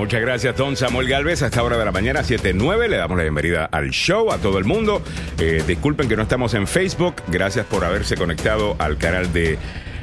Muchas 0.00 0.22
gracias, 0.22 0.56
don 0.56 0.76
Samuel 0.76 1.08
Galvez. 1.08 1.42
A 1.42 1.48
esta 1.48 1.62
hora 1.62 1.76
de 1.76 1.84
la 1.84 1.92
mañana, 1.92 2.20
7.9, 2.20 2.88
le 2.88 2.96
damos 2.96 3.18
la 3.18 3.24
bienvenida 3.24 3.66
al 3.66 3.90
show, 3.90 4.32
a 4.32 4.38
todo 4.38 4.56
el 4.56 4.64
mundo. 4.64 5.02
Eh, 5.38 5.62
disculpen 5.66 6.08
que 6.08 6.16
no 6.16 6.22
estamos 6.22 6.54
en 6.54 6.66
Facebook. 6.66 7.16
Gracias 7.28 7.66
por 7.66 7.84
haberse 7.84 8.16
conectado 8.16 8.76
al 8.78 8.96
canal 8.96 9.30
de 9.34 9.58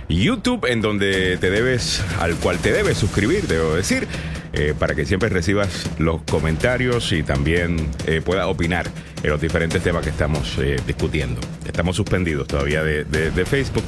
YouTube, 0.08 0.68
en 0.68 0.82
donde 0.82 1.38
te 1.38 1.50
debes, 1.50 2.06
al 2.20 2.36
cual 2.36 2.60
te 2.60 2.72
debes 2.72 2.96
suscribir, 2.96 3.48
debo 3.48 3.74
decir, 3.74 4.08
eh, 4.54 4.76
para 4.78 4.94
que 4.94 5.04
siempre 5.04 5.30
recibas 5.30 5.90
los 5.98 6.22
comentarios 6.22 7.12
y 7.12 7.24
también 7.24 7.90
eh, 8.06 8.22
puedas 8.24 8.46
opinar 8.46 8.86
en 9.24 9.32
los 9.32 9.42
diferentes 9.42 9.82
temas 9.82 10.04
que 10.04 10.12
estamos 10.12 10.60
eh, 10.60 10.76
discutiendo. 10.86 11.42
Estamos 11.66 11.96
suspendidos 11.96 12.48
todavía 12.48 12.84
de 12.84 13.46
Facebook. 13.48 13.84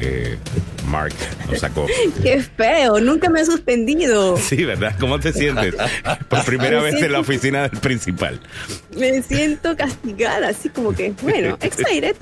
Eh, 0.00 0.38
Mark 0.86 1.14
nos 1.48 1.60
sacó. 1.60 1.86
Qué 2.22 2.42
feo, 2.42 3.00
nunca 3.00 3.28
me 3.28 3.40
ha 3.40 3.44
suspendido. 3.44 4.36
Sí, 4.48 4.64
¿verdad? 4.64 4.94
¿Cómo 4.98 5.18
te 5.20 5.32
sientes? 5.32 5.74
Por 6.28 6.44
primera 6.44 6.80
Me 6.82 6.90
vez 6.90 7.02
en 7.02 7.12
la 7.12 7.20
oficina 7.20 7.68
del 7.68 7.78
principal. 7.80 8.40
Me 8.96 9.22
siento 9.22 9.76
castigada, 9.76 10.48
así 10.48 10.70
como 10.70 10.92
que, 10.92 11.12
bueno, 11.22 11.58
excited. 11.60 12.16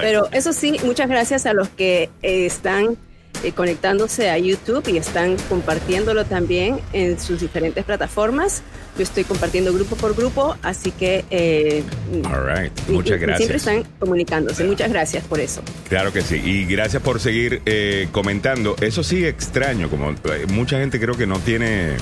Pero 0.00 0.28
eso 0.32 0.52
sí, 0.52 0.76
muchas 0.84 1.08
gracias 1.08 1.46
a 1.46 1.54
los 1.54 1.68
que 1.70 2.10
están 2.22 2.98
eh, 3.44 3.52
conectándose 3.52 4.30
a 4.30 4.38
YouTube 4.38 4.86
y 4.88 4.96
están 4.96 5.36
compartiéndolo 5.48 6.24
también 6.24 6.80
en 6.92 7.18
sus 7.20 7.40
diferentes 7.40 7.84
plataformas. 7.84 8.62
Yo 8.96 9.04
estoy 9.04 9.24
compartiendo 9.24 9.72
grupo 9.72 9.94
por 9.96 10.16
grupo, 10.16 10.56
así 10.62 10.90
que 10.90 11.24
eh, 11.30 11.84
All 12.24 12.46
right. 12.56 12.72
Muchas 12.88 13.12
y- 13.12 13.14
y 13.14 13.18
siempre 13.18 13.26
gracias. 13.26 13.50
están 13.56 13.84
comunicándose. 14.00 14.64
Muchas 14.64 14.90
gracias 14.90 15.24
por 15.24 15.38
eso. 15.40 15.62
Claro 15.88 16.12
que 16.12 16.20
sí. 16.22 16.36
Y 16.44 16.64
gracias 16.64 17.02
por 17.02 17.20
seguir 17.20 17.62
eh, 17.66 18.08
comentando. 18.10 18.74
Eso 18.80 19.02
sí 19.04 19.24
extraño, 19.24 19.88
como 19.88 20.10
eh, 20.10 20.46
mucha 20.48 20.78
gente 20.80 20.98
creo 20.98 21.14
que 21.16 21.26
no 21.28 21.38
tiene, 21.38 21.92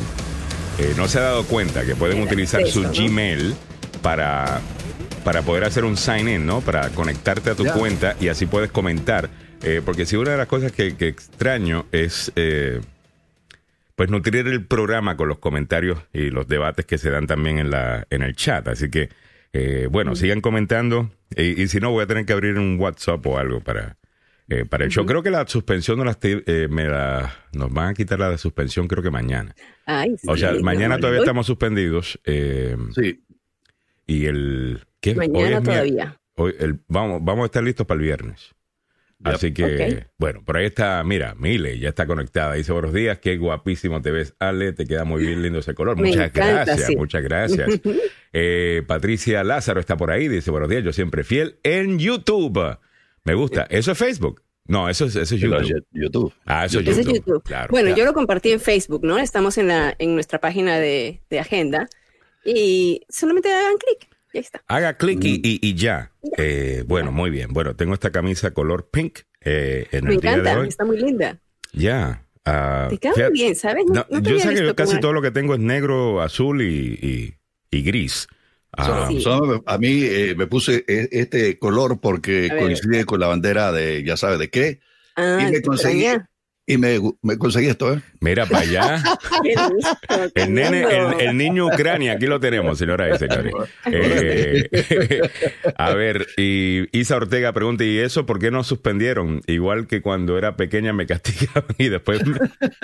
eh, 0.78 0.94
no 0.96 1.06
se 1.08 1.18
ha 1.18 1.22
dado 1.22 1.44
cuenta 1.44 1.84
que 1.84 1.94
pueden 1.94 2.22
utilizar 2.22 2.66
su. 2.66 2.82
Gmail 2.84 3.54
para, 4.00 4.60
para 5.24 5.42
poder 5.42 5.64
hacer 5.64 5.84
un 5.84 5.96
sign 5.98 6.28
in, 6.28 6.46
¿no? 6.46 6.60
Para 6.62 6.88
conectarte 6.90 7.50
a 7.50 7.54
tu 7.54 7.66
cuenta 7.66 8.16
y 8.20 8.28
así 8.28 8.46
puedes 8.46 8.70
comentar. 8.70 9.28
Eh, 9.62 9.82
porque 9.84 10.06
si 10.06 10.16
una 10.16 10.32
de 10.32 10.36
las 10.38 10.46
cosas 10.46 10.72
que, 10.72 10.96
que 10.96 11.08
extraño 11.08 11.86
es... 11.92 12.32
eh, 12.36 12.80
pues 13.94 14.10
nutrir 14.10 14.46
el 14.46 14.62
programa 14.66 15.16
con 15.16 15.26
los 15.28 15.38
comentarios 15.38 15.98
y 16.12 16.28
los 16.28 16.46
debates 16.46 16.84
que 16.84 16.98
se 16.98 17.08
dan 17.10 17.26
también 17.26 17.58
en 17.58 17.70
la 17.70 18.06
en 18.10 18.20
el 18.20 18.36
chat. 18.36 18.68
Así 18.68 18.90
que, 18.90 19.08
eh, 19.54 19.88
bueno, 19.90 20.14
sigan 20.14 20.42
comentando. 20.42 21.10
Y, 21.34 21.62
y 21.62 21.68
si 21.68 21.80
no, 21.80 21.90
voy 21.92 22.04
a 22.04 22.06
tener 22.06 22.26
que 22.26 22.34
abrir 22.34 22.58
un 22.58 22.78
WhatsApp 22.78 23.26
o 23.26 23.38
algo 23.38 23.60
para, 23.60 23.96
eh, 24.50 24.66
para 24.66 24.84
el 24.84 24.90
show. 24.90 25.06
Creo 25.06 25.22
que 25.22 25.30
la 25.30 25.46
suspensión 25.48 25.96
no 25.96 26.04
la 26.04 26.10
estoy- 26.10 26.44
eh, 26.46 26.68
me 26.70 26.84
la, 26.84 27.34
nos 27.54 27.72
van 27.72 27.88
a 27.88 27.94
quitar 27.94 28.18
la 28.20 28.28
de 28.28 28.36
suspensión 28.36 28.86
creo 28.86 29.02
que 29.02 29.10
mañana. 29.10 29.54
Ay, 29.86 30.14
O 30.26 30.36
sea, 30.36 30.54
sí, 30.54 30.62
mañana 30.62 30.96
no, 30.96 31.00
todavía 31.00 31.20
hoy- 31.20 31.24
estamos 31.24 31.46
suspendidos. 31.46 32.20
eh, 32.26 32.76
Sí. 32.94 33.24
y 34.06 34.26
el... 34.26 34.80
¿qué? 35.00 35.12
Hoy 35.12 35.16
Mañana 35.30 35.56
es 35.56 35.62
mier- 35.62 35.64
todavía. 35.64 36.20
Hoy, 36.34 36.54
el, 36.58 36.80
vamos, 36.86 37.24
vamos 37.24 37.44
a 37.44 37.46
estar 37.46 37.64
listos 37.64 37.86
para 37.86 37.96
el 37.98 38.04
viernes. 38.04 38.54
Yep. 39.18 39.34
Así 39.34 39.54
que, 39.54 40.06
bueno, 40.18 40.42
por 40.44 40.58
ahí 40.58 40.66
está, 40.66 41.02
mira, 41.02 41.34
Mile, 41.36 41.78
ya 41.78 41.88
está 41.88 42.06
conectada. 42.06 42.52
Dice, 42.52 42.72
buenos 42.72 42.92
días, 42.92 43.18
qué 43.18 43.38
guapísimo 43.38 44.02
te 44.02 44.10
ves, 44.10 44.34
Ale, 44.38 44.74
te 44.74 44.86
queda 44.86 45.04
muy 45.04 45.24
bien 45.24 45.42
lindo 45.42 45.60
ese 45.60 45.74
color. 45.74 45.96
Me 46.00 46.08
Muchas 46.08 46.26
encanta, 46.26 46.64
gracias, 46.64 46.86
sí. 46.86 46.96
muchas 46.96 47.22
gracias. 47.22 47.68
Eh, 48.38 48.82
Patricia 48.86 49.42
Lázaro 49.44 49.80
está 49.80 49.96
por 49.96 50.10
ahí, 50.10 50.28
dice, 50.28 50.50
buenos 50.50 50.68
días, 50.68 50.84
yo 50.84 50.92
siempre 50.92 51.24
fiel 51.24 51.58
en 51.62 51.98
YouTube. 51.98 52.76
Me 53.24 53.32
gusta. 53.32 53.66
¿Eso 53.70 53.92
es 53.92 53.98
Facebook? 53.98 54.42
No, 54.66 54.90
eso 54.90 55.06
es, 55.06 55.16
eso 55.16 55.36
es 55.36 55.40
Pero 55.40 55.62
YouTube. 55.62 55.86
YouTube. 55.92 56.34
Ah, 56.44 56.66
eso 56.66 56.80
es 56.80 56.84
YouTube. 56.84 57.00
es 57.00 57.06
YouTube. 57.06 57.42
Claro. 57.44 57.68
bueno, 57.70 57.86
claro. 57.86 57.98
yo 57.98 58.04
lo 58.04 58.12
compartí 58.12 58.50
en 58.52 58.60
Facebook, 58.60 59.04
¿no? 59.04 59.16
Estamos 59.16 59.56
en, 59.56 59.68
la, 59.68 59.94
en 59.98 60.14
nuestra 60.14 60.38
página 60.38 60.78
de, 60.78 61.22
de 61.30 61.40
agenda 61.40 61.88
y 62.44 63.00
solamente 63.08 63.50
hagan 63.50 63.78
clic. 63.78 64.15
Está. 64.38 64.62
Haga 64.68 64.96
clic 64.96 65.24
y, 65.24 65.34
y- 65.42 65.58
y 65.62 65.74
ya. 65.74 66.12
Eh, 66.38 66.84
bueno, 66.86 67.12
muy 67.12 67.30
bien. 67.30 67.52
Bueno, 67.52 67.74
tengo 67.76 67.94
esta 67.94 68.10
camisa 68.10 68.52
color 68.52 68.88
pink 68.90 69.20
eh, 69.40 69.86
en 69.92 70.04
Me 70.04 70.14
el 70.14 70.20
día 70.20 70.32
de 70.32 70.38
encanta, 70.40 70.60
hoy. 70.60 70.68
está 70.68 70.84
muy 70.84 70.98
linda. 70.98 71.38
Ya. 71.72 72.22
ah, 72.44 72.86
Te 72.90 72.98
queda 72.98 73.12
fíjate- 73.14 73.30
muy 73.30 73.38
bien, 73.40 73.54
¿sabes? 73.56 73.84
No, 73.86 73.94
No, 73.94 74.06
no 74.10 74.22
te 74.22 74.30
yo 74.30 74.38
sé 74.40 74.54
que 74.54 74.74
casi 74.74 75.00
todo 75.00 75.12
lo 75.12 75.22
que 75.22 75.30
tengo 75.30 75.54
es 75.54 75.60
negro, 75.60 76.20
azul 76.22 76.62
y, 76.62 76.98
y- 77.02 77.34
y 77.70 77.82
gris. 77.82 78.26
Ah, 78.78 79.08
Sí. 79.10 79.24
A 79.66 79.78
mí 79.78 80.02
eh, 80.02 80.34
me 80.36 80.46
puse 80.46 80.84
e- 80.86 81.08
este 81.12 81.58
color 81.58 81.98
porque 82.00 82.50
coincide 82.58 83.04
con 83.06 83.20
la 83.20 83.26
bandera 83.28 83.72
de, 83.72 84.02
ya 84.04 84.16
sabe 84.18 84.36
de 84.38 84.50
qué, 84.50 84.80
Ah, 85.16 85.38
y 85.48 85.50
me 85.52 85.62
conseguí-. 85.62 86.20
Y 86.66 86.78
me, 86.78 86.98
me 87.22 87.38
conseguí 87.38 87.68
esto, 87.68 87.92
¿eh? 87.94 88.00
Mira 88.20 88.44
para 88.46 88.62
allá. 88.62 89.02
El 90.34 90.52
nene, 90.54 90.82
el, 90.82 91.20
el 91.20 91.36
niño 91.36 91.66
Ucrania, 91.66 92.12
aquí 92.12 92.26
lo 92.26 92.40
tenemos, 92.40 92.78
señoras 92.78 93.14
y 93.16 93.18
señores. 93.26 93.52
Eh, 93.86 95.20
a 95.76 95.94
ver, 95.94 96.26
y 96.36 96.86
Isa 96.98 97.16
Ortega 97.16 97.52
pregunta, 97.52 97.84
¿y 97.84 97.98
eso 97.98 98.26
por 98.26 98.38
qué 98.38 98.50
no 98.50 98.64
suspendieron? 98.64 99.40
Igual 99.46 99.86
que 99.86 100.02
cuando 100.02 100.36
era 100.38 100.56
pequeña 100.56 100.92
me 100.92 101.06
castigaban 101.06 101.64
y 101.78 101.88
después 101.88 102.24
me- 102.26 102.38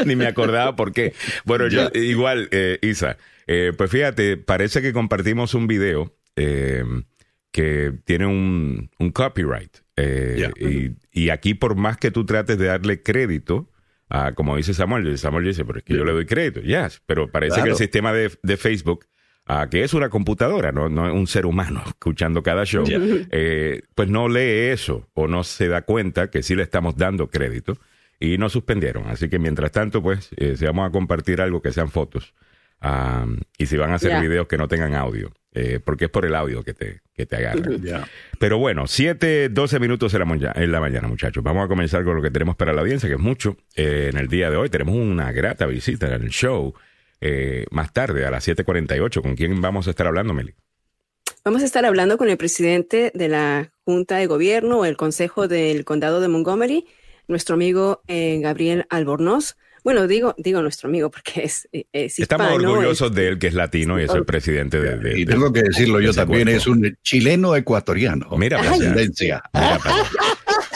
ni 0.05 0.17
me 0.17 0.27
acordaba 0.27 0.77
por 0.77 0.93
qué. 0.93 1.13
Bueno, 1.45 1.67
yo 1.69 1.89
igual, 1.95 2.49
eh, 2.53 2.79
Isa, 2.83 3.17
eh, 3.47 3.73
pues 3.77 3.91
fíjate, 3.91 4.37
parece 4.37 4.83
que 4.83 4.93
compartimos 4.93 5.55
un 5.55 5.67
video 5.67 6.15
eh, 6.37 6.85
que 7.51 7.93
tiene 8.05 8.27
un, 8.27 8.91
un 8.99 9.11
copyright. 9.11 9.77
eh, 9.97 10.37
Ya. 10.39 10.51
y, 10.69 10.93
y 11.13 11.31
aquí 11.31 11.55
por 11.55 11.75
más 11.77 11.97
que 11.99 12.11
tú 12.11 12.25
trates 12.25 12.59
de 12.59 12.67
darle 12.67 13.03
crédito, 13.03 13.69
a, 14.15 14.33
como 14.33 14.57
dice 14.57 14.75
Samuel, 14.75 15.17
Samuel 15.17 15.45
dice, 15.47 15.65
pero 15.65 15.79
es 15.79 15.85
que 15.85 15.95
yo 15.95 16.05
le 16.05 16.13
doy 16.13 16.27
crédito, 16.27 16.61
yes, 16.61 17.01
pero 17.07 17.31
parece 17.31 17.63
que 17.63 17.71
el 17.71 17.77
sistema 17.77 18.13
de, 18.13 18.31
de 18.43 18.57
Facebook, 18.59 19.07
ah, 19.47 19.69
que 19.71 19.85
es 19.85 19.95
una 19.95 20.11
computadora, 20.11 20.71
no, 20.71 20.91
no 20.91 21.07
es 21.09 21.15
un 21.15 21.27
ser 21.27 21.47
humano 21.47 21.83
escuchando 21.87 22.43
cada 22.43 22.65
show, 22.67 22.85
Ya. 22.85 22.99
eh, 23.31 23.83
pues 23.95 24.09
no 24.11 24.29
lee 24.29 24.71
eso 24.71 25.09
o 25.15 25.29
no 25.29 25.45
se 25.45 25.69
da 25.69 25.83
cuenta 25.83 26.31
que 26.31 26.43
sí 26.43 26.55
le 26.55 26.63
estamos 26.63 26.97
dando 26.97 27.29
crédito 27.29 27.79
y 28.21 28.37
nos 28.37 28.53
suspendieron. 28.53 29.09
Así 29.09 29.29
que 29.31 29.39
mientras 29.39 29.73
tanto, 29.73 30.03
pues, 30.03 30.29
eh, 30.37 30.57
si 30.57 30.65
vamos 30.67 30.87
a 30.87 30.93
compartir 30.93 31.41
algo 31.41 31.63
que 31.63 31.73
sean 31.73 31.89
fotos 31.91 32.35
ah, 32.83 33.27
y 33.57 33.67
si 33.67 33.77
van 33.77 33.91
a 33.93 33.95
hacer 33.95 34.21
videos 34.21 34.47
que 34.47 34.59
no 34.59 34.69
tengan 34.69 34.95
audio, 34.95 35.33
eh, 35.55 35.81
porque 35.85 36.07
es 36.07 36.11
por 36.11 36.27
el 36.27 36.35
audio 36.35 36.63
que 36.63 36.75
te, 36.75 37.01
que 37.15 37.27
te 37.27 37.37
agarran. 37.37 37.83
Ya. 37.83 38.07
Pero 38.39 38.59
bueno, 38.59 38.87
7, 38.87 39.49
12 39.51 39.81
minutos 39.81 40.13
en 40.15 40.21
la, 40.21 40.53
en 40.55 40.73
la 40.73 40.81
mañana, 40.81 41.09
muchachos. 41.09 41.43
Vamos 41.43 41.65
a 41.65 41.69
comenzar 41.69 42.05
con 42.05 42.17
lo 42.17 42.23
que 42.23 42.31
tenemos 42.31 42.57
para 42.57 42.73
la 42.73 42.81
audiencia, 42.83 43.09
que 43.09 43.15
es 43.15 43.21
mucho. 43.21 43.57
Eh, 43.77 44.09
en 44.13 44.19
el 44.19 44.29
día 44.29 44.51
de 44.51 44.57
hoy 44.57 44.69
tenemos 44.69 44.95
una 44.97 45.33
grata 45.33 45.67
visita 45.67 46.15
en 46.15 46.23
el 46.23 46.31
show. 46.31 46.75
eh, 47.21 47.67
más 47.71 47.93
tarde, 47.93 48.27
a 48.27 48.31
las 48.31 48.47
7.48. 48.47 49.23
¿Con 49.23 49.37
quién 49.37 49.61
vamos 49.61 49.87
a 49.87 49.91
estar 49.91 50.07
hablando, 50.07 50.35
Meli? 50.35 50.55
Vamos 51.45 51.63
a 51.63 51.65
estar 51.65 51.85
hablando 51.85 52.19
con 52.19 52.29
el 52.29 52.37
presidente 52.37 53.11
de 53.15 53.29
la 53.29 53.73
Junta 53.85 54.17
de 54.17 54.27
Gobierno 54.27 54.79
o 54.81 54.85
el 54.85 54.97
Consejo 54.97 55.49
del 55.49 55.85
Condado 55.85 56.21
de 56.21 56.29
Montgomery, 56.29 56.87
nuestro 57.29 57.55
amigo 57.55 58.03
eh, 58.09 58.39
Gabriel 58.41 58.87
Albornoz. 58.91 59.57
Bueno, 59.85 60.07
digo, 60.07 60.35
digo 60.39 60.63
nuestro 60.63 60.89
amigo 60.89 61.11
porque 61.11 61.43
es, 61.45 61.69
eh, 61.73 61.87
es 61.93 62.19
Estamos 62.21 62.49
hispano, 62.53 62.71
orgullosos 62.71 63.11
es- 63.11 63.17
de 63.17 63.29
él, 63.29 63.39
que 63.39 63.49
es 63.49 63.55
latino 63.55 64.01
y 64.01 64.05
es 64.05 64.15
el 64.15 64.25
presidente 64.25 64.81
de... 64.81 64.97
de- 64.97 65.19
Y 65.19 65.25
de- 65.25 65.33
tengo 65.33 65.53
que 65.53 65.63
decirlo 65.63 65.99
de 65.99 66.05
yo 66.05 66.13
también, 66.15 66.45
cuerpo. 66.45 66.57
es 66.61 66.67
un 66.69 66.97
chileno 67.03 67.57
ecuatoriano. 67.57 68.29
Mira 68.37 68.59
para 68.59 68.73
allá. 68.73 69.43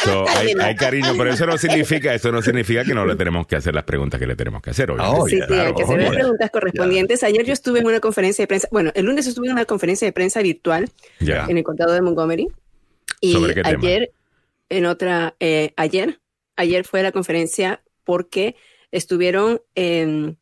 So, 0.05 0.25
hay, 0.37 0.53
hay 0.61 0.75
cariño, 0.77 1.15
pero 1.17 1.33
eso 1.33 1.47
no 1.47 1.57
significa, 1.59 2.15
eso 2.15 2.33
no 2.33 2.43
significa 2.43 2.85
que 2.85 2.95
no 2.95 3.07
le 3.07 3.17
tenemos 3.17 3.47
que 3.47 3.57
hacer 3.57 3.75
las 3.75 3.85
preguntas 3.85 4.19
que 4.21 4.27
le 4.27 4.37
tenemos 4.37 4.63
que 4.63 4.71
hacer. 4.71 4.91
obviamente. 4.91 5.21
Oh, 5.21 5.29
Sí, 5.29 5.37
sí, 5.37 5.55
hay 5.55 5.75
que 5.75 5.83
hacer 5.83 5.99
las 6.03 6.11
preguntas 6.15 6.51
correspondientes. 6.51 7.23
Ayer 7.23 7.45
yo 7.45 7.53
estuve 7.53 7.81
en 7.81 7.87
una 7.87 8.01
conferencia 8.01 8.43
de 8.43 8.47
prensa, 8.49 8.69
bueno, 8.71 8.91
el 8.95 9.07
lunes 9.07 9.27
estuve 9.27 9.47
en 9.47 9.53
una 9.53 9.65
conferencia 9.65 10.07
de 10.07 10.13
prensa 10.13 10.43
virtual 10.43 10.91
Ya. 11.21 11.47
en 11.49 11.59
el 11.59 11.65
condado 11.65 11.93
de 11.93 12.03
Montgomery. 12.03 12.49
Y 13.21 13.33
¿Sobre 13.33 13.55
qué 13.55 13.63
tema? 13.63 13.79
ayer, 13.79 14.11
en 14.69 14.87
otra, 14.87 15.35
eh, 15.41 15.73
ayer, 15.77 16.21
ayer 16.57 16.85
fue 16.85 17.03
la 17.03 17.13
conferencia 17.13 17.83
porque 18.05 18.57
estuvieron 18.91 19.61
eh, 19.75 20.35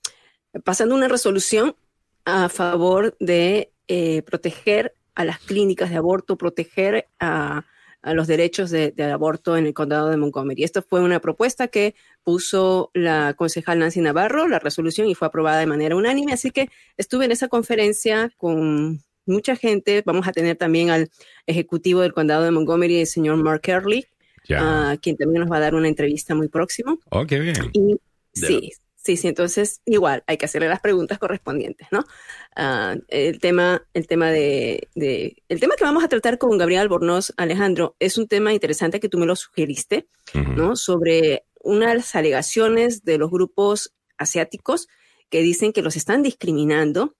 pasando 0.65 0.95
una 0.95 1.09
resolución 1.09 1.77
a 2.25 2.49
favor 2.49 3.17
de 3.21 3.73
eh, 3.89 4.23
proteger 4.23 4.95
a 5.15 5.25
las 5.25 5.39
clínicas 5.39 5.91
de 5.91 5.97
aborto, 5.97 6.37
proteger 6.37 7.07
a, 7.21 7.67
a 8.03 8.15
los 8.15 8.27
derechos 8.27 8.71
de, 8.71 8.91
de 8.93 9.05
aborto 9.05 9.57
en 9.57 9.67
el 9.67 9.75
condado 9.75 10.09
de 10.09 10.17
Montgomery. 10.17 10.65
Esto 10.65 10.83
fue 10.83 11.01
una 11.01 11.21
propuesta 11.21 11.69
que 11.69 11.95
puso 12.23 12.91
la 12.95 13.35
concejal 13.35 13.79
Nancy 13.79 14.01
Navarro, 14.01 14.49
la 14.49 14.59
resolución, 14.59 15.09
y 15.09 15.15
fue 15.15 15.29
aprobada 15.29 15.59
de 15.59 15.67
manera 15.67 15.97
unánime. 15.97 16.33
Así 16.33 16.51
que 16.51 16.71
estuve 16.97 17.27
en 17.27 17.33
esa 17.33 17.49
conferencia 17.49 18.33
con 18.37 19.03
mucha 19.27 19.57
gente. 19.57 20.03
Vamos 20.05 20.27
a 20.27 20.33
tener 20.33 20.57
también 20.57 20.91
al 20.91 21.11
ejecutivo 21.47 22.01
del 22.01 22.13
condado 22.13 22.45
de 22.45 22.51
Montgomery, 22.51 23.01
el 23.01 23.07
señor 23.07 23.37
Mark 23.37 23.63
Early, 23.67 24.07
ah, 24.51 24.97
quien 25.01 25.17
también 25.17 25.43
nos 25.43 25.51
va 25.51 25.59
a 25.59 25.61
dar 25.61 25.75
una 25.75 25.89
entrevista 25.89 26.35
muy 26.35 26.49
próximo. 26.49 26.99
Oh, 27.11 27.27
qué 27.27 27.39
bien. 27.39 27.57
Y. 27.73 27.97
sí, 28.35 28.71
sí, 28.97 29.17
sí, 29.17 29.29
entonces 29.29 29.81
igual 29.85 30.25
hay 30.27 30.37
que 30.39 30.47
hacerle 30.47 30.69
las 30.69 30.81
preguntas 30.81 31.19
correspondientes, 31.19 31.89
¿no? 31.91 32.05
Ah, 32.57 32.97
el 33.09 33.39
tema, 33.39 33.87
el 33.95 34.07
tema 34.07 34.31
de, 34.31 34.89
de- 34.95 35.43
el 35.49 35.61
tema 35.61 35.75
que 35.77 35.85
vamos 35.85 36.03
a 36.05 36.09
tratar 36.09 36.39
con 36.39 36.57
Gabriel 36.59 36.81
Albornoz, 36.83 37.33
Alejandro, 37.37 37.97
es 38.01 38.17
un 38.19 38.29
tema 38.29 38.53
interesante 38.53 39.01
que 39.01 39.09
tú 39.09 39.19
me 39.19 39.27
lo 39.27 39.37
sugeriste. 39.37 40.09
¿no? 40.57 40.75
Sobre 40.77 41.45
unas 41.63 42.15
alegaciones 42.15 43.05
de 43.05 43.19
los 43.19 43.31
grupos 43.31 43.93
asiáticos 44.19 44.89
que 45.31 45.41
dicen 45.43 45.73
que 45.73 45.83
los 45.83 45.97
están 45.97 46.23
discriminando 46.23 47.15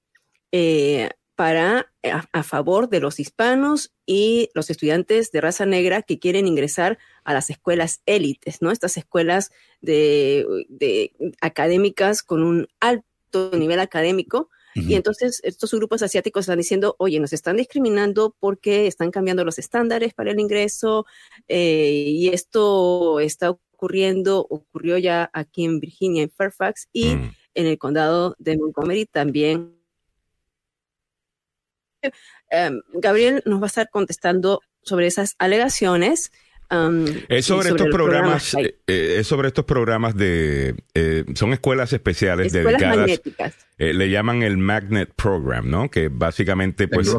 eh, 0.53 1.11
para 1.37 1.91
a, 2.03 2.43
favor 2.43 2.89
de 2.89 3.01
los 3.01 3.19
hispanos 3.19 3.93
y 4.07 4.51
los 4.55 4.71
estudiantes 4.71 5.33
de 5.33 5.41
raza 5.41 5.67
negra 5.67 6.03
que 6.03 6.19
quieren 6.19 6.47
ingresar 6.47 6.99
a 7.25 7.35
las 7.35 7.51
escuelas 7.51 8.03
élites, 8.07 8.63
¿no? 8.63 8.71
Estas 8.71 8.97
escuelas 8.97 9.51
de, 9.81 10.47
de 10.69 11.13
académicas 11.41 12.23
con 12.23 12.43
un 12.43 12.69
alto 12.81 13.51
nivel 13.53 13.81
académico, 13.81 14.51
y 14.75 14.95
entonces 14.95 15.41
estos 15.45 15.73
grupos 15.73 16.03
asiáticos 16.03 16.43
están 16.43 16.59
diciendo, 16.59 16.97
oye, 16.99 17.21
nos 17.21 17.33
están 17.33 17.57
discriminando 17.57 18.35
porque 18.41 18.89
están 18.89 19.13
cambiando 19.13 19.45
los 19.45 19.59
estándares 19.59 20.15
para 20.15 20.33
el 20.33 20.41
ingreso 20.41 21.07
eh, 21.47 22.05
y 22.09 22.29
esto 22.29 23.21
está 23.21 23.51
ocurriendo, 23.51 24.41
ocurrió 24.51 24.99
ya 24.99 25.31
aquí 25.33 25.65
en 25.65 25.79
Virginia, 25.79 26.25
en 26.25 26.31
Fairfax 26.31 26.89
y 26.93 27.15
mm. 27.15 27.33
en 27.55 27.67
el 27.67 27.79
condado 27.79 28.35
de 28.39 28.57
Montgomery 28.57 29.07
también. 29.07 29.77
Gabriel 32.93 33.43
nos 33.47 33.61
va 33.61 33.65
a 33.65 33.67
estar 33.67 33.89
contestando 33.91 34.61
sobre 34.83 35.07
esas 35.07 35.35
alegaciones 35.39 36.31
Um, 36.71 37.05
es 37.29 37.45
sobre, 37.45 37.69
estos 37.69 37.89
programas, 37.89 38.55
eh, 38.55 38.79
eh, 38.87 39.17
es 39.19 39.27
sobre 39.27 39.49
estos 39.49 39.67
programas 39.67 40.17
de, 40.17 40.75
eh, 40.95 41.25
son 41.35 41.53
escuelas 41.53 41.93
especiales 41.93 42.53
dedicadas, 42.53 43.21
le 43.77 44.11
llaman 44.11 44.43
el 44.43 44.57
Magnet 44.57 45.13
Program, 45.15 45.69
¿no? 45.69 45.91
Que 45.91 46.09
básicamente 46.09 46.89
pues 46.89 47.15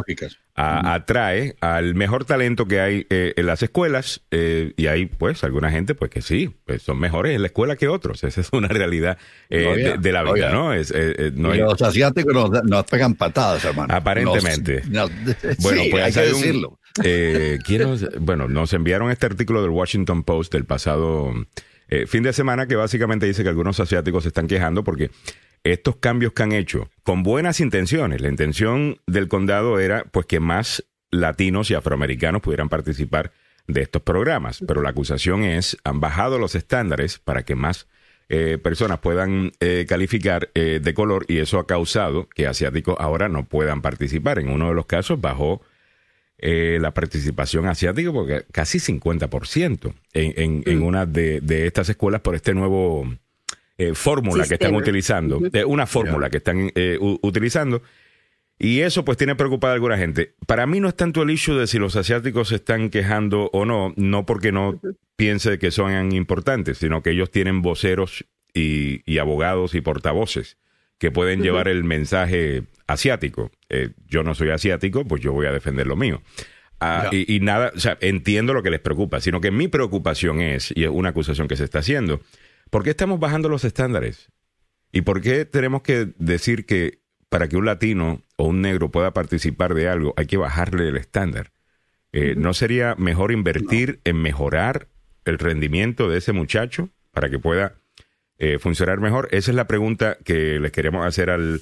atrae 0.56 1.56
al 1.62 1.94
mejor 1.94 2.26
talento 2.26 2.66
que 2.66 2.80
hay 2.80 3.06
en 3.10 3.46
las 3.46 3.62
escuelas 3.62 4.22
y 4.32 4.88
hay 4.88 5.06
pues 5.06 5.44
alguna 5.44 5.70
gente 5.70 5.94
pues 5.94 6.10
que 6.10 6.22
sí, 6.22 6.56
pues 6.66 6.82
son 6.82 7.00
mejores 7.00 7.36
en 7.36 7.42
la 7.42 7.48
escuela 7.48 7.76
que 7.76 7.88
otros, 7.88 8.24
esa 8.24 8.42
es 8.42 8.50
una 8.52 8.68
realidad 8.68 9.18
de, 9.50 10.12
la 10.12 10.24
vida, 10.24 10.50
¿no? 10.50 10.74
Es, 10.74 10.92
Los 11.36 11.82
asiáticos 11.82 12.64
nos, 12.64 12.84
pegan 12.86 13.14
patadas, 13.14 13.64
hermano. 13.64 13.94
Aparentemente. 13.94 14.82
bueno, 15.60 15.82
pues 15.92 16.04
hay 16.04 16.14
que 16.14 16.22
decirlo. 16.22 16.80
Eh, 17.04 17.60
bueno, 18.20 18.48
nos 18.48 18.74
enviaron 18.74 19.12
este 19.12 19.26
artículo 19.26 19.62
del 19.62 19.72
Washington 19.72 20.24
Post 20.24 20.54
del 20.54 20.66
pasado 20.66 21.34
eh, 21.90 22.08
fin 22.08 22.24
de 22.24 22.34
semana 22.34 22.68
que 22.68 22.76
básicamente 22.76 23.26
dice 23.26 23.44
que 23.44 23.50
algunos 23.50 23.80
asiáticos 23.80 24.24
se 24.24 24.30
están 24.30 24.48
quejando 24.48 24.84
porque 24.84 25.12
estos 25.64 25.98
cambios 25.98 26.34
que 26.34 26.44
han 26.44 26.52
hecho 26.52 26.90
con 27.04 27.24
buenas 27.24 27.60
intenciones, 27.60 28.22
la 28.22 28.30
intención 28.30 28.98
del 29.08 29.28
condado 29.28 29.80
era 29.80 30.06
pues 30.06 30.26
que 30.26 30.40
más 30.40 30.86
latinos 31.12 31.72
y 31.72 31.74
afroamericanos 31.74 32.42
pudieran 32.42 32.70
participar 32.70 33.32
de 33.68 33.82
estos 33.82 34.02
programas, 34.02 34.64
pero 34.68 34.82
la 34.82 34.90
acusación 34.90 35.44
es 35.44 35.78
han 35.84 36.00
bajado 36.00 36.38
los 36.38 36.56
estándares 36.56 37.20
para 37.20 37.44
que 37.44 37.56
más 37.56 37.88
eh, 38.28 38.58
personas 38.58 39.00
puedan 39.00 39.52
eh, 39.60 39.86
calificar 39.88 40.50
eh, 40.56 40.80
de 40.82 40.94
color 40.94 41.26
y 41.28 41.38
eso 41.38 41.60
ha 41.60 41.68
causado 41.68 42.28
que 42.30 42.48
asiáticos 42.48 42.96
ahora 43.00 43.30
no 43.30 43.46
puedan 43.46 43.82
participar. 43.82 44.40
En 44.40 44.50
uno 44.50 44.70
de 44.70 44.76
los 44.76 44.88
casos 44.88 45.22
bajó 45.22 45.62
eh, 46.38 46.78
la 46.82 46.94
participación 46.94 47.66
asiática, 47.66 48.12
porque 48.12 48.46
casi 48.52 48.80
50% 48.80 49.94
en, 50.14 50.34
en, 50.36 50.64
en, 50.66 50.80
mm. 50.80 50.84
una 50.84 51.06
de, 51.06 51.40
de, 51.42 51.66
estas 51.66 51.90
escuelas 51.90 52.22
por 52.22 52.36
este 52.36 52.54
nuevo 52.54 53.08
eh, 53.78 53.94
fórmula 53.94 54.46
que 54.48 54.56
están 54.56 54.76
utilizando, 54.76 55.42
eh, 55.54 55.64
una 55.64 55.86
fórmula 55.88 56.30
que 56.30 56.38
están 56.38 56.72
utilizando. 57.22 57.82
Y 58.58 58.82
eso 58.82 59.04
pues 59.04 59.18
tiene 59.18 59.36
preocupada 59.36 59.74
a 59.74 59.76
alguna 59.76 59.98
gente. 59.98 60.36
Para 60.46 60.66
mí 60.66 60.80
no 60.80 60.88
es 60.88 60.96
tanto 60.96 61.24
el 61.24 61.30
issue 61.30 61.56
de 61.56 61.68
si 61.68 61.78
los 61.78 61.96
asiáticos 61.96 62.50
se 62.50 62.56
están 62.56 62.90
quejando 62.90 63.50
o 63.52 63.66
no, 63.66 63.94
no 63.98 64.26
porque 64.26 64.52
no 64.52 64.80
piense 65.16 65.60
que 65.60 65.72
son 65.72 66.12
importantes, 66.14 66.78
sino 66.78 67.02
que 67.02 67.12
ellos 67.12 67.32
tienen 67.32 67.62
voceros 67.62 68.26
y, 68.54 69.02
y 69.06 69.18
abogados 69.18 69.76
y 69.76 69.82
portavoces 69.82 70.58
que 70.98 71.12
pueden 71.12 71.42
llevar 71.42 71.68
el 71.68 71.84
mensaje 71.84 72.64
asiático. 72.88 73.52
Eh, 73.70 73.92
yo 74.08 74.24
no 74.24 74.36
soy 74.36 74.50
asiático, 74.50 75.06
pues 75.06 75.22
yo 75.22 75.34
voy 75.34 75.46
a 75.48 75.52
defender 75.52 75.88
lo 75.88 75.96
mío. 75.96 76.22
Ah, 76.80 77.10
y, 77.12 77.40
nada, 77.40 77.72
o 77.76 77.80
sea, 77.80 77.98
entiendo 78.02 78.54
lo 78.54 78.62
que 78.62 78.70
les 78.70 78.82
preocupa, 78.82 79.22
sino 79.22 79.40
que 79.42 79.50
mi 79.50 79.68
preocupación 79.68 80.42
es, 80.42 80.74
y 80.76 80.84
es 80.84 80.90
una 80.90 81.10
acusación 81.10 81.48
que 81.48 81.56
se 81.56 81.64
está 81.64 81.80
haciendo, 81.80 82.22
¿por 82.70 82.84
qué 82.84 82.90
estamos 82.92 83.20
bajando 83.20 83.50
los 83.50 83.64
estándares? 83.64 84.30
¿Y 84.92 85.02
por 85.02 85.22
qué 85.22 85.46
tenemos 85.46 85.82
que 85.82 86.14
decir 86.18 86.66
que 86.66 87.00
para 87.30 87.48
que 87.48 87.58
un 87.58 87.66
latino 87.66 88.22
o 88.38 88.48
un 88.48 88.62
negro 88.62 88.92
pueda 88.92 89.14
participar 89.14 89.74
de 89.74 89.90
algo 89.90 90.14
hay 90.18 90.26
que 90.26 90.38
bajarle 90.38 90.90
el 90.90 90.98
estándar? 90.98 91.52
Eh, 92.12 92.36
¿No 92.38 92.54
sería 92.54 92.96
mejor 92.96 93.32
invertir 93.32 94.00
en 94.04 94.22
mejorar 94.22 94.88
el 95.26 95.40
rendimiento 95.40 96.10
de 96.10 96.20
ese 96.20 96.34
muchacho 96.34 96.90
para 97.12 97.30
que 97.30 97.40
pueda 97.40 97.76
eh, 98.40 98.60
funcionar 98.60 99.00
mejor? 99.00 99.28
Esa 99.32 99.52
es 99.52 99.56
la 99.56 99.68
pregunta 99.68 100.18
que 100.24 100.60
les 100.60 100.72
queremos 100.72 101.06
hacer 101.06 101.30
al, 101.30 101.62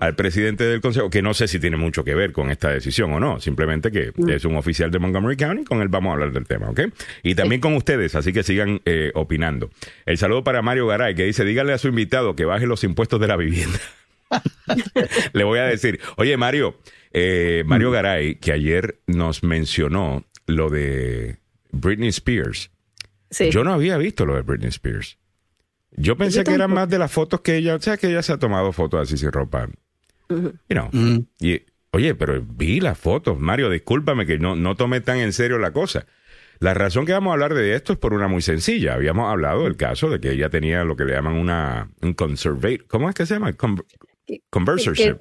al 0.00 0.14
presidente 0.14 0.64
del 0.64 0.80
consejo, 0.80 1.10
que 1.10 1.22
no 1.22 1.34
sé 1.34 1.48
si 1.48 1.58
tiene 1.58 1.76
mucho 1.76 2.04
que 2.04 2.14
ver 2.14 2.32
con 2.32 2.50
esta 2.50 2.70
decisión 2.70 3.12
o 3.12 3.20
no, 3.20 3.40
simplemente 3.40 3.90
que 3.90 4.12
mm. 4.14 4.30
es 4.30 4.44
un 4.44 4.56
oficial 4.56 4.90
de 4.90 4.98
Montgomery 4.98 5.36
County, 5.36 5.64
con 5.64 5.82
él 5.82 5.88
vamos 5.88 6.10
a 6.10 6.12
hablar 6.14 6.32
del 6.32 6.46
tema, 6.46 6.70
¿ok? 6.70 6.80
Y 7.22 7.34
también 7.34 7.60
con 7.60 7.74
ustedes, 7.74 8.14
así 8.14 8.32
que 8.32 8.42
sigan 8.42 8.80
eh, 8.84 9.12
opinando. 9.14 9.70
El 10.04 10.18
saludo 10.18 10.44
para 10.44 10.62
Mario 10.62 10.86
Garay, 10.86 11.14
que 11.14 11.24
dice, 11.24 11.44
dígale 11.44 11.72
a 11.72 11.78
su 11.78 11.88
invitado 11.88 12.36
que 12.36 12.44
baje 12.44 12.66
los 12.66 12.84
impuestos 12.84 13.20
de 13.20 13.26
la 13.26 13.36
vivienda. 13.36 13.78
Le 15.32 15.44
voy 15.44 15.58
a 15.58 15.64
decir, 15.64 16.00
oye 16.16 16.36
Mario, 16.36 16.78
eh, 17.12 17.62
Mario 17.66 17.90
mm. 17.90 17.92
Garay, 17.92 18.34
que 18.36 18.52
ayer 18.52 19.00
nos 19.06 19.42
mencionó 19.42 20.24
lo 20.46 20.70
de 20.70 21.36
Britney 21.72 22.08
Spears. 22.08 22.70
Yo 23.50 23.64
no 23.64 23.72
había 23.72 23.98
visto 23.98 24.24
lo 24.24 24.36
de 24.36 24.42
Britney 24.42 24.68
Spears. 24.68 25.18
Yo 25.96 26.16
pensé 26.16 26.44
que 26.44 26.52
eran 26.52 26.72
más 26.72 26.88
de 26.88 26.98
las 26.98 27.10
fotos 27.10 27.40
que 27.40 27.56
ella, 27.56 27.74
o 27.74 27.80
sea, 27.80 27.96
que 27.96 28.08
ella 28.08 28.22
se 28.22 28.32
ha 28.32 28.38
tomado 28.38 28.72
fotos 28.72 29.00
así 29.00 29.16
sin 29.16 29.32
ropa. 29.32 29.68
y, 31.40 31.62
oye, 31.90 32.14
pero 32.14 32.42
vi 32.42 32.80
las 32.80 32.98
fotos, 32.98 33.38
Mario, 33.38 33.70
discúlpame 33.70 34.26
que 34.26 34.38
no, 34.38 34.56
no 34.56 34.74
tomé 34.74 35.00
tan 35.00 35.18
en 35.18 35.32
serio 35.32 35.58
la 35.58 35.72
cosa. 35.72 36.06
La 36.58 36.74
razón 36.74 37.06
que 37.06 37.12
vamos 37.12 37.30
a 37.30 37.34
hablar 37.34 37.54
de 37.54 37.74
esto 37.74 37.92
es 37.92 37.98
por 37.98 38.14
una 38.14 38.28
muy 38.28 38.42
sencilla. 38.42 38.94
Habíamos 38.94 39.30
hablado 39.30 39.64
del 39.64 39.76
caso 39.76 40.08
de 40.08 40.20
que 40.20 40.32
ella 40.32 40.48
tenía 40.48 40.84
lo 40.84 40.96
que 40.96 41.04
le 41.04 41.12
llaman 41.12 41.34
una 41.34 41.90
un 42.00 42.14
conservate, 42.14 42.84
¿cómo 42.86 43.08
es 43.08 43.14
que 43.14 43.26
se 43.26 43.34
llama? 43.34 43.54
conversorship 44.50 45.16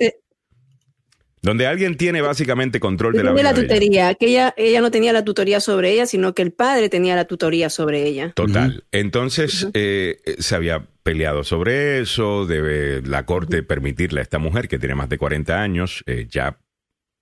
donde 1.45 1.67
alguien 1.67 1.95
tiene 1.95 2.21
básicamente 2.21 2.79
control 2.79 3.13
de 3.13 3.23
la 3.23 3.31
vida. 3.31 3.43
la 3.43 3.53
tutoría, 3.53 4.15
que 4.15 4.25
ella, 4.25 4.55
ella 4.57 4.81
no 4.81 4.89
tenía 4.89 5.13
la 5.13 5.23
tutoría 5.23 5.59
sobre 5.59 5.91
ella, 5.91 6.07
sino 6.07 6.33
que 6.33 6.41
el 6.41 6.51
padre 6.51 6.89
tenía 6.89 7.15
la 7.15 7.25
tutoría 7.25 7.69
sobre 7.69 8.03
ella. 8.03 8.31
Total. 8.33 8.83
Entonces, 8.91 9.67
eh, 9.75 10.17
se 10.39 10.55
había 10.55 10.87
peleado 11.03 11.43
sobre 11.43 11.99
eso, 11.99 12.47
debe 12.47 13.03
la 13.03 13.27
corte 13.27 13.61
permitirle 13.61 14.21
a 14.21 14.23
esta 14.23 14.39
mujer 14.39 14.67
que 14.67 14.79
tiene 14.79 14.95
más 14.95 15.07
de 15.07 15.19
40 15.19 15.61
años 15.61 16.03
eh, 16.07 16.25
ya 16.27 16.57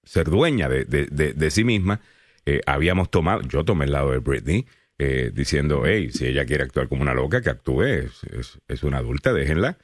ser 0.06 0.30
dueña 0.30 0.70
de, 0.70 0.86
de, 0.86 1.52
sí 1.52 1.66
misma. 1.66 2.00
Eh, 2.46 2.62
habíamos 2.66 3.12
tomado, 3.12 3.42
yo 3.42 3.66
tomé 3.66 3.84
el 3.86 3.92
lado 3.92 4.12
de 4.12 4.20
Britney, 4.20 4.66
diciendo, 5.34 5.84
hey, 5.86 6.12
si 6.14 6.28
ella 6.28 6.46
quiere 6.46 6.64
actuar 6.64 6.88
como 6.88 7.02
una 7.02 7.14
loca, 7.14 7.42
que 7.42 7.50
actúe, 7.50 7.84
es, 7.84 8.22
es, 8.70 8.84
una 8.84 9.00
adulta, 9.00 9.34
déjenla 9.34 9.78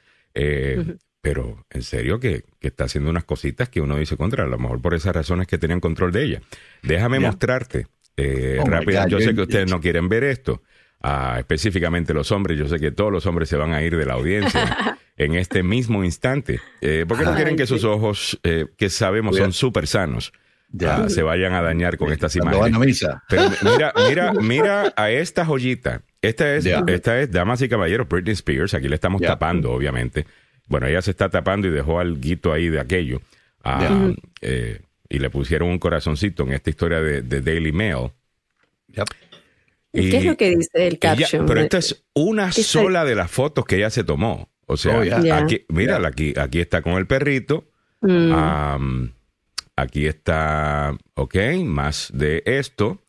pero 1.20 1.66
en 1.70 1.82
serio 1.82 2.18
que, 2.18 2.44
está 2.60 2.84
haciendo 2.84 3.10
unas 3.10 3.24
cositas 3.24 3.68
que 3.68 3.80
uno 3.80 3.96
dice 3.96 4.16
contra, 4.16 4.44
a 4.44 4.46
lo 4.46 4.58
mejor 4.58 4.80
por 4.80 4.94
esas 4.94 5.14
razones 5.14 5.46
que 5.46 5.58
tenían 5.58 5.80
control 5.80 6.12
de 6.12 6.24
ella. 6.24 6.42
Déjame 6.82 7.20
mostrarte 7.20 7.86
eh, 8.16 8.58
oh 8.60 8.66
rápido. 8.66 9.06
Yo 9.08 9.20
sé 9.20 9.34
que 9.34 9.42
ustedes 9.42 9.70
no 9.70 9.80
quieren 9.80 10.08
ver 10.08 10.24
esto, 10.24 10.62
ah, 11.02 11.36
específicamente 11.38 12.14
los 12.14 12.32
hombres. 12.32 12.58
Yo 12.58 12.68
sé 12.68 12.78
que 12.78 12.90
todos 12.90 13.12
los 13.12 13.26
hombres 13.26 13.48
se 13.48 13.56
van 13.56 13.72
a 13.72 13.82
ir 13.82 13.96
de 13.96 14.06
la 14.06 14.14
audiencia 14.14 14.98
en 15.16 15.34
este 15.34 15.62
mismo 15.62 16.04
instante, 16.04 16.60
eh, 16.80 17.04
porque 17.06 17.24
no 17.24 17.34
quieren 17.34 17.56
que 17.56 17.66
sus 17.66 17.84
ojos, 17.84 18.38
eh, 18.42 18.66
que 18.76 18.88
sabemos 18.88 19.36
son 19.36 19.52
súper 19.52 19.86
sanos, 19.86 20.32
ah, 20.86 21.06
se 21.08 21.22
vayan 21.22 21.52
a 21.52 21.60
dañar 21.60 21.98
con 21.98 22.12
estas 22.12 22.34
imágenes. 22.36 23.06
Pero 23.28 23.50
mira, 23.62 23.92
mira, 24.08 24.32
mira 24.32 24.92
a 24.96 25.10
esta 25.10 25.44
joyita. 25.44 26.02
Esta 26.22 26.54
es, 26.54 26.66
esta 26.66 27.18
es, 27.18 27.30
damas 27.30 27.62
y 27.62 27.68
caballeros, 27.68 28.06
Britney 28.06 28.32
Spears. 28.32 28.74
Aquí 28.74 28.88
le 28.88 28.96
estamos 28.96 29.22
tapando, 29.22 29.72
obviamente. 29.72 30.26
Bueno, 30.70 30.86
ella 30.86 31.02
se 31.02 31.10
está 31.10 31.28
tapando 31.28 31.66
y 31.66 31.70
dejó 31.70 31.98
al 31.98 32.20
guito 32.20 32.52
ahí 32.52 32.68
de 32.68 32.78
aquello. 32.78 33.20
Ah, 33.64 34.12
eh, 34.40 34.80
y 35.08 35.18
le 35.18 35.28
pusieron 35.28 35.68
un 35.68 35.80
corazoncito 35.80 36.44
en 36.44 36.52
esta 36.52 36.70
historia 36.70 37.00
de, 37.00 37.42
Daily 37.42 37.72
Mail. 37.72 38.12
¿Qué 39.92 40.16
es 40.16 40.24
lo 40.24 40.36
que 40.36 40.50
dice 40.50 40.86
el 40.86 41.00
caption? 41.00 41.44
pero 41.44 41.60
esta 41.60 41.78
es 41.78 42.04
una 42.14 42.52
sola 42.52 43.04
de 43.04 43.16
las 43.16 43.28
fotos 43.28 43.66
que 43.66 43.76
ella 43.76 43.90
se 43.90 44.04
tomó. 44.04 44.48
O 44.66 44.76
sea, 44.76 45.00
oh, 45.00 45.34
aquí, 45.34 45.64
mírala, 45.68 46.08
aquí, 46.08 46.34
aquí 46.38 46.60
está 46.60 46.82
con 46.82 46.92
el 46.92 47.08
perrito. 47.08 47.68
Mm. 48.02 49.08
aquí 49.74 50.06
está, 50.06 50.96
ok, 51.14 51.34
más 51.64 52.10
de 52.14 52.44
esto. 52.46 53.02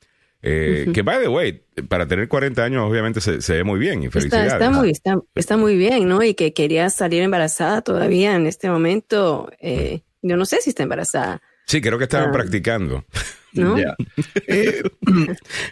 Eh, 0.43 0.88
que, 0.93 1.01
by 1.03 1.21
the 1.21 1.27
way, 1.27 1.63
para 1.88 2.07
tener 2.07 2.27
40 2.27 2.63
años 2.63 2.89
obviamente 2.89 3.21
se, 3.21 3.53
ve 3.53 3.63
muy 3.63 3.79
bien 3.79 4.03
y 4.03 4.10
felicidades. 4.10 4.53
Está, 4.53 4.71
muy, 4.71 4.91
está, 5.36 5.57
muy 5.57 5.77
bien, 5.77 6.07
¿no? 6.07 6.24
Y 6.24 6.33
que 6.33 6.53
quería 6.53 6.89
salir 6.89 7.21
embarazada 7.21 7.81
todavía 7.81 8.36
en 8.36 8.48
este 8.48 8.69
momento. 8.69 9.51
Eh, 9.60 10.01
yo 10.21 10.38
no 10.38 10.45
sé 10.45 10.62
si 10.62 10.71
está 10.71 10.83
embarazada. 10.83 11.41
Sí, 11.67 11.79
creo 11.79 11.98
que 11.98 12.05
estaban 12.05 12.29
Ah. 12.29 12.33
practicando. 12.33 13.05
¿no? 13.53 13.77
Ya. 13.77 13.95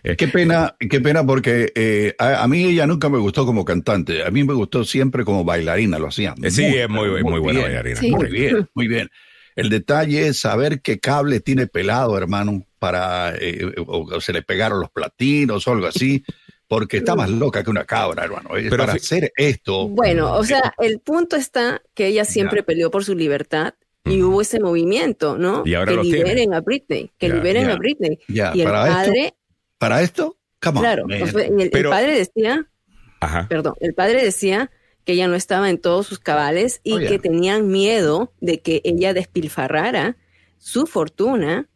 Eh, 0.03 0.15
qué 0.17 0.27
pena, 0.27 0.75
qué 0.79 0.99
pena 1.01 1.25
porque 1.25 1.71
eh, 1.75 2.15
a, 2.17 2.43
a 2.43 2.47
mí 2.47 2.63
ella 2.63 2.87
nunca 2.87 3.09
me 3.09 3.17
gustó 3.17 3.45
como 3.45 3.63
cantante. 3.65 4.23
A 4.23 4.31
mí 4.31 4.43
me 4.43 4.53
gustó 4.53 4.83
siempre 4.83 5.23
como 5.23 5.43
bailarina, 5.43 5.99
lo 5.99 6.07
hacía. 6.07 6.35
Eh, 6.41 6.51
sí, 6.51 6.65
es 6.65 6.89
muy, 6.89 7.09
pero 7.09 7.29
muy 7.29 7.39
buena 7.39 7.61
bailarina. 7.61 7.95
Sí. 7.99 8.11
Muy 8.11 8.29
bien, 8.29 8.69
muy 8.73 8.87
bien. 8.87 9.09
El 9.59 9.69
detalle 9.69 10.27
es 10.27 10.39
saber 10.39 10.81
qué 10.81 10.99
cable 10.99 11.39
tiene 11.39 11.67
pelado, 11.67 12.17
hermano, 12.17 12.65
para 12.79 13.33
eh, 13.35 13.73
o, 13.85 14.05
o 14.15 14.21
se 14.21 14.33
le 14.33 14.41
pegaron 14.41 14.79
los 14.79 14.89
platinos 14.91 15.67
o 15.67 15.71
algo 15.71 15.87
así, 15.87 16.23
porque 16.67 16.97
está 16.97 17.15
más 17.15 17.29
loca 17.29 17.63
que 17.63 17.69
una 17.69 17.85
cabra, 17.85 18.23
hermano. 18.23 18.55
Eh, 18.57 18.67
Pero 18.69 18.77
para 18.85 18.93
hacer 18.93 19.31
esto. 19.35 19.87
Bueno, 19.87 20.33
o 20.33 20.43
sea, 20.43 20.73
el 20.79 20.99
punto 20.99 21.35
está 21.35 21.81
que 21.93 22.07
ella 22.07 22.25
siempre 22.25 22.59
Ya. 22.61 22.65
peleó 22.65 22.91
por 22.91 23.03
su 23.03 23.15
libertad 23.15 23.73
y 24.05 24.21
hubo 24.23 24.41
ese 24.41 24.59
movimiento, 24.59 25.37
¿no? 25.37 25.63
Y 25.65 25.73
ahora 25.73 25.91
que 25.91 25.95
lo 25.97 26.01
tiene. 26.03 26.17
liberen 26.19 26.53
a 26.53 26.61
Britney, 26.61 27.11
que 27.17 27.27
Ya, 27.27 27.33
liberen 27.35 27.67
ya. 27.67 27.73
a 27.73 27.75
Britney. 27.77 28.19
Ya, 28.27 28.51
y 28.55 28.61
el 28.61 28.67
para 28.67 28.83
esto, 28.87 28.95
padre, 28.97 29.33
para 29.77 30.01
esto, 30.01 30.37
come 30.61 30.77
on, 30.77 30.83
claro, 30.83 31.07
man. 31.07 31.21
o 31.23 31.27
sea, 31.27 31.45
el, 31.45 31.61
el 31.61 31.69
Pero- 31.69 31.89
padre 31.89 32.15
decía, 32.17 32.65
Ajá. 33.19 33.47
perdón, 33.49 33.73
el 33.81 33.93
padre 33.93 34.23
decía 34.23 34.71
que 35.05 35.13
ella 35.13 35.27
no 35.27 35.35
estaba 35.35 35.69
en 35.69 35.77
todos 35.79 36.07
sus 36.07 36.19
cabales 36.19 36.81
y 36.83 36.93
Oh, 36.93 36.99
que 36.99 37.19
tenían 37.19 37.67
miedo 37.67 38.31
de 38.41 38.59
que 38.61 38.81
ella 38.83 39.13
despilfarrara 39.13 40.17
su 40.57 40.85
fortuna, 40.87 41.67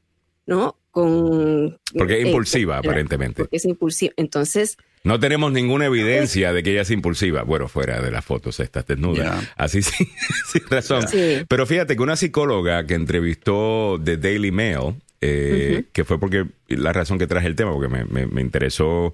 ¿no? 0.46 0.78
Con 0.92 1.80
Porque 1.98 2.20
es 2.20 2.26
eh, 2.26 2.28
impulsiva, 2.30 2.78
aparentemente. 2.78 3.44
Porque 3.44 3.58
es 3.58 3.66
impulsiva. 3.66 4.14
Entonces, 4.18 4.78
No 5.04 5.20
tenemos 5.20 5.52
ninguna 5.52 5.86
evidencia 5.88 6.54
de 6.54 6.62
que 6.62 6.72
ella 6.72 6.82
es 6.84 6.92
impulsiva. 6.92 7.42
Bueno, 7.44 7.68
fuera 7.68 8.00
de 8.02 8.12
las 8.12 8.24
fotos, 8.24 8.60
estás 8.60 8.86
desnuda. 8.86 9.24
Ya. 9.42 9.54
Así 9.58 9.82
sí, 9.82 10.08
sin 10.52 10.68
razón. 10.70 11.08
Sí. 11.08 11.44
Pero 11.48 11.66
fíjate 11.66 11.96
que 11.96 12.04
una 12.04 12.16
psicóloga 12.16 12.86
que 12.86 12.94
entrevistó 12.94 14.00
The 14.04 14.18
Daily 14.18 14.52
Mail, 14.52 14.96
eh, 15.22 15.86
que 15.94 16.04
fue 16.04 16.20
porque 16.20 16.46
la 16.68 16.94
razón 16.94 17.18
que 17.18 17.26
traje 17.28 17.48
el 17.48 17.56
tema, 17.56 17.74
porque 17.74 17.88
me, 17.90 18.06
me- 18.06 18.28
me 18.28 18.42
interesó 18.42 19.14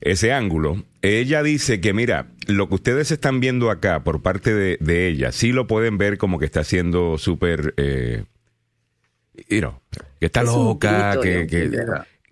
ese 0.00 0.32
ángulo, 0.32 0.84
ella 1.02 1.42
dice 1.42 1.80
que, 1.80 1.92
mira, 1.92 2.28
lo 2.46 2.68
que 2.68 2.76
ustedes 2.76 3.10
están 3.10 3.40
viendo 3.40 3.70
acá 3.70 4.04
por 4.04 4.22
parte 4.22 4.54
de, 4.54 4.78
de 4.80 5.08
ella, 5.08 5.32
sí 5.32 5.52
lo 5.52 5.66
pueden 5.66 5.98
ver 5.98 6.18
como 6.18 6.38
que 6.38 6.46
está 6.46 6.64
siendo 6.64 7.18
súper, 7.18 7.74
eh, 7.76 8.24
you 9.48 9.60
know, 9.60 9.80
que 10.20 10.26
está 10.26 10.42
Es 10.42 10.46
loca, 10.46 11.16
grito, 11.16 11.20
que, 11.22 11.70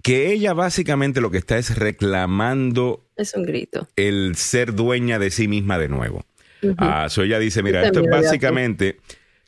que, 0.02 0.32
ella 0.32 0.54
básicamente 0.54 1.20
lo 1.20 1.30
que 1.30 1.38
está 1.38 1.58
es 1.58 1.76
reclamando 1.76 3.04
es 3.16 3.34
un 3.34 3.44
grito. 3.44 3.88
el 3.96 4.36
ser 4.36 4.74
dueña 4.74 5.18
de 5.18 5.30
sí 5.30 5.48
misma 5.48 5.78
de 5.78 5.88
nuevo. 5.88 6.24
Ujú. 6.62 6.74
Ah, 6.78 7.08
so 7.08 7.22
ella 7.22 7.38
dice, 7.38 7.62
mira, 7.62 7.80
Yo 7.82 7.86
esto 7.86 8.00
es 8.00 8.10
básicamente 8.10 8.98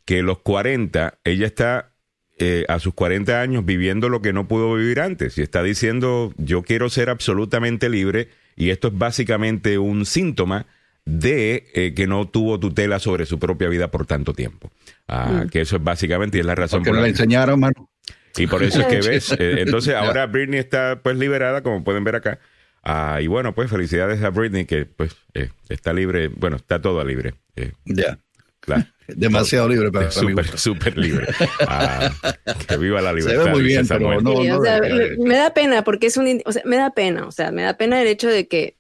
que 0.04 0.22
los 0.22 0.38
40, 0.40 1.18
ella 1.24 1.46
está 1.46 1.87
eh, 2.38 2.64
a 2.68 2.78
sus 2.78 2.94
40 2.94 3.40
años 3.40 3.64
viviendo 3.64 4.08
lo 4.08 4.22
que 4.22 4.32
no 4.32 4.46
pudo 4.48 4.74
vivir 4.74 5.00
antes 5.00 5.36
y 5.38 5.42
está 5.42 5.62
diciendo, 5.62 6.32
yo 6.36 6.62
quiero 6.62 6.88
ser 6.88 7.10
absolutamente 7.10 7.88
libre 7.88 8.28
y 8.56 8.70
esto 8.70 8.88
es 8.88 8.98
básicamente 8.98 9.78
un 9.78 10.04
síntoma 10.06 10.66
de 11.04 11.66
eh, 11.74 11.94
que 11.94 12.06
no 12.06 12.28
tuvo 12.28 12.60
tutela 12.60 12.98
sobre 12.98 13.24
su 13.26 13.38
propia 13.38 13.68
vida 13.68 13.90
por 13.90 14.04
tanto 14.06 14.34
tiempo. 14.34 14.70
Ah, 15.08 15.42
Mm. 15.44 15.48
Que 15.48 15.62
eso 15.62 15.76
es 15.76 15.82
básicamente 15.84 16.36
y 16.38 16.40
es 16.40 16.46
la 16.46 16.54
razón 16.54 16.80
Porque 16.80 16.90
por 16.90 16.96
no 16.96 17.00
la 17.00 17.06
le 17.06 17.10
enseñaron, 17.12 17.60
mano. 17.60 17.88
y 18.36 18.46
por 18.46 18.62
eso 18.62 18.80
es 18.82 18.86
que 18.86 19.00
ves. 19.08 19.32
eh, 19.32 19.36
entonces 19.66 19.94
ahora 19.94 20.26
Britney 20.26 20.58
está 20.58 21.00
pues 21.02 21.16
liberada, 21.16 21.62
como 21.62 21.82
pueden 21.82 22.04
ver 22.04 22.16
acá. 22.16 22.38
Ah, 22.82 23.20
y 23.22 23.26
bueno, 23.26 23.54
pues 23.54 23.70
felicidades 23.70 24.22
a 24.22 24.30
Britney 24.30 24.64
que 24.66 24.84
pues 24.86 25.16
eh, 25.34 25.50
está 25.68 25.92
libre. 25.92 26.28
Bueno, 26.28 26.56
está 26.56 26.80
toda 26.80 27.04
libre. 27.04 27.34
eh, 27.56 27.72
Ya. 27.86 28.18
Claro. 28.74 28.84
Demasiado 29.08 29.68
libre 29.68 29.90
para, 29.90 30.10
Súper, 30.10 30.58
súper 30.58 30.98
libre. 30.98 31.26
Ah, 31.66 32.10
que 32.68 32.76
viva 32.76 33.00
la 33.00 33.10
Se 33.10 33.16
libertad. 33.16 33.44
ve 33.46 33.50
muy 33.50 33.62
bien, 33.62 33.88
pero 33.88 34.00
Samuel. 34.00 34.22
no, 34.24 34.42
Sí, 34.42 34.48
no 34.48 34.58
o 34.58 34.62
sea, 34.64 34.78
debe- 34.80 35.16
me, 35.16 35.24
me 35.28 35.36
da 35.36 35.54
pena 35.54 35.82
porque 35.82 36.08
es 36.08 36.16
un, 36.18 36.42
o 36.44 36.52
sea, 36.52 36.62
me 36.66 36.76
da 36.76 36.90
pena, 36.90 37.26
o 37.26 37.32
sea, 37.32 37.50
me 37.50 37.62
da 37.62 37.76
pena 37.76 38.00
el 38.02 38.08
hecho 38.08 38.28
de 38.28 38.46
que, 38.48 38.76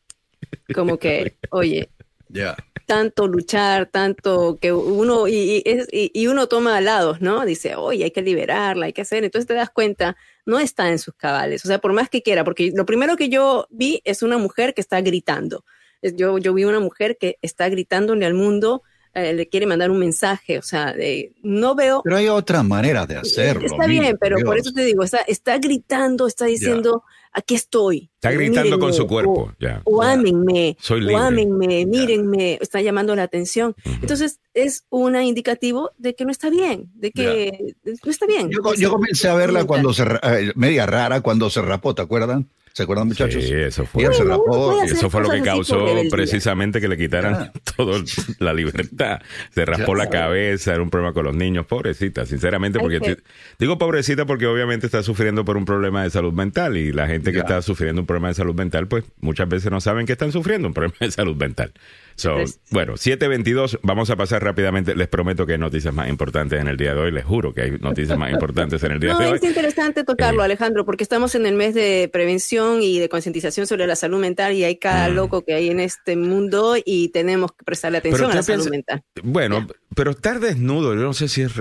como 0.74 0.98
que, 0.98 1.34
oye, 1.50 1.88
Ya. 2.28 2.56
tanto 2.86 3.26
luchar, 3.26 3.86
tanto 3.86 4.58
que 4.60 4.70
uno, 4.72 5.28
y, 5.28 5.34
y, 5.34 5.62
es- 5.64 5.88
y- 5.92 6.10
y 6.12 6.26
uno 6.26 6.46
toma 6.46 6.78
lados, 6.82 7.20
¿no? 7.22 7.44
Dice, 7.46 7.74
oye, 7.76 8.04
hay 8.04 8.10
que 8.10 8.20
liberarla, 8.22 8.86
hay 8.86 8.92
que 8.92 9.02
hacer, 9.02 9.24
entonces 9.24 9.46
te 9.46 9.54
das 9.54 9.70
cuenta, 9.70 10.16
no 10.44 10.58
está 10.60 10.90
en 10.90 10.98
sus 10.98 11.14
cabales, 11.14 11.64
o 11.64 11.68
sea, 11.68 11.78
por 11.78 11.92
más 11.94 12.08
que 12.10 12.22
quiera, 12.22 12.44
porque 12.44 12.70
lo 12.74 12.84
primero 12.86 13.16
que 13.16 13.28
yo 13.30 13.66
vi 13.70 14.02
es 14.04 14.22
una 14.22 14.36
mujer 14.38 14.74
que 14.74 14.82
está 14.82 15.00
gritando, 15.00 15.64
Es- 16.02 16.14
yo, 16.16 16.36
yo 16.38 16.52
vi 16.54 16.64
una 16.64 16.80
mujer 16.80 17.16
que 17.18 17.38
está 17.42 17.68
gritándole 17.70 18.24
al 18.26 18.34
mundo, 18.34 18.82
eh, 19.14 19.32
le 19.32 19.48
quiere 19.48 19.66
mandar 19.66 19.90
un 19.90 19.98
mensaje, 19.98 20.58
o 20.58 20.62
sea, 20.62 20.92
de- 20.92 21.32
no 21.42 21.74
veo... 21.74 22.02
Pero 22.04 22.16
hay 22.16 22.28
otras 22.28 22.64
maneras 22.64 23.06
de 23.08 23.16
hacerlo. 23.16 23.66
Está 23.66 23.86
mira, 23.88 24.02
bien, 24.02 24.16
pero 24.20 24.36
por 24.44 24.54
Dios. 24.54 24.66
eso 24.66 24.74
te 24.74 24.84
digo, 24.84 25.02
está, 25.02 25.18
está 25.18 25.58
gritando, 25.58 26.26
está 26.26 26.46
diciendo, 26.46 27.02
aquí 27.32 27.54
estoy. 27.54 28.10
Está 28.14 28.30
gritando 28.32 28.78
con 28.78 28.88
mírenme", 28.90 28.92
su 28.96 29.06
cuerpo. 29.06 29.32
O, 29.32 29.52
ya. 29.58 29.80
o 29.84 30.02
Ya. 30.02 30.12
ámenme, 30.12 30.76
Soy 30.80 30.98
o 30.98 31.00
libre. 31.00 31.16
ámenme, 31.16 31.86
mírenme, 31.86 32.58
está 32.60 32.80
llamando 32.80 33.14
la 33.16 33.22
atención. 33.24 33.74
Ujú. 33.84 33.94
Entonces, 34.02 34.40
es 34.54 34.84
un 34.90 35.16
indicativo 35.16 35.90
de 35.98 36.14
que 36.14 36.24
no 36.24 36.30
está 36.32 36.50
bien, 36.50 36.90
de 36.94 37.10
que 37.10 37.74
no 38.04 38.10
está 38.10 38.26
bien. 38.26 38.50
Yo, 38.50 38.74
yo 38.74 38.90
comencé 38.90 39.28
a 39.28 39.34
verla 39.34 39.64
cuando 39.64 39.92
se, 39.92 40.02
eh, 40.04 40.52
media 40.54 40.86
rara, 40.86 41.20
cuando 41.20 41.48
se 41.50 41.62
rapó, 41.62 41.94
¿te 41.94 42.02
acuerdan? 42.02 42.48
¿Se 42.78 42.84
acuerdan, 42.84 43.08
muchachos? 43.08 43.42
Sí, 43.42 43.52
eso 43.54 43.84
fue. 43.86 44.04
Se 44.14 44.22
rapó. 44.22 44.80
eso 44.84 45.10
fue 45.10 45.20
lo 45.24 45.30
que 45.30 45.42
causó 45.42 45.84
precisamente 46.12 46.80
que 46.80 46.86
le 46.86 46.96
quitaran 46.96 47.34
Ah. 47.34 47.52
toda 47.76 47.98
la 48.38 48.54
libertad. 48.54 49.20
Se 49.50 49.64
raspó 49.64 49.96
Ya. 49.96 50.04
la 50.04 50.10
cabeza, 50.10 50.74
era 50.74 50.82
un 50.84 50.88
problema 50.88 51.12
con 51.12 51.24
los 51.24 51.34
niños. 51.34 51.66
Pobrecita, 51.66 52.24
sinceramente, 52.24 52.78
porque 52.78 53.00
te- 53.00 53.16
digo 53.58 53.78
pobrecita 53.78 54.26
porque 54.26 54.46
obviamente 54.46 54.86
está 54.86 55.02
sufriendo 55.02 55.44
por 55.44 55.56
un 55.56 55.64
problema 55.64 56.04
de 56.04 56.10
salud 56.10 56.32
mental 56.32 56.76
y 56.76 56.92
la 56.92 57.08
gente 57.08 57.32
que 57.32 57.38
Ya. 57.38 57.42
está 57.42 57.62
sufriendo 57.62 58.00
un 58.00 58.06
problema 58.06 58.28
de 58.28 58.34
salud 58.34 58.54
mental, 58.54 58.86
pues 58.86 59.02
muchas 59.20 59.48
veces 59.48 59.72
no 59.72 59.80
saben 59.80 60.06
que 60.06 60.12
están 60.12 60.30
sufriendo 60.30 60.68
un 60.68 60.74
problema 60.74 60.94
de 61.00 61.10
salud 61.10 61.34
mental. 61.34 61.72
So, 62.18 62.34
bueno, 62.72 62.94
7.22, 62.94 63.78
vamos 63.84 64.10
a 64.10 64.16
pasar 64.16 64.42
rápidamente. 64.42 64.96
Les 64.96 65.06
prometo 65.06 65.46
que 65.46 65.52
hay 65.52 65.58
noticias 65.58 65.94
más 65.94 66.08
importantes 66.08 66.60
en 66.60 66.66
el 66.66 66.76
día 66.76 66.92
de 66.92 67.00
hoy. 67.00 67.12
Les 67.12 67.24
juro 67.24 67.54
que 67.54 67.62
hay 67.62 67.70
noticias 67.78 68.18
más 68.18 68.32
importantes 68.32 68.82
en 68.82 68.90
el 68.90 68.98
día 68.98 69.12
No, 69.12 69.20
de 69.20 69.26
hoy. 69.28 69.36
es 69.36 69.44
interesante 69.44 70.02
tocarlo, 70.02 70.42
Eh. 70.42 70.46
Alejandro, 70.46 70.84
porque 70.84 71.04
estamos 71.04 71.36
en 71.36 71.46
el 71.46 71.54
mes 71.54 71.74
de 71.74 72.10
prevención 72.12 72.82
y 72.82 72.98
de 72.98 73.08
concientización 73.08 73.68
sobre 73.68 73.86
la 73.86 73.94
salud 73.94 74.18
mental 74.18 74.52
y 74.54 74.64
hay 74.64 74.78
cada 74.78 75.08
Mm. 75.08 75.14
loco 75.14 75.44
que 75.44 75.54
hay 75.54 75.70
en 75.70 75.78
este 75.78 76.16
mundo 76.16 76.74
y 76.84 77.10
tenemos 77.10 77.52
que 77.52 77.64
prestarle 77.64 77.98
atención 77.98 78.32
a 78.32 78.34
la 78.34 78.42
salud 78.42 78.68
mental. 78.68 79.00
Bueno, 79.22 79.68
pero 79.94 80.10
estar 80.10 80.40
desnudo, 80.40 80.94
yo 80.96 81.02
no 81.02 81.12
sé 81.14 81.28
si 81.28 81.42
es 81.42 81.52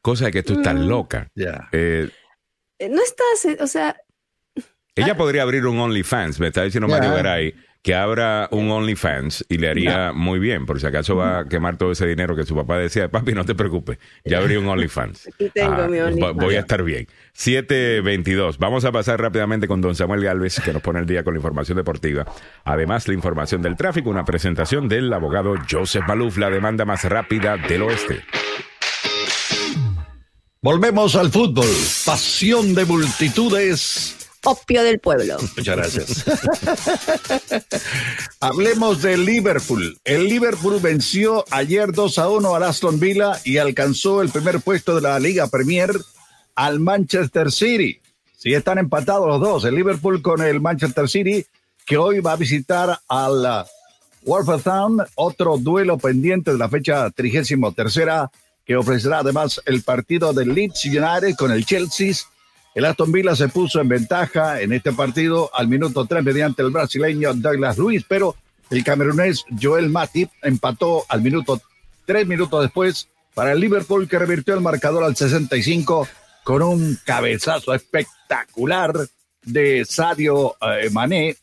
cosa 0.00 0.24
de 0.24 0.30
que 0.30 0.42
tú 0.42 0.54
estás 0.54 0.74
Mm. 0.74 0.88
loca. 0.88 1.30
Ya. 1.34 1.68
Eh, 1.72 2.08
No 2.90 3.02
estás, 3.02 3.44
eh, 3.44 3.58
o 3.60 3.66
sea, 3.66 3.94
ella 4.94 5.14
podría 5.18 5.42
abrir 5.42 5.66
un 5.66 5.78
OnlyFans, 5.78 6.40
me 6.40 6.46
está 6.46 6.62
diciendo 6.62 6.88
Ya. 6.88 6.94
Mario 6.94 7.10
Garay, 7.14 7.54
que 7.82 7.94
abra 7.94 8.46
un 8.52 8.70
OnlyFans 8.70 9.46
y 9.48 9.56
le 9.56 9.70
haría 9.70 10.12
muy 10.12 10.38
bien, 10.38 10.66
por 10.66 10.78
si 10.78 10.86
acaso 10.86 11.16
va 11.16 11.38
a 11.40 11.44
quemar 11.48 11.78
todo 11.78 11.92
ese 11.92 12.06
dinero 12.06 12.36
que 12.36 12.44
su 12.44 12.54
papá 12.54 12.76
decía, 12.76 13.08
papi, 13.10 13.32
no 13.32 13.46
te 13.46 13.54
preocupes, 13.54 13.98
ya 14.24 14.36
abrí 14.38 14.56
un 14.56 14.68
OnlyFans. 14.68 15.28
Aquí 15.34 15.50
tengo 15.54 15.88
mi 15.88 15.96
vo- 15.96 16.06
OnlyFans. 16.08 16.36
Voy 16.36 16.54
a 16.56 16.60
estar 16.60 16.82
bien. 16.82 17.06
722. 17.32 18.58
Vamos 18.58 18.84
a 18.84 18.92
pasar 18.92 19.18
rápidamente 19.20 19.66
con 19.66 19.80
don 19.80 19.94
Samuel 19.94 20.22
Galvez, 20.22 20.60
que 20.62 20.74
nos 20.74 20.82
pone 20.82 21.00
el 21.00 21.06
día 21.06 21.24
con 21.24 21.32
la 21.32 21.38
información 21.38 21.76
deportiva. 21.76 22.26
Además, 22.64 23.08
la 23.08 23.14
información 23.14 23.62
del 23.62 23.76
tráfico, 23.76 24.10
una 24.10 24.26
presentación 24.26 24.86
del 24.86 25.10
abogado 25.12 25.54
Joseph 25.70 26.04
Maluf, 26.06 26.36
la 26.36 26.50
demanda 26.50 26.84
más 26.84 27.04
rápida 27.04 27.56
del 27.56 27.82
oeste. 27.82 28.20
Volvemos 30.62 31.16
al 31.16 31.30
fútbol. 31.30 31.64
Pasión 32.04 32.74
de 32.74 32.84
multitudes. 32.84 34.19
Opio 34.44 34.82
del 34.82 34.98
pueblo. 35.00 35.36
Muchas 35.56 35.76
gracias. 35.76 36.24
Hablemos 38.40 39.02
de 39.02 39.16
Liverpool. 39.16 39.98
El 40.04 40.28
Liverpool 40.28 40.78
venció 40.80 41.44
ayer 41.50 41.92
2 41.92 42.18
a 42.18 42.28
1 42.28 42.54
al 42.54 42.62
Aston 42.62 42.98
Villa 43.00 43.40
y 43.44 43.58
alcanzó 43.58 44.22
el 44.22 44.30
primer 44.30 44.60
puesto 44.60 44.94
de 44.94 45.02
la 45.02 45.18
Liga 45.18 45.46
Premier 45.48 45.90
al 46.54 46.80
Manchester 46.80 47.50
City. 47.52 48.00
Sí 48.36 48.54
están 48.54 48.78
empatados 48.78 49.28
los 49.28 49.40
dos, 49.40 49.64
el 49.64 49.74
Liverpool 49.74 50.22
con 50.22 50.40
el 50.40 50.60
Manchester 50.60 51.08
City, 51.08 51.44
que 51.84 51.98
hoy 51.98 52.20
va 52.20 52.32
a 52.32 52.36
visitar 52.36 52.98
al 53.06 53.44
uh, 53.44 53.66
Wolverhampton, 54.22 55.06
otro 55.16 55.58
duelo 55.58 55.98
pendiente 55.98 56.52
de 56.52 56.58
la 56.58 56.68
fecha 56.68 57.10
33 57.10 57.98
que 58.64 58.76
ofrecerá 58.76 59.18
además 59.18 59.60
el 59.66 59.82
partido 59.82 60.32
del 60.32 60.54
Leeds 60.54 60.84
United 60.84 61.34
con 61.36 61.50
el 61.50 61.66
Chelsea. 61.66 62.14
El 62.74 62.84
Aston 62.84 63.10
Villa 63.10 63.34
se 63.34 63.48
puso 63.48 63.80
en 63.80 63.88
ventaja 63.88 64.60
en 64.60 64.72
este 64.72 64.92
partido 64.92 65.50
al 65.52 65.66
minuto 65.66 66.06
3 66.06 66.22
mediante 66.22 66.62
el 66.62 66.70
brasileño 66.70 67.34
Douglas 67.34 67.78
Luis, 67.78 68.04
pero 68.08 68.36
el 68.70 68.84
camerunés 68.84 69.44
Joel 69.60 69.90
Matip 69.90 70.30
empató 70.42 71.04
al 71.08 71.20
minuto 71.20 71.60
3 72.06 72.26
minutos 72.28 72.62
después 72.62 73.08
para 73.34 73.52
el 73.52 73.60
Liverpool 73.60 74.08
que 74.08 74.18
revirtió 74.18 74.54
el 74.54 74.60
marcador 74.60 75.02
al 75.02 75.16
65 75.16 76.06
con 76.44 76.62
un 76.62 76.98
cabezazo 77.04 77.74
espectacular 77.74 78.92
de 79.42 79.84
Sadio 79.84 80.56
eh, 80.60 80.90
Mané, 80.90 81.36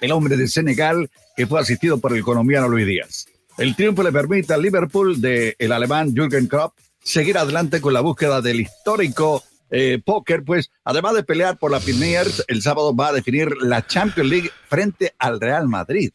el 0.00 0.12
hombre 0.12 0.36
de 0.36 0.48
Senegal 0.48 1.10
que 1.34 1.46
fue 1.46 1.60
asistido 1.60 1.98
por 1.98 2.14
el 2.14 2.22
colombiano 2.22 2.68
Luis 2.68 2.86
Díaz. 2.86 3.26
El 3.56 3.74
triunfo 3.74 4.02
le 4.02 4.12
permite 4.12 4.52
al 4.52 4.62
Liverpool 4.62 5.20
del 5.20 5.56
el 5.58 5.72
alemán 5.72 6.14
Jürgen 6.14 6.46
Klopp 6.46 6.74
seguir 7.02 7.38
adelante 7.38 7.80
con 7.80 7.94
la 7.94 8.00
búsqueda 8.00 8.42
del 8.42 8.60
histórico 8.60 9.42
eh, 9.70 10.00
póker, 10.04 10.44
pues 10.44 10.70
además 10.84 11.14
de 11.14 11.22
pelear 11.22 11.58
por 11.58 11.70
la 11.70 11.80
Premier, 11.80 12.26
el 12.46 12.62
sábado 12.62 12.94
va 12.94 13.08
a 13.08 13.12
definir 13.12 13.56
la 13.60 13.86
Champions 13.86 14.30
League 14.30 14.50
frente 14.68 15.14
al 15.18 15.40
Real 15.40 15.68
Madrid. 15.68 16.12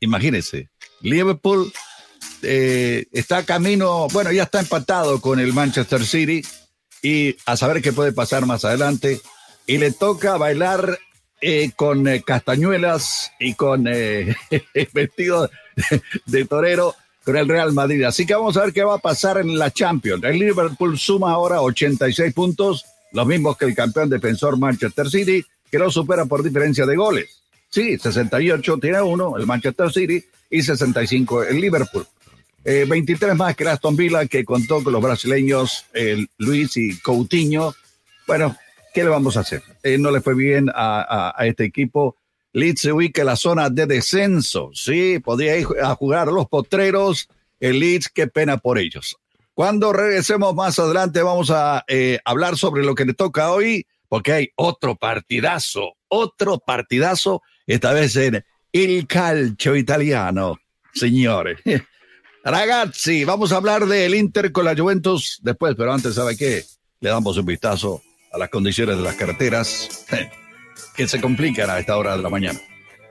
Imagínense, 0.00 0.68
Liverpool 1.00 1.72
eh, 2.42 3.06
está 3.12 3.44
camino, 3.44 4.08
bueno, 4.12 4.32
ya 4.32 4.44
está 4.44 4.60
empatado 4.60 5.20
con 5.20 5.38
el 5.38 5.52
Manchester 5.52 6.04
City 6.04 6.42
y 7.00 7.36
a 7.46 7.56
saber 7.56 7.82
qué 7.82 7.92
puede 7.92 8.12
pasar 8.12 8.46
más 8.46 8.64
adelante. 8.64 9.20
Y 9.66 9.78
le 9.78 9.92
toca 9.92 10.36
bailar 10.36 10.98
eh, 11.40 11.70
con 11.76 12.06
eh, 12.08 12.22
castañuelas 12.22 13.32
y 13.38 13.54
con 13.54 13.84
vestido 14.92 15.50
de, 16.26 16.44
torero 16.44 16.94
con 17.24 17.36
el 17.36 17.48
Real 17.48 17.72
Madrid. 17.72 18.02
Así 18.04 18.26
que 18.26 18.34
vamos 18.34 18.56
a 18.56 18.64
ver 18.64 18.72
qué 18.72 18.82
va 18.82 18.94
a 18.94 18.98
pasar 18.98 19.38
en 19.38 19.58
la 19.58 19.70
Champions. 19.70 20.24
El 20.24 20.38
Liverpool 20.38 20.98
suma 20.98 21.32
ahora 21.32 21.60
86 21.62 22.32
puntos, 22.34 22.84
los 23.12 23.26
mismos 23.26 23.56
que 23.56 23.66
el 23.66 23.74
campeón 23.74 24.08
defensor 24.08 24.58
Manchester 24.58 25.08
City, 25.08 25.44
que 25.70 25.78
lo 25.78 25.90
supera 25.90 26.26
por 26.26 26.42
diferencia 26.42 26.86
de 26.86 26.96
goles. 26.96 27.42
Sí, 27.68 27.98
68 27.98 28.78
tiene 28.78 29.00
uno, 29.00 29.36
el 29.38 29.46
Manchester 29.46 29.90
City, 29.90 30.22
y 30.50 30.62
65 30.62 31.44
el 31.44 31.60
Liverpool. 31.60 32.06
23 32.64 33.32
eh, 33.32 33.34
más 33.34 33.56
que 33.56 33.68
Aston 33.68 33.96
Villa, 33.96 34.26
que 34.26 34.44
contó 34.44 34.84
con 34.84 34.92
los 34.92 35.02
brasileños 35.02 35.86
Luis 36.38 36.76
y 36.76 36.98
Coutinho. 37.00 37.74
Bueno, 38.26 38.56
¿qué 38.94 39.02
le 39.02 39.08
vamos 39.08 39.36
a 39.36 39.40
hacer? 39.40 39.62
Eh, 39.82 39.98
no 39.98 40.10
le 40.10 40.20
fue 40.20 40.34
bien 40.34 40.70
a, 40.72 41.34
este 41.40 41.64
equipo. 41.64 42.16
Leeds 42.52 42.80
se 42.82 42.92
ubica 42.92 43.22
en 43.22 43.26
la 43.26 43.36
zona 43.36 43.70
de 43.70 43.86
descenso. 43.86 44.70
Sí, 44.74 45.18
podía 45.18 45.56
ir 45.56 45.66
a 45.82 45.94
jugar 45.94 46.28
a 46.28 46.32
los 46.32 46.48
potreros. 46.48 47.28
El 47.60 47.80
Leeds, 47.80 48.08
qué 48.08 48.26
pena 48.26 48.58
por 48.58 48.78
ellos. 48.78 49.16
Cuando 49.54 49.92
regresemos 49.92 50.54
más 50.54 50.78
adelante, 50.78 51.22
vamos 51.22 51.50
a 51.50 51.84
eh, 51.88 52.18
hablar 52.24 52.56
sobre 52.56 52.84
lo 52.84 52.94
que 52.94 53.04
le 53.04 53.14
toca 53.14 53.52
hoy, 53.52 53.86
porque 54.08 54.32
hay 54.32 54.48
otro 54.56 54.96
partidazo, 54.96 55.94
otro 56.08 56.58
partidazo, 56.58 57.42
esta 57.66 57.92
vez 57.92 58.16
en 58.16 58.44
el 58.72 59.06
calcio 59.06 59.76
italiano. 59.76 60.58
Señores. 60.94 61.58
Ragazzi, 62.44 63.24
vamos 63.24 63.52
a 63.52 63.56
hablar 63.56 63.86
del 63.86 64.14
Inter 64.14 64.50
con 64.50 64.64
la 64.64 64.74
Juventus 64.74 65.38
después, 65.42 65.74
pero 65.76 65.92
antes, 65.92 66.14
¿sabe 66.14 66.36
qué? 66.36 66.64
Le 67.00 67.10
damos 67.10 67.36
un 67.36 67.46
vistazo 67.46 68.02
a 68.32 68.38
las 68.38 68.48
condiciones 68.48 68.96
de 68.96 69.02
las 69.02 69.14
carreteras 69.14 70.06
que 70.94 71.06
se 71.06 71.20
complican 71.20 71.70
a 71.70 71.78
esta 71.78 71.96
hora 71.96 72.16
de 72.16 72.22
la 72.22 72.28
mañana. 72.28 72.60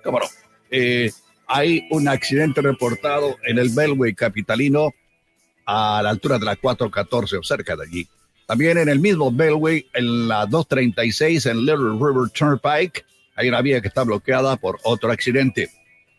¿Cómo 0.03 0.19
no? 0.19 0.25
Eh, 0.69 1.11
hay 1.47 1.87
un 1.91 2.07
accidente 2.07 2.61
reportado 2.61 3.37
en 3.45 3.59
el 3.59 3.69
Belway 3.69 4.13
capitalino 4.13 4.93
a 5.65 6.01
la 6.03 6.09
altura 6.09 6.39
de 6.39 6.45
la 6.45 6.55
414 6.55 7.37
o 7.37 7.43
cerca 7.43 7.75
de 7.75 7.83
allí. 7.83 8.07
También 8.47 8.77
en 8.77 8.89
el 8.89 8.99
mismo 8.99 9.31
Belway, 9.31 9.87
en 9.93 10.27
la 10.27 10.45
236 10.45 11.45
en 11.45 11.59
Little 11.59 11.91
River 11.93 12.29
Turnpike, 12.33 13.05
hay 13.35 13.49
una 13.49 13.61
vía 13.61 13.81
que 13.81 13.87
está 13.87 14.03
bloqueada 14.03 14.57
por 14.57 14.79
otro 14.83 15.11
accidente 15.11 15.69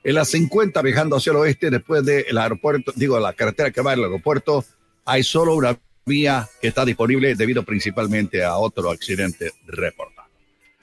en 0.05 0.15
la 0.15 0.25
50 0.25 0.83
viajando 0.83 1.17
hacia 1.17 1.31
el 1.31 1.37
oeste, 1.37 1.71
después 1.71 2.05
del 2.05 2.37
aeropuerto, 2.37 2.93
digo, 2.97 3.19
la 3.21 3.33
carretera 3.33 3.71
que 3.71 3.81
va 3.81 3.93
al 3.93 4.03
aeropuerto, 4.03 4.65
hay 5.05 5.23
solo 5.23 5.55
una 5.55 5.79
vía 6.05 6.49
que 6.61 6.69
está 6.69 6.85
disponible 6.85 7.35
debido 7.35 7.63
principalmente 7.63 8.43
a 8.43 8.57
otro 8.57 8.91
accidente 8.91 9.53
reportado. 9.67 10.22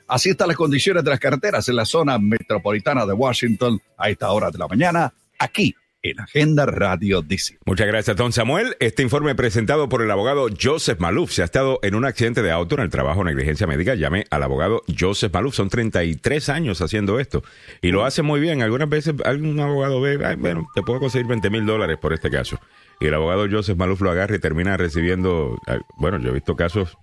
Así 0.09 0.31
están 0.31 0.47
las 0.47 0.57
condiciones 0.57 1.03
de 1.03 1.11
las 1.11 1.19
carreteras 1.19 1.69
en 1.69 1.75
la 1.75 1.85
zona 1.85 2.17
metropolitana 2.17 3.05
de 3.05 3.13
Washington 3.13 3.79
a 3.95 4.09
esta 4.09 4.31
hora 4.31 4.49
de 4.49 4.57
la 4.57 4.67
mañana, 4.67 5.13
aquí 5.37 5.75
en 6.01 6.19
Agenda 6.19 6.65
Radio 6.65 7.21
DC. 7.21 7.59
Muchas 7.65 7.85
gracias, 7.85 8.17
don 8.17 8.33
Samuel. 8.33 8.75
Este 8.79 9.03
informe 9.03 9.35
presentado 9.35 9.87
por 9.87 10.01
el 10.01 10.09
abogado 10.09 10.47
Joseph 10.59 10.99
Maluf. 10.99 11.31
Se 11.31 11.43
ha 11.43 11.45
estado 11.45 11.77
en 11.83 11.93
un 11.93 12.05
accidente 12.05 12.41
de 12.41 12.49
auto 12.49 12.73
en 12.73 12.81
el 12.81 12.89
trabajo 12.89 13.23
negligencia 13.23 13.67
médica. 13.67 13.93
Llame 13.93 14.25
al 14.31 14.41
abogado 14.41 14.81
Joseph 14.97 15.31
Maluf. 15.31 15.53
Son 15.53 15.69
33 15.69 16.49
años 16.49 16.81
haciendo 16.81 17.19
esto. 17.19 17.43
Y 17.83 17.91
lo 17.91 18.03
hace 18.03 18.23
muy 18.23 18.39
bien. 18.39 18.63
Algunas 18.63 18.89
veces 18.89 19.13
algún 19.23 19.59
abogado 19.59 20.01
ve, 20.01 20.17
bueno, 20.37 20.67
te 20.73 20.81
puedo 20.81 21.01
conseguir 21.01 21.27
20 21.27 21.51
mil 21.51 21.67
dólares 21.67 21.99
por 22.01 22.13
este 22.13 22.31
caso. 22.31 22.59
Y 22.99 23.05
el 23.05 23.13
abogado 23.13 23.45
Joseph 23.47 23.77
Maluf 23.77 24.01
lo 24.01 24.09
agarra 24.09 24.37
y 24.37 24.39
termina 24.39 24.75
recibiendo, 24.75 25.55
bueno, 25.97 26.17
yo 26.17 26.29
he 26.29 26.33
visto 26.33 26.55
casos 26.55 26.97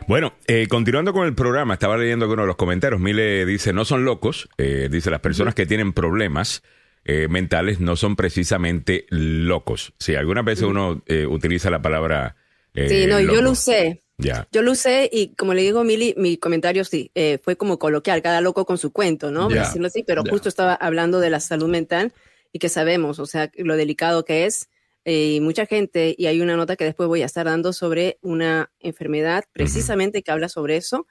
Bueno, 0.08 0.34
eh, 0.48 0.68
continuando 0.68 1.14
con 1.14 1.26
el 1.26 1.34
programa, 1.34 1.74
estaba 1.74 1.98
leyendo 1.98 2.32
uno 2.32 2.44
de 2.44 2.48
los 2.48 2.56
comentarios. 2.56 3.02
Mile 3.02 3.46
dice, 3.46 3.74
no 3.74 3.86
son 3.86 4.06
locos. 4.06 4.50
Eh, 4.58 4.88
dice, 4.92 5.10
las 5.10 5.20
personas 5.20 5.56
que 5.56 5.66
tienen 5.66 5.94
problemas 5.94 6.64
eh, 7.06 7.28
mentales 7.28 7.80
no 7.80 7.96
son 7.96 8.16
precisamente 8.16 9.06
locos. 9.10 9.94
Sí, 10.00 10.16
algunas 10.16 10.46
veces 10.46 10.66
uno 10.66 11.04
utiliza 11.30 11.70
la 11.70 11.82
palabra... 11.82 12.36
sí, 12.76 13.08
no, 13.08 13.20
yo 13.20 13.42
lo 13.42 13.52
usé. 13.52 14.04
Ya. 14.18 14.48
Yo 14.52 14.62
lo 14.62 14.72
usé 14.72 15.10
y 15.12 15.36
como 15.36 15.54
le 15.54 15.62
digo 15.62 15.84
Mili, 15.84 16.14
mi 16.18 16.38
comentario 16.38 16.86
sí, 16.86 17.12
fue 17.44 17.58
como 17.58 17.80
coloquial, 17.80 18.22
cada 18.22 18.40
loco 18.42 18.66
con 18.66 18.78
su 18.78 18.92
cuento, 18.92 19.32
¿no? 19.32 19.50
Decirlo 19.50 19.88
así, 19.88 20.04
pero 20.04 20.24
justo 20.24 20.48
estaba 20.48 20.74
hablando 20.74 21.20
de 21.20 21.30
la 21.30 21.40
salud 21.40 21.68
mental 21.68 22.14
y 22.54 22.60
que 22.60 22.70
sabemos, 22.70 23.20
o 23.20 23.26
sea, 23.26 23.52
lo 23.58 23.76
delicado 23.76 24.24
que 24.24 24.46
es 24.46 24.70
eh, 25.08 25.40
mucha 25.40 25.68
gente, 25.68 26.16
y 26.18 26.26
hay 26.26 26.42
una 26.42 26.56
nota 26.56 26.76
que 26.76 26.84
después 26.84 27.08
voy 27.08 27.22
a 27.22 27.28
estar 27.28 27.46
dando 27.46 27.74
sobre 27.74 28.18
una 28.24 28.72
enfermedad 28.80 29.44
precisamente 29.54 30.24
que 30.24 30.32
habla 30.32 30.50
sobre 30.50 30.78
eso, 30.78 31.06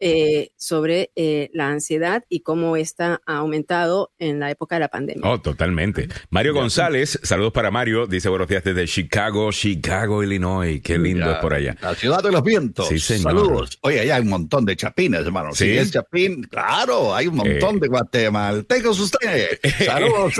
eh, 0.00 0.52
sobre 0.56 1.10
eh, 1.16 1.50
la 1.52 1.68
ansiedad 1.68 2.24
y 2.30 2.40
cómo 2.40 2.78
esta 2.78 3.20
ha 3.26 3.36
aumentado 3.36 4.10
en 4.18 4.40
la 4.40 4.50
época 4.50 4.76
de 4.76 4.80
la 4.80 4.88
pandemia. 4.88 5.30
Oh, 5.30 5.38
totalmente. 5.38 6.08
Mario 6.30 6.54
González, 6.54 7.20
saludos 7.22 7.52
para 7.52 7.70
Mario, 7.70 8.06
dice 8.06 8.30
buenos 8.30 8.48
días 8.48 8.64
desde 8.64 8.86
Chicago, 8.86 9.52
Chicago, 9.52 10.22
Illinois, 10.22 10.80
qué 10.82 10.96
lindo 10.96 11.30
es 11.30 11.36
por 11.36 11.52
allá. 11.52 11.76
La 11.82 11.94
ciudad 11.94 12.22
de 12.22 12.32
los 12.32 12.42
vientos. 12.42 12.88
Sí, 12.88 12.98
señor. 12.98 13.34
Saludos. 13.34 13.78
Oye, 13.82 14.00
allá 14.00 14.16
hay 14.16 14.22
un 14.22 14.30
montón 14.30 14.64
de 14.64 14.76
chapines, 14.76 15.26
hermano. 15.26 15.52
Sí, 15.52 15.76
es 15.76 15.90
chapín, 15.90 16.42
claro, 16.44 17.14
hay 17.14 17.26
un 17.26 17.36
montón 17.36 17.80
de 17.80 17.88
guatemaltecos 17.88 18.98
ustedes. 18.98 19.60
Saludos. 19.84 20.34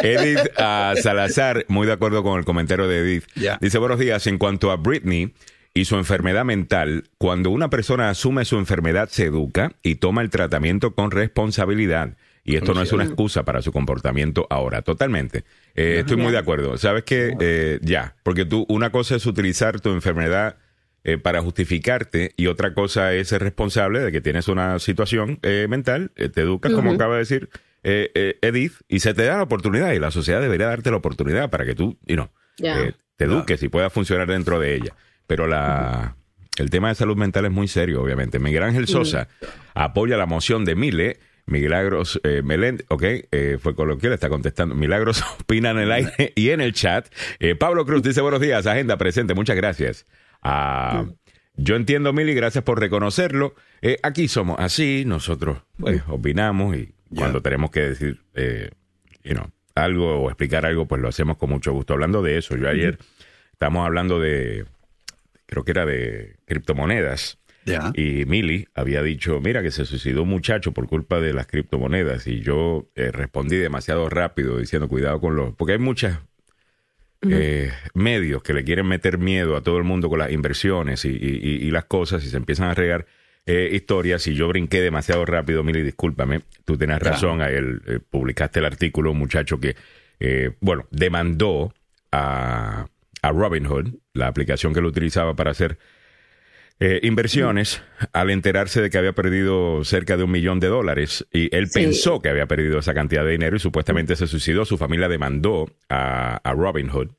Edith 0.00 0.46
uh, 0.58 0.96
Salazar, 1.00 1.64
muy 1.66 1.87
de 1.88 1.94
acuerdo 1.94 2.22
con 2.22 2.38
el 2.38 2.44
comentario 2.44 2.86
de 2.86 2.98
Edith. 3.00 3.24
Dice, 3.60 3.78
buenos 3.78 3.98
días, 3.98 4.26
en 4.26 4.38
cuanto 4.38 4.70
a 4.70 4.76
Britney 4.76 5.32
y 5.74 5.84
su 5.84 5.96
enfermedad 5.96 6.44
mental, 6.44 7.04
cuando 7.18 7.50
una 7.50 7.70
persona 7.70 8.10
asume 8.10 8.44
su 8.44 8.58
enfermedad, 8.58 9.08
se 9.10 9.24
educa 9.24 9.72
y 9.82 9.96
toma 9.96 10.22
el 10.22 10.30
tratamiento 10.30 10.94
con 10.94 11.10
responsabilidad. 11.10 12.16
Y 12.44 12.56
esto 12.56 12.72
no 12.72 12.80
es 12.80 12.92
una 12.92 13.04
excusa 13.04 13.44
para 13.44 13.60
su 13.60 13.72
comportamiento 13.72 14.46
ahora, 14.48 14.80
totalmente. 14.80 15.44
Eh, 15.74 15.98
estoy 16.00 16.16
muy 16.16 16.32
de 16.32 16.38
acuerdo. 16.38 16.78
Sabes 16.78 17.04
que 17.04 17.36
eh, 17.38 17.78
ya, 17.82 18.16
porque 18.22 18.46
tú, 18.46 18.64
una 18.70 18.90
cosa 18.90 19.16
es 19.16 19.26
utilizar 19.26 19.80
tu 19.80 19.90
enfermedad 19.90 20.56
eh, 21.04 21.18
para 21.18 21.42
justificarte 21.42 22.32
y 22.36 22.46
otra 22.46 22.72
cosa 22.72 23.12
es 23.12 23.28
ser 23.28 23.42
responsable 23.42 24.00
de 24.00 24.12
que 24.12 24.22
tienes 24.22 24.48
una 24.48 24.78
situación 24.78 25.38
mental, 25.42 26.10
te 26.14 26.40
educas, 26.40 26.72
como 26.72 26.92
acaba 26.92 27.14
de 27.14 27.20
decir, 27.20 27.50
eh, 27.82 28.10
eh, 28.14 28.38
Edith, 28.42 28.74
y 28.88 29.00
se 29.00 29.14
te 29.14 29.24
da 29.24 29.36
la 29.36 29.44
oportunidad, 29.44 29.92
y 29.92 29.98
la 29.98 30.10
sociedad 30.10 30.40
debería 30.40 30.66
darte 30.66 30.90
la 30.90 30.96
oportunidad 30.96 31.50
para 31.50 31.64
que 31.64 31.74
tú, 31.74 31.98
you 32.06 32.16
know, 32.16 32.28
eh, 32.62 32.92
te 33.16 33.24
eduques 33.24 33.62
y 33.62 33.68
puedas 33.68 33.92
funcionar 33.92 34.26
dentro 34.28 34.58
de 34.58 34.74
ella. 34.74 34.94
Pero 35.26 35.46
la, 35.46 36.16
el 36.58 36.70
tema 36.70 36.88
de 36.88 36.94
salud 36.94 37.16
mental 37.16 37.44
es 37.44 37.52
muy 37.52 37.68
serio, 37.68 38.02
obviamente. 38.02 38.38
Miguel 38.38 38.62
Ángel 38.62 38.88
Sosa 38.88 39.28
apoya 39.74 40.16
la 40.16 40.26
moción 40.26 40.64
de 40.64 40.74
Mile. 40.74 41.20
Milagros 41.46 42.20
eh, 42.24 42.42
Melend, 42.44 42.84
ok, 42.88 43.04
fue 43.58 43.74
coloquial, 43.74 44.12
está 44.12 44.28
contestando. 44.28 44.74
Milagros 44.74 45.24
opina 45.40 45.70
en 45.70 45.78
el 45.78 45.92
aire 45.92 46.32
y 46.36 46.50
en 46.50 46.60
el 46.60 46.74
chat. 46.74 47.08
Pablo 47.58 47.86
Cruz 47.86 48.02
dice 48.02 48.20
buenos 48.20 48.40
días, 48.40 48.66
agenda 48.66 48.98
presente, 48.98 49.32
muchas 49.34 49.56
gracias. 49.56 50.06
Ah, 50.42 51.06
yo 51.56 51.76
entiendo, 51.76 52.12
Mili, 52.12 52.34
gracias 52.34 52.64
por 52.64 52.78
reconocerlo. 52.78 53.54
aquí 54.02 54.28
somos 54.28 54.56
así, 54.58 55.04
nosotros 55.06 55.62
pues, 55.78 56.02
opinamos 56.06 56.76
y 56.76 56.92
cuando 57.14 57.42
tenemos 57.42 57.70
que 57.70 57.80
decir, 57.80 58.22
eh, 58.34 58.70
algo 59.74 60.22
o 60.22 60.28
explicar 60.28 60.66
algo, 60.66 60.86
pues 60.86 61.00
lo 61.00 61.08
hacemos 61.08 61.36
con 61.36 61.50
mucho 61.50 61.72
gusto. 61.72 61.94
Hablando 61.94 62.22
de 62.22 62.38
eso, 62.38 62.56
yo 62.56 62.68
ayer 62.68 62.98
estamos 63.52 63.86
hablando 63.86 64.20
de, 64.20 64.66
creo 65.46 65.64
que 65.64 65.70
era 65.70 65.86
de 65.86 66.36
criptomonedas. 66.44 67.38
Y 67.94 68.24
Millie 68.24 68.68
había 68.74 69.02
dicho, 69.02 69.42
mira 69.42 69.62
que 69.62 69.70
se 69.70 69.84
suicidó 69.84 70.22
un 70.22 70.30
muchacho 70.30 70.72
por 70.72 70.86
culpa 70.88 71.20
de 71.20 71.34
las 71.34 71.46
criptomonedas. 71.46 72.26
Y 72.26 72.40
yo 72.40 72.88
eh, 72.94 73.10
respondí 73.12 73.56
demasiado 73.56 74.08
rápido 74.08 74.56
diciendo, 74.56 74.88
cuidado 74.88 75.20
con 75.20 75.36
los... 75.36 75.54
Porque 75.54 75.74
hay 75.74 75.78
muchas 75.78 76.18
eh, 77.22 77.72
medios 77.94 78.42
que 78.42 78.54
le 78.54 78.64
quieren 78.64 78.86
meter 78.86 79.18
miedo 79.18 79.56
a 79.56 79.62
todo 79.62 79.76
el 79.76 79.84
mundo 79.84 80.08
con 80.08 80.20
las 80.20 80.30
inversiones 80.30 81.04
y, 81.04 81.70
las 81.70 81.84
cosas 81.84 82.24
y 82.24 82.30
se 82.30 82.36
empiezan 82.36 82.70
a 82.70 82.74
regar 82.74 83.06
eh, 83.48 83.70
historias 83.72 84.26
y 84.26 84.34
yo 84.34 84.46
brinqué 84.48 84.80
demasiado 84.80 85.24
rápido, 85.24 85.64
Mili, 85.64 85.82
discúlpame, 85.82 86.42
tú 86.64 86.76
tienes 86.76 86.98
razón, 87.00 87.40
a 87.40 87.50
él, 87.50 87.82
eh, 87.86 87.98
publicaste 87.98 88.60
el 88.60 88.66
artículo, 88.66 89.12
un 89.12 89.18
muchacho 89.18 89.58
que, 89.58 89.76
bueno, 90.60 90.86
demandó 90.90 91.72
a, 92.12 92.86
a 93.22 93.32
Robinhood, 93.32 93.94
la 94.14 94.26
aplicación 94.26 94.74
que 94.74 94.80
lo 94.80 94.88
utilizaba 94.88 95.34
para 95.34 95.52
hacer 95.52 95.78
inversiones 97.02 97.82
al 98.12 98.30
enterarse 98.30 98.80
de 98.80 98.88
que 98.88 98.98
había 98.98 99.12
perdido 99.12 99.82
cerca 99.82 100.16
de 100.16 100.22
un 100.22 100.30
millón 100.30 100.60
de 100.60 100.68
dólares 100.68 101.26
y 101.32 101.54
él 101.54 101.68
pensó 101.74 102.22
que 102.22 102.28
había 102.28 102.46
perdido 102.46 102.78
esa 102.78 102.94
cantidad 102.94 103.24
de 103.24 103.32
dinero 103.32 103.56
y 103.56 103.58
supuestamente 103.58 104.14
se 104.14 104.28
suicidó. 104.28 104.64
Su 104.64 104.78
familia 104.78 105.08
demandó 105.08 105.66
a, 105.88 106.36
a 106.36 106.52
Robinhood 106.52 107.10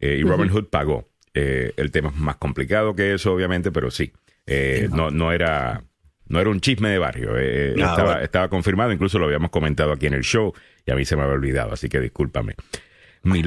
eh, 0.00 0.18
y 0.20 0.22
Robinhood 0.22 0.68
pagó. 0.68 1.08
Eh, 1.34 1.72
el 1.76 1.90
tema 1.90 2.10
es 2.10 2.16
más 2.16 2.36
complicado 2.36 2.94
que 2.94 3.14
eso, 3.14 3.32
obviamente, 3.32 3.70
pero 3.70 3.90
sí. 3.90 4.12
Eh, 4.46 4.88
no, 4.92 5.10
no, 5.10 5.32
era, 5.32 5.82
no 6.28 6.40
era 6.40 6.50
un 6.50 6.60
chisme 6.60 6.90
de 6.90 6.98
barrio. 6.98 7.36
estaba, 7.36 8.22
estaba, 8.22 8.48
confirmado, 8.48 8.92
incluso 8.92 9.18
lo 9.18 9.26
habíamos 9.26 9.50
comentado 9.50 9.92
aquí 9.92 10.06
en 10.06 10.14
el 10.14 10.22
show 10.22 10.52
y 10.84 10.90
a 10.90 10.94
mí 10.94 11.04
se 11.04 11.16
me 11.16 11.22
había 11.22 11.34
olvidado, 11.34 11.72
así 11.72 11.88
que 11.88 12.00
discúlpame. 12.00 12.54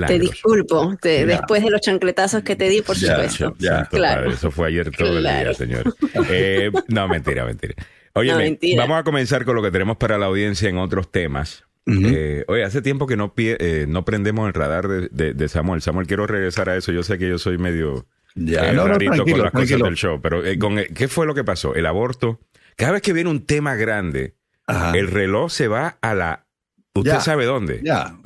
Te 0.08 0.20
disculpo, 0.20 0.98
después 1.02 1.64
de 1.64 1.70
los 1.70 1.82
chancletazos 1.82 2.44
que 2.44 2.56
te 2.56 2.68
di, 2.68 2.82
por 2.82 2.98
supuesto. 2.98 3.56
claro. 3.90 4.32
Eso 4.32 4.52
fue 4.52 4.68
ayer 4.68 4.92
todo 4.92 5.18
el 5.18 5.24
día, 5.24 5.54
señor. 5.54 5.96
Eh, 6.30 6.72
no, 6.88 7.08
mentira, 7.08 7.46
mentira. 7.46 7.76
Oye, 8.14 8.58
vamos 8.78 9.00
a 9.00 9.04
comenzar 9.04 9.46
con 9.46 9.56
lo 9.56 9.62
que 9.62 9.72
tenemos 9.72 9.98
para 9.98 10.18
la 10.18 10.26
audiencia 10.26 10.70
en 10.70 10.78
otros 10.78 11.12
temas. 11.12 11.66
Eh, 11.86 12.44
oye, 12.48 12.64
hace 12.64 12.82
tiempo 12.82 13.08
que 13.08 13.16
no, 13.16 13.34
eh, 13.38 13.86
no 13.88 14.06
prendemos 14.06 14.48
el 14.48 14.54
radar 14.54 14.88
de, 14.88 15.48
Samuel. 15.48 15.82
Samuel, 15.82 16.08
quiero 16.08 16.28
regresar 16.28 16.70
a 16.70 16.76
eso. 16.76 16.92
Yo 16.92 17.04
sé 17.04 17.18
que 17.18 17.30
yo 17.30 17.38
soy 17.38 17.58
medio 17.58 18.06
ya, 18.46 18.74
no, 18.74 18.84
con 18.84 19.40
las 19.40 19.52
cosas 19.52 19.80
del 19.80 19.96
show, 19.96 20.20
pero 20.22 20.42
con, 20.60 20.78
¿qué 20.96 21.08
fue 21.08 21.26
lo 21.26 21.36
que 21.36 21.44
pasó? 21.44 21.76
El 21.76 21.86
aborto. 21.86 22.40
Cada 22.76 22.94
vez 22.94 23.02
que 23.02 23.14
viene 23.14 23.30
un 23.30 23.46
tema 23.46 23.76
grande, 23.76 24.36
el 24.94 25.08
reloj 25.08 25.52
se 25.52 25.68
va 25.68 25.98
a 26.02 26.14
la 26.14 26.46
¿Usted 26.94 27.20
sabe 27.20 27.46
dónde? 27.46 27.82
Ah, 27.92 28.18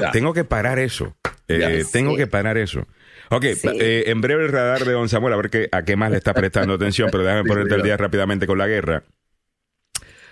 ya. 0.00 0.10
Tengo 0.12 0.32
que 0.32 0.44
parar 0.44 0.78
eso. 0.78 1.16
Eh, 1.48 1.84
tengo 1.92 2.16
que 2.16 2.26
parar 2.26 2.56
eso. 2.56 2.86
Ok, 3.30 3.44
eh, 3.44 4.04
en 4.06 4.20
breve 4.20 4.44
el 4.44 4.52
radar 4.52 4.84
de 4.84 4.92
Don 4.92 5.08
Samuel, 5.08 5.32
a 5.32 5.36
ver 5.36 5.50
qué, 5.50 5.68
a 5.72 5.82
qué 5.82 5.96
más 5.96 6.10
le 6.10 6.18
está 6.18 6.34
prestando 6.34 6.74
atención, 6.74 7.08
pero 7.10 7.24
déjame 7.24 7.44
ponerte 7.44 7.74
el 7.74 7.82
día 7.82 7.96
rápidamente 7.96 8.46
con 8.46 8.58
la 8.58 8.66
guerra. 8.66 9.04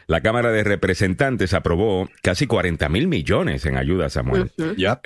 La 0.06 0.20
Cámara 0.22 0.50
de 0.50 0.64
Representantes 0.64 1.54
aprobó 1.54 2.10
casi 2.22 2.46
40 2.46 2.88
mil 2.88 3.06
millones 3.06 3.64
en 3.64 3.76
ayuda 3.76 4.06
a 4.06 4.10
Samuel 4.10 4.50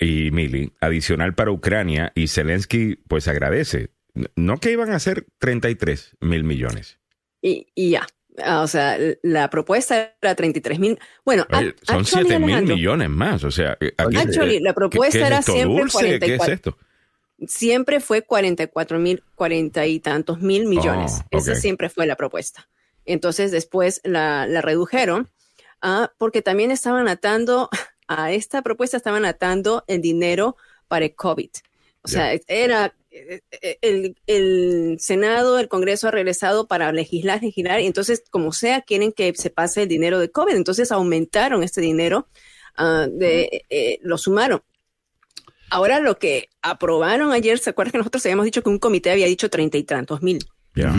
y 0.01 0.31
Mili, 0.31 0.73
adicional 0.81 1.35
para 1.35 1.51
Ucrania, 1.51 2.11
y 2.15 2.29
Zelensky 2.29 2.97
pues 3.07 3.29
agradece. 3.29 3.91
No 4.37 4.59
que 4.59 4.71
iban 4.71 4.93
a 4.93 4.99
ser 4.99 5.27
33 5.39 6.17
mil 6.21 6.45
millones. 6.45 6.99
Y, 7.43 7.67
y 7.75 7.91
ya, 7.91 8.07
Ah, 8.43 8.63
o 8.63 8.67
sea, 8.67 8.99
la 9.23 9.49
propuesta 9.49 10.15
era 10.21 10.35
33 10.35 10.79
mil. 10.79 10.99
Bueno, 11.25 11.47
son 11.83 12.05
7 12.05 12.39
mil 12.41 12.63
millones 12.63 13.09
más. 13.09 13.45
O 13.45 13.51
sea, 13.51 13.77
eh, 13.81 13.95
actually, 13.97 14.59
la 14.59 14.73
propuesta 14.73 15.27
era 15.27 15.43
siempre 15.43 15.85
44. 15.91 16.19
¿Qué 16.19 16.35
es 16.35 16.49
esto? 16.49 16.77
Siempre 17.47 18.01
fue 18.01 18.23
44 18.23 18.99
mil, 18.99 19.23
40 19.35 19.87
y 19.87 20.01
tantos 20.01 20.41
mil 20.41 20.67
millones. 20.67 21.21
Oh, 21.31 21.39
Esa 21.39 21.55
siempre 21.55 21.89
fue 21.89 22.07
la 22.07 22.17
propuesta. 22.17 22.69
Entonces, 23.05 23.53
después 23.53 24.01
la, 24.03 24.47
la 24.47 24.63
redujeron 24.63 25.29
ah, 25.81 26.13
porque 26.19 26.43
también 26.43 26.71
estaban 26.71 27.07
atando 27.07 27.69
a 28.09 28.33
esta 28.33 28.63
propuesta, 28.63 28.97
estaban 28.97 29.25
atando 29.25 29.85
el 29.87 30.01
dinero 30.01 30.57
para 30.89 31.05
el 31.05 31.15
COVID. 31.15 31.51
O 32.03 32.09
sea, 32.09 32.33
era 32.49 32.95
el, 33.81 34.17
el, 34.27 34.97
Senado, 34.99 35.59
el 35.59 35.69
Congreso 35.69 36.09
ha 36.09 36.11
regresado 36.11 36.67
para 36.67 36.93
legislar, 36.93 37.43
legislar, 37.43 37.81
y 37.81 37.87
entonces, 37.87 38.25
como 38.31 38.53
sea, 38.53 38.83
quieren 38.83 39.13
que 39.13 39.35
se 39.35 39.51
pase 39.51 39.83
el 39.83 39.89
dinero 39.89 40.19
de 40.19 40.31
COVID. 40.31 40.55
Entonces 40.55 40.93
aumentaron 40.93 41.63
este 41.63 41.81
dinero, 41.81 42.29
uh, 42.79 43.09
de, 43.11 43.65
eh, 43.71 43.99
lo 44.03 44.19
sumaron. 44.19 44.63
Ahora 45.71 46.01
lo 46.01 46.19
que 46.19 46.51
aprobaron 46.63 47.33
ayer, 47.33 47.59
¿se 47.59 47.71
acuerdan 47.71 47.93
que 47.93 47.99
nosotros 47.99 48.25
habíamos 48.27 48.45
dicho 48.45 48.63
que 48.63 48.71
un 48.71 48.79
comité 48.79 49.11
había 49.11 49.27
dicho 49.27 49.51
treinta 49.51 49.79
y 49.79 49.85
tantos 49.85 50.23
mil 50.23 50.39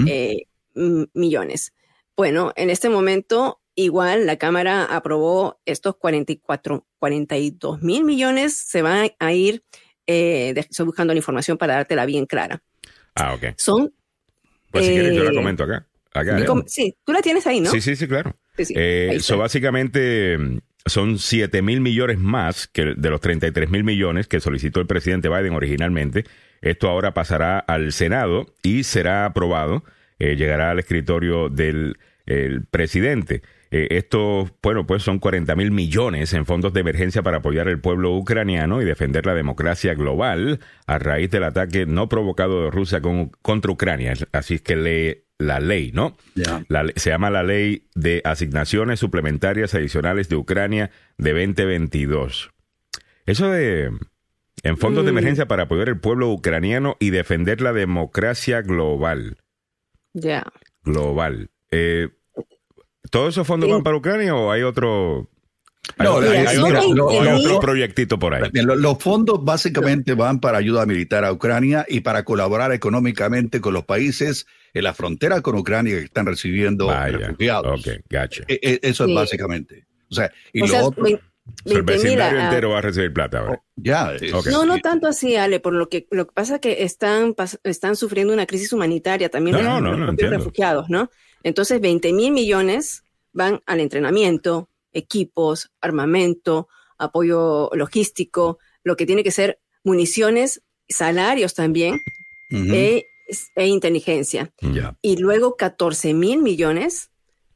eh, 0.07 0.47
millones? 0.73 1.73
Bueno, 2.17 2.51
en 2.55 2.69
este 2.69 2.89
momento 2.89 3.61
igual 3.75 4.25
la 4.25 4.37
Cámara 4.37 4.83
aprobó 4.85 5.59
estos 5.65 5.95
44, 5.97 6.85
42 6.97 7.81
mil 7.81 8.03
millones, 8.03 8.55
se 8.57 8.81
van 8.81 9.11
a 9.19 9.33
ir 9.33 9.63
eh, 10.07 10.53
estoy 10.55 10.85
buscando 10.85 11.13
la 11.13 11.17
información 11.17 11.57
para 11.57 11.75
dártela 11.75 12.05
bien 12.05 12.25
clara. 12.25 12.61
Ah, 13.15 13.33
ok. 13.33 13.55
Son. 13.57 13.93
Pues 14.71 14.85
si 14.85 14.91
quieres, 14.91 15.15
yo 15.15 15.23
la 15.23 15.31
eh, 15.31 15.35
comento 15.35 15.63
acá. 15.63 15.85
sí, 16.67 16.95
tú 17.03 17.13
la 17.13 17.21
tienes 17.21 17.47
ahí, 17.47 17.61
¿no? 17.61 17.71
Sí, 17.71 17.81
sí, 17.81 17.95
sí, 17.95 18.07
claro. 18.07 18.35
Sí, 18.57 18.73
eh, 18.75 19.19
básicamente 19.37 20.37
mm, 20.37 20.59
son 20.85 21.17
7 21.17 21.61
mil 21.61 21.81
millones 21.81 22.19
más 22.19 22.67
que 22.67 22.93
de 22.95 23.09
los 23.09 23.21
33 23.21 23.69
mil 23.69 23.83
millones 23.83 24.27
que 24.27 24.39
solicitó 24.39 24.79
el 24.79 24.87
presidente 24.87 25.29
Biden 25.29 25.53
originalmente. 25.53 26.25
Esto 26.61 26.89
ahora 26.89 27.13
pasará 27.13 27.59
al 27.59 27.91
Senado 27.91 28.47
y 28.63 28.83
será 28.83 29.25
aprobado. 29.25 29.83
llegará 30.19 30.71
al 30.71 30.79
escritorio 30.79 31.49
del 31.49 31.97
presidente. 32.71 33.43
Eh, 33.71 33.87
esto, 33.91 34.49
bueno, 34.61 34.85
pues 34.85 35.03
son 35.03 35.19
40 35.19 35.55
mil 35.55 35.71
millones 35.71 36.33
en 36.33 36.45
fondos 36.45 36.73
de 36.73 36.81
emergencia 36.81 37.23
para 37.23 37.37
apoyar 37.37 37.67
al 37.67 37.79
pueblo 37.79 38.15
ucraniano 38.15 38.81
y 38.81 38.85
defender 38.85 39.25
la 39.25 39.33
democracia 39.33 39.93
global 39.93 40.59
a 40.87 40.99
raíz 40.99 41.31
del 41.31 41.43
ataque 41.43 41.85
no 41.85 42.09
provocado 42.09 42.63
de 42.63 42.71
Rusia 42.71 43.01
contra 43.41 43.71
Ucrania. 43.71 44.13
Así 44.31 44.55
es 44.55 44.61
que 44.61 44.75
lee 44.75 45.23
la 45.37 45.59
ley, 45.59 45.91
¿no? 45.93 46.15
se 46.95 47.09
llama 47.09 47.29
la 47.29 47.43
ley 47.43 47.87
de 47.93 48.21
asignaciones 48.23 48.99
suplementarias 48.99 49.75
adicionales 49.75 50.29
de 50.29 50.37
Ucrania 50.37 50.91
de 51.17 51.33
2022. 51.33 52.51
Eso 53.25 53.49
de 53.49 53.91
en 54.63 54.77
fondos 54.77 55.05
de 55.05 55.11
mm. 55.11 55.17
emergencia 55.17 55.47
para 55.47 55.63
apoyar 55.63 55.89
al 55.89 55.99
pueblo 55.99 56.29
ucraniano 56.31 56.97
y 56.99 57.11
defender 57.11 57.61
la 57.61 57.73
democracia 57.73 58.61
global. 58.61 59.37
Ya. 60.13 60.43
Global. 60.83 61.49
Eh, 61.71 62.09
¿Todos 63.15 63.33
esos 63.33 63.47
fondos 63.47 63.69
van 63.69 63.81
para 63.81 63.95
Ucrania 63.95 64.35
o 64.35 64.51
hay 64.51 64.63
otro 64.63 65.29
no, 65.97 66.17
hay, 66.19 66.57
otro, 66.57 67.59
proyectito 67.61 68.19
por 68.19 68.33
ahí. 68.33 68.49
Los, 68.53 68.97
fondos 68.97 69.41
básicamente 69.41 70.13
van 70.15 70.41
para 70.41 70.57
ayuda 70.57 70.85
militar 70.85 71.23
a 71.23 71.31
Ucrania 71.31 71.85
y 71.87 72.01
para 72.01 72.25
colaborar 72.25 72.73
económicamente 72.73 73.61
con 73.61 73.73
los 73.73 73.85
países 73.85 74.47
en 74.73 74.83
la 74.83 74.93
frontera 74.93 75.41
con 75.41 75.55
Ucrania 75.55 75.97
que 75.97 76.05
están 76.05 76.25
recibiendo 76.25 76.91
refugiados. 76.91 77.79
Ok, 77.79 77.93
gotcha. 78.09 78.43
E, 78.49 78.59
e, 78.61 78.79
eso 78.81 79.05
es 79.05 79.15
básicamente. 79.15 79.85
O 80.11 80.15
sea, 80.15 80.29
y 80.51 80.67
lo 80.67 80.85
otro, 80.85 81.05
el 81.05 81.83
vecindario 81.83 82.39
entero 82.41 82.71
va 82.71 82.79
a 82.79 82.81
recibir 82.81 83.13
plata 83.13 83.39
ahora. 83.39 83.63
Ya, 83.77 84.11
no, 84.51 84.65
no 84.65 84.79
tanto 84.79 85.07
así, 85.07 85.37
Ale, 85.37 85.61
por 85.61 85.73
lo 85.73 85.87
que 85.87 86.07
lo 86.11 86.27
que 86.27 86.33
pasa 86.33 86.55
es 86.55 86.61
que 86.61 86.83
están, 86.83 87.33
están 87.63 87.95
sufriendo 87.95 88.33
una 88.33 88.45
crisis 88.45 88.73
humanitaria 88.73 89.29
también 89.29 89.55
no, 89.55 89.79
los, 89.79 89.97
no, 89.97 90.11
refugiados, 90.29 90.89
¿no? 90.89 91.09
Entonces, 91.43 91.79
20 91.79 92.11
mil 92.11 92.33
millones 92.33 93.04
van 93.35 93.61
al 93.67 93.81
entrenamiento, 93.81 94.69
equipos, 94.93 95.69
armamento, 95.81 96.69
apoyo 96.97 97.69
logístico, 97.73 98.57
lo 98.83 98.95
que 98.95 99.05
tiene 99.05 99.23
que 99.23 99.31
ser 99.31 99.59
municiones, 99.83 100.63
salarios 100.87 101.53
también 101.53 101.99
e, 102.49 103.05
e, 103.55 103.67
inteligencia. 103.67 104.51
Y 105.01 105.17
luego 105.17 105.57
14 105.57 106.13
mil 106.13 106.41
millones 106.41 107.11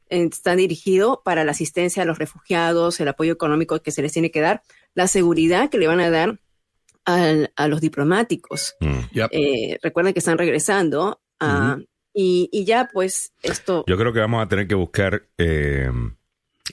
están 0.08 0.58
dirigidos 0.58 1.18
para 1.24 1.44
la 1.44 1.52
asistencia 1.52 2.02
a 2.02 2.06
los 2.06 2.18
refugiados, 2.18 3.00
el 3.00 3.08
apoyo 3.08 3.32
económico 3.32 3.80
que 3.80 3.92
se 3.92 4.02
les 4.02 4.12
tiene 4.12 4.30
que 4.30 4.40
dar, 4.40 4.62
la 4.94 5.08
seguridad 5.08 5.70
que 5.70 5.78
le 5.78 5.86
van 5.86 6.00
a 6.00 6.10
dar 6.10 6.38
a 7.04 7.68
los 7.68 7.80
diplomáticos. 7.80 8.76
Mm. 8.80 9.18
Eh, 9.32 9.78
recuerden 9.82 10.12
que 10.12 10.18
están 10.18 10.38
regresando 10.38 11.20
a, 11.40 11.78
y, 12.12 12.64
ya, 12.64 12.88
pues, 12.92 13.32
esto. 13.42 13.84
Yo 13.86 13.96
creo 13.96 14.12
que 14.12 14.20
vamos 14.20 14.42
a 14.42 14.48
tener 14.48 14.66
que 14.66 14.74
buscar. 14.74 15.24
Eh, 15.38 15.90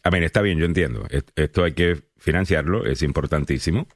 a 0.03 0.09
ver, 0.09 0.23
está 0.23 0.41
bien, 0.41 0.59
yo 0.59 0.65
entiendo. 0.65 1.07
Esto 1.35 1.63
hay 1.63 1.73
que 1.73 2.01
financiarlo, 2.17 2.85
es 2.85 3.01
importantísimo. 3.03 3.87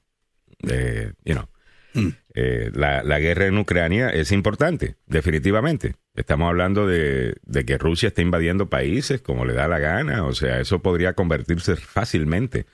Eh, 0.68 1.14
you 1.26 1.34
know. 1.34 1.48
Mm. 1.94 2.10
Eh, 2.34 2.72
la, 2.74 3.20
guerra 3.20 3.48
en 3.48 3.58
Ucrania 3.58 4.10
es 4.10 4.32
importante, 4.32 4.96
definitivamente. 5.06 5.96
Estamos 6.16 6.48
hablando 6.48 6.88
de, 6.88 7.36
que 7.66 7.78
Rusia 7.78 8.08
está 8.08 8.22
invadiendo 8.22 8.70
países 8.70 9.22
como 9.22 9.46
le 9.46 9.54
da 9.54 9.68
la 9.68 9.80
gana. 9.80 10.26
O 10.26 10.34
sea, 10.34 10.60
eso 10.60 10.82
podría 10.82 11.14
convertirse 11.14 11.76
fácilmente 11.76 12.66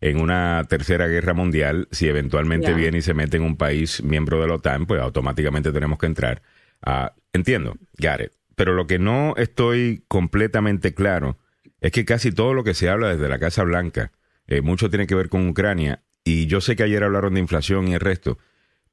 en 0.00 0.20
una 0.20 0.64
tercera 0.68 1.06
guerra 1.06 1.34
mundial. 1.34 1.88
Si 1.90 2.08
eventualmente 2.08 2.74
viene 2.74 2.98
y 2.98 3.02
se 3.02 3.14
mete 3.14 3.36
en 3.36 3.44
un 3.44 3.56
país 3.56 4.02
miembro 4.02 4.40
de 4.40 4.48
la 4.48 4.54
OTAN, 4.54 4.86
pues 4.86 5.00
automáticamente 5.00 5.72
tenemos 5.72 5.98
que 5.98 6.06
entrar. 6.06 6.42
Ah, 6.84 7.14
entiendo, 7.32 7.76
got 7.98 8.20
pero 8.54 8.74
lo 8.74 8.86
que 8.86 8.98
no 8.98 9.34
estoy 9.36 10.04
completamente 10.06 10.94
claro 10.94 11.38
es 11.80 11.92
que 11.92 12.04
casi 12.04 12.30
todo 12.30 12.54
lo 12.54 12.62
que 12.64 12.74
se 12.74 12.88
habla 12.88 13.08
desde 13.08 13.28
la 13.28 13.38
Casa 13.38 13.64
Blanca, 13.64 14.12
eh, 14.46 14.60
mucho 14.60 14.90
tiene 14.90 15.06
que 15.06 15.14
ver 15.14 15.28
con 15.28 15.48
Ucrania, 15.48 16.02
y 16.24 16.46
yo 16.46 16.60
sé 16.60 16.76
que 16.76 16.82
ayer 16.82 17.02
hablaron 17.04 17.34
de 17.34 17.40
inflación 17.40 17.88
y 17.88 17.94
el 17.94 18.00
resto, 18.00 18.38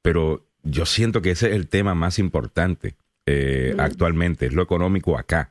pero 0.02 0.46
yo 0.62 0.84
siento 0.84 1.22
que 1.22 1.30
ese 1.30 1.48
es 1.48 1.56
el 1.56 1.68
tema 1.68 1.94
más 1.94 2.18
importante 2.18 2.96
eh, 3.26 3.74
actualmente, 3.78 4.46
es 4.46 4.52
lo 4.52 4.62
económico 4.62 5.16
acá. 5.16 5.50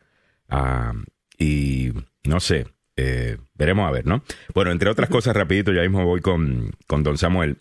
Ah, 0.50 0.94
y 1.38 1.92
no 2.24 2.40
sé, 2.40 2.68
eh, 2.98 3.38
veremos 3.56 3.88
a 3.88 3.92
ver, 3.92 4.06
¿no? 4.06 4.24
Bueno, 4.54 4.72
entre 4.72 4.90
otras 4.90 5.10
cosas, 5.12 5.36
rapidito, 5.36 5.72
ya 5.72 5.82
mismo 5.82 6.06
voy 6.06 6.22
con, 6.22 6.72
con 6.88 7.04
don 7.04 7.18
Samuel. 7.18 7.58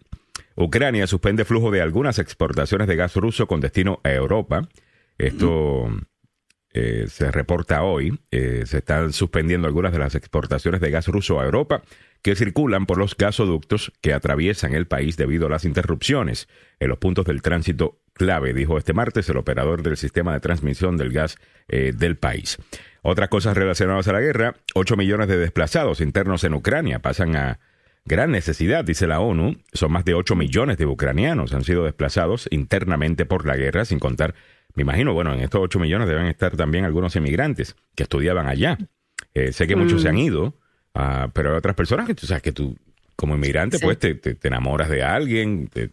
Ucrania 0.57 1.07
suspende 1.07 1.45
flujo 1.45 1.71
de 1.71 1.81
algunas 1.81 2.19
exportaciones 2.19 2.87
de 2.88 2.97
gas 2.97 3.14
ruso 3.16 3.47
con 3.47 3.61
destino 3.61 4.01
a 4.05 4.12
Europa. 4.12 4.69
Esto 5.19 5.88
eh, 6.73 7.07
se 7.09 7.31
reporta 7.31 7.83
hoy. 7.83 8.21
Eh, 8.31 8.62
se 8.66 8.79
están 8.79 9.12
suspendiendo 9.12 9.66
algunas 9.66 9.93
de 9.93 9.99
las 9.99 10.14
exportaciones 10.14 10.81
de 10.81 10.90
gas 10.90 11.09
ruso 11.09 11.40
a 11.40 11.45
Europa 11.45 11.83
que 12.23 12.37
circulan 12.37 12.87
por 12.87 12.99
los 12.99 13.16
gasoductos 13.16 13.93
que 14.01 14.12
atraviesan 14.12 14.75
el 14.75 14.87
país 14.87 15.16
debido 15.16 15.47
a 15.47 15.51
las 15.51 15.64
interrupciones 15.64 16.49
en 16.79 16.88
los 16.88 16.99
puntos 16.99 17.25
del 17.25 17.43
tránsito 17.43 17.99
clave, 18.12 18.53
dijo 18.53 18.77
este 18.77 18.93
martes 18.93 19.29
el 19.31 19.38
operador 19.38 19.83
del 19.83 19.97
sistema 19.97 20.35
de 20.35 20.40
transmisión 20.40 20.97
del 20.97 21.12
gas 21.12 21.38
eh, 21.69 21.93
del 21.97 22.16
país. 22.16 22.59
Otras 23.03 23.31
cosas 23.31 23.57
relacionadas 23.57 24.07
a 24.09 24.12
la 24.12 24.21
guerra, 24.21 24.55
8 24.75 24.97
millones 24.97 25.29
de 25.29 25.38
desplazados 25.38 26.01
internos 26.01 26.45
en 26.45 26.55
Ucrania 26.55 26.99
pasan 27.01 27.35
a 27.35 27.59
gran 28.11 28.31
necesidad, 28.33 28.85
dice 28.85 29.07
la 29.07 29.20
ONU. 29.20 29.57
Son 29.73 29.92
más 29.92 30.05
de 30.05 30.14
8 30.14 30.35
millones 30.35 30.77
de 30.77 30.87
ucranianos 30.87 31.55
han 31.55 31.64
sido 31.64 31.85
desplazados 31.85 32.49
internamente 32.51 33.25
por 33.25 33.46
la 33.46 33.57
guerra, 33.57 33.85
sin 33.85 33.99
contar, 33.99 34.35
me 34.75 34.83
imagino, 34.83 35.14
bueno, 35.14 35.33
en 35.33 35.40
estos 35.40 35.61
8 35.62 35.79
millones 35.79 36.09
deben 36.09 36.27
estar 36.27 36.57
también 36.57 36.85
algunos 36.85 37.14
inmigrantes 37.16 37.77
que 37.94 38.03
estudiaban 38.03 38.49
allá. 38.49 38.77
Eh, 39.33 39.53
sé 39.53 39.66
que 39.66 39.77
muchos 39.77 40.03
se 40.03 40.09
han 40.09 40.16
mm. 40.16 40.18
ido, 40.18 40.55
uh, 40.94 41.31
pero 41.33 41.53
hay 41.53 41.57
otras 41.57 41.77
personas 41.77 42.07
que 42.07 42.14
tú 42.14 42.27
sabes 42.27 42.42
que 42.42 42.53
tú, 42.53 42.77
como 43.14 43.35
inmigrante, 43.35 43.79
pues 43.79 43.99
te, 43.99 44.14
te, 44.14 44.49
enamoras 44.49 44.88
de 44.88 45.05
alguien, 45.05 45.68
te, 45.68 45.90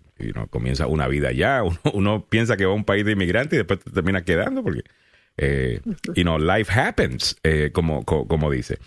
comienza 0.49 0.87
una 0.87 1.07
vida 1.07 1.29
allá. 1.29 1.61
Uno, 1.63 1.77
uno, 1.93 2.25
piensa 2.27 2.57
que 2.57 2.65
va 2.65 2.71
a 2.71 2.75
un 2.75 2.85
país 2.85 3.05
de 3.05 3.11
inmigrantes 3.11 3.53
y 3.53 3.57
después 3.57 3.79
te 3.79 3.91
terminas 3.91 4.23
quedando 4.23 4.63
porque, 4.63 4.81
eh, 5.37 5.81
you 6.15 6.23
know, 6.23 6.39
life 6.39 6.71
happens, 6.71 7.37
eh, 7.43 7.69
como, 7.71 8.03
como, 8.03 8.49
dice. 8.49 8.79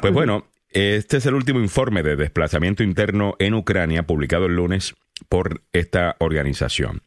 Pues 0.00 0.14
bueno, 0.14 0.46
este 0.72 1.16
es 1.16 1.26
el 1.26 1.34
último 1.34 1.60
informe 1.60 2.02
de 2.02 2.16
desplazamiento 2.16 2.82
interno 2.82 3.34
en 3.38 3.54
Ucrania 3.54 4.04
publicado 4.04 4.46
el 4.46 4.54
lunes 4.54 4.94
por 5.28 5.62
esta 5.72 6.16
organización. 6.18 7.02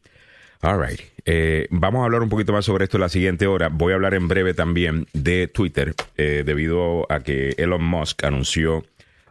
All 0.60 0.80
right. 0.80 1.00
Eh, 1.26 1.66
vamos 1.70 2.02
a 2.02 2.04
hablar 2.04 2.22
un 2.22 2.28
poquito 2.28 2.52
más 2.52 2.64
sobre 2.64 2.84
esto 2.84 2.96
en 2.96 3.02
la 3.02 3.08
siguiente 3.08 3.46
hora. 3.46 3.68
Voy 3.68 3.92
a 3.92 3.96
hablar 3.96 4.14
en 4.14 4.28
breve 4.28 4.54
también 4.54 5.06
de 5.12 5.48
Twitter, 5.48 5.94
eh, 6.16 6.42
debido 6.44 7.10
a 7.10 7.20
que 7.20 7.54
Elon 7.58 7.84
Musk 7.84 8.24
anunció 8.24 8.84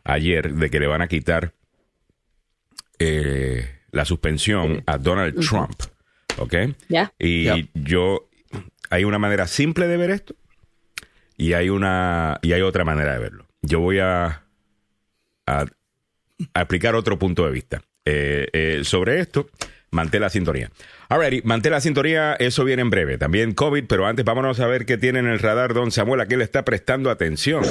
ayer 0.03 0.53
de 0.53 0.69
que 0.69 0.79
le 0.79 0.87
van 0.87 1.01
a 1.01 1.07
quitar 1.07 1.53
eh, 2.99 3.67
la 3.91 4.05
suspensión 4.05 4.83
a 4.85 4.97
Donald 4.97 5.39
Trump. 5.47 5.81
¿Ok? 6.37 6.53
Y 7.19 7.69
yo, 7.73 8.29
hay 8.89 9.03
una 9.03 9.19
manera 9.19 9.47
simple 9.47 9.87
de 9.87 9.97
ver 9.97 10.09
esto 10.11 10.35
y 11.37 11.53
hay 11.53 11.69
una 11.69 12.39
y 12.41 12.53
hay 12.53 12.61
otra 12.61 12.83
manera 12.83 13.13
de 13.13 13.19
verlo 13.19 13.42
yo 13.63 13.79
voy 13.79 13.99
a, 13.99 14.43
a, 15.47 15.65
explicar 16.53 16.95
otro 16.95 17.17
punto 17.17 17.45
de 17.45 17.51
vista 17.51 17.81
eh, 18.05 18.47
eh, 18.53 18.81
sobre 18.83 19.19
esto. 19.19 19.47
Mantén 19.89 20.21
la 20.21 20.29
sintonía. 20.29 20.71
Alrighty, 21.07 21.43
mantén 21.43 21.71
la 21.71 21.79
sintonía, 21.79 22.33
eso 22.33 22.63
viene 22.63 22.81
en 22.81 22.89
breve. 22.89 23.19
También 23.19 23.53
COVID, 23.53 23.85
pero 23.87 24.07
antes 24.07 24.25
vámonos 24.25 24.59
a 24.59 24.67
ver 24.67 24.85
qué 24.85 24.97
tiene 24.97 25.19
en 25.19 25.27
el 25.27 25.39
radar 25.39 25.73
don 25.73 25.91
Samuel, 25.91 26.21
a 26.21 26.25
qué 26.25 26.35
le 26.35 26.43
está 26.43 26.65
prestando 26.65 27.11
atención. 27.11 27.63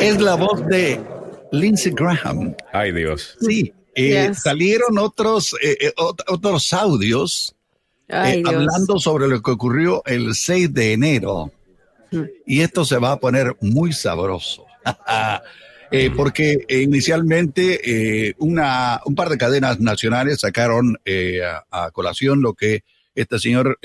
Es 0.00 0.20
la 0.20 0.34
voz 0.34 0.66
de 0.66 1.00
Lindsey 1.52 1.92
Graham. 1.94 2.56
Ay, 2.72 2.92
Dios. 2.92 3.36
Sí, 3.40 3.74
eh, 3.94 4.32
salieron 4.32 4.98
otros, 4.98 5.54
otros 6.26 6.72
audios 6.72 7.54
eh, 8.10 8.42
hablando 8.44 8.98
sobre 8.98 9.28
lo 9.28 9.40
que 9.40 9.50
ocurrió 9.52 10.02
el 10.06 10.34
6 10.34 10.74
de 10.74 10.92
enero. 10.92 11.52
Hmm. 12.10 12.24
Y 12.46 12.60
esto 12.60 12.84
se 12.84 12.98
va 12.98 13.12
a 13.12 13.20
poner 13.20 13.56
muy 13.60 13.92
sabroso. 13.92 14.66
Eh, 15.92 16.08
porque 16.16 16.64
inicialmente 16.68 17.80
eh, 18.28 18.34
una, 18.38 19.00
un 19.06 19.16
par 19.16 19.28
de 19.28 19.36
cadenas 19.36 19.80
nacionales 19.80 20.38
sacaron 20.38 20.96
a, 21.68 21.90
colación 21.90 22.42
lo 22.42 22.54
que 22.54 22.84
este 23.16 23.40
señor 23.40 23.76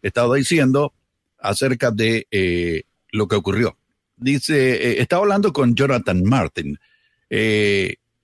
estaba 0.00 0.36
diciendo 0.36 0.94
acerca 1.40 1.90
de 1.90 2.84
lo 3.10 3.26
que 3.26 3.34
ocurrió. 3.34 3.76
Dice, 4.16 5.00
estaba 5.02 5.22
hablando 5.22 5.52
con 5.52 5.74
Jonathan 5.74 6.22
Martin. 6.22 6.78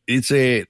dice, 0.06 0.69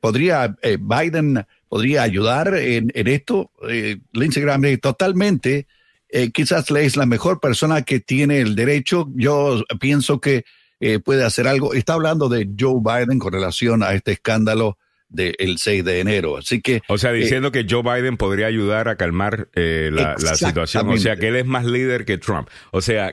¿podría 0.00 0.56
Biden 0.62 1.44
podría 1.72 2.02
ayudar 2.02 2.54
en, 2.54 2.92
esto. 2.94 3.50
Eh, 3.66 3.96
Lindsey 4.12 4.42
Graham 4.42 4.62
totalmente, 4.78 5.66
eh, 6.10 6.30
quizás 6.30 6.70
le 6.70 6.84
es 6.84 6.98
la 6.98 7.06
mejor 7.06 7.40
persona 7.40 7.80
que 7.80 7.98
tiene 7.98 8.40
el 8.42 8.54
derecho. 8.54 9.08
Yo 9.14 9.64
pienso 9.80 10.20
que 10.20 10.44
eh, 10.80 10.98
puede 10.98 11.24
hacer 11.24 11.48
algo. 11.48 11.72
Está 11.72 11.94
hablando 11.94 12.28
de 12.28 12.46
Joe 12.60 12.82
Biden 12.84 13.18
con 13.18 13.32
relación 13.32 13.82
a 13.82 13.94
este 13.94 14.12
escándalo 14.12 14.76
del 15.08 15.56
6 15.56 15.82
de 15.82 16.00
enero. 16.00 16.36
Así 16.36 16.60
que. 16.60 16.82
O 16.88 16.98
sea, 16.98 17.10
diciendo 17.10 17.52
que 17.52 17.64
Joe 17.66 17.82
Biden 17.82 18.18
podría 18.18 18.48
ayudar 18.48 18.88
a 18.88 18.96
calmar 18.96 19.48
la, 19.54 20.16
la, 20.18 20.34
situación. 20.34 20.90
O 20.90 20.98
sea, 20.98 21.16
que 21.16 21.28
él 21.28 21.36
es 21.36 21.46
más 21.46 21.64
líder 21.64 22.04
que 22.04 22.18
Trump. 22.18 22.50
O 22.70 22.82
sea. 22.82 23.12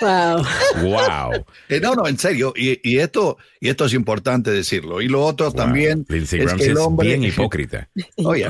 Wow. 0.00 0.42
wow. 0.82 1.44
Eh, 1.68 1.80
no, 1.80 1.94
no, 1.94 2.06
en 2.06 2.18
serio. 2.18 2.52
Y, 2.56 2.98
esto, 2.98 3.38
y 3.60 3.68
esto 3.68 3.84
es 3.84 3.94
importante 3.94 4.50
decirlo. 4.50 5.00
Y 5.00 5.08
lo 5.08 5.24
otro 5.24 5.52
también 5.52 6.06
es 6.08 6.30
que 6.30 6.66
el 6.66 6.78
hombre. 6.78 7.08
bien 7.08 7.24
hipócrita. 7.24 7.88
Oye, 8.24 8.48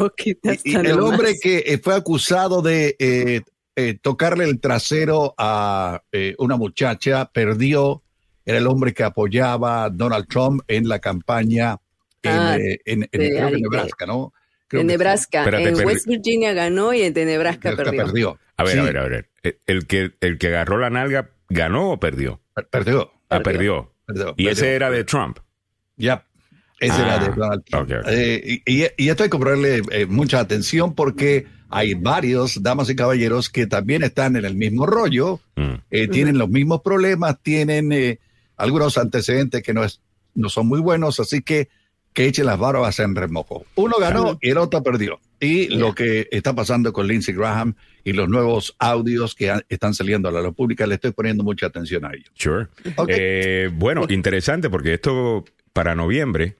y, 0.65 0.75
el 0.75 1.01
hombre 1.01 1.39
que 1.41 1.65
eh, 1.67 1.79
fue 1.83 1.95
acusado 1.95 2.63
de 2.63 2.97
eh, 2.99 3.99
tocarle 4.01 4.45
el 4.45 4.61
trasero 4.61 5.35
a 5.39 6.03
una 6.39 6.57
muchacha 6.57 7.31
perdió. 7.33 8.03
Era 8.47 8.59
el 8.59 8.67
hombre 8.67 8.93
que 8.93 9.03
apoyaba 9.03 9.85
a 9.85 9.91
Donald 9.91 10.27
Trump 10.29 10.63
en 10.69 10.87
la 10.87 10.99
campaña 10.99 11.79
en, 12.23 13.05
ah, 13.05 13.51
Nebraska, 13.51 14.07
¿no? 14.07 14.33
En 14.71 14.87
Nebraska. 14.87 15.45
En 15.45 15.75
West 15.85 16.07
Virginia 16.07 16.53
ganó 16.53 16.93
y 16.95 17.03
en 17.03 17.15
de 17.15 17.25
Nebraska, 17.25 17.75
perdió. 17.77 18.39
A 18.57 18.65
ver, 18.65 18.79
a 18.79 18.83
ver, 18.83 18.99
a 18.99 19.09
ver. 19.09 19.31
El 19.67 19.87
que, 19.87 20.13
el 20.21 20.39
que 20.39 20.49
agarró 20.49 20.79
la 20.79 20.91
nalga 20.91 21.31
¿Ganó 21.49 21.93
o 21.93 22.01
perdió? 22.01 22.41
Perdió. 22.71 23.13
Ah, 23.29 23.41
perdió. 23.41 23.93
y 24.37 24.49
ese 24.49 24.75
era 24.75 24.91
de 24.91 25.05
Trump. 25.05 25.39
Ya. 25.97 26.27
Ese 26.81 27.01
era 27.01 27.19
de 27.19 27.27
ah, 27.27 27.35
Donald 27.37 27.65
Trump. 27.65 27.91
Eh, 28.07 28.61
y, 28.67 29.09
esto 29.09 29.23
hay 29.23 29.31
que 29.31 29.39
ponerle 29.39 29.83
eh, 29.91 30.07
mucha 30.07 30.41
atención 30.41 30.95
porque 30.95 31.47
hay 31.71 31.95
varios 31.95 32.63
damas 32.63 32.91
y 32.91 32.97
caballeros 32.97 33.49
que 33.49 33.67
también 33.67 34.03
están 34.03 34.37
en 34.37 34.45
el 34.45 34.55
mismo 34.55 34.87
rollo, 34.87 35.41
mm. 35.57 35.75
eh, 35.91 36.09
tienen 36.09 36.39
los 36.39 36.49
mismos 36.49 36.83
problemas, 36.83 37.41
tienen 37.43 38.19
algunos 38.57 38.99
antecedentes 38.99 39.63
que 39.63 39.73
no, 39.73 39.85
es, 39.85 40.01
no 40.35 40.49
son 40.49 40.67
muy 40.67 40.81
buenos, 40.81 41.21
así 41.21 41.43
que 41.43 41.69
que 42.15 42.27
echen 42.27 42.47
las 42.47 42.59
barbas 42.59 43.01
en 43.01 43.15
remojo. 43.15 43.67
Uno 43.75 43.97
ganó 43.99 44.39
y 44.41 44.51
el 44.51 44.59
otro 44.59 44.83
perdió. 44.83 45.21
Y 45.41 45.67
lo 45.69 45.95
que 45.95 46.29
está 46.31 46.55
pasando 46.55 46.93
con 46.93 47.09
Lindsey 47.09 47.35
Graham 47.35 47.75
y 48.05 48.13
los 48.13 48.29
nuevos 48.29 48.75
audios 48.79 49.35
que 49.35 49.53
están 49.69 49.95
saliendo 49.95 50.29
a 50.29 50.33
la 50.33 50.41
luz 50.41 50.55
pública, 50.55 50.87
le 50.87 50.95
estoy 50.95 51.11
poniendo 51.11 51.43
mucha 51.43 51.67
atención 51.67 52.05
a 52.05 52.15
ellos. 52.15 52.31
Sure. 52.35 52.69
Eh, 53.09 53.69
bueno, 53.75 54.07
interesante 54.09 54.71
porque 54.71 54.95
esto 54.95 55.45
para 55.73 55.97
noviembre, 55.97 56.57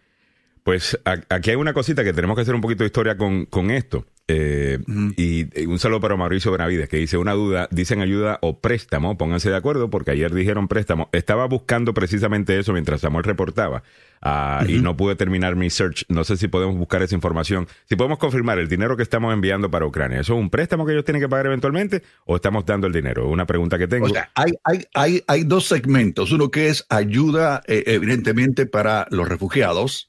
pues 0.65 0.99
aquí 1.05 1.51
hay 1.51 1.57
una 1.57 1.73
cosita 1.73 2.03
que 2.03 2.13
tenemos 2.13 2.35
que 2.35 2.43
hacer 2.43 2.55
un 2.55 2.61
poquito 2.61 2.83
de 2.83 2.87
historia 2.89 3.17
con, 3.17 3.47
con 3.47 3.71
esto. 3.71 4.05
Eh, 4.27 4.79
y 5.19 5.67
un 5.67 5.79
saludo 5.79 6.01
para 6.01 6.17
Mauricio 6.17 6.51
Benavides 6.51 6.89
que 6.89 6.97
dice 6.97 7.19
una 7.19 7.33
duda, 7.33 7.69
dicen 7.71 8.01
ayuda 8.01 8.39
o 8.41 8.59
préstamo, 8.59 9.19
pónganse 9.19 9.51
de 9.51 9.57
acuerdo 9.57 9.91
porque 9.91 10.13
ayer 10.13 10.33
dijeron 10.33 10.67
préstamo. 10.67 11.11
Estaba 11.13 11.47
buscando 11.47 11.93
precisamente 11.93 12.59
eso 12.59 12.73
mientras 12.73 13.03
Samuel 13.03 13.25
reportaba 13.25 13.83
ah, 14.23 14.65
y 14.67 14.81
no 14.81 14.97
pude 14.97 15.15
terminar 15.15 15.57
mi 15.57 15.69
search. 15.69 16.07
No 16.09 16.25
sé 16.25 16.39
si 16.39 16.49
podemos 16.49 16.77
buscar 16.77 17.03
esa 17.03 17.15
información. 17.15 17.69
Si 17.87 17.97
podemos 17.97 18.19
confirmar 18.19 18.59
el 18.59 18.69
dinero 18.69 18.97
que 18.97 19.03
estamos 19.03 19.35
enviando 19.35 19.71
para 19.71 19.85
Ucrania, 19.85 20.21
¿eso 20.21 20.35
es 20.35 20.41
un 20.41 20.49
préstamo 20.49 20.87
que 20.87 20.93
ellos 20.93 21.05
tienen 21.05 21.21
que 21.21 21.29
pagar 21.29 21.47
eventualmente 21.47 22.03
o 22.25 22.37
estamos 22.37 22.65
dando 22.65 22.87
el 22.87 22.95
dinero? 22.95 23.29
Una 23.29 23.45
pregunta 23.45 23.77
que 23.77 23.89
tengo. 23.89 24.07
O 24.07 24.09
sea, 24.09 24.31
hay, 24.35 24.53
hay, 24.65 24.85
hay, 24.95 25.23
hay 25.27 25.45
dos 25.45 25.67
segmentos. 25.67 26.33
Uno 26.33 26.51
que 26.51 26.69
es 26.69 26.87
ayuda 26.89 27.63
eh, 27.67 27.85
evidentemente 27.87 28.65
para 28.65 29.07
los 29.11 29.29
refugiados 29.29 30.09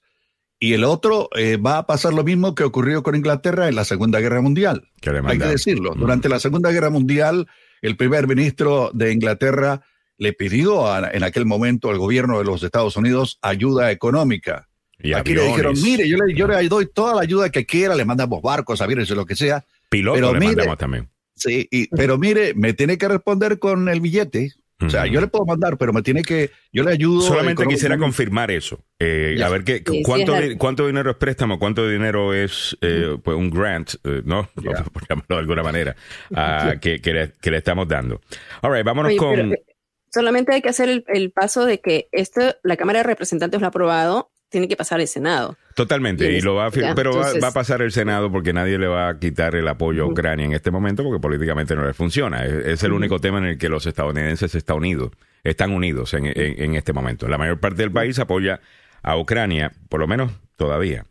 y 0.60 0.74
el 0.74 0.84
otro 0.84 1.30
eh, 1.36 1.58
va 1.58 1.80
a 1.80 1.86
pasar 1.86 2.14
lo 2.14 2.24
mismo 2.24 2.56
que 2.56 2.64
ocurrió 2.64 3.04
con 3.04 3.16
Inglaterra 3.16 3.68
en 3.68 3.76
la 3.76 3.86
Segunda 3.86 4.20
Guerra 4.20 4.42
Mundial. 4.42 4.90
Hay 5.32 5.38
que 5.38 5.46
decirlo. 5.46 5.96
Mm. 5.96 6.00
Durante 6.00 6.30
la 6.30 6.40
Segunda 6.40 6.72
Guerra 6.72 6.90
Mundial, 6.90 7.48
el 7.82 7.98
primer 7.98 8.28
ministro 8.28 8.92
de 8.94 9.12
Inglaterra 9.12 9.82
le 10.18 10.34
pidió 10.34 10.86
en 11.12 11.24
aquel 11.24 11.46
momento 11.46 11.90
al 11.90 11.98
gobierno 11.98 12.40
de 12.40 12.46
los 12.46 12.64
Estados 12.64 12.96
Unidos 12.96 13.38
ayuda 13.42 13.92
económica. 13.92 14.70
Y 14.98 15.14
Aquí 15.14 15.34
le 15.34 15.44
dijeron, 15.48 15.76
mire, 15.82 16.08
yo 16.08 16.18
le, 16.18 16.34
yo 16.34 16.48
le 16.48 16.68
doy 16.70 16.88
toda 16.88 17.16
la 17.16 17.22
ayuda 17.22 17.50
que 17.50 17.66
quiera, 17.66 17.96
le 17.96 18.06
mandamos 18.06 18.42
barcos, 18.42 18.82
aviones, 18.82 19.10
lo 19.10 19.26
que 19.26 19.36
sea. 19.36 19.66
Pilotos 19.90 20.20
pero 20.22 20.34
le 20.34 20.40
mire, 20.40 20.56
mandamos 20.56 20.78
también. 20.78 21.10
Sí, 21.36 21.68
y- 21.70 21.88
pero 21.90 22.18
mire, 22.18 22.54
me 22.54 22.74
tiene 22.74 22.98
que 22.98 23.10
responder 23.10 23.60
con 23.60 23.90
el 23.90 24.00
billete. 24.00 24.54
O 24.82 24.90
sea, 24.90 25.06
yo 25.08 25.22
le 25.22 25.28
puedo 25.28 25.46
mandar, 25.46 25.78
pero 25.78 25.94
me 25.94 26.02
tiene 26.02 26.22
que, 26.22 26.52
yo 26.74 26.84
le 26.84 26.92
ayudo. 26.92 27.22
Solamente 27.22 27.66
quisiera 27.66 27.98
confirmar 27.98 28.52
eso. 28.52 28.84
Eh. 29.00 29.40
A 29.44 29.50
ver 29.50 29.64
qué, 29.64 29.78
Sí, 29.78 29.84
sí, 29.98 30.04
cuánto, 30.04 30.36
algo. 30.36 30.58
cuánto 30.58 30.86
dinero 30.88 31.12
es 31.12 31.16
préstamo, 31.16 31.60
cuánto 31.60 31.88
dinero 31.88 32.34
es 32.34 32.78
eh, 32.82 33.18
pues 33.24 33.38
un 33.38 33.50
grant, 33.50 33.94
eh, 34.04 34.22
¿no? 34.26 34.50
Ya. 34.62 34.84
Por 34.94 35.08
llamarlo 35.08 35.36
de 35.36 35.40
alguna 35.40 35.64
manera, 35.64 35.96
ah, 36.34 36.74
que, 36.82 37.00
que 37.00 37.14
le, 37.14 37.32
que 37.42 37.52
le 37.52 37.58
estamos 37.58 37.88
dando. 37.88 38.20
All 38.62 38.74
right, 38.74 38.86
vámonos 38.86 39.12
Oye, 39.12 39.18
con. 39.18 39.36
pero, 39.36 39.54
eh, 39.54 39.66
solamente 40.12 40.54
hay 40.54 40.62
que 40.62 40.70
hacer 40.70 40.90
el, 40.90 41.06
el 41.08 41.32
paso 41.32 41.66
de 41.66 41.80
que 41.80 42.10
esto, 42.12 42.42
la 42.64 42.76
Cámara 42.76 43.00
de 43.00 43.04
Representantes 43.04 43.62
lo 43.62 43.68
ha 43.68 43.70
aprobado, 43.70 44.32
tiene 44.50 44.68
que 44.68 44.76
pasar 44.78 45.02
el 45.02 45.08
Senado. 45.08 45.58
Totalmente, 45.76 46.32
y 46.32 46.40
lo 46.42 46.56
va 46.56 46.68
a 46.68 46.72
ya, 46.72 46.96
pero 46.96 47.12
va- 47.12 47.18
entonces- 47.18 47.44
va, 47.44 47.48
a 47.50 47.52
pasar 47.54 47.82
el 47.82 47.92
Senado 47.92 48.32
porque 48.32 48.54
nadie 48.54 48.78
le 48.78 48.88
va 48.88 49.10
a 49.10 49.20
quitar 49.20 49.56
el 49.56 49.68
apoyo 49.68 50.04
a. 50.04 50.08
Ucrania 50.08 50.46
en 50.46 50.54
este 50.54 50.72
momento 50.72 51.04
porque 51.04 51.20
políticamente 51.20 51.76
no 51.76 51.86
le 51.86 51.94
funciona. 51.94 52.46
Es, 52.46 52.54
es 52.66 52.84
el 52.84 52.94
único 52.94 53.20
tema 53.20 53.40
en 53.40 53.46
el 53.46 53.58
que 53.58 53.68
los 53.70 53.86
estadounidenses 53.86 54.56
están 54.56 54.78
unidos, 54.78 55.12
están 55.44 55.72
unidos 55.72 56.14
en, 56.14 56.26
en- 56.28 56.36
en 56.64 56.76
este 56.76 56.94
momento. 56.94 57.28
La 57.28 57.38
mayor 57.38 57.60
parte 57.60 57.82
del 57.82 57.92
país 57.92 58.18
apoya 58.20 58.62
a 59.04 59.18
Ucrania, 59.18 59.74
por 59.90 60.00
lo 60.00 60.08
menos 60.08 60.32
todavía. 60.56 61.06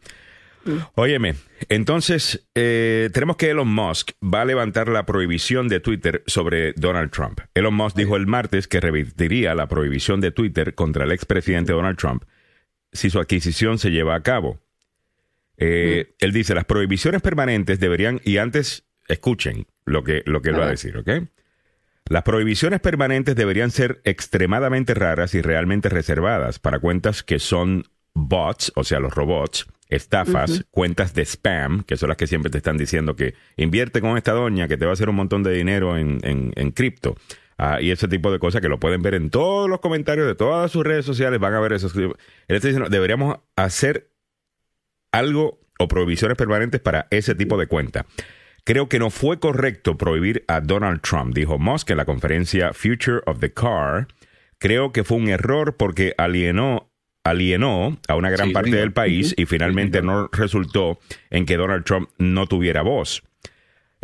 Óyeme, 0.95 1.35
entonces 1.69 2.47
eh, 2.55 3.11
tenemos 3.13 3.37
que 3.37 3.51
Elon 3.51 3.69
Musk 3.69 4.13
va 4.23 4.41
a 4.41 4.45
levantar 4.47 4.89
la 4.89 5.05
prohibición 5.05 5.69
de 5.69 5.81
Twitter 5.81 6.23
sobre 6.27 6.73
Donald 6.73 7.11
Trump. 7.11 7.41
Elon 7.53 7.75
Musk 7.75 7.95
dijo 7.97 8.17
el 8.17 8.27
martes 8.27 8.67
que 8.67 8.81
revertiría 8.81 9.55
la 9.55 9.67
prohibición 9.69 10.23
de 10.23 10.31
Twitter 10.31 10.75
contra 10.75 11.05
el 11.05 11.13
expresidente 11.13 11.75
Donald 11.75 11.99
Trump 11.99 12.25
si 12.95 13.11
su 13.11 13.21
adquisición 13.21 13.79
se 13.79 13.91
lleva 13.91 14.15
a 14.15 14.23
cabo. 14.23 14.61
Eh, 15.59 16.15
Él 16.19 16.33
dice, 16.33 16.55
las 16.55 16.65
prohibiciones 16.65 17.21
permanentes 17.21 17.79
deberían, 17.79 18.21
y 18.25 18.39
antes 18.39 18.85
escuchen 19.09 19.67
lo 19.85 20.03
que, 20.03 20.23
lo 20.25 20.41
que 20.41 20.49
él 20.49 20.59
va 20.59 20.65
a 20.65 20.71
decir, 20.71 20.97
¿ok? 20.97 21.11
Las 22.09 22.23
prohibiciones 22.23 22.81
permanentes 22.81 23.37
deberían 23.37 23.71
ser 23.71 24.01
extremadamente 24.05 24.95
raras 24.95 25.35
y 25.35 25.43
realmente 25.43 25.89
reservadas 25.89 26.59
para 26.59 26.79
cuentas 26.79 27.23
que 27.23 27.39
son 27.39 27.85
bots, 28.15 28.73
o 28.77 28.85
sea, 28.85 29.01
los 29.01 29.15
robots, 29.15 29.67
estafas, 29.89 30.65
cuentas 30.71 31.15
de 31.15 31.23
spam, 31.25 31.85
que 31.85 31.97
son 31.97 32.09
las 32.09 32.17
que 32.17 32.27
siempre 32.27 32.51
te 32.51 32.59
están 32.59 32.77
diciendo 32.77 33.17
que 33.17 33.35
invierte 33.57 34.01
con 34.01 34.17
esta 34.17 34.33
doña 34.33 34.69
que 34.69 34.77
te 34.77 34.85
va 34.85 34.93
a 34.93 34.95
hacer 34.95 35.09
un 35.09 35.17
montón 35.17 35.43
de 35.43 35.53
dinero 35.53 35.97
en, 35.97 36.19
en, 36.23 36.53
en 36.57 36.71
cripto. 36.73 37.17
Ah, 37.57 37.81
y 37.81 37.91
ese 37.91 38.09
tipo 38.09 38.33
de 38.33 38.39
cosas 38.39 38.61
que 38.61 38.69
lo 38.69 38.81
pueden 38.81 39.03
ver 39.03 39.15
en 39.15 39.31
todos 39.31 39.69
los 39.69 39.81
comentarios 39.81 40.27
de 40.27 40.35
todas 40.35 40.71
sus 40.71 40.85
redes 40.85 41.05
sociales, 41.05 41.39
van 41.39 41.55
a 41.55 41.61
ver 41.61 41.73
eso. 41.73 41.89
Él 41.99 42.17
está 42.49 42.69
diciendo, 42.69 42.89
deberíamos 42.91 43.39
hacer 43.57 44.11
algo 45.13 45.61
o 45.79 45.89
prohibiciones 45.89 46.37
permanentes 46.37 46.81
para 46.81 47.07
ese 47.11 47.35
tipo 47.35 47.57
de 47.57 47.67
cuenta. 47.67 48.07
Creo 48.65 48.89
que 48.89 48.99
no 48.99 49.11
fue 49.11 49.39
correcto 49.39 49.97
prohibir 49.97 50.45
a 50.49 50.61
Donald 50.61 51.03
Trump, 51.03 51.35
dijo 51.35 51.59
Musk 51.59 51.91
en 51.91 51.99
la 51.99 52.07
conferencia 52.07 52.73
Future 52.73 53.21
of 53.27 53.39
the 53.39 53.53
Car. 53.53 54.09
Creo 54.59 54.91
que 54.93 55.05
fue 55.05 55.19
un 55.19 55.29
error 55.29 55.77
porque 55.77 56.15
alienó, 56.17 56.91
alienó 57.25 57.99
a 58.09 58.17
una 58.17 58.31
gran 58.31 58.49
Sí, 58.49 58.55
parte 58.55 58.77
del 58.77 58.93
país 58.93 59.35
y 59.37 59.45
finalmente 59.47 60.01
no 60.01 60.29
resultó 60.33 60.99
en 61.31 61.45
que 61.45 61.57
Donald 61.57 61.85
Trump 61.85 62.09
no 62.19 62.47
tuviera 62.47 62.83
voz. 62.83 63.23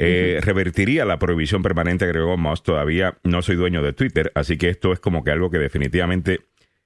Eh, 0.02 0.40
Revertiría 0.40 1.04
la 1.04 1.18
prohibición 1.18 1.62
permanente, 1.62 2.06
agregó 2.06 2.38
Musk. 2.38 2.64
Todavía 2.64 3.18
no 3.22 3.42
soy 3.42 3.56
dueño 3.56 3.82
de 3.82 3.92
Twitter, 3.92 4.32
así 4.34 4.56
que 4.56 4.70
esto 4.70 4.92
es 4.92 5.00
como 5.00 5.22
que 5.22 5.30
algo 5.30 5.50
que 5.50 5.58
definitivamente 5.58 6.40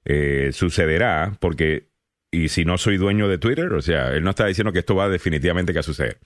eh, 0.05 0.51
sucederá, 0.53 1.37
porque, 1.39 1.87
y 2.33 2.49
si 2.49 2.65
no 2.65 2.77
soy 2.77 2.97
dueño 2.97 3.29
de 3.29 3.39
Twitter, 3.39 3.73
o 3.73 3.81
sea, 3.81 4.09
él 4.15 4.25
no 4.25 4.31
está 4.31 4.47
diciendo 4.47 4.73
que 4.73 4.81
esto 4.81 4.97
va 4.97 5.09
definitivamente 5.09 5.73
que 5.73 5.79
a 5.79 5.85
suceder. 5.85 6.19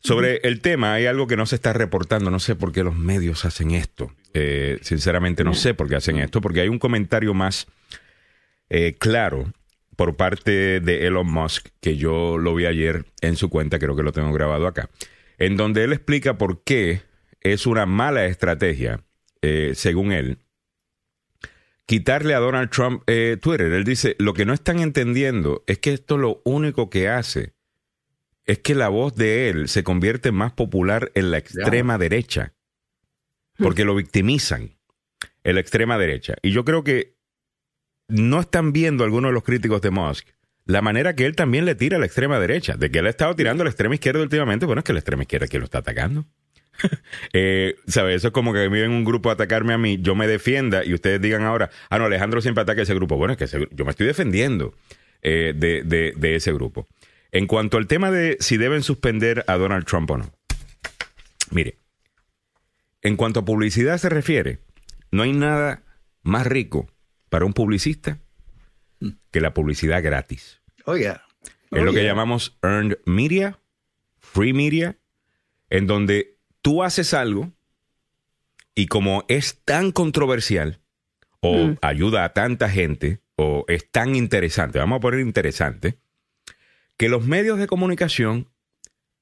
Sobre 0.00 0.40
el 0.42 0.60
tema, 0.60 0.92
hay 0.92 1.06
algo 1.06 1.26
que 1.26 1.36
no 1.36 1.46
se 1.46 1.54
está 1.54 1.72
reportando, 1.72 2.30
no 2.30 2.40
sé 2.40 2.56
por 2.56 2.72
qué 2.72 2.82
los 2.82 2.96
medios 2.96 3.44
hacen 3.44 3.70
esto. 3.70 4.12
Eh, 4.34 4.78
sinceramente, 4.82 5.44
no 5.44 5.54
sé 5.54 5.72
por 5.72 5.88
qué 5.88 5.94
hacen 5.94 6.18
esto, 6.18 6.40
porque 6.40 6.60
hay 6.60 6.68
un 6.68 6.80
comentario 6.80 7.32
más 7.32 7.66
eh, 8.68 8.96
claro 8.98 9.52
por 9.96 10.16
parte 10.16 10.80
de 10.80 11.06
Elon 11.06 11.30
Musk, 11.30 11.68
que 11.80 11.96
yo 11.96 12.36
lo 12.36 12.54
vi 12.54 12.66
ayer 12.66 13.04
en 13.20 13.36
su 13.36 13.48
cuenta, 13.48 13.78
creo 13.78 13.94
que 13.94 14.02
lo 14.02 14.12
tengo 14.12 14.32
grabado 14.32 14.66
acá, 14.66 14.90
en 15.38 15.56
donde 15.56 15.84
él 15.84 15.92
explica 15.92 16.38
por 16.38 16.62
qué 16.64 17.02
es 17.40 17.66
una 17.66 17.86
mala 17.86 18.24
estrategia, 18.26 19.04
eh, 19.42 19.72
según 19.74 20.12
él, 20.12 20.38
quitarle 21.86 22.34
a 22.34 22.38
Donald 22.38 22.70
Trump 22.70 23.02
eh, 23.06 23.36
Twitter. 23.40 23.72
Él 23.72 23.84
dice, 23.84 24.16
lo 24.18 24.34
que 24.34 24.46
no 24.46 24.54
están 24.54 24.80
entendiendo 24.80 25.62
es 25.66 25.78
que 25.78 25.92
esto 25.92 26.16
lo 26.16 26.40
único 26.44 26.90
que 26.90 27.08
hace 27.08 27.54
es 28.46 28.58
que 28.58 28.74
la 28.74 28.88
voz 28.88 29.14
de 29.14 29.48
él 29.48 29.68
se 29.68 29.84
convierte 29.84 30.32
más 30.32 30.52
popular 30.52 31.10
en 31.14 31.30
la 31.30 31.38
extrema 31.38 31.96
derecha, 31.98 32.54
porque 33.56 33.84
lo 33.84 33.94
victimizan 33.94 34.76
en 35.44 35.54
la 35.54 35.60
extrema 35.60 35.98
derecha. 35.98 36.36
Y 36.42 36.52
yo 36.52 36.64
creo 36.64 36.84
que 36.84 37.16
no 38.08 38.40
están 38.40 38.72
viendo 38.72 39.04
algunos 39.04 39.30
de 39.30 39.34
los 39.34 39.44
críticos 39.44 39.80
de 39.80 39.90
Musk 39.90 40.28
la 40.66 40.80
manera 40.82 41.14
que 41.14 41.26
él 41.26 41.36
también 41.36 41.64
le 41.64 41.74
tira 41.74 41.96
a 41.96 42.00
la 42.00 42.06
extrema 42.06 42.38
derecha, 42.40 42.76
de 42.76 42.90
que 42.90 43.00
él 43.00 43.06
ha 43.06 43.10
estado 43.10 43.34
tirando 43.36 43.62
a 43.62 43.64
la 43.64 43.70
extrema 43.70 43.94
izquierda 43.94 44.22
últimamente, 44.22 44.66
bueno, 44.66 44.80
es 44.80 44.84
que 44.84 44.92
la 44.92 44.98
extrema 45.00 45.22
izquierda 45.22 45.46
quien 45.46 45.60
lo 45.60 45.64
está 45.64 45.78
atacando. 45.78 46.24
eh, 47.32 47.76
¿Sabes? 47.86 48.16
Eso 48.16 48.28
es 48.28 48.32
como 48.32 48.52
que 48.52 48.68
me 48.70 48.80
ven 48.80 48.90
un 48.90 49.04
grupo 49.04 49.30
a 49.30 49.34
atacarme 49.34 49.74
a 49.74 49.78
mí, 49.78 49.98
yo 50.00 50.14
me 50.14 50.26
defienda 50.26 50.84
y 50.84 50.94
ustedes 50.94 51.20
digan 51.20 51.42
ahora, 51.42 51.70
ah, 51.90 51.98
no, 51.98 52.06
Alejandro 52.06 52.40
siempre 52.40 52.62
ataca 52.62 52.80
a 52.80 52.84
ese 52.84 52.94
grupo. 52.94 53.16
Bueno, 53.16 53.32
es 53.32 53.38
que 53.38 53.44
ese- 53.44 53.68
yo 53.70 53.84
me 53.84 53.90
estoy 53.90 54.06
defendiendo 54.06 54.74
eh, 55.22 55.52
de, 55.56 55.82
de- 55.84 56.14
de 56.16 56.34
ese 56.36 56.52
grupo. 56.52 56.88
En 57.30 57.46
cuanto 57.46 57.76
al 57.78 57.86
tema 57.86 58.10
de 58.10 58.36
si 58.40 58.56
deben 58.56 58.82
suspender 58.82 59.44
a 59.46 59.56
Donald 59.56 59.84
Trump 59.86 60.10
o 60.10 60.18
no, 60.18 60.32
mire, 61.50 61.78
en 63.02 63.16
cuanto 63.16 63.40
a 63.40 63.44
publicidad 63.44 63.98
se 63.98 64.08
refiere, 64.08 64.60
no 65.10 65.22
hay 65.22 65.32
nada 65.32 65.82
más 66.22 66.46
rico 66.46 66.88
para 67.28 67.44
un 67.44 67.52
publicista 67.52 68.18
que 69.30 69.40
la 69.40 69.54
publicidad 69.54 70.02
gratis. 70.02 70.60
Oiga. 70.86 71.24
Es 71.70 71.82
lo 71.82 71.92
que 71.92 71.98
Oye. 72.00 72.06
llamamos 72.08 72.56
earned 72.62 72.98
media, 73.04 73.58
free 74.18 74.52
media, 74.52 74.96
en 75.70 75.86
donde 75.86 76.36
tú 76.62 76.82
haces 76.82 77.14
algo 77.14 77.52
y 78.74 78.86
como 78.86 79.24
es 79.28 79.60
tan 79.64 79.92
controversial 79.92 80.80
o 81.40 81.56
Mm. 81.68 81.78
ayuda 81.82 82.24
a 82.24 82.32
tanta 82.32 82.68
gente 82.70 83.20
o 83.36 83.64
es 83.68 83.90
tan 83.90 84.14
interesante, 84.14 84.78
vamos 84.78 84.98
a 84.98 85.00
poner 85.00 85.20
interesante, 85.20 85.98
que 86.96 87.08
los 87.08 87.26
medios 87.26 87.58
de 87.58 87.66
comunicación 87.66 88.48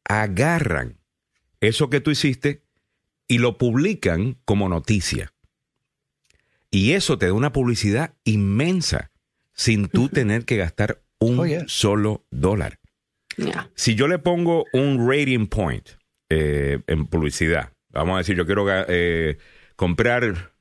agarran 0.04 0.98
eso 1.60 1.88
que 1.88 2.00
tú 2.00 2.10
hiciste 2.10 2.62
y 3.28 3.38
lo 3.38 3.56
publican 3.56 4.36
como 4.44 4.68
noticia. 4.68 5.32
Y 6.70 6.92
eso 6.92 7.18
te 7.18 7.26
da 7.26 7.32
una 7.32 7.52
publicidad 7.52 8.14
inmensa 8.24 9.10
sin 9.52 9.88
tú 9.88 10.08
tener 10.12 10.44
que 10.44 10.56
gastar 10.56 11.02
un 11.18 11.38
Oh, 11.38 11.46
yeah. 11.46 11.64
solo 11.66 12.24
dólar. 12.30 12.78
Si 13.74 13.94
yo 13.94 14.08
le 14.08 14.18
pongo 14.18 14.66
un 14.72 15.08
rating 15.08 15.46
point 15.46 15.88
eh, 16.28 16.80
en 16.86 17.06
publicidad, 17.06 17.72
vamos 17.90 18.16
a 18.16 18.18
decir, 18.18 18.36
yo 18.36 18.44
quiero 18.44 18.66
eh, 18.68 19.38
comprar 19.76 20.52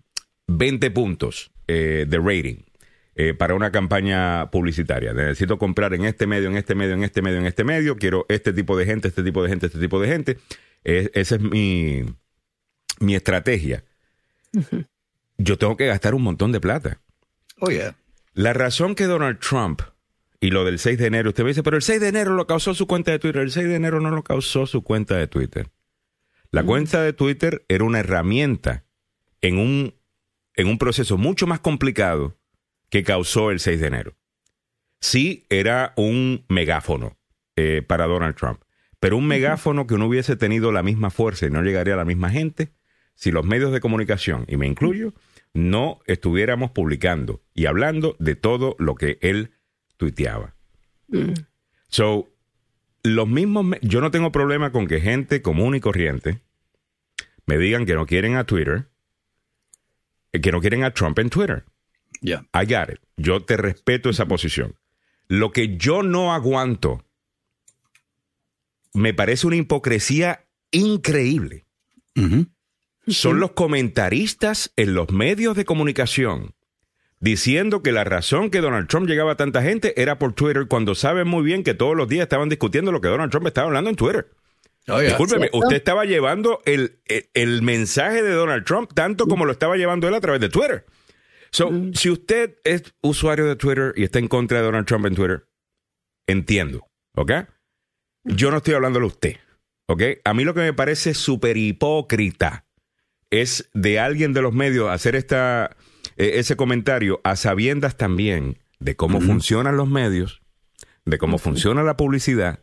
20 0.48 0.92
puntos 0.92 1.52
eh, 1.68 2.06
de 2.08 2.18
rating 2.18 2.64
eh, 3.16 3.34
para 3.34 3.56
una 3.56 3.72
campaña 3.72 4.50
publicitaria. 4.52 5.14
Necesito 5.14 5.58
comprar 5.58 5.94
en 5.94 6.06
este 6.06 6.28
medio, 6.28 6.50
en 6.50 6.58
este 6.58 6.76
medio, 6.76 6.94
en 6.94 7.04
este 7.04 7.22
medio, 7.22 7.38
en 7.40 7.46
este 7.46 7.64
medio. 7.64 7.98
Quiero 7.98 8.26
este 8.30 8.54
tipo 8.54 8.78
de 8.78 8.86
gente, 8.86 9.10
este 9.10 9.24
tipo 9.24 9.44
de 9.44 9.50
gente, 9.50 9.66
este 9.68 9.80
tipo 9.80 10.00
de 10.00 10.08
gente. 10.08 10.38
Eh, 10.84 11.12
esa 11.14 11.36
es 11.36 11.42
mi, 11.42 12.04
mi 13.00 13.16
estrategia. 13.16 13.84
Yo 15.38 15.58
tengo 15.58 15.76
que 15.78 15.88
gastar 15.88 16.16
un 16.16 16.24
montón 16.24 16.52
de 16.52 16.62
plata. 16.62 17.02
Oye. 17.60 17.94
La 18.34 18.54
razón 18.54 18.96
que 18.96 19.06
Donald 19.06 19.40
Trump 19.40 19.82
y 20.40 20.50
lo 20.50 20.66
del 20.66 20.80
6 20.80 20.98
de 20.98 21.06
enero, 21.06 21.30
usted 21.30 21.44
me 21.44 21.50
dice, 21.50 21.64
pero 21.64 21.78
el 21.78 21.84
6 21.84 22.02
de 22.02 22.08
enero 22.08 22.34
lo 22.34 22.48
causó 22.48 22.74
su 22.74 22.88
cuenta 22.88 23.12
de 23.12 23.20
Twitter. 23.20 23.42
El 23.42 23.52
6 23.52 23.68
de 23.68 23.76
enero 23.76 24.02
no 24.02 24.10
lo 24.10 24.24
causó 24.24 24.66
su 24.66 24.84
cuenta 24.84 25.16
de 25.16 25.28
Twitter. 25.28 25.70
La 26.50 26.64
cuenta 26.64 27.02
de 27.02 27.14
Twitter 27.14 27.64
era 27.70 27.84
una 27.84 28.00
herramienta 28.00 28.86
en 29.40 29.58
un, 29.58 29.96
en 30.56 30.68
un 30.68 30.78
proceso 30.78 31.18
mucho 31.18 31.46
más 31.46 31.60
complicado 31.60 32.38
que 32.90 33.04
causó 33.04 33.52
el 33.52 33.60
6 33.60 33.80
de 33.80 33.88
enero. 33.88 34.18
Sí, 35.00 35.46
era 35.50 35.94
un 35.96 36.46
megáfono 36.50 37.18
eh, 37.56 37.84
para 37.88 38.08
Donald 38.08 38.36
Trump, 38.36 38.62
pero 39.00 39.18
un 39.18 39.28
megáfono 39.28 39.88
que 39.88 39.98
no 39.98 40.08
hubiese 40.08 40.36
tenido 40.36 40.72
la 40.72 40.84
misma 40.84 41.10
fuerza 41.10 41.46
y 41.46 41.52
no 41.52 41.62
llegaría 41.62 41.94
a 41.94 41.98
la 41.98 42.06
misma 42.06 42.30
gente 42.30 42.72
si 43.14 43.32
los 43.32 43.46
medios 43.46 43.72
de 43.72 43.80
comunicación, 43.80 44.46
y 44.48 44.58
me 44.58 44.68
incluyo, 44.68 45.14
no 45.54 46.00
estuviéramos 46.06 46.72
publicando 46.72 47.42
y 47.54 47.66
hablando 47.66 48.16
de 48.20 48.36
todo 48.36 48.76
lo 48.80 48.96
que 48.96 49.20
él 49.22 49.54
tuiteaba. 49.98 50.56
Mm. 51.08 51.34
So, 51.90 52.30
los 53.04 53.28
mismos, 53.28 53.78
yo 53.82 54.02
no 54.02 54.12
tengo 54.12 54.32
problema 54.32 54.72
con 54.72 54.88
que 54.88 55.02
gente 55.02 55.42
común 55.42 55.76
y 55.76 55.80
corriente 55.80 56.42
me 57.46 57.58
digan 57.58 57.86
que 57.86 57.96
no 57.96 58.06
quieren 58.06 58.36
a 58.36 58.46
Twitter, 58.46 58.90
eh, 60.32 60.42
que 60.42 60.52
no 60.52 60.62
quieren 60.62 60.84
a 60.84 60.94
Trump 60.94 61.20
en 61.20 61.30
Twitter. 61.30 61.66
Ya. 62.22 62.46
I 62.54 62.66
got 62.66 62.90
it. 62.90 63.00
Yo 63.18 63.44
te 63.44 63.58
respeto 63.58 64.10
esa 64.10 64.28
posición. 64.28 64.76
Lo 65.28 65.52
que 65.52 65.78
yo 65.78 66.04
no 66.04 66.34
aguanto 66.34 67.04
me 68.94 69.14
parece 69.14 69.48
una 69.48 69.56
hipocresía 69.56 70.46
increíble. 70.72 71.66
Son 73.08 73.40
los 73.40 73.52
comentaristas 73.52 74.74
en 74.76 74.94
los 74.94 75.12
medios 75.12 75.56
de 75.56 75.66
comunicación 75.66 76.54
diciendo 77.22 77.84
que 77.84 77.94
la 77.94 78.04
razón 78.04 78.50
que 78.50 78.60
Donald 78.60 78.88
Trump 78.88 79.08
llegaba 79.08 79.34
a 79.34 79.38
tanta 79.38 79.62
gente 79.62 80.00
era 80.02 80.20
por 80.20 80.34
Twitter 80.34 80.68
cuando 80.68 80.96
saben 80.96 81.28
muy 81.28 81.44
bien 81.44 81.64
que 81.64 81.74
todos 81.74 81.96
los 81.96 82.10
días 82.10 82.24
estaban 82.24 82.50
discutiendo 82.50 82.92
lo 82.92 83.00
que 83.00 83.08
Donald 83.08 83.32
Trump 83.32 83.48
estaba 83.48 83.68
hablando 83.68 83.90
en 83.90 83.96
Twitter. 83.96 84.32
Oh, 84.88 85.00
Discúlpeme, 85.00 85.50
usted 85.54 85.76
estaba 85.76 86.06
llevando 86.06 86.62
el, 86.66 87.00
el, 87.36 87.62
mensaje 87.62 88.24
de 88.24 88.32
Donald 88.32 88.66
Trump 88.66 88.92
tanto 88.96 89.28
como 89.28 89.46
lo 89.46 89.52
estaba 89.52 89.78
llevando 89.78 90.08
él 90.08 90.16
a 90.16 90.20
través 90.20 90.42
de 90.42 90.50
Twitter. 90.50 90.86
So, 91.52 91.70
mm. 91.70 91.94
si 91.94 92.10
usted 92.10 92.58
es 92.64 92.84
usuario 93.02 93.46
de 93.46 93.56
Twitter 93.56 93.94
y 93.96 94.04
está 94.04 94.18
en 94.18 94.28
contra 94.28 94.58
de 94.58 94.64
Donald 94.64 94.88
Trump 94.88 95.06
en 95.06 95.16
Twitter, 95.16 95.48
entiendo, 96.26 96.88
¿ok? 97.16 97.32
Yo 98.24 98.50
no 98.50 98.58
estoy 98.58 98.74
hablando 98.74 99.00
de 99.00 99.06
usted, 99.06 99.38
¿ok? 99.88 100.02
A 100.26 100.34
mí 100.34 100.44
lo 100.44 100.56
que 100.56 100.62
me 100.62 100.74
parece 100.74 101.14
súper 101.14 101.58
hipócrita 101.58 102.66
es 103.32 103.70
de 103.74 104.00
alguien 104.00 104.34
de 104.34 104.42
los 104.42 104.54
medios 104.54 104.90
hacer 104.90 105.16
esta, 105.16 105.76
eh, 106.18 106.34
ese 106.36 106.56
comentario 106.56 107.20
a 107.24 107.36
sabiendas 107.36 107.98
también 107.98 108.60
de 108.80 108.96
cómo 108.96 109.22
funcionan 109.22 109.78
los 109.78 109.90
medios, 109.90 110.42
de 111.06 111.18
cómo 111.18 111.38
funciona 111.38 111.84
la 111.84 111.98
publicidad 111.98 112.60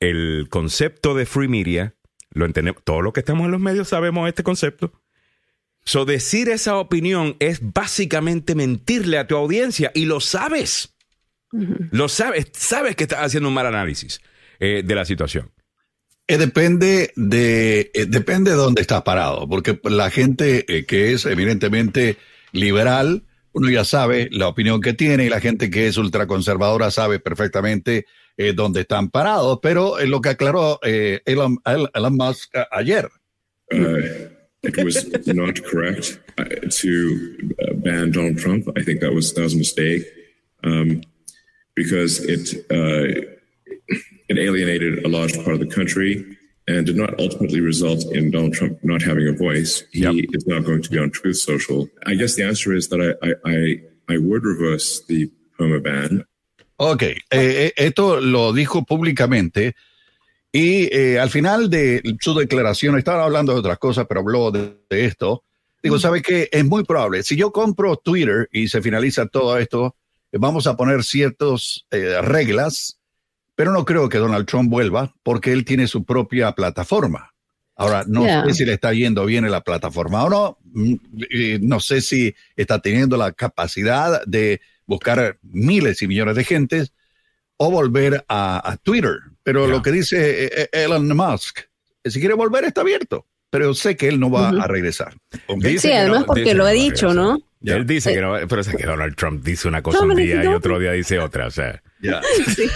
el 0.00 0.46
concepto 0.50 1.14
de 1.14 1.26
free 1.26 1.48
media, 1.48 1.94
lo 2.30 2.44
entendemos, 2.44 2.82
todos 2.84 3.02
los 3.02 3.12
que 3.12 3.20
estamos 3.20 3.46
en 3.46 3.52
los 3.52 3.60
medios 3.60 3.88
sabemos 3.88 4.28
este 4.28 4.42
concepto. 4.42 4.92
So, 5.84 6.04
decir 6.04 6.48
esa 6.50 6.76
opinión 6.76 7.36
es 7.38 7.60
básicamente 7.62 8.54
mentirle 8.54 9.18
a 9.18 9.26
tu 9.26 9.36
audiencia 9.36 9.90
y 9.94 10.04
lo 10.04 10.20
sabes. 10.20 10.94
Lo 11.90 12.10
sabes, 12.10 12.48
sabes 12.52 12.94
que 12.94 13.04
estás 13.04 13.20
haciendo 13.20 13.48
un 13.48 13.54
mal 13.54 13.66
análisis 13.66 14.20
eh, 14.60 14.82
de 14.84 14.94
la 14.94 15.06
situación. 15.06 15.50
Eh, 16.28 16.38
depende 16.38 17.12
de 17.16 17.90
eh, 17.94 18.06
depende 18.06 18.50
de 18.50 18.56
dónde 18.56 18.82
estás 18.82 19.02
parado, 19.02 19.48
porque 19.48 19.80
la 19.84 20.10
gente 20.10 20.64
que 20.86 21.12
es 21.12 21.24
evidentemente 21.24 22.16
liberal, 22.52 23.24
uno 23.52 23.70
ya 23.70 23.84
sabe 23.84 24.28
la 24.30 24.48
opinión 24.48 24.80
que 24.80 24.92
tiene 24.92 25.24
y 25.24 25.28
la 25.28 25.40
gente 25.40 25.70
que 25.70 25.88
es 25.88 25.96
ultraconservadora 25.96 26.90
sabe 26.90 27.18
perfectamente 27.18 28.06
eh, 28.36 28.52
donde 28.52 28.82
están 28.82 29.10
parados, 29.10 29.58
pero 29.60 29.98
eh, 29.98 30.06
lo 30.06 30.20
que 30.20 30.28
aclaró 30.28 30.78
eh, 30.84 31.20
Elon, 31.26 31.58
Elon, 31.64 32.16
Musk 32.16 32.54
ayer. 32.70 33.08
Uh, 33.72 34.30
it 34.62 34.76
was 34.84 35.04
not 35.26 35.60
correct 35.64 36.20
uh, 36.38 36.44
to 36.70 37.36
uh, 37.60 37.74
ban 37.74 38.12
Donald 38.12 38.38
Trump. 38.38 38.68
I 38.76 38.84
think 38.84 39.00
that 39.00 39.12
was 39.12 39.34
that 39.34 39.42
was 39.42 39.54
a 39.54 39.58
mistake 39.58 40.06
um, 40.62 41.02
because 41.74 42.20
it 42.20 42.64
uh, 42.70 43.37
it 44.28 44.38
alienated 44.38 45.04
a 45.04 45.08
large 45.08 45.34
part 45.44 45.54
of 45.54 45.60
the 45.60 45.66
country 45.66 46.36
and 46.68 46.84
did 46.84 46.96
not 46.96 47.18
ultimately 47.18 47.60
result 47.60 48.04
in 48.12 48.30
Donald 48.30 48.52
Trump 48.52 48.78
not 48.82 49.02
having 49.02 49.26
a 49.26 49.32
voice. 49.32 49.82
He 49.92 50.00
yep. 50.00 50.14
is 50.32 50.46
not 50.46 50.64
going 50.64 50.82
to 50.82 50.90
be 50.90 50.98
on 50.98 51.10
Truth 51.10 51.38
Social. 51.38 51.88
I 52.06 52.14
guess 52.14 52.36
the 52.36 52.44
answer 52.44 52.74
is 52.74 52.88
that 52.88 53.00
I 53.00 53.10
I, 53.26 53.32
I, 53.44 54.14
I 54.14 54.18
would 54.18 54.44
reverse 54.44 55.02
the 55.06 55.30
perma 55.58 55.82
ban. 55.82 56.24
Ok, 56.80 57.02
eh, 57.02 57.18
eh, 57.30 57.72
esto 57.76 58.20
lo 58.20 58.52
dijo 58.52 58.84
públicamente 58.84 59.74
y 60.52 60.88
eh, 60.96 61.18
al 61.18 61.28
final 61.28 61.68
de 61.68 62.00
su 62.20 62.34
declaración, 62.34 62.96
estaba 62.96 63.24
hablando 63.24 63.52
de 63.52 63.58
otras 63.58 63.78
cosas, 63.78 64.06
pero 64.08 64.20
habló 64.20 64.52
de, 64.52 64.76
esto. 64.88 65.42
Digo, 65.82 65.96
mm. 65.96 66.00
¿sabe 66.00 66.22
qué? 66.22 66.48
Es 66.52 66.64
muy 66.64 66.84
probable. 66.84 67.24
Si 67.24 67.34
yo 67.34 67.50
compro 67.50 67.96
Twitter 67.96 68.48
y 68.52 68.68
se 68.68 68.80
finaliza 68.80 69.26
todo 69.26 69.58
esto, 69.58 69.96
vamos 70.32 70.68
a 70.68 70.76
poner 70.76 71.02
ciertas 71.02 71.84
reglas, 71.90 72.97
pero 73.58 73.72
no 73.72 73.84
creo 73.84 74.08
que 74.08 74.18
Donald 74.18 74.46
Trump 74.46 74.70
vuelva 74.70 75.12
porque 75.24 75.52
él 75.52 75.64
tiene 75.64 75.88
su 75.88 76.04
propia 76.04 76.52
plataforma. 76.52 77.34
Ahora, 77.74 78.04
no 78.06 78.22
sé 78.22 78.54
si 78.54 78.64
le 78.64 78.74
está 78.74 78.92
yendo 78.92 79.26
bien 79.26 79.44
en 79.44 79.50
la 79.50 79.62
plataforma 79.62 80.22
o 80.22 80.30
no. 80.30 80.58
Mm, 80.62 80.94
no 81.62 81.80
sé 81.80 82.00
si 82.00 82.32
está 82.54 82.78
teniendo 82.78 83.16
la 83.16 83.32
capacidad 83.32 84.24
de 84.26 84.60
buscar 84.86 85.40
miles 85.42 86.00
y 86.02 86.06
millones 86.06 86.36
de 86.36 86.44
gentes 86.44 86.92
o 87.56 87.68
volver 87.68 88.24
a, 88.28 88.76
Twitter. 88.84 89.16
Pero 89.42 89.66
lo 89.66 89.82
que 89.82 89.90
dice 89.90 90.44
eh, 90.44 90.50
eh, 90.54 90.68
Elon 90.84 91.08
Musk, 91.16 91.62
si 92.04 92.20
quiere 92.20 92.34
volver 92.34 92.62
está 92.62 92.82
abierto, 92.82 93.26
pero 93.50 93.74
sé 93.74 93.96
que 93.96 94.06
él 94.06 94.20
no 94.20 94.30
va 94.30 94.50
a 94.50 94.68
regresar. 94.68 95.16
sí, 95.78 95.90
además 95.90 96.22
porque 96.28 96.54
lo 96.54 96.64
ha 96.64 96.70
dicho, 96.70 97.12
¿no? 97.12 97.40
Él 97.64 97.86
dice 97.86 98.14
que 98.14 98.20
no, 98.20 98.36
pero 98.48 98.60
es 98.60 98.68
que 98.68 98.86
Donald 98.86 99.16
Trump 99.16 99.42
dice 99.42 99.66
una 99.66 99.82
cosa 99.82 100.02
un 100.02 100.14
día 100.14 100.44
y 100.44 100.46
otro 100.46 100.78
día 100.78 100.92
dice 100.92 101.18
otra, 101.18 101.48
o 101.48 101.50
sea. 101.50 101.82
Sí, 102.54 102.68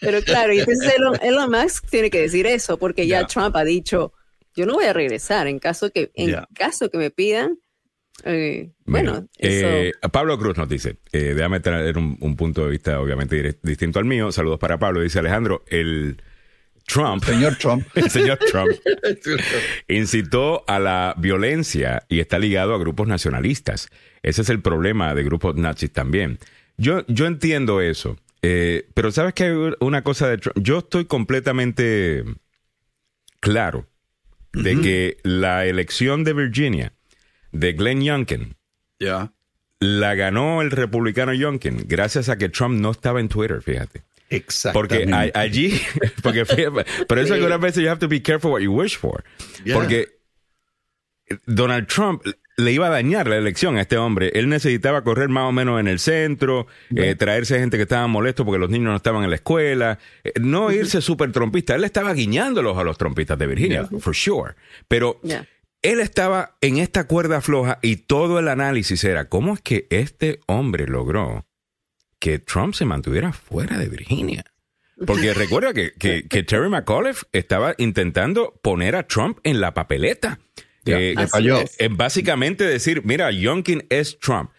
pero 0.00 0.22
claro, 0.22 0.52
y 0.52 0.60
entonces 0.60 0.94
Elon, 1.22 1.50
Musk 1.50 1.88
tiene 1.88 2.10
que 2.10 2.20
decir 2.20 2.46
eso, 2.46 2.78
porque 2.78 3.06
ya 3.06 3.26
Trump 3.26 3.56
ha 3.56 3.64
dicho, 3.64 4.12
yo 4.54 4.66
no 4.66 4.74
voy 4.74 4.84
a 4.84 4.92
regresar 4.92 5.46
en 5.46 5.58
caso 5.58 5.90
que, 5.90 6.10
en 6.14 6.36
caso 6.54 6.90
que 6.90 6.98
me 6.98 7.10
pidan, 7.10 7.58
eh, 8.24 8.70
bueno, 8.84 9.28
eh, 9.38 9.92
Pablo 10.12 10.38
Cruz 10.38 10.56
nos 10.56 10.68
dice, 10.68 10.96
eh, 11.12 11.34
déjame 11.34 11.60
tener 11.60 11.96
un, 11.96 12.36
punto 12.36 12.64
de 12.64 12.70
vista 12.70 13.00
obviamente 13.00 13.58
distinto 13.62 13.98
al 13.98 14.04
mío. 14.04 14.30
Saludos 14.32 14.58
para 14.58 14.78
Pablo. 14.78 15.00
Dice 15.00 15.20
Alejandro, 15.20 15.64
el 15.68 16.20
Trump, 16.86 17.24
señor 17.24 17.56
Trump, 17.56 17.86
el 17.94 18.10
señor 18.10 18.38
Trump 18.50 18.70
incitó 19.88 20.64
a 20.66 20.78
la 20.78 21.14
violencia 21.16 22.04
y 22.08 22.20
está 22.20 22.38
ligado 22.38 22.74
a 22.74 22.78
grupos 22.78 23.06
nacionalistas. 23.08 23.88
Ese 24.22 24.42
es 24.42 24.50
el 24.50 24.60
problema 24.60 25.14
de 25.14 25.22
grupos 25.22 25.56
nazis 25.56 25.92
también. 25.92 26.38
Yo, 26.76 27.04
yo 27.06 27.26
entiendo 27.26 27.80
eso, 27.80 28.16
pero 28.40 29.12
sabes 29.12 29.34
que 29.34 29.44
hay 29.44 29.74
una 29.80 30.02
cosa 30.02 30.28
de 30.28 30.38
Trump. 30.38 30.58
Yo 30.58 30.78
estoy 30.78 31.04
completamente 31.04 32.24
claro 33.40 33.86
de 34.52 34.80
que 34.80 35.16
la 35.22 35.66
elección 35.66 36.24
de 36.24 36.32
Virginia 36.32 36.92
de 37.52 37.72
Glenn 37.72 38.02
Youngkin. 38.02 38.56
Ya. 38.98 39.32
La 39.78 40.14
ganó 40.14 40.60
el 40.60 40.70
republicano 40.70 41.32
Youngkin 41.32 41.84
gracias 41.86 42.28
a 42.28 42.36
que 42.36 42.48
Trump 42.48 42.80
no 42.80 42.90
estaba 42.90 43.20
en 43.20 43.28
Twitter, 43.28 43.62
fíjate. 43.62 44.02
Exactamente. 44.28 45.06
Porque 45.10 45.38
allí, 45.38 45.80
porque 46.22 46.44
pero 47.08 47.20
eso 47.20 47.34
algunas 47.34 47.60
veces 47.60 47.82
you 47.82 47.88
have 47.88 47.98
to 47.98 48.08
be 48.08 48.22
careful 48.22 48.52
what 48.52 48.60
you 48.60 48.72
wish 48.72 48.96
for. 48.96 49.24
Porque 49.72 50.08
Donald 51.46 51.88
Trump 51.88 52.22
le 52.60 52.72
iba 52.72 52.86
a 52.86 52.90
dañar 52.90 53.26
la 53.26 53.36
elección 53.36 53.76
a 53.76 53.82
este 53.82 53.96
hombre. 53.96 54.30
Él 54.34 54.48
necesitaba 54.48 55.02
correr 55.02 55.28
más 55.28 55.44
o 55.44 55.52
menos 55.52 55.80
en 55.80 55.88
el 55.88 55.98
centro, 55.98 56.66
eh, 56.94 57.14
traerse 57.14 57.58
gente 57.58 57.76
que 57.76 57.84
estaba 57.84 58.06
molesto 58.06 58.44
porque 58.44 58.58
los 58.58 58.70
niños 58.70 58.90
no 58.90 58.96
estaban 58.96 59.24
en 59.24 59.30
la 59.30 59.36
escuela, 59.36 59.98
eh, 60.24 60.32
no 60.40 60.70
irse 60.70 61.00
súper 61.00 61.32
trompista. 61.32 61.74
Él 61.74 61.84
estaba 61.84 62.12
guiñándolos 62.12 62.78
a 62.78 62.84
los 62.84 62.98
trompistas 62.98 63.38
de 63.38 63.46
Virginia, 63.46 63.88
for 64.00 64.14
sure. 64.14 64.54
Pero 64.88 65.20
él 65.82 66.00
estaba 66.00 66.56
en 66.60 66.78
esta 66.78 67.04
cuerda 67.04 67.40
floja 67.40 67.78
y 67.82 67.96
todo 67.96 68.38
el 68.38 68.48
análisis 68.48 69.02
era 69.04 69.28
cómo 69.28 69.54
es 69.54 69.60
que 69.60 69.86
este 69.90 70.40
hombre 70.46 70.86
logró 70.86 71.46
que 72.18 72.38
Trump 72.38 72.74
se 72.74 72.84
mantuviera 72.84 73.32
fuera 73.32 73.78
de 73.78 73.88
Virginia. 73.88 74.44
Porque 75.06 75.32
recuerda 75.34 75.72
que, 75.72 75.92
que, 75.94 76.42
Terry 76.42 76.68
McAuliffe 76.68 77.26
estaba 77.32 77.74
intentando 77.78 78.58
poner 78.62 78.94
a 78.94 79.04
Trump 79.04 79.38
en 79.42 79.60
la 79.60 79.72
papeleta. 79.74 80.38
Eh, 80.86 81.14
falló. 81.28 81.62
En 81.78 81.96
básicamente 81.96 82.64
decir, 82.64 83.02
mira, 83.04 83.30
Youngkin 83.30 83.86
es 83.90 84.18
Trump. 84.18 84.50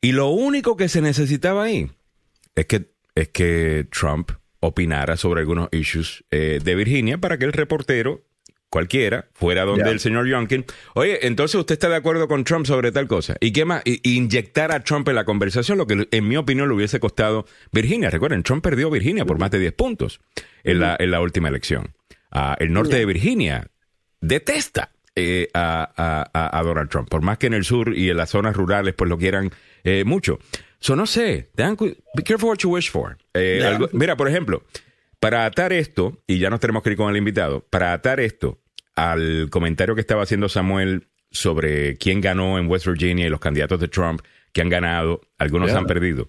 Y 0.00 0.12
lo 0.12 0.28
único 0.28 0.76
que 0.76 0.88
se 0.88 1.00
necesitaba 1.00 1.64
ahí 1.64 1.90
es 2.54 2.66
que, 2.66 2.90
es 3.14 3.28
que 3.28 3.86
Trump 3.90 4.30
opinara 4.60 5.16
sobre 5.16 5.40
algunos 5.40 5.68
issues 5.72 6.24
eh, 6.30 6.60
de 6.62 6.74
Virginia 6.74 7.18
para 7.18 7.38
que 7.38 7.44
el 7.44 7.52
reportero 7.52 8.24
cualquiera, 8.70 9.28
fuera 9.32 9.64
donde 9.64 9.90
el 9.90 9.98
señor 9.98 10.26
Youngkin, 10.28 10.64
oye, 10.94 11.26
entonces 11.26 11.58
usted 11.58 11.74
está 11.74 11.88
de 11.88 11.96
acuerdo 11.96 12.28
con 12.28 12.44
Trump 12.44 12.66
sobre 12.66 12.92
tal 12.92 13.08
cosa. 13.08 13.36
¿Y 13.40 13.52
qué 13.52 13.64
más? 13.64 13.82
inyectar 13.84 14.72
a 14.72 14.80
Trump 14.80 15.08
en 15.08 15.14
la 15.14 15.24
conversación, 15.24 15.78
lo 15.78 15.86
que 15.86 16.06
en 16.10 16.28
mi 16.28 16.36
opinión 16.36 16.68
le 16.68 16.74
hubiese 16.74 17.00
costado 17.00 17.46
Virginia. 17.72 18.10
Recuerden, 18.10 18.42
Trump 18.42 18.62
perdió 18.62 18.90
Virginia 18.90 19.24
por 19.24 19.38
más 19.38 19.50
de 19.50 19.58
10 19.58 19.72
puntos 19.72 20.20
en, 20.64 20.80
la, 20.80 20.96
en 20.98 21.10
la 21.10 21.20
última 21.20 21.48
elección. 21.48 21.94
Ah, 22.30 22.56
el 22.60 22.72
norte 22.72 22.96
de 22.96 23.06
Virginia 23.06 23.70
detesta 24.20 24.92
eh, 25.18 25.48
a, 25.54 26.62
Donald 26.64 26.88
Trump, 26.88 27.08
por 27.08 27.22
más 27.22 27.38
que 27.38 27.48
en 27.48 27.54
el 27.54 27.64
sur 27.64 27.96
y 27.96 28.10
en 28.10 28.16
las 28.16 28.30
zonas 28.30 28.54
rurales 28.56 28.94
pues 28.94 29.08
lo 29.08 29.18
quieran 29.18 29.50
eh, 29.84 30.04
mucho. 30.04 30.38
So, 30.80 30.94
no 30.94 31.06
sé, 31.06 31.50
be 31.56 32.22
careful 32.24 32.50
what 32.50 32.58
you 32.58 32.70
wish 32.70 32.90
for. 32.90 33.18
Eh, 33.34 33.78
mira, 33.92 34.16
por 34.16 34.28
ejemplo, 34.28 34.62
para 35.18 35.44
atar 35.44 35.72
esto, 35.72 36.22
y 36.26 36.38
ya 36.38 36.50
nos 36.50 36.60
tenemos 36.60 36.82
que 36.82 36.90
ir 36.90 36.96
con 36.96 37.10
el 37.10 37.16
invitado, 37.16 37.66
para 37.68 37.92
atar 37.92 38.20
esto 38.20 38.60
al 38.94 39.48
comentario 39.50 39.94
que 39.94 40.00
estaba 40.00 40.22
haciendo 40.22 40.48
Samuel 40.48 41.08
sobre 41.30 41.96
quién 41.96 42.20
ganó 42.20 42.58
en 42.58 42.68
West 42.68 42.86
Virginia 42.86 43.26
y 43.26 43.30
los 43.30 43.40
candidatos 43.40 43.80
de 43.80 43.88
Trump 43.88 44.20
que 44.52 44.60
han 44.60 44.68
ganado, 44.68 45.20
algunos 45.36 45.72
han 45.72 45.86
perdido. 45.86 46.28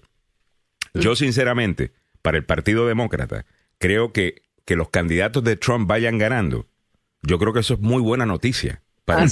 Yo 0.94 1.14
sinceramente, 1.14 1.92
para 2.22 2.36
el 2.36 2.44
Partido 2.44 2.86
Demócrata, 2.86 3.46
creo 3.78 4.12
que 4.12 4.42
que 4.70 4.76
los 4.76 4.90
candidatos 4.90 5.42
de 5.42 5.56
Trump 5.56 5.88
vayan 5.88 6.16
ganando, 6.16 6.68
yo 7.22 7.38
creo 7.38 7.52
que 7.52 7.60
eso 7.60 7.74
es 7.74 7.80
muy 7.80 8.02
buena 8.02 8.26
noticia. 8.26 8.82
Para 9.04 9.26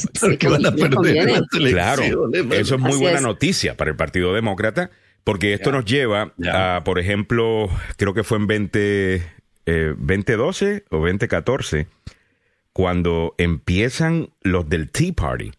van 0.48 0.66
a 0.66 0.72
perder 0.72 1.42
claro, 1.52 2.02
eso 2.52 2.74
es 2.74 2.80
muy 2.80 2.96
buena 2.96 3.20
noticia 3.20 3.76
para 3.76 3.90
el 3.90 3.96
Partido 3.96 4.34
Demócrata 4.34 4.90
Porque 5.22 5.52
esto 5.52 5.70
nos 5.70 5.84
lleva 5.84 6.32
a, 6.52 6.82
por 6.84 6.98
ejemplo, 6.98 7.68
creo 7.96 8.14
que 8.14 8.24
fue 8.24 8.38
en 8.38 8.46
20, 8.46 9.22
2012 9.66 10.74
eh, 10.74 10.84
o 10.90 10.96
2014, 10.96 11.86
cuando 12.72 13.34
empiezan 13.38 14.30
los 14.42 14.68
del 14.68 14.90
Tea 14.90 15.12
Party. 15.12 15.52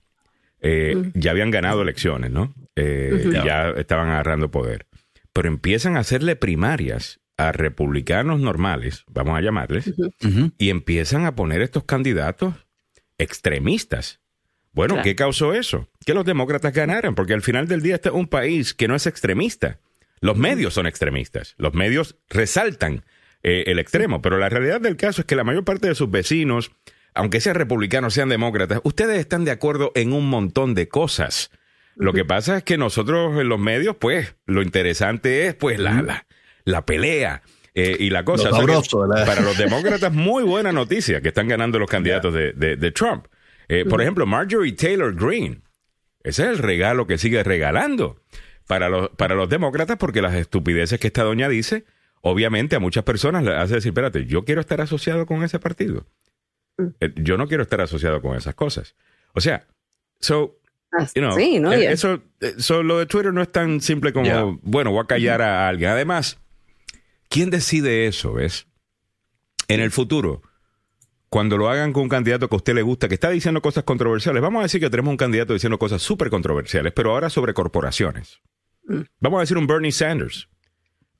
Eh, 0.61 1.11
ya 1.13 1.31
habían 1.31 1.51
ganado 1.51 1.83
elecciones, 1.83 2.31
¿no? 2.31 2.53
Eh, 2.75 3.29
ya 3.45 3.69
estaban 3.71 4.09
agarrando 4.09 4.51
poder. 4.51 4.87
Pero 5.33 5.47
empiezan 5.47 5.95
a 5.95 5.99
hacerle 5.99 6.35
primarias 6.35 7.19
a 7.39 7.53
republicanos 7.53 8.41
normales, 8.41 9.05
vamos 9.07 9.37
a 9.37 9.41
llamarles, 9.41 9.93
y 10.57 10.69
empiezan 10.69 11.25
a 11.25 11.35
poner 11.35 11.61
estos 11.61 11.85
candidatos 11.85 12.53
extremistas. 13.17 14.19
Bueno, 14.73 14.99
¿qué 15.01 15.15
causó 15.15 15.53
eso? 15.53 15.87
Que 16.05 16.13
los 16.13 16.25
demócratas 16.25 16.73
ganaran, 16.73 17.15
porque 17.15 17.33
al 17.33 17.41
final 17.41 17.67
del 17.69 17.81
día 17.81 17.95
este 17.95 18.09
es 18.09 18.15
un 18.15 18.27
país 18.27 18.73
que 18.73 18.89
no 18.89 18.95
es 18.95 19.07
extremista. 19.07 19.79
Los 20.19 20.35
medios 20.35 20.73
son 20.73 20.85
extremistas. 20.85 21.55
Los 21.57 21.73
medios 21.73 22.17
resaltan 22.29 23.05
eh, 23.41 23.63
el 23.67 23.79
extremo, 23.79 24.21
pero 24.21 24.37
la 24.37 24.49
realidad 24.49 24.81
del 24.81 24.97
caso 24.97 25.21
es 25.21 25.25
que 25.25 25.37
la 25.37 25.45
mayor 25.45 25.63
parte 25.63 25.87
de 25.87 25.95
sus 25.95 26.11
vecinos, 26.11 26.71
aunque 27.13 27.39
sean 27.39 27.55
republicanos, 27.55 28.13
sean 28.13 28.27
demócratas, 28.27 28.81
ustedes 28.83 29.17
están 29.17 29.45
de 29.45 29.51
acuerdo 29.51 29.93
en 29.95 30.11
un 30.11 30.29
montón 30.29 30.75
de 30.75 30.89
cosas. 30.89 31.51
Lo 31.95 32.11
que 32.11 32.25
pasa 32.25 32.57
es 32.57 32.63
que 32.63 32.77
nosotros 32.77 33.39
en 33.39 33.47
los 33.47 33.59
medios, 33.59 33.95
pues, 33.95 34.35
lo 34.45 34.61
interesante 34.61 35.47
es, 35.47 35.55
pues, 35.55 35.79
la, 35.79 36.01
la, 36.01 36.25
pelea. 36.85 37.41
Eh, 37.75 37.97
y 37.99 38.09
la 38.09 38.25
cosa. 38.25 38.49
para 38.49 39.41
los 39.41 39.57
demócratas, 39.57 40.11
muy 40.11 40.43
buena 40.43 40.71
noticia 40.71 41.21
que 41.21 41.29
están 41.29 41.47
ganando 41.47 41.79
los 41.79 41.89
candidatos 41.89 42.33
de, 42.33 42.91
Trump. 42.93 43.27
Eh, 43.67 43.85
por 43.85 44.01
ejemplo, 44.01 44.25
Marjorie 44.25 44.73
Taylor 44.73 45.15
Greene. 45.15 45.61
Ese 46.23 46.43
es 46.43 46.49
el 46.49 46.57
regalo 46.57 47.07
que 47.07 47.17
sigue 47.17 47.43
regalando 47.43 48.19
para 48.67 48.89
los, 48.89 49.09
para 49.09 49.35
los 49.35 49.47
demócratas 49.47 49.97
porque 49.97 50.21
las 50.21 50.33
estupideces 50.33 50.99
que 50.99 51.07
esta 51.07 51.23
doña 51.23 51.47
dice 51.47 51.85
obviamente 52.21 52.75
a 52.75 52.79
muchas 52.79 53.03
personas 53.03 53.43
le 53.43 53.55
hace 53.55 53.75
decir, 53.75 53.89
espérate, 53.89 54.25
yo 54.25 54.43
quiero 54.43 54.61
estar 54.61 54.81
asociado 54.81 55.25
con 55.25 55.43
ese 55.43 55.59
partido. 55.59 56.05
Mm. 56.77 56.87
Eh, 56.99 57.13
yo 57.15 57.37
no 57.37 57.47
quiero 57.47 57.63
estar 57.63 57.81
asociado 57.81 58.21
con 58.21 58.37
esas 58.37 58.55
cosas. 58.55 58.95
O 59.33 59.41
sea, 59.41 59.67
so, 60.19 60.57
ah, 60.97 61.07
you 61.15 61.21
know, 61.21 61.71
eh, 61.71 61.91
eso, 61.91 62.21
eso, 62.39 62.83
lo 62.83 62.99
de 62.99 63.05
Twitter 63.05 63.33
no 63.33 63.41
es 63.41 63.51
tan 63.51 63.81
simple 63.81 64.13
como, 64.13 64.59
bueno, 64.63 64.91
voy 64.91 65.01
a 65.01 65.07
callar 65.07 65.41
a 65.41 65.67
alguien. 65.67 65.91
Además, 65.91 66.39
¿quién 67.29 67.49
decide 67.49 68.07
eso, 68.07 68.33
ves? 68.33 68.67
En 69.67 69.79
el 69.79 69.91
futuro, 69.91 70.41
cuando 71.29 71.57
lo 71.57 71.69
hagan 71.69 71.93
con 71.93 72.03
un 72.03 72.09
candidato 72.09 72.49
que 72.49 72.55
a 72.55 72.57
usted 72.57 72.75
le 72.75 72.81
gusta, 72.81 73.07
que 73.07 73.13
está 73.13 73.29
diciendo 73.29 73.61
cosas 73.61 73.83
controversiales, 73.83 74.41
vamos 74.41 74.59
a 74.59 74.63
decir 74.63 74.81
que 74.81 74.89
tenemos 74.89 75.11
un 75.11 75.17
candidato 75.17 75.53
diciendo 75.53 75.79
cosas 75.79 76.01
súper 76.01 76.29
controversiales, 76.29 76.91
pero 76.93 77.11
ahora 77.11 77.29
sobre 77.29 77.53
corporaciones. 77.53 78.41
Mm. 78.85 79.01
Vamos 79.19 79.37
a 79.37 79.41
decir 79.41 79.57
un 79.57 79.67
Bernie 79.67 79.91
Sanders 79.91 80.49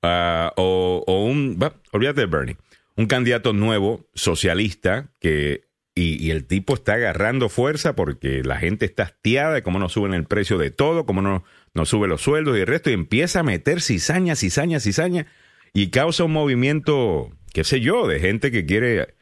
Ah, 0.02 0.54
o, 0.56 1.04
un, 1.30 1.60
olvídate 1.92 2.22
de 2.22 2.28
Bernie, 2.28 2.58
un 2.96 3.08
candidato 3.08 3.52
nuevo, 3.52 4.08
socialista, 4.14 5.12
que, 5.20 5.68
y, 5.94 6.32
el 6.32 6.46
tipo 6.46 6.76
está 6.76 6.94
agarrando 6.94 7.50
fuerza 7.50 7.96
porque 7.96 8.42
la 8.44 8.58
gente 8.58 8.86
está 8.86 9.04
hastiada 9.04 9.56
de 9.56 9.64
cómo 9.64 9.80
no 9.80 9.90
suben 9.90 10.14
el 10.14 10.24
precio 10.24 10.58
de 10.58 10.72
todo, 10.72 11.06
cómo 11.06 11.22
no, 11.22 11.44
no 11.74 11.86
sube 11.86 12.08
los 12.08 12.22
sueldos 12.22 12.58
y 12.58 12.62
el 12.62 12.68
resto, 12.68 12.90
y 12.90 12.94
empieza 12.94 13.42
a 13.42 13.44
meter 13.44 13.82
cizaña, 13.82 14.38
cizaña, 14.38 14.80
cizaña, 14.80 15.28
y 15.74 15.90
causa 15.90 16.24
un 16.24 16.34
movimiento, 16.34 17.32
qué 17.54 17.64
sé 17.64 17.80
yo, 17.82 18.08
de 18.08 18.20
gente 18.20 18.52
que 18.52 18.66
quiere 18.66 19.16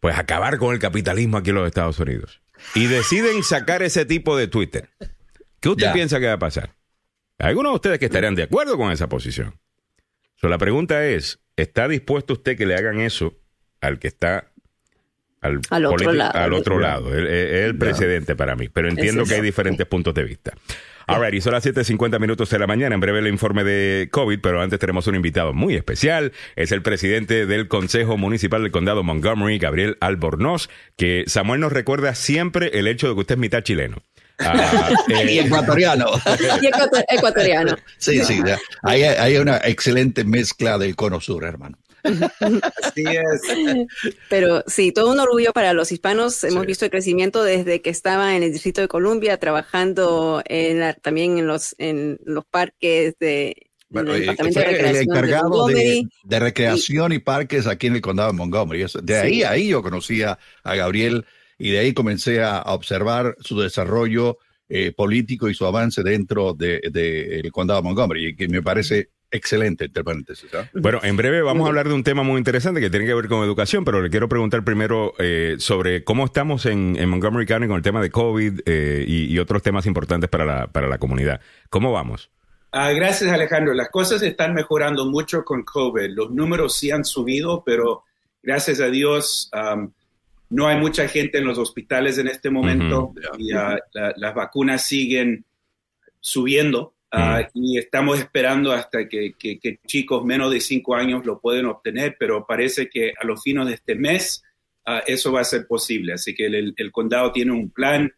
pues 0.00 0.18
acabar 0.18 0.58
con 0.58 0.72
el 0.72 0.78
capitalismo 0.78 1.38
aquí 1.38 1.50
en 1.50 1.56
los 1.56 1.66
Estados 1.66 1.98
Unidos. 1.98 2.40
Y 2.74 2.86
deciden 2.86 3.42
sacar 3.42 3.82
ese 3.82 4.04
tipo 4.04 4.36
de 4.36 4.48
Twitter. 4.48 4.88
¿Qué 5.60 5.68
usted 5.68 5.92
piensa 5.92 6.20
que 6.20 6.26
va 6.26 6.34
a 6.34 6.38
pasar? 6.38 6.74
algunos 7.38 7.70
de 7.70 7.76
ustedes 7.76 7.98
que 8.00 8.06
estarían 8.06 8.34
de 8.34 8.42
acuerdo 8.42 8.76
con 8.76 8.90
esa 8.90 9.08
posición 9.08 9.54
la 10.46 10.58
pregunta 10.58 11.04
es, 11.04 11.40
¿está 11.56 11.88
dispuesto 11.88 12.34
usted 12.34 12.56
que 12.56 12.66
le 12.66 12.76
hagan 12.76 13.00
eso 13.00 13.34
al 13.80 13.98
que 13.98 14.06
está 14.06 14.52
al, 15.40 15.60
otro 15.86 16.12
lado? 16.12 16.38
Al 16.38 16.52
otro 16.52 16.78
lado. 16.78 17.16
Es 17.16 17.64
el 17.64 17.76
precedente 17.76 18.36
para 18.36 18.54
mí, 18.54 18.68
pero 18.68 18.88
entiendo 18.88 19.24
que 19.24 19.34
hay 19.34 19.40
diferentes 19.40 19.86
puntos 19.86 20.14
de 20.14 20.22
vista. 20.22 20.52
All 21.08 21.34
y 21.34 21.40
son 21.40 21.54
las 21.54 21.64
7.50 21.64 22.20
minutos 22.20 22.50
de 22.50 22.58
la 22.58 22.66
mañana. 22.66 22.94
En 22.94 23.00
breve 23.00 23.20
el 23.20 23.28
informe 23.28 23.64
de 23.64 24.08
COVID, 24.12 24.40
pero 24.40 24.60
antes 24.60 24.78
tenemos 24.78 25.06
un 25.06 25.14
invitado 25.14 25.54
muy 25.54 25.74
especial. 25.74 26.32
Es 26.54 26.70
el 26.70 26.82
presidente 26.82 27.46
del 27.46 27.66
Consejo 27.66 28.18
Municipal 28.18 28.62
del 28.62 28.70
Condado 28.70 29.02
Montgomery, 29.02 29.58
Gabriel 29.58 29.96
Albornoz, 30.00 30.68
que 30.96 31.24
Samuel 31.26 31.60
nos 31.60 31.72
recuerda 31.72 32.14
siempre 32.14 32.78
el 32.78 32.86
hecho 32.86 33.08
de 33.08 33.14
que 33.14 33.20
usted 33.20 33.34
es 33.36 33.40
mitad 33.40 33.62
chileno. 33.62 34.02
Ah, 34.38 34.90
y 35.26 35.38
ecuatoriano. 35.38 36.10
y 36.60 36.66
ecuatoriano. 37.16 37.74
Sí, 37.96 38.22
sí. 38.22 38.42
Hay, 38.82 39.02
hay, 39.02 39.38
una 39.38 39.56
excelente 39.64 40.24
mezcla 40.24 40.76
del 40.76 40.94
cono 40.94 41.20
sur, 41.20 41.44
hermano. 41.44 41.78
Así 42.04 43.04
es. 43.04 43.86
Pero 44.28 44.64
sí, 44.66 44.92
todo 44.92 45.10
un 45.12 45.20
orgullo 45.20 45.52
para 45.52 45.72
los 45.72 45.92
hispanos. 45.92 46.44
Hemos 46.44 46.66
visto 46.66 46.84
el 46.84 46.90
crecimiento 46.90 47.42
desde 47.42 47.82
que 47.82 47.90
estaba 47.90 48.36
en 48.36 48.42
el 48.42 48.52
Distrito 48.52 48.80
de 48.80 48.88
Columbia, 48.88 49.38
trabajando 49.38 50.42
en 50.46 50.94
también 51.02 51.38
en 51.38 51.46
los, 51.46 51.74
en 51.78 52.18
los 52.24 52.44
parques 52.44 53.16
de, 53.18 53.68
bueno, 53.88 54.14
el, 54.14 54.26
de 54.26 55.00
encargado 55.00 55.66
de, 55.66 56.04
de, 56.24 56.40
recreación 56.40 57.12
y, 57.12 57.20
parques 57.20 57.66
aquí 57.66 57.86
en 57.86 57.96
el 57.96 58.00
condado 58.02 58.30
de 58.32 58.36
Montgomery. 58.36 58.84
De 59.02 59.16
ahí, 59.16 59.42
ahí 59.42 59.68
yo 59.68 59.82
conocía 59.82 60.38
a 60.62 60.74
Gabriel 60.74 61.24
y 61.58 61.70
de 61.70 61.78
ahí 61.78 61.94
comencé 61.94 62.42
a, 62.42 62.62
observar 62.66 63.36
su 63.40 63.58
desarrollo 63.58 64.38
eh, 64.68 64.92
político 64.92 65.48
y 65.48 65.54
su 65.54 65.64
avance 65.64 66.02
dentro 66.02 66.52
del 66.52 66.80
de, 66.92 67.48
condado 67.50 67.80
de 67.80 67.84
Montgomery, 67.84 68.36
que 68.36 68.48
me 68.48 68.62
parece 68.62 69.10
excelente, 69.30 69.86
entre 69.86 70.04
paréntesis. 70.04 70.52
¿ah? 70.54 70.68
Bueno, 70.74 71.00
en 71.02 71.16
breve 71.16 71.42
vamos 71.42 71.64
a 71.64 71.68
hablar 71.68 71.88
de 71.88 71.94
un 71.94 72.04
tema 72.04 72.22
muy 72.22 72.38
interesante 72.38 72.80
que 72.80 72.90
tiene 72.90 73.06
que 73.06 73.14
ver 73.14 73.28
con 73.28 73.44
educación, 73.44 73.84
pero 73.84 74.00
le 74.02 74.10
quiero 74.10 74.28
preguntar 74.28 74.64
primero 74.64 75.14
eh, 75.18 75.56
sobre 75.58 76.04
cómo 76.04 76.24
estamos 76.24 76.66
en, 76.66 77.08
Montgomery 77.08 77.46
County 77.46 77.68
con 77.68 77.76
el 77.76 77.82
tema 77.82 78.00
de 78.00 78.10
COVID 78.10 78.60
eh, 78.66 79.04
y, 79.06 79.38
otros 79.38 79.62
temas 79.62 79.86
importantes 79.86 80.28
para 80.28 80.44
la, 80.44 80.66
para 80.66 80.88
la 80.88 80.98
comunidad. 80.98 81.40
¿Cómo 81.70 81.92
vamos? 81.92 82.30
Ah, 82.72 82.90
gracias, 82.92 83.30
Alejandro. 83.30 83.72
Las 83.72 83.88
cosas 83.88 84.22
están 84.22 84.54
mejorando 84.54 85.06
mucho 85.06 85.44
con 85.44 85.62
COVID. 85.64 86.10
Los 86.10 86.30
números 86.30 86.76
sí 86.76 86.90
han 86.90 87.04
subido, 87.04 87.62
pero 87.64 88.04
gracias 88.42 88.80
a 88.80 88.88
Dios 88.88 89.50
no 90.50 90.66
hay 90.66 90.78
mucha 90.78 91.08
gente 91.08 91.38
en 91.38 91.44
los 91.44 91.58
hospitales 91.58 92.18
en 92.18 92.28
este 92.28 92.50
momento 92.50 93.12
y 93.38 93.52
ah, 93.52 93.78
las 94.16 94.34
vacunas 94.34 94.82
siguen 94.82 95.44
subiendo 96.20 96.94
ah, 97.12 97.48
y 97.54 97.78
estamos 97.78 98.18
esperando 98.18 98.72
hasta 98.72 99.08
que, 99.08 99.34
chicos 99.86 100.24
menos 100.24 100.50
de 100.52 100.60
cinco 100.60 100.94
años 100.94 101.24
lo 101.24 101.40
pueden 101.40 101.66
obtener, 101.66 102.16
pero 102.18 102.46
parece 102.46 102.88
que 102.88 103.12
a 103.20 103.26
los 103.26 103.42
fines 103.42 103.66
de 103.66 103.74
este 103.74 103.94
mes 103.94 104.42
ah, 104.86 105.02
eso 105.06 105.32
va 105.32 105.40
a 105.40 105.44
ser 105.44 105.66
posible. 105.66 106.14
Así 106.14 106.34
que 106.34 106.46
el, 106.46 106.92
condado 106.92 107.32
tiene 107.32 107.52
un 107.52 107.70
plan 107.70 108.12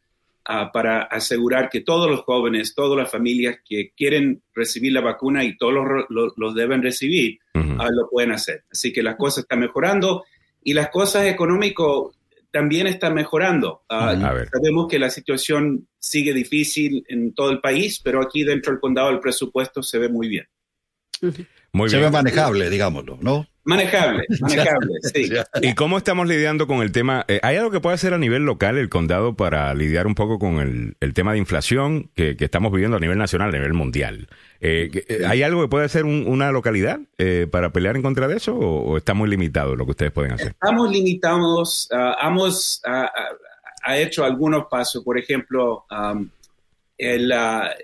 para 0.73 1.03
asegurar 1.03 1.69
que 1.69 1.83
todos 1.83 2.11
los 2.11 2.23
jóvenes, 2.23 2.75
todas 2.75 2.99
las 2.99 3.11
familias 3.11 3.59
que 3.65 3.93
quieren 3.97 4.43
recibir 4.53 4.93
la 4.93 5.01
vacuna 5.01 5.45
y 5.45 5.57
todos 5.57 6.07
los, 6.09 6.55
deben 6.57 6.83
recibir, 6.83 7.39
lo 7.55 8.09
pueden 8.11 8.33
hacer. 8.33 8.65
Así 8.73 8.93
que 8.93 9.03
las 9.03 9.15
cosas 9.15 9.45
están 9.45 9.61
mejorando 9.61 10.25
y 10.65 10.73
las 10.75 10.89
cosas 10.89 11.27
económicas 11.27 11.87
también 12.51 12.87
está 12.87 13.11
mejorando. 13.11 13.83
Ah, 13.89 14.17
sabemos 14.53 14.89
que 14.89 14.99
la 14.99 15.11
situación 15.11 15.89
sigue 15.99 16.33
difícil 16.33 17.05
en 17.09 17.35
todo 17.35 17.51
el 17.51 17.61
país, 17.61 18.01
pero 18.03 18.23
aquí 18.23 18.45
dentro 18.45 18.73
del 18.73 18.81
condado 18.81 19.11
el 19.11 19.21
presupuesto 19.21 19.83
se 19.83 19.99
ve 19.99 20.09
muy 20.09 20.29
bien. 20.29 20.47
se 21.89 21.99
ve 21.99 22.11
manejable, 22.11 22.71
digámoslo, 22.71 23.19
¿no? 23.21 23.47
Manejable, 23.65 24.25
manejable, 24.41 24.95
sí. 25.15 25.31
¿Y 25.61 25.75
cómo 25.75 25.99
estamos 25.99 26.27
lidiando 26.27 26.67
con 26.67 26.81
el 26.81 26.93
tema? 26.93 27.25
Eh, 27.29 27.41
¿Hay 27.43 27.57
algo 27.57 27.71
que 27.71 27.81
puede 27.81 27.95
hacer 27.95 28.15
a 28.15 28.19
nivel 28.19 28.45
local 28.45 28.79
el 28.79 28.89
condado 28.89 29.35
para 29.35 29.73
lidiar 29.75 30.07
un 30.07 30.15
poco 30.15 30.39
con 30.39 30.97
el, 31.01 31.15
tema 31.15 31.33
de 31.33 31.39
inflación 31.39 32.11
que, 32.15 32.37
estamos 32.39 32.73
viviendo 32.73 32.97
a 32.97 33.01
nivel 33.01 33.19
nacional, 33.19 33.51
a 33.51 33.53
nivel 33.53 33.75
mundial? 33.75 34.29
Eh, 34.61 34.91
eh, 35.09 35.23
¿Hay 35.27 35.43
algo 35.43 35.63
que 35.63 35.69
puede 35.69 35.85
hacer 35.85 36.05
una 36.05 36.53
localidad 36.53 37.01
para 37.51 37.71
pelear 37.71 37.97
en 37.97 38.03
contra 38.03 38.29
de 38.29 38.37
eso 38.37 38.57
o, 38.57 38.97
está 38.97 39.13
muy 39.15 39.29
limitado 39.29 39.77
lo 39.77 39.85
que 39.85 39.91
ustedes 39.91 40.13
pueden 40.13 40.33
hacer? 40.33 40.49
Estamos 40.49 40.91
limitados, 40.91 41.89
uh, 41.93 42.27
hemos 42.27 42.83
ha 43.83 43.97
hecho 43.97 44.25
algunos 44.25 44.67
pasos, 44.71 45.03
por 45.03 45.19
ejemplo, 45.19 45.87
la, 47.01 47.75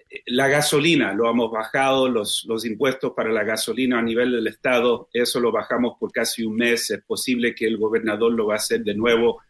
gasolina, 0.48 1.12
lo 1.14 1.30
hemos 1.30 1.50
bajado, 1.50 2.08
los, 2.08 2.44
los, 2.46 2.64
impuestos 2.66 3.12
para 3.14 3.32
la 3.32 3.44
gasolina 3.44 3.98
a 3.98 4.02
nivel 4.02 4.32
del 4.32 4.46
Estado, 4.46 5.08
eso 5.12 5.40
lo 5.40 5.50
bajamos 5.50 5.94
por 5.98 6.12
casi 6.12 6.44
un 6.44 6.56
mes, 6.56 6.90
es 6.90 7.02
posible 7.02 7.54
que 7.54 7.66
el 7.66 7.78
gobernador 7.78 8.32
lo 8.32 8.46
va 8.46 8.54
a 8.54 8.56
hacer 8.58 8.82
de 8.82 8.94
nuevo, 8.94 9.40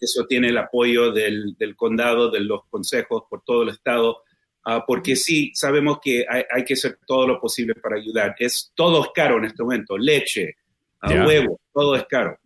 eso 0.00 0.26
tiene 0.26 0.48
el 0.48 0.58
apoyo 0.58 1.12
del, 1.12 1.54
del, 1.56 1.76
condado, 1.76 2.30
de 2.30 2.40
los 2.40 2.64
consejos 2.68 3.24
por 3.30 3.42
todo 3.42 3.62
el 3.62 3.68
Estado, 3.70 4.22
ah, 4.64 4.84
porque 4.86 5.16
sí, 5.16 5.52
sabemos 5.54 5.98
que 6.02 6.26
hay, 6.28 6.64
que 6.64 6.74
hacer 6.74 6.98
todo 7.06 7.26
lo 7.26 7.40
posible 7.40 7.74
para 7.74 7.96
ayudar. 7.96 8.34
Es, 8.38 8.72
todo 8.74 9.04
es 9.04 9.10
caro 9.14 9.38
en 9.38 9.44
este 9.44 9.62
momento, 9.62 9.96
leche, 9.96 10.56
ah, 11.00 11.24
huevo, 11.24 11.60
todo 11.72 11.94
es 11.96 12.04
caro. 12.04 12.38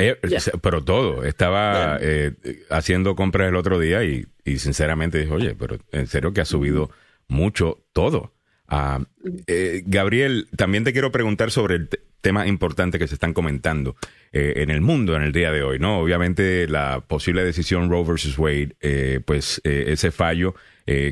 Eh, 0.00 0.18
pero 0.60 0.82
todo. 0.82 1.24
Estaba 1.24 1.98
eh, 2.00 2.32
haciendo 2.70 3.14
compras 3.14 3.48
el 3.48 3.56
otro 3.56 3.78
día 3.78 4.02
y, 4.04 4.26
sinceramente 4.58 5.18
dije, 5.18 5.32
oye, 5.32 5.54
pero 5.54 5.78
en 5.92 6.06
serio 6.06 6.32
que 6.32 6.40
ha 6.40 6.44
subido 6.44 6.90
mucho 7.28 7.84
todo. 7.92 8.32
Ah, 8.70 9.00
eh, 9.48 9.82
Gabriel, 9.84 10.48
también 10.56 10.84
te 10.84 10.92
quiero 10.92 11.10
preguntar 11.10 11.50
sobre 11.50 11.74
el 11.74 11.88
tema 12.20 12.46
importante 12.46 13.00
que 13.00 13.08
se 13.08 13.14
están 13.14 13.32
comentando 13.32 13.96
eh, 14.32 14.54
en 14.58 14.70
el 14.70 14.80
mundo 14.80 15.16
en 15.16 15.22
el 15.22 15.32
día 15.32 15.50
de 15.50 15.64
hoy, 15.64 15.80
¿no? 15.80 15.98
Obviamente 15.98 16.68
la 16.68 17.00
posible 17.00 17.42
decisión 17.42 17.90
Roe 17.90 18.04
versus 18.04 18.38
Wade, 18.38 18.76
eh, 18.80 19.20
pues 19.24 19.60
ese 19.64 20.12
fallo, 20.12 20.54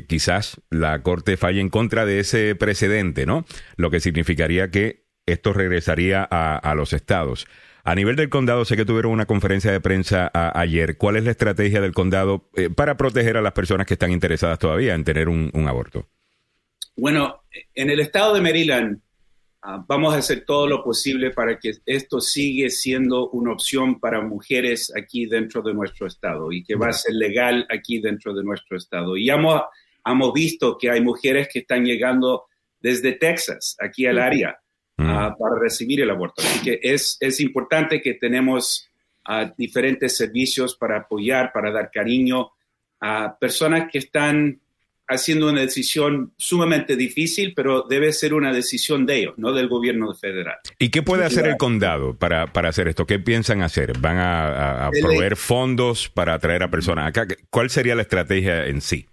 quizás 0.07 0.59
la 0.69 1.01
Corte 1.03 1.37
falle 1.37 1.61
en 1.61 1.69
contra 1.69 2.05
de 2.05 2.19
ese 2.19 2.53
precedente, 2.55 3.25
¿no? 3.25 3.45
Lo 3.77 3.89
que 3.89 4.01
significaría 4.01 4.71
que 4.71 5.05
esto 5.25 5.53
regresaría 5.53 6.27
a, 6.29 6.75
los 6.75 6.91
estados. 6.91 7.47
A 7.83 7.95
nivel 7.95 8.15
del 8.15 8.29
condado, 8.29 8.65
sé 8.65 8.75
que 8.75 8.85
tuvieron 8.85 9.11
una 9.11 9.25
conferencia 9.25 9.71
de 9.71 9.81
prensa 9.81 10.31
ayer. 10.33 10.97
¿Cuál 10.97 11.15
es 11.15 11.23
la 11.23 11.31
estrategia 11.31 11.81
del 11.81 11.93
condado 11.93 12.49
para 12.75 12.97
proteger 12.97 13.37
a 13.37 13.41
las 13.41 13.53
personas 13.53 13.87
que 13.87 13.93
están 13.93 14.11
interesadas 14.11 14.59
todavía 14.59 14.93
en 14.95 15.03
tener 15.03 15.29
un 15.29 15.67
aborto? 15.67 16.07
Bueno, 16.99 17.43
en 17.73 17.89
el 17.89 18.01
estado 18.01 18.33
de 18.33 18.41
Maryland 18.41 18.99
ah, 19.61 19.83
vamos 19.87 20.13
a 20.13 20.17
hacer 20.17 20.43
todo 20.45 20.67
lo 20.67 20.83
posible 20.83 21.31
para 21.31 21.57
que 21.57 21.71
esto 21.85 22.19
siga 22.19 22.69
siendo 22.69 23.29
una 23.29 23.53
opción 23.53 24.01
para 24.01 24.21
mujeres 24.21 24.91
aquí 24.93 25.25
dentro 25.25 25.61
de 25.61 25.73
nuestro 25.73 26.07
estado 26.07 26.51
y 26.51 26.61
que 26.61 26.75
va 26.75 26.89
a 26.89 26.93
ser 26.93 27.15
legal 27.15 27.65
aquí 27.69 28.01
dentro 28.01 28.33
de 28.33 28.43
nuestro 28.43 28.75
estado. 28.75 29.15
Y 29.15 29.29
hemos, 29.29 29.61
hemos 30.05 30.33
visto 30.33 30.77
que 30.77 30.89
hay 30.89 30.99
mujeres 30.99 31.47
que 31.47 31.59
están 31.59 31.85
llegando 31.85 32.47
desde 32.81 33.13
Texas 33.13 33.77
aquí 33.79 34.05
al 34.05 34.19
área 34.19 34.59
ah, 34.99 35.35
para 35.37 35.59
recibir 35.59 36.01
el 36.01 36.09
aborto. 36.09 36.41
Así 36.41 36.61
que 36.61 36.79
es, 36.81 37.17
es 37.19 37.39
importante 37.39 38.01
que 38.01 38.15
tenemos 38.15 38.89
ah, 39.25 39.51
diferentes 39.57 40.17
servicios 40.17 40.75
para 40.75 40.99
apoyar, 40.99 41.51
para 41.53 41.71
dar 41.71 41.89
cariño 41.91 42.51
a 42.99 43.37
personas 43.39 43.89
que 43.91 43.99
están 43.99 44.59
haciendo 45.09 45.49
una 45.49 45.61
decisión 45.61 46.33
sumamente 46.37 46.95
difícil, 46.95 47.53
pero 47.55 47.81
debe 47.81 48.13
ser 48.13 48.35
una 48.35 48.53
decisión 48.53 49.07
de 49.07 49.17
ellos, 49.17 49.33
no 49.37 49.53
del 49.53 49.67
gobierno 49.67 50.13
federal. 50.13 50.57
¿Y 50.77 50.89
qué 50.89 51.01
puede 51.01 51.25
hacer 51.25 51.47
el 51.47 51.57
condado 51.57 52.15
para, 52.15 52.45
para 52.53 52.69
hacer 52.69 52.87
esto? 52.87 53.07
¿Qué 53.07 53.17
piensan 53.17 53.63
hacer? 53.63 53.97
¿Van 53.97 54.17
a, 54.19 54.91
proveer 55.01 55.35
fondos 55.35 56.09
para 56.09 56.35
atraer 56.35 56.61
a 56.61 56.69
personas 56.69 57.07
acá? 57.07 57.25
¿Cuál 57.49 57.71
sería 57.71 57.95
la 57.95 58.03
estrategia 58.03 58.67
en 58.67 58.81
sí? 58.81 59.07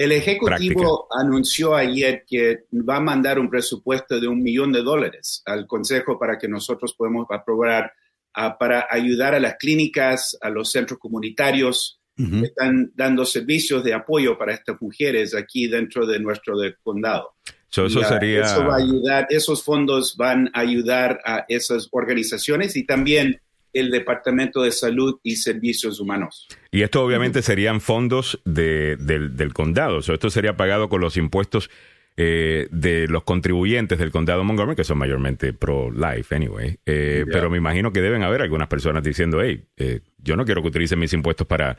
El 0.00 0.12
Ejecutivo 0.12 1.08
anunció 1.10 1.74
ayer 1.74 2.24
que 2.26 2.64
va 2.72 2.96
a 2.96 3.00
mandar 3.00 3.38
un 3.38 3.50
presupuesto 3.50 4.18
de 4.18 4.28
un 4.28 4.42
millón 4.42 4.72
de 4.72 4.80
dólares 4.80 5.42
al 5.44 5.66
Consejo 5.66 6.18
para 6.18 6.38
que 6.38 6.48
nosotros 6.48 6.94
podamos 6.94 7.26
aprobar 7.28 7.92
ah, 8.32 8.56
para 8.56 8.86
ayudar 8.88 9.34
a 9.34 9.40
las 9.40 9.56
clínicas, 9.56 10.38
a 10.40 10.48
los 10.48 10.72
centros 10.72 10.98
comunitarios, 10.98 12.00
están 12.16 12.92
dando 12.94 13.26
servicios 13.26 13.84
de 13.84 13.92
apoyo 13.92 14.38
para 14.38 14.54
estas 14.54 14.80
mujeres 14.80 15.34
aquí 15.34 15.68
dentro 15.68 16.06
de 16.06 16.18
nuestro 16.18 16.54
condado. 16.82 17.34
eso 17.70 18.02
sería... 18.02 18.40
Eso 18.40 18.64
va 18.64 18.76
a 18.76 18.78
ayudar, 18.78 19.26
esos 19.28 19.62
fondos 19.62 20.16
van 20.16 20.50
a 20.54 20.60
ayudar 20.60 21.20
a 21.26 21.44
esas 21.46 21.88
organizaciones 21.92 22.74
y 22.74 22.86
también 22.86 23.38
el 23.72 23.90
Departamento 23.90 24.62
de 24.62 24.72
Salud 24.72 25.18
y 25.22 25.36
Servicios 25.36 26.00
Humanos. 26.00 26.48
Y 26.70 26.82
esto 26.82 27.04
obviamente 27.04 27.42
serían 27.42 27.80
fondos 27.80 28.40
de, 28.44 28.96
del, 28.96 29.52
condado, 29.52 29.98
o 29.98 30.12
esto 30.12 30.30
sería 30.30 30.56
pagado 30.56 30.88
con 30.88 31.00
los 31.00 31.16
impuestos 31.16 31.70
eh, 32.16 32.68
de 32.70 33.06
los 33.08 33.22
contribuyentes 33.24 33.98
del 33.98 34.10
condado 34.10 34.44
Montgomery, 34.44 34.76
que 34.76 34.84
son 34.84 34.98
mayormente 34.98 35.52
pro-life, 35.52 36.34
anyway. 36.34 36.78
Eh, 36.84 37.24
pero 37.30 37.50
me 37.50 37.58
imagino 37.58 37.92
que 37.92 38.00
deben 38.00 38.22
haber 38.22 38.42
algunas 38.42 38.68
personas 38.68 39.02
diciendo, 39.02 39.42
hey, 39.42 39.64
eh, 39.76 40.00
yo 40.18 40.36
no 40.36 40.44
quiero 40.44 40.62
que 40.62 40.68
utilicen 40.68 40.98
mis 40.98 41.12
impuestos 41.12 41.46
para 41.46 41.76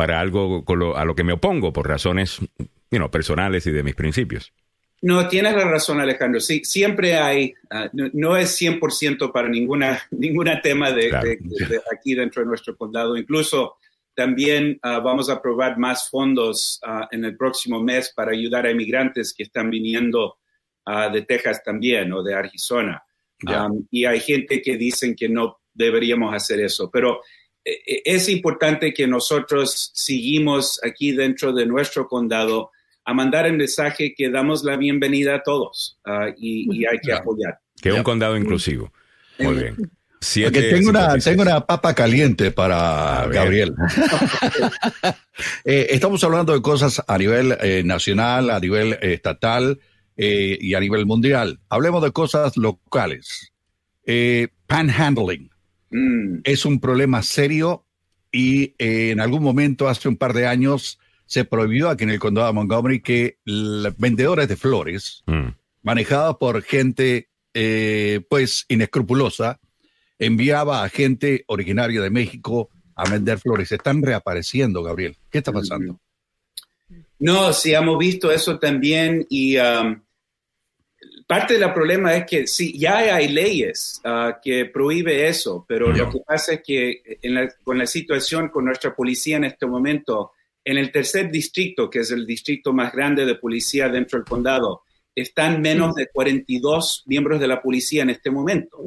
para 0.00 0.18
algo 0.18 0.64
a 0.96 1.04
lo 1.04 1.14
que 1.14 1.24
me 1.24 1.34
opongo 1.34 1.74
por 1.74 1.86
razones 1.86 2.38
personales 3.10 3.66
y 3.66 3.70
de 3.70 3.82
mis 3.82 3.94
principios. 3.94 4.54
No, 5.02 5.28
tienes 5.28 5.54
la 5.54 5.64
razón, 5.64 6.00
Alejandro. 6.00 6.40
Sí, 6.40 6.62
siempre 6.64 7.16
hay, 7.16 7.54
ah, 7.70 7.88
no, 7.92 8.36
es 8.36 8.60
100% 8.60 9.32
para 9.32 9.48
ninguna, 9.48 10.00
ninguna 10.10 10.60
tema 10.60 10.92
de, 10.92 11.10
aquí 11.94 12.14
dentro 12.14 12.42
de 12.42 12.48
nuestro 12.48 12.76
condado. 12.76 13.16
Incluso 13.16 13.76
también 14.14 14.78
ah, 14.82 14.98
vamos 14.98 15.30
a 15.30 15.34
aprobar 15.34 15.78
más 15.78 16.10
fondos 16.10 16.78
ah, 16.84 17.08
en 17.10 17.24
el 17.24 17.36
próximo 17.36 17.82
mes 17.82 18.12
para 18.14 18.32
ayudar 18.32 18.66
a 18.66 18.70
inmigrantes 18.70 19.32
que 19.32 19.44
están 19.44 19.70
viniendo 19.70 20.36
de 21.12 21.22
Texas 21.22 21.62
también 21.62 22.12
o 22.12 22.20
de 22.20 22.34
Arizona. 22.34 23.00
y 23.92 24.06
hay 24.06 24.18
gente 24.18 24.60
que 24.60 24.76
dicen 24.76 25.14
que 25.14 25.28
no 25.28 25.60
deberíamos 25.72 26.34
hacer 26.34 26.58
eso. 26.60 26.90
Pero 26.90 27.20
eh, 27.64 27.80
eh, 27.86 28.02
es 28.04 28.28
importante 28.28 28.92
que 28.92 29.06
nosotros 29.06 29.90
seguimos 29.94 30.80
aquí 30.84 31.12
dentro 31.12 31.52
de 31.52 31.66
nuestro 31.66 32.08
condado 32.08 32.70
a 33.04 33.14
mandar 33.14 33.46
el 33.46 33.56
mensaje 33.56 34.14
que 34.16 34.30
damos 34.30 34.64
la 34.64 34.76
bienvenida 34.76 35.36
a 35.36 35.42
todos 35.42 35.98
ah, 36.04 36.28
y, 36.36 36.84
hay 36.84 36.98
que 36.98 37.12
apoyar. 37.12 37.58
Que 37.80 37.90
es 37.90 37.94
un 37.94 38.02
condado 38.02 38.36
inclusivo. 38.36 38.92
Muy 39.38 39.54
bien. 39.54 39.76
tengo, 40.52 40.90
una, 40.90 41.16
tengo 41.18 41.42
una 41.42 41.64
papa 41.66 41.94
caliente 41.94 42.50
para 42.50 43.26
Gabriel. 43.28 43.74
Eh, 45.64 45.86
estamos 45.90 46.22
hablando 46.22 46.52
de 46.52 46.60
cosas 46.60 47.02
a 47.06 47.16
nivel 47.16 47.56
nacional, 47.86 48.50
a 48.50 48.60
nivel 48.60 48.98
estatal 49.00 49.80
y 50.14 50.74
a 50.74 50.80
nivel 50.80 51.06
mundial. 51.06 51.60
Hablemos 51.70 52.02
de 52.02 52.12
cosas 52.12 52.58
locales. 52.58 53.52
panhandling. 54.66 55.50
Mm. 55.90 56.40
Es 56.44 56.66
un 56.66 56.78
problema 56.78 57.22
serio 57.22 57.86
y 58.32 58.74
eh, 58.78 59.10
en 59.10 59.20
algún 59.20 59.42
momento, 59.42 59.88
hace 59.88 60.08
un 60.08 60.16
par 60.16 60.32
de 60.32 60.46
años, 60.46 60.99
se 61.30 61.44
prohibió 61.44 61.88
aquí 61.88 62.02
en 62.02 62.10
el 62.10 62.18
condado 62.18 62.48
de 62.48 62.52
Montgomery 62.54 63.00
que 63.00 63.38
vendedores 63.98 64.48
de 64.48 64.56
flores, 64.56 65.22
mm. 65.26 65.50
manejados 65.82 66.36
por 66.38 66.60
gente 66.62 67.28
eh, 67.54 68.20
pues 68.28 68.64
inescrupulosa, 68.68 69.60
enviaba 70.18 70.82
a 70.82 70.88
gente 70.88 71.44
originaria 71.46 72.00
de 72.00 72.10
México 72.10 72.68
a 72.96 73.08
vender 73.08 73.38
flores. 73.38 73.70
Están 73.70 74.02
reapareciendo, 74.02 74.82
Gabriel. 74.82 75.16
¿Qué 75.30 75.38
está 75.38 75.52
pasando? 75.52 76.00
No, 77.20 77.52
sí, 77.52 77.74
hemos 77.74 77.96
visto 77.96 78.32
eso 78.32 78.58
también 78.58 79.24
y 79.30 79.56
um, 79.56 80.00
Parte 81.28 81.56
del 81.56 81.72
problema 81.72 82.16
es 82.16 82.26
que 82.26 82.48
sí, 82.48 82.76
ya 82.76 82.98
hay 82.98 83.28
leyes 83.28 84.00
ah, 84.02 84.40
que 84.42 84.64
prohíbe 84.66 85.28
eso, 85.28 85.64
pero 85.68 85.92
lo 85.92 86.10
que 86.10 86.18
pasa 86.26 86.54
es 86.54 86.62
que 86.66 87.20
con 87.62 87.78
la 87.78 87.86
situación 87.86 88.48
con 88.48 88.64
nuestra 88.64 88.96
policía 88.96 89.36
en 89.36 89.44
este 89.44 89.64
momento, 89.64 90.32
en 90.64 90.78
el 90.78 90.92
tercer 90.92 91.30
distrito, 91.30 91.88
que 91.88 92.00
es 92.00 92.10
el 92.10 92.26
distrito 92.26 92.72
más 92.72 92.92
grande 92.92 93.24
de 93.24 93.34
policía 93.34 93.88
dentro 93.88 94.18
del 94.18 94.28
condado, 94.28 94.82
están 95.14 95.60
menos 95.60 95.94
de 95.94 96.08
42 96.12 97.04
miembros 97.06 97.40
de 97.40 97.48
la 97.48 97.60
policía 97.60 98.02
en 98.02 98.10
este 98.10 98.30
momento. 98.30 98.78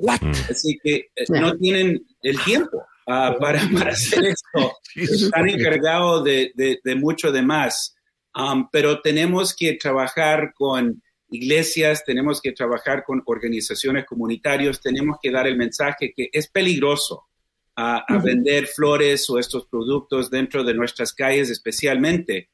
Así 0.50 0.78
que 0.82 1.10
eh, 1.16 1.26
no 1.30 1.58
tienen 1.58 2.06
el 2.22 2.40
tiempo 2.44 2.84
ah, 3.08 3.36
para, 3.40 3.62
hacer 3.90 4.26
esto. 4.26 4.78
Están 4.96 5.50
encargados 5.50 6.24
de, 6.24 6.52
de, 6.56 6.96
mucho 6.96 7.32
de 7.32 7.42
más. 7.42 7.96
Um, 8.36 8.68
pero 8.72 9.02
tenemos 9.02 9.56
que 9.56 9.74
trabajar 9.74 10.54
con 10.56 11.02
iglesias, 11.30 12.04
tenemos 12.06 12.42
que 12.42 12.52
trabajar 12.52 13.04
con 13.04 13.22
organizaciones 13.26 14.06
comunitarias, 14.06 14.82
tenemos 14.82 15.18
que 15.22 15.32
dar 15.32 15.48
el 15.48 15.58
mensaje 15.58 16.14
que 16.16 16.30
es 16.32 16.50
peligroso 16.50 17.28
a, 17.76 18.06
vender 18.24 18.68
flores 18.68 19.30
o 19.30 19.40
estos 19.40 19.66
productos 19.66 20.30
dentro 20.30 20.64
de 20.64 20.74
nuestras 20.74 21.14
calles, 21.14 21.50
especialmente 21.50 22.50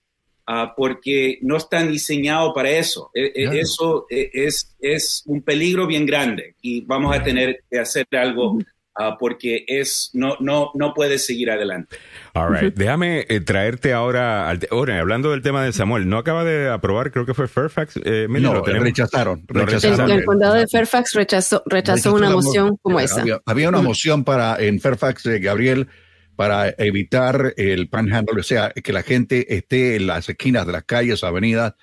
ah, 0.47 0.73
porque 0.75 1.39
no 1.41 1.57
están 1.57 1.91
diseñados 1.91 2.51
para 2.53 2.71
eso. 2.71 3.11
E, 3.13 3.31
e, 3.35 3.59
eso 3.59 4.05
e, 4.09 4.29
es, 4.33 4.75
es 4.79 5.23
un 5.25 5.41
peligro 5.41 5.87
bien 5.87 6.05
grande 6.05 6.55
y 6.61 6.81
vamos 6.81 7.15
a 7.15 7.23
tener 7.23 7.63
que 7.69 7.79
hacer 7.79 8.07
algo 8.11 8.59
Ah, 9.01 9.15
porque 9.17 9.63
es 9.65 10.09
no 10.11 10.35
no 10.41 10.71
no 10.73 10.93
puedes 10.93 11.25
seguir 11.25 11.49
adelante. 11.49 11.95
All 12.33 12.53
right. 12.53 12.75
Déjame 12.75 13.25
eh, 13.29 13.39
traerte 13.39 13.93
ahora, 13.93 14.51
ahora, 14.71 14.99
hablando 14.99 15.31
del 15.31 15.41
tema 15.41 15.63
de 15.63 15.71
Samuel, 15.71 16.09
¿no 16.09 16.17
acaba 16.17 16.43
de 16.43 16.69
aprobar, 16.69 17.09
creo 17.09 17.25
que 17.25 17.33
fue 17.33 17.47
Fairfax? 17.47 17.95
Eh, 18.03 18.27
no, 18.29 18.53
lo 18.53 18.61
rechazaron. 18.61 19.45
rechazaron. 19.47 20.11
El, 20.11 20.25
condado 20.25 20.55
de 20.55 20.67
Fairfax 20.67 21.13
rechazó, 21.13 21.63
rechazó, 21.65 22.13
una 22.13 22.29
moción 22.29 22.75
como 22.81 22.99
esa. 22.99 23.23
Había, 23.45 23.69
una 23.69 23.81
moción 23.81 24.25
para 24.25 24.57
en 24.59 24.81
Fairfax, 24.81 25.23
de 25.23 25.39
Gabriel, 25.39 25.87
para 26.35 26.67
evitar 26.77 27.53
el 27.55 27.87
panhandle, 27.87 28.41
o 28.41 28.43
sea, 28.43 28.71
que 28.71 28.91
la 28.91 29.03
gente 29.03 29.55
esté 29.55 29.95
en 29.95 30.07
las 30.07 30.27
esquinas 30.27 30.67
de 30.67 30.73
las 30.73 30.83
calles, 30.83 31.23
avenidas, 31.23 31.75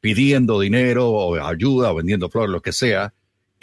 pidiendo 0.00 0.58
dinero 0.58 1.08
o 1.08 1.40
ayuda 1.40 1.92
o 1.92 1.94
vendiendo 1.94 2.28
flores, 2.28 2.50
lo 2.50 2.62
que 2.62 2.72
sea 2.72 3.14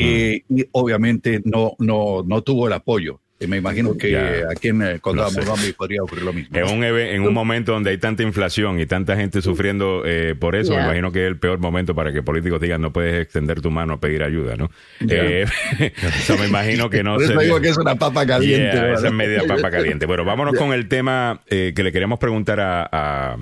y 0.01 0.43
obviamente 0.71 1.41
no, 1.43 1.73
no, 1.79 2.23
no 2.25 2.41
tuvo 2.41 2.67
el 2.67 2.73
apoyo. 2.73 3.19
Y 3.41 3.47
me 3.47 3.57
imagino 3.57 3.97
que 3.97 4.43
aquí 4.51 4.67
en 4.67 4.83
el 4.83 5.01
condado 5.01 5.31
de 5.31 5.73
podría 5.73 6.03
ocurrir 6.03 6.23
lo 6.23 6.31
mismo. 6.31 6.55
En 6.55 6.77
un, 6.77 6.83
en 6.83 7.23
un 7.23 7.33
momento 7.33 7.71
donde 7.71 7.89
hay 7.89 7.97
tanta 7.97 8.21
inflación 8.21 8.79
y 8.79 8.85
tanta 8.85 9.15
gente 9.15 9.41
sufriendo 9.41 10.03
eh, 10.05 10.35
por 10.39 10.55
eso, 10.55 10.75
me 10.75 10.83
imagino 10.83 11.11
que 11.11 11.23
es 11.23 11.27
el 11.27 11.39
peor 11.39 11.57
momento 11.57 11.95
para 11.95 12.13
que 12.13 12.21
políticos 12.21 12.61
digan 12.61 12.81
no 12.81 12.93
puedes 12.93 13.19
extender 13.19 13.59
tu 13.59 13.71
mano 13.71 13.93
a 13.93 13.99
pedir 13.99 14.21
ayuda, 14.21 14.55
¿no? 14.57 14.69
Eh, 15.09 15.47
eso 16.19 16.37
me 16.37 16.45
imagino 16.45 16.91
que 16.91 17.01
no 17.01 17.19
se... 17.19 17.35
digo 17.35 17.59
que 17.59 17.69
es 17.69 17.77
una 17.79 17.95
papa 17.95 18.27
caliente. 18.27 18.93
esa 18.93 19.07
es 19.07 19.13
media 19.13 19.41
papa 19.47 19.71
caliente. 19.71 20.05
Bueno, 20.05 20.23
vámonos 20.23 20.53
con 20.53 20.71
el 20.71 20.87
tema 20.87 21.41
eh, 21.47 21.73
que 21.75 21.81
le 21.81 21.91
queríamos 21.91 22.19
preguntar 22.19 22.59
a, 22.59 23.37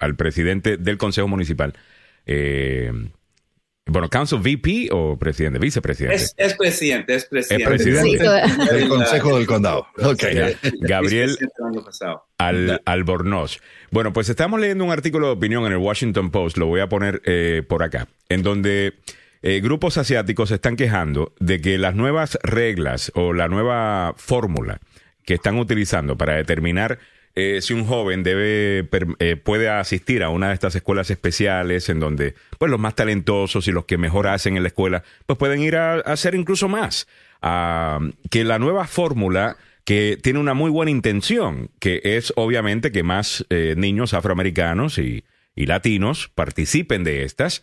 al 0.00 0.16
presidente 0.16 0.76
del 0.76 0.98
Consejo 0.98 1.28
Municipal. 1.28 1.72
Bueno, 3.88 4.08
Council 4.08 4.40
VP 4.40 4.88
o 4.90 5.16
presidente, 5.16 5.60
vicepresidente. 5.60 6.16
Es, 6.16 6.34
es 6.36 6.54
presidente, 6.54 7.14
es 7.14 7.24
presidente. 7.26 7.62
Es 7.62 7.68
presidente. 7.68 8.18
Sí, 8.18 8.74
del 8.74 8.88
Consejo 8.88 9.36
del 9.36 9.46
Condado. 9.46 9.86
Ok. 10.02 10.22
Ya. 10.34 10.48
Gabriel. 10.80 11.38
Al, 12.38 12.82
Albornoz. 12.84 13.60
Bueno, 13.92 14.12
pues 14.12 14.28
estamos 14.28 14.58
leyendo 14.60 14.84
un 14.84 14.90
artículo 14.90 15.28
de 15.28 15.32
opinión 15.34 15.64
en 15.66 15.72
el 15.72 15.78
Washington 15.78 16.30
Post, 16.30 16.58
lo 16.58 16.66
voy 16.66 16.80
a 16.80 16.88
poner 16.88 17.22
eh, 17.24 17.62
por 17.66 17.84
acá, 17.84 18.08
en 18.28 18.42
donde 18.42 18.94
eh, 19.42 19.60
grupos 19.60 19.98
asiáticos 19.98 20.48
se 20.48 20.56
están 20.56 20.74
quejando 20.76 21.32
de 21.38 21.60
que 21.60 21.78
las 21.78 21.94
nuevas 21.94 22.38
reglas 22.42 23.12
o 23.14 23.32
la 23.32 23.46
nueva 23.46 24.14
fórmula 24.16 24.80
que 25.24 25.34
están 25.34 25.58
utilizando 25.58 26.16
para 26.16 26.34
determinar 26.34 26.98
eh, 27.36 27.60
si 27.62 27.74
un 27.74 27.84
joven 27.84 28.22
debe 28.22 28.88
eh, 29.20 29.36
puede 29.36 29.68
asistir 29.68 30.24
a 30.24 30.30
una 30.30 30.48
de 30.48 30.54
estas 30.54 30.74
escuelas 30.74 31.10
especiales 31.10 31.88
en 31.88 32.00
donde 32.00 32.34
pues 32.58 32.70
los 32.70 32.80
más 32.80 32.94
talentosos 32.94 33.68
y 33.68 33.72
los 33.72 33.84
que 33.84 33.98
mejor 33.98 34.26
hacen 34.26 34.56
en 34.56 34.62
la 34.62 34.68
escuela 34.68 35.04
pues 35.26 35.38
pueden 35.38 35.62
ir 35.62 35.76
a, 35.76 35.94
a 35.94 36.00
hacer 36.00 36.34
incluso 36.34 36.68
más 36.68 37.06
Ah, 37.42 38.00
que 38.30 38.44
la 38.44 38.58
nueva 38.58 38.86
fórmula 38.86 39.56
que 39.84 40.18
tiene 40.20 40.38
una 40.38 40.54
muy 40.54 40.70
buena 40.70 40.90
intención 40.90 41.70
que 41.78 42.00
es 42.02 42.32
obviamente 42.34 42.90
que 42.90 43.02
más 43.02 43.46
eh, 43.50 43.74
niños 43.76 44.14
afroamericanos 44.14 44.98
y, 44.98 45.22
y 45.54 45.66
latinos 45.66 46.30
participen 46.34 47.04
de 47.04 47.24
estas 47.24 47.62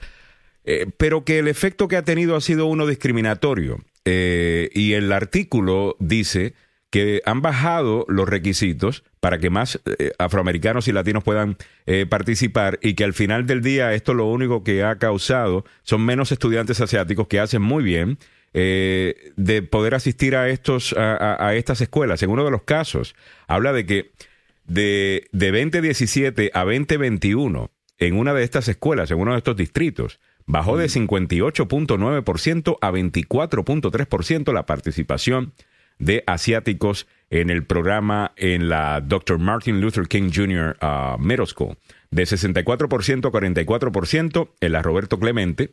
eh, 0.63 0.85
pero 0.95 1.25
que 1.25 1.39
el 1.39 1.47
efecto 1.47 1.87
que 1.87 1.97
ha 1.97 2.03
tenido 2.03 2.35
ha 2.35 2.41
sido 2.41 2.67
uno 2.67 2.87
discriminatorio. 2.87 3.83
Eh, 4.05 4.69
y 4.73 4.93
el 4.93 5.11
artículo 5.11 5.97
dice 5.99 6.53
que 6.93 7.23
han 7.25 7.41
bajado 7.41 8.05
los 8.07 8.29
requisitos 8.29 9.03
para 9.19 9.39
que 9.39 9.49
más 9.49 9.81
eh, 9.97 10.11
afroamericanos 10.19 10.87
y 10.87 10.91
latinos 10.91 11.23
puedan 11.23 11.57
eh, 11.87 12.05
participar 12.05 12.77
y 12.83 12.93
que 12.93 13.03
al 13.03 13.13
final 13.13 13.47
del 13.47 13.63
día 13.63 13.95
esto 13.95 14.13
lo 14.13 14.27
único 14.27 14.63
que 14.63 14.83
ha 14.83 14.99
causado 14.99 15.65
son 15.81 16.05
menos 16.05 16.31
estudiantes 16.31 16.79
asiáticos 16.81 17.27
que 17.27 17.39
hacen 17.39 17.63
muy 17.63 17.83
bien 17.83 18.19
eh, 18.53 19.31
de 19.37 19.63
poder 19.63 19.95
asistir 19.95 20.35
a 20.35 20.49
estos 20.49 20.93
a, 20.93 21.15
a- 21.15 21.47
a 21.47 21.55
estas 21.55 21.81
escuelas. 21.81 22.21
En 22.21 22.29
uno 22.29 22.45
de 22.45 22.51
los 22.51 22.61
casos 22.61 23.15
habla 23.47 23.73
de 23.73 23.87
que 23.87 24.11
de, 24.65 25.29
de 25.31 25.51
2017 25.51 26.51
a 26.53 26.63
2021 26.63 27.71
en 27.97 28.15
una 28.19 28.35
de 28.35 28.43
estas 28.43 28.67
escuelas, 28.67 29.09
en 29.09 29.17
uno 29.17 29.31
de 29.31 29.39
estos 29.39 29.55
distritos, 29.55 30.19
bajó 30.45 30.77
de 30.77 30.85
58.9% 30.89 32.77
a 32.81 32.91
24.3% 32.91 34.53
la 34.53 34.67
participación 34.67 35.53
de 36.03 36.23
asiáticos 36.27 37.07
en 37.29 37.49
el 37.49 37.63
programa 37.63 38.33
en 38.35 38.69
la 38.69 39.01
Dr. 39.01 39.39
Martin 39.39 39.81
Luther 39.81 40.07
King 40.07 40.29
Jr. 40.33 40.77
uh, 40.81 41.17
Middle 41.19 41.47
School, 41.47 41.77
de 42.11 42.23
64% 42.23 43.25
a 43.25 43.31
44% 43.31 44.49
en 44.59 44.71
la 44.71 44.81
Roberto 44.81 45.19
Clemente 45.19 45.71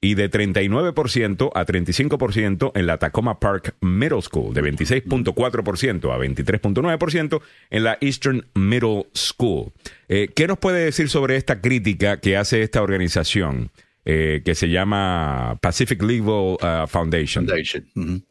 y 0.00 0.14
de 0.14 0.30
39% 0.30 1.52
a 1.54 1.66
35% 1.66 2.72
en 2.74 2.86
la 2.86 2.98
Tacoma 2.98 3.38
Park 3.38 3.76
Middle 3.80 4.22
School, 4.22 4.54
de 4.54 4.62
26.4% 4.62 6.12
a 6.12 6.18
23.9% 6.18 7.42
en 7.70 7.84
la 7.84 7.98
Eastern 8.00 8.46
Middle 8.54 9.06
School. 9.14 9.72
Eh, 10.08 10.28
¿Qué 10.34 10.46
nos 10.48 10.58
puede 10.58 10.84
decir 10.84 11.08
sobre 11.08 11.36
esta 11.36 11.60
crítica 11.60 12.20
que 12.20 12.36
hace 12.36 12.62
esta 12.62 12.82
organización 12.82 13.70
eh, 14.04 14.42
que 14.44 14.54
se 14.54 14.70
llama 14.70 15.58
Pacific 15.60 16.02
Legal 16.02 16.56
uh, 16.60 16.86
Foundation? 16.88 17.46
Foundation. 17.46 18.24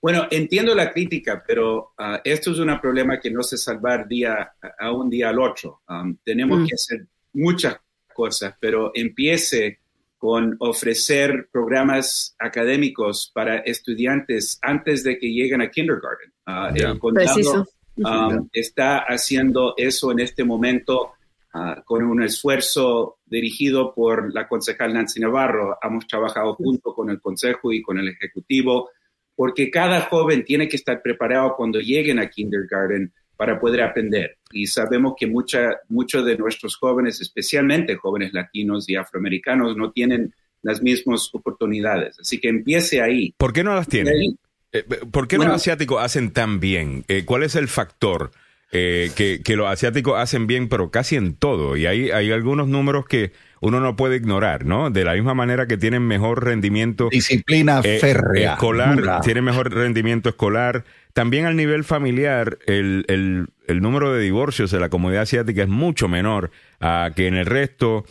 Bueno, 0.00 0.26
entiendo 0.30 0.74
la 0.74 0.92
crítica, 0.92 1.42
pero 1.46 1.92
ah, 1.98 2.20
esto 2.24 2.52
es 2.52 2.58
un 2.58 2.80
problema 2.80 3.18
que 3.18 3.30
no 3.30 3.42
se 3.42 3.56
salvar 3.56 4.06
día 4.06 4.52
a- 4.78 4.92
un 4.92 5.10
día 5.10 5.30
al 5.30 5.40
otro. 5.40 5.80
Um, 5.88 6.16
tenemos 6.24 6.60
Mm. 6.60 6.66
que 6.66 6.74
hacer 6.74 7.06
muchas 7.32 7.76
cosas, 8.14 8.54
pero 8.60 8.92
empiece 8.94 9.80
con 10.18 10.56
ofrecer 10.60 11.48
programas 11.52 12.34
académicos 12.38 13.30
para 13.34 13.58
estudiantes 13.58 14.58
antes 14.62 15.04
de 15.04 15.18
que 15.18 15.28
lleguen 15.28 15.62
a 15.62 15.70
kindergarten. 15.70 16.32
Ya. 16.74 16.90
El 16.90 16.98
condado 16.98 17.34
Preciso. 17.34 17.66
um, 17.96 18.48
está 18.52 18.98
haciendo 19.00 19.74
eso 19.76 20.10
en 20.12 20.20
este 20.20 20.44
momento 20.44 21.12
ah, 21.54 21.82
con 21.84 22.04
un 22.04 22.22
esfuerzo 22.22 23.18
dirigido 23.26 23.92
por 23.94 24.32
la 24.34 24.46
concejal 24.46 24.92
Nancy 24.94 25.18
Navarro. 25.20 25.78
Hemos 25.82 26.06
trabajado 26.06 26.54
junto 26.54 26.94
con 26.94 27.10
el 27.10 27.20
consejo 27.20 27.72
y 27.72 27.80
con 27.82 27.98
el 27.98 28.08
ejecutivo 28.08 28.90
porque 29.38 29.70
cada 29.70 30.00
joven 30.00 30.42
tiene 30.42 30.66
que 30.68 30.74
estar 30.74 31.00
preparado 31.00 31.54
cuando 31.56 31.78
lleguen 31.78 32.18
a 32.18 32.28
kindergarten 32.28 33.12
para 33.36 33.60
poder 33.60 33.82
aprender. 33.82 34.36
Y 34.50 34.66
sabemos 34.66 35.14
que 35.16 35.28
muchos 35.28 36.26
de 36.26 36.36
nuestros 36.36 36.74
jóvenes, 36.74 37.20
especialmente 37.20 37.94
jóvenes 37.94 38.32
latinos 38.32 38.90
y 38.90 38.96
afroamericanos, 38.96 39.76
no 39.76 39.92
tienen 39.92 40.34
las 40.62 40.82
mismas 40.82 41.30
oportunidades. 41.32 42.18
Así 42.18 42.40
que 42.40 42.48
empiece 42.48 43.00
ahí. 43.00 43.32
¿Por 43.36 43.52
qué 43.52 43.62
no 43.62 43.76
las 43.76 43.86
tienen? 43.86 44.12
ahí, 44.12 44.36
Eh, 44.72 44.82
¿Por 45.12 45.28
qué 45.28 45.36
Bueno. 45.36 45.52
los 45.52 45.62
asiáticos 45.62 46.02
hacen 46.02 46.32
tan 46.32 46.58
bien? 46.58 47.04
Eh, 47.06 47.22
¿Cuál 47.24 47.44
es 47.44 47.54
el 47.54 47.68
factor 47.68 48.32
eh, 48.72 49.12
que, 49.14 49.40
que 49.44 49.54
los 49.54 49.68
asiáticos 49.68 50.18
hacen 50.18 50.48
bien, 50.48 50.68
pero 50.68 50.90
casi 50.90 51.14
en 51.14 51.36
todo? 51.36 51.76
Y 51.76 51.86
hay, 51.86 52.10
hay 52.10 52.32
algunos 52.32 52.66
números 52.66 53.06
que 53.06 53.30
uno 53.60 53.80
no 53.80 53.96
puede 53.96 54.16
ignorar, 54.16 54.64
¿no? 54.64 54.90
De 54.90 55.04
la 55.04 55.14
misma 55.14 55.34
manera 55.34 55.66
que 55.66 55.76
tienen 55.76 56.02
mejor 56.06 56.44
rendimiento 56.44 57.08
Disciplina 57.10 57.80
eh, 57.84 57.98
férrea. 58.00 58.52
escolar, 58.54 58.96
dura. 58.96 59.20
tienen 59.20 59.44
mejor 59.44 59.72
rendimiento 59.72 60.28
escolar. 60.28 60.84
También 61.12 61.46
al 61.46 61.56
nivel 61.56 61.84
familiar, 61.84 62.58
el, 62.66 63.04
el- 63.08 63.48
el 63.66 63.80
número 63.82 64.12
de 64.12 64.22
divorcios 64.22 64.70
de 64.70 64.80
la 64.80 64.88
comunidad 64.88 65.22
asiática 65.22 65.62
es 65.62 65.68
mucho 65.68 66.08
menor 66.08 66.50
a 66.80 67.10
que 67.14 67.26
en 67.26 67.34
el 67.34 67.46
resto. 67.46 68.04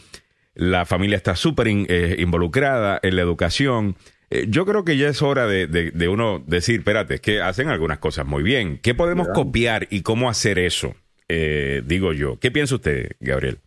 La 0.54 0.86
familia 0.86 1.18
está 1.18 1.36
súper 1.36 1.68
in- 1.68 1.86
eh, 1.89 2.16
involucrada 2.20 3.00
en 3.04 3.16
la 3.16 3.22
educación. 3.22 3.95
Eh, 4.30 4.48
yo 4.50 4.66
creo 4.66 4.84
que 4.84 4.98
ya 4.98 5.08
es 5.08 5.22
hora 5.22 5.48
de, 5.48 5.68
de- 5.68 5.91
de 5.91 6.08
uno 6.10 6.43
decir, 6.45 6.80
espérate, 6.80 7.16
es 7.16 7.22
que 7.22 7.41
hacen 7.41 7.70
algunas 7.70 8.00
cosas 8.00 8.26
muy 8.26 8.43
bien. 8.43 8.80
¿Qué 8.82 8.93
podemos 8.93 9.28
copiar 9.30 9.88
y 9.89 10.02
cómo 10.02 10.30
hacer 10.30 10.60
eso? 10.60 10.95
Eh, 11.30 11.82
digo 11.86 12.12
yo. 12.14 12.38
¿Qué 12.39 12.52
piensa 12.52 12.76
usted, 12.76 13.12
Gabriel? 13.20 13.60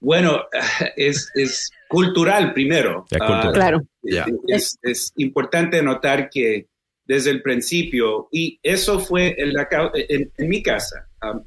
Bueno, 0.00 0.44
es, 0.96 1.30
es 1.34 1.70
cultural 1.88 2.52
primero. 2.52 3.04
Es 3.10 3.18
cultural. 3.18 3.48
Ah, 3.48 3.52
Claro. 3.52 3.82
Ya. 4.02 4.26
es, 4.48 4.78
es 4.82 5.12
importante 5.16 5.82
notar 5.82 6.30
que 6.30 6.66
desde 7.04 7.30
el 7.30 7.40
principio, 7.42 8.28
y 8.32 8.58
eso 8.62 8.98
fue 8.98 9.34
en, 9.38 9.52
la 9.54 9.68
en- 9.94 10.32
en 10.36 10.48
mi 10.48 10.62
casa, 10.62 11.08
um, 11.22 11.40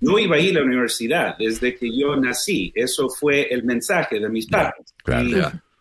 no 0.00 0.18
iba 0.18 0.36
a 0.36 0.38
ir 0.38 0.56
a 0.56 0.60
la 0.60 0.66
universidad 0.66 1.36
desde 1.38 1.74
que 1.74 1.88
yo 1.98 2.14
nací. 2.16 2.70
Eso 2.74 3.08
fue 3.08 3.42
el 3.50 3.64
mensaje 3.64 4.20
de 4.20 4.28
mis 4.28 4.46
padres. 4.46 4.94
claro. 5.02 5.28
Y, 5.28 5.34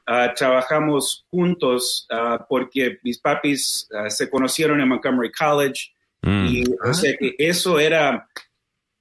ah, 0.08 0.34
trabajamos 0.36 1.26
juntos 1.30 2.08
ah, 2.12 2.46
porque 2.48 2.98
mis 3.04 3.20
papis 3.20 3.88
se 4.10 4.30
conocieron 4.30 4.80
en 4.82 4.88
Montgomery 4.90 5.32
College 5.32 5.90
Mm. 6.26 6.46
y 6.48 6.64
o 6.90 6.94
sea 6.94 7.18
que 7.20 7.36
eso 7.38 7.78
era 7.82 8.26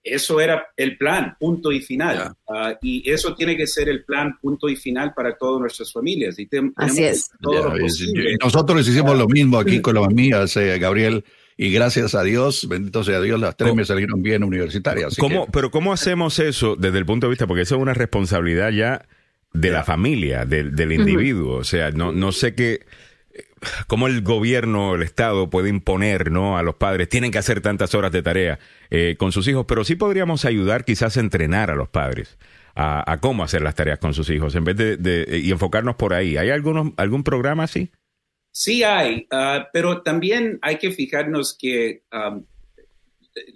eso 0.04 0.40
era 0.40 0.64
el 0.76 0.96
plan, 0.98 1.36
punto 1.38 1.70
y 1.72 1.80
final. 1.80 2.34
Ah, 2.48 2.74
y 2.82 3.08
eso 3.10 3.34
tiene 3.34 3.56
que 3.56 3.66
ser 3.66 3.88
el 3.88 4.04
plan, 4.04 4.36
punto 4.40 4.68
y 4.68 4.76
final 4.76 5.12
para 5.14 5.36
todas 5.36 5.60
nuestras 5.60 5.92
familias. 5.92 6.38
Y 6.38 6.48
Así 6.76 7.04
es. 7.04 7.30
todo 7.40 7.70
posible. 7.78 8.36
Nosotros 8.42 8.88
hicimos 8.88 9.16
lo 9.16 9.28
mismo 9.28 9.58
aquí 9.58 9.80
con 9.80 9.94
las 9.94 10.08
mías, 10.12 10.56
eh, 10.56 10.78
Gabriel, 10.78 11.24
y 11.56 11.70
gracias 11.70 12.14
a 12.14 12.22
Dios, 12.24 12.66
bendito 12.68 13.04
sea 13.04 13.20
Dios, 13.20 13.38
las 13.38 13.56
tres 13.56 13.68
¿Cómo? 13.70 13.80
me 13.80 13.84
salieron 13.84 14.22
bien 14.22 14.42
universitarias. 14.42 15.16
¿Cómo, 15.18 15.46
que- 15.46 15.52
pero 15.52 15.70
¿cómo 15.70 15.92
hacemos 15.92 16.38
eso 16.38 16.74
desde 16.76 16.98
el 16.98 17.06
punto 17.06 17.26
de 17.26 17.30
vista? 17.30 17.46
Porque 17.46 17.62
eso 17.62 17.76
es 17.76 17.82
una 17.82 17.94
responsabilidad 17.94 18.70
ya 18.70 19.04
de 19.52 19.70
la 19.70 19.84
familia, 19.84 20.44
del, 20.46 20.74
del 20.74 20.92
individuo. 20.92 21.56
O 21.58 21.64
sea, 21.64 21.90
no, 21.90 22.10
no 22.10 22.32
sé 22.32 22.54
qué, 22.54 22.80
cómo 23.86 24.06
el 24.08 24.22
gobierno, 24.22 24.94
el 24.94 25.02
Estado 25.02 25.48
puede 25.50 25.68
imponer 25.68 26.30
¿no? 26.30 26.58
a 26.58 26.62
los 26.62 26.74
padres, 26.76 27.08
tienen 27.08 27.30
que 27.30 27.38
hacer 27.38 27.60
tantas 27.60 27.94
horas 27.94 28.12
de 28.12 28.22
tarea 28.22 28.58
eh, 28.90 29.16
con 29.18 29.32
sus 29.32 29.46
hijos, 29.48 29.64
pero 29.66 29.84
sí 29.84 29.94
podríamos 29.96 30.44
ayudar 30.44 30.84
quizás 30.84 31.16
a 31.16 31.20
entrenar 31.20 31.70
a 31.70 31.74
los 31.76 31.88
padres. 31.88 32.38
A, 32.74 33.10
a 33.12 33.20
cómo 33.20 33.44
hacer 33.44 33.60
las 33.60 33.74
tareas 33.74 33.98
con 33.98 34.14
sus 34.14 34.30
hijos 34.30 34.54
en 34.54 34.64
vez 34.64 34.76
de, 34.78 34.96
de- 34.96 35.38
y 35.38 35.50
enfocarnos 35.50 35.96
por 35.96 36.14
ahí. 36.14 36.38
¿Hay 36.38 36.48
algunos, 36.48 36.92
algún 36.96 37.22
programa 37.22 37.64
así? 37.64 37.90
Sí 38.50 38.82
hay, 38.82 39.26
ah, 39.30 39.68
pero 39.74 40.00
también 40.00 40.58
hay 40.62 40.76
que 40.78 40.90
fijarnos 40.90 41.54
que 41.58 42.02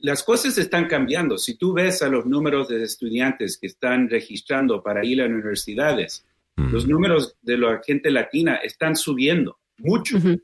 las 0.02 0.22
cosas 0.22 0.56
están 0.58 0.86
cambiando. 0.86 1.38
Si 1.38 1.54
tú 1.56 1.72
ves 1.72 2.02
a 2.02 2.08
los 2.08 2.26
números 2.26 2.68
de 2.68 2.82
estudiantes 2.82 3.58
que 3.58 3.66
están 3.66 4.08
registrando 4.08 4.82
para 4.82 5.04
ir 5.04 5.22
a 5.22 5.26
universidades, 5.26 6.24
Mm. 6.58 6.72
los 6.72 6.86
números 6.88 7.36
de 7.42 7.58
la 7.58 7.82
gente 7.86 8.10
latina 8.10 8.56
están 8.56 8.96
subiendo 8.96 9.58
mucho. 9.78 10.16
Ujú. 10.18 10.40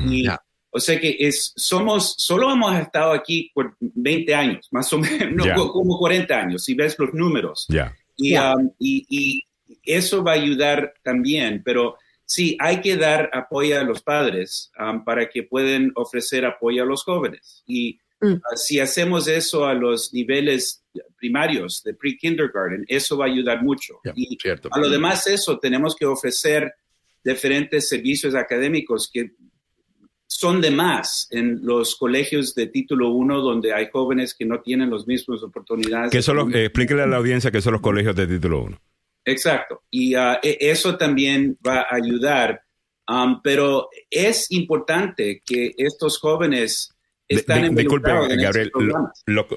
y. 0.00 0.26
O 0.76 0.80
sea 0.80 0.98
que 0.98 1.16
es, 1.20 1.52
somos, 1.54 2.16
solo 2.18 2.50
hemos 2.52 2.76
estado 2.76 3.12
aquí 3.12 3.48
por 3.54 3.76
20 3.78 4.34
años, 4.34 4.68
más 4.72 4.92
o 4.92 4.98
menos, 4.98 5.46
no, 5.46 5.70
como 5.70 5.96
40 5.96 6.36
años, 6.36 6.64
si 6.64 6.74
ves 6.74 6.96
los 6.98 7.14
números. 7.14 7.68
Y, 8.16 8.36
um, 8.36 8.72
y, 8.80 9.06
y 9.08 9.42
eso 9.84 10.24
va 10.24 10.32
a 10.32 10.34
ayudar 10.34 10.94
también, 11.04 11.62
pero 11.64 11.96
sí, 12.24 12.56
hay 12.58 12.80
que 12.80 12.96
dar 12.96 13.30
apoyo 13.32 13.78
a 13.80 13.84
los 13.84 14.02
padres 14.02 14.72
um, 14.76 15.04
para 15.04 15.28
que 15.30 15.44
puedan 15.44 15.92
ofrecer 15.94 16.44
apoyo 16.44 16.82
a 16.82 16.86
los 16.86 17.04
jóvenes. 17.04 17.62
Y 17.68 18.00
Mm. 18.20 18.34
uh, 18.34 18.56
si 18.56 18.80
hacemos 18.80 19.28
eso 19.28 19.66
a 19.66 19.74
los 19.74 20.12
niveles 20.14 20.82
primarios 21.16 21.82
de 21.82 21.94
pre-kindergarten, 21.94 22.84
eso 22.88 23.18
va 23.18 23.26
a 23.26 23.28
ayudar 23.28 23.62
mucho. 23.62 24.00
Y 24.14 24.36
cierto. 24.40 24.68
a 24.72 24.78
lo 24.78 24.88
demás 24.88 25.26
eso, 25.26 25.58
tenemos 25.58 25.94
que 25.94 26.06
ofrecer 26.06 26.72
diferentes 27.24 27.88
servicios 27.88 28.34
académicos 28.34 29.10
que 29.12 29.32
son 30.26 30.60
de 30.60 30.70
más 30.70 31.28
en 31.30 31.60
los 31.62 31.96
colegios 31.96 32.54
de 32.54 32.66
título 32.66 33.10
1 33.10 33.40
donde 33.40 33.72
hay 33.72 33.88
jóvenes 33.92 34.34
que 34.34 34.44
no 34.44 34.60
tienen 34.60 34.90
las 34.90 35.06
mismas 35.06 35.42
oportunidades. 35.42 36.10
¿Qué 36.10 36.22
son 36.22 36.36
los, 36.36 36.54
explíquele 36.54 37.02
a 37.02 37.06
la 37.06 37.16
audiencia 37.16 37.50
qué 37.50 37.60
son 37.60 37.74
los 37.74 37.82
colegios 37.82 38.16
de 38.16 38.26
título 38.26 38.62
1. 38.62 38.80
Exacto. 39.26 39.82
Y 39.90 40.16
uh, 40.16 40.36
eso 40.42 40.96
también 40.96 41.58
va 41.66 41.80
a 41.82 41.94
ayudar. 41.94 42.62
Um, 43.06 43.42
pero 43.42 43.88
es 44.10 44.50
importante 44.50 45.42
que 45.44 45.74
estos 45.76 46.18
jóvenes 46.18 46.94
están 47.28 47.64
en 47.64 47.74
Disculpe, 47.74 48.10
Gabriel, 48.10 48.72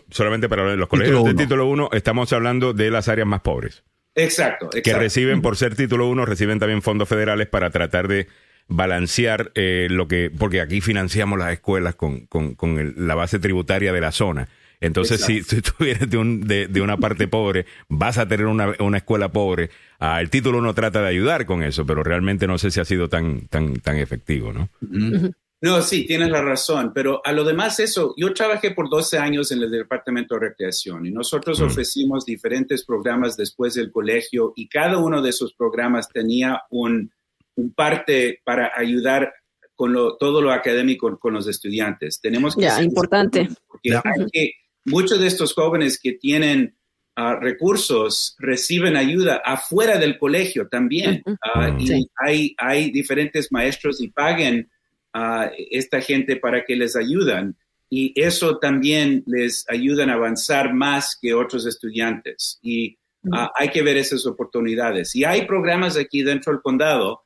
solamente 0.10 0.48
para 0.48 0.76
los 0.76 0.88
colegios 0.88 1.24
de 1.24 1.34
título 1.34 1.66
1 1.68 1.90
estamos 1.94 2.32
hablando 2.34 2.74
de 2.74 2.92
las 2.92 3.08
áreas 3.08 3.28
más 3.28 3.42
pobres. 3.42 3.84
Exacto, 4.18 4.66
exacto. 4.66 4.82
Que 4.84 4.94
reciben, 4.94 5.42
por 5.42 5.58
ser 5.58 5.76
título 5.76 6.10
1, 6.10 6.26
reciben 6.26 6.60
también 6.60 6.82
fondos 6.82 7.08
federales 7.08 7.48
para 7.48 7.70
tratar 7.70 8.08
de 8.08 8.28
balancear 8.68 9.52
eh, 9.56 9.88
lo 9.90 10.08
que, 10.08 10.32
porque 10.36 10.60
aquí 10.60 10.82
financiamos 10.82 11.40
las 11.40 11.54
escuelas 11.54 11.96
con, 11.96 12.26
con, 12.26 12.56
con 12.56 12.80
el, 12.80 12.94
la 12.98 13.16
base 13.16 13.40
tributaria 13.40 13.94
de 13.94 14.02
la 14.02 14.12
zona. 14.12 14.50
Entonces, 14.82 15.22
si, 15.22 15.44
si, 15.44 15.62
tú 15.62 15.72
vienes 15.80 16.10
de, 16.10 16.18
un, 16.18 16.42
de, 16.42 16.68
de, 16.68 16.82
una 16.82 16.98
parte 16.98 17.28
pobre, 17.28 17.66
vas 17.90 18.18
a 18.18 18.28
tener 18.28 18.48
una, 18.48 18.74
una 18.80 18.98
escuela 18.98 19.32
pobre. 19.32 19.70
Ah, 20.00 20.20
el 20.20 20.30
título 20.30 20.62
no 20.62 20.74
trata 20.74 21.02
de 21.02 21.08
ayudar 21.08 21.46
con 21.46 21.64
eso, 21.64 21.86
pero 21.86 22.04
realmente 22.04 22.48
no 22.48 22.58
sé 22.58 22.72
si 22.72 22.80
ha 22.80 22.86
sido 22.86 23.10
tan, 23.10 23.48
tan, 23.48 23.76
tan 23.76 23.98
efectivo, 23.98 24.52
¿no? 24.52 24.70
No, 25.60 25.82
sí, 25.82 26.06
tienes 26.06 26.30
la 26.30 26.42
razón, 26.42 26.92
pero 26.94 27.20
a 27.26 27.32
lo 27.32 27.44
demás 27.44 27.80
eso, 27.80 28.14
yo 28.16 28.32
trabajé 28.34 28.72
por 28.72 28.90
12 28.90 29.18
años 29.18 29.52
en 29.52 29.64
el 29.64 29.72
Departamento 29.72 30.36
de 30.36 30.42
Recreación 30.42 31.06
y 31.08 31.12
nosotros 31.12 31.60
mm. 31.60 31.64
ofrecimos 31.64 32.26
diferentes 32.26 32.86
programas 32.86 33.36
después 33.36 33.74
del 33.74 33.92
colegio 33.92 34.54
y 34.56 34.70
cada 34.70 35.00
uno 35.00 35.22
de 35.22 35.32
esos 35.32 35.56
programas 35.56 36.10
tenía 36.10 36.62
un, 36.70 37.12
un 37.56 37.74
parte 37.74 38.40
para 38.46 38.72
ayudar 38.76 39.34
con 39.76 39.94
lo, 39.94 40.16
todo 40.18 40.42
lo 40.42 40.52
académico 40.52 41.18
con 41.18 41.34
los 41.34 41.48
estudiantes. 41.48 42.22
Tenemos 42.22 42.56
que... 42.56 42.64
Ya, 42.64 42.82
importante. 42.84 43.50
Porque 43.68 43.96
hay 43.96 44.26
que 44.32 44.52
muchos 44.86 45.20
de 45.20 45.28
estos 45.28 45.54
jóvenes 45.54 46.00
que 46.00 46.14
tienen 46.14 46.78
uh, 47.18 47.40
recursos 47.40 48.36
reciben 48.40 48.96
ayuda 48.96 49.42
afuera 49.44 49.98
del 49.98 50.18
colegio 50.18 50.68
también. 50.68 51.24
Uh, 51.28 51.80
y 51.80 51.88
sí. 51.88 52.10
hay, 52.16 52.56
hay 52.58 52.92
diferentes 52.92 53.52
maestros 53.52 54.02
y 54.02 54.10
paguen 54.10 54.70
a 55.18 55.52
esta 55.72 56.00
gente 56.00 56.36
para 56.36 56.64
que 56.64 56.76
les 56.76 56.96
ayudan. 56.96 57.56
Y 57.90 58.14
eso 58.22 58.60
también 58.60 59.24
les 59.26 59.66
ayuda 59.68 60.06
a 60.06 60.14
avanzar 60.14 60.74
más 60.74 61.18
que 61.20 61.34
otros 61.34 61.66
estudiantes. 61.66 62.60
Y 62.62 63.00
uh, 63.24 63.48
hay 63.56 63.70
que 63.70 63.82
ver 63.82 63.98
esas 63.98 64.28
oportunidades. 64.28 65.16
Y 65.16 65.24
hay 65.24 65.48
programas 65.48 65.98
aquí 65.98 66.22
dentro 66.22 66.54
del 66.54 66.62
condado 66.62 67.24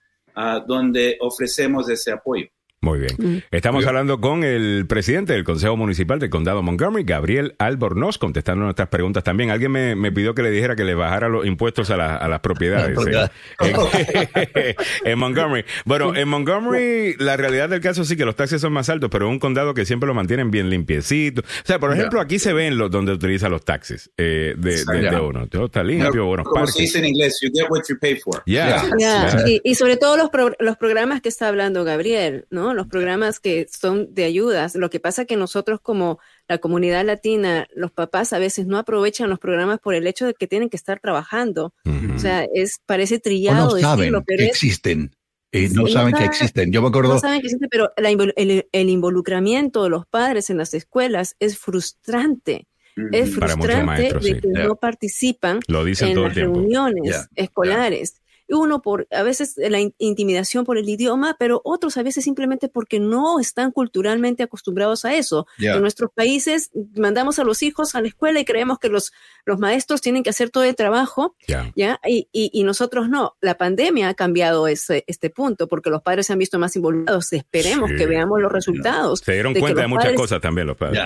donde 0.65 1.17
ofrecemos 1.19 1.89
ese 1.89 2.09
apoyo. 2.09 2.47
Muy 2.83 2.97
bien. 2.97 3.11
Mm. 3.19 3.43
Estamos 3.51 3.85
hablando 3.85 4.19
con 4.19 4.43
el 4.43 4.87
presidente 4.87 5.33
del 5.33 5.43
Consejo 5.43 5.77
Municipal 5.77 6.17
del 6.17 6.31
Condado 6.31 6.63
Montgomery, 6.63 7.03
Gabriel 7.03 7.53
Albornoz, 7.59 8.17
contestando 8.17 8.63
nuestras 8.63 8.87
preguntas 8.87 9.23
también. 9.23 9.51
Alguien 9.51 9.71
me, 9.71 9.95
me 9.95 10.11
pidió 10.11 10.33
que 10.33 10.41
le 10.41 10.49
dijera 10.49 10.75
que 10.75 10.83
le 10.83 10.95
bajara 10.95 11.29
los 11.29 11.45
impuestos 11.45 11.91
a, 11.91 11.97
la, 11.97 12.15
a 12.15 12.27
las 12.27 12.39
propiedades 12.39 12.97
eh, 13.59 14.75
en, 15.05 15.19
Montgomery. 15.19 15.63
Bueno, 15.85 16.15
en 16.15 16.27
Montgomery 16.27 17.17
la 17.19 17.37
realidad 17.37 17.69
del 17.69 17.81
caso 17.81 18.03
sí 18.03 18.17
que 18.17 18.25
los 18.25 18.35
taxes 18.35 18.61
son 18.61 18.73
más 18.73 18.89
altos, 18.89 19.11
pero 19.11 19.27
es 19.27 19.31
un 19.31 19.37
condado 19.37 19.75
que 19.75 19.85
siempre 19.85 20.07
lo 20.07 20.15
mantienen 20.15 20.49
bien 20.49 20.71
limpiecito. 20.71 21.41
O 21.41 21.65
sea, 21.67 21.77
por 21.77 21.93
ejemplo, 21.93 22.19
aquí 22.19 22.39
se 22.39 22.51
ven 22.51 22.79
los 22.79 22.89
donde 22.89 23.11
utiliza 23.11 23.47
los 23.47 23.63
taxes 23.63 24.09
eh, 24.17 24.55
de, 24.57 24.83
de, 24.85 25.01
de, 25.07 25.19
uno. 25.19 25.45
Todo 25.45 25.65
está 25.65 25.83
limpio, 25.83 26.25
buenos 26.25 26.47
Como 26.47 26.65
se 26.65 26.81
dice 26.81 26.97
en 26.97 27.05
inglés, 27.05 27.37
you 27.43 27.51
get 27.53 27.69
what 27.69 27.81
you 27.87 27.99
pay 27.99 28.15
for. 28.15 28.41
Yeah. 28.47 28.89
yeah. 28.97 29.37
yeah. 29.37 29.47
Y, 29.47 29.61
y, 29.63 29.75
sobre 29.75 29.97
todo 29.97 30.17
los, 30.17 30.31
pro, 30.31 30.51
los 30.57 30.77
programas 30.77 31.21
que 31.21 31.29
está 31.29 31.47
hablando 31.47 31.83
Gabriel, 31.83 32.47
¿no? 32.49 32.70
Los 32.73 32.87
programas 32.87 33.39
que 33.39 33.67
son 33.71 34.13
de 34.13 34.23
ayudas. 34.23 34.75
Lo 34.75 34.89
que 34.89 34.99
pasa 34.99 35.25
que 35.25 35.35
nosotros 35.35 35.79
como 35.81 36.19
la 36.47 36.59
comunidad 36.59 37.05
latina, 37.05 37.67
los 37.73 37.91
papás 37.91 38.33
a 38.33 38.39
veces 38.39 38.67
no 38.67 38.77
aprovechan 38.77 39.29
los 39.29 39.39
programas 39.39 39.79
por 39.79 39.95
el 39.95 40.07
hecho 40.07 40.25
de 40.25 40.33
que 40.33 40.47
tienen 40.47 40.69
que 40.69 40.77
estar 40.77 40.99
trabajando. 40.99 41.73
Uh 41.85 41.89
-huh. 41.89 42.15
O 42.15 42.19
sea, 42.19 42.45
es 42.53 42.79
parece 42.85 43.19
trillado 43.19 43.69
o 43.69 43.75
no 43.75 43.81
saben 43.81 43.99
decirlo, 43.99 44.23
pero 44.25 44.37
que 44.39 44.43
es, 44.45 44.49
existen. 44.51 45.15
Eh, 45.51 45.69
no 45.73 45.85
sí, 45.87 45.93
saben 45.93 46.13
que 46.13 46.23
existen. 46.23 46.71
Yo 46.71 46.81
me 46.81 46.87
acuerdo. 46.87 47.13
No 47.13 47.19
saben 47.19 47.41
que 47.41 47.47
existen, 47.47 47.69
pero 47.69 47.91
la, 47.97 48.09
el, 48.09 48.67
el, 48.71 48.89
involucramiento 48.89 49.83
de 49.83 49.89
los 49.89 50.05
padres 50.05 50.49
en 50.49 50.57
las 50.57 50.73
escuelas 50.73 51.35
es 51.39 51.57
frustrante. 51.57 52.67
Es 53.11 53.33
frustrante 53.33 53.83
maestros, 53.83 54.23
de 54.23 54.33
que 54.35 54.41
sí. 54.41 54.47
no 54.49 54.75
participan 54.75 55.59
en 55.67 56.21
las 56.21 56.35
reuniones 56.35 57.03
yeah. 57.03 57.27
escolares. 57.35 58.13
Yeah 58.13 58.20
uno 58.51 58.81
por 58.81 59.07
a 59.11 59.23
veces 59.23 59.55
la 59.57 59.79
intimidación 59.97 60.65
por 60.65 60.77
el 60.77 60.87
idioma, 60.87 61.35
pero 61.39 61.61
otros 61.63 61.97
a 61.97 62.03
veces 62.03 62.23
simplemente 62.23 62.67
porque 62.67 62.99
no 62.99 63.39
están 63.39 63.71
culturalmente 63.71 64.43
acostumbrados 64.43 65.05
a 65.05 65.15
eso. 65.15 65.47
Yeah. 65.57 65.75
En 65.75 65.81
nuestros 65.81 66.11
países 66.13 66.71
mandamos 66.95 67.39
a 67.39 67.43
los 67.43 67.63
hijos 67.63 67.95
a 67.95 68.01
la 68.01 68.07
escuela 68.07 68.39
y 68.39 68.45
creemos 68.45 68.79
que 68.79 68.89
los, 68.89 69.11
los 69.45 69.59
maestros 69.59 70.01
tienen 70.01 70.23
que 70.23 70.29
hacer 70.29 70.49
todo 70.49 70.63
el 70.63 70.75
trabajo, 70.75 71.35
yeah. 71.47 71.71
¿ya? 71.75 71.99
Y, 72.05 72.27
y, 72.31 72.49
y, 72.53 72.63
nosotros 72.63 73.09
no. 73.09 73.35
La 73.41 73.57
pandemia 73.57 74.09
ha 74.09 74.13
cambiado 74.13 74.67
ese, 74.67 75.03
este 75.07 75.29
punto 75.29 75.67
porque 75.67 75.89
los 75.89 76.01
padres 76.01 76.27
se 76.27 76.33
han 76.33 76.39
visto 76.39 76.59
más 76.59 76.75
involucrados. 76.75 77.31
Esperemos 77.33 77.89
sí. 77.89 77.95
que 77.97 78.05
veamos 78.05 78.41
los 78.41 78.51
resultados. 78.51 79.21
Se 79.23 79.33
dieron 79.33 79.53
de 79.53 79.59
cuenta 79.59 79.81
de 79.81 79.87
muchas 79.87 80.05
padres... 80.05 80.19
cosas 80.19 80.41
también 80.41 80.67
los 80.67 80.77
padres. 80.77 81.01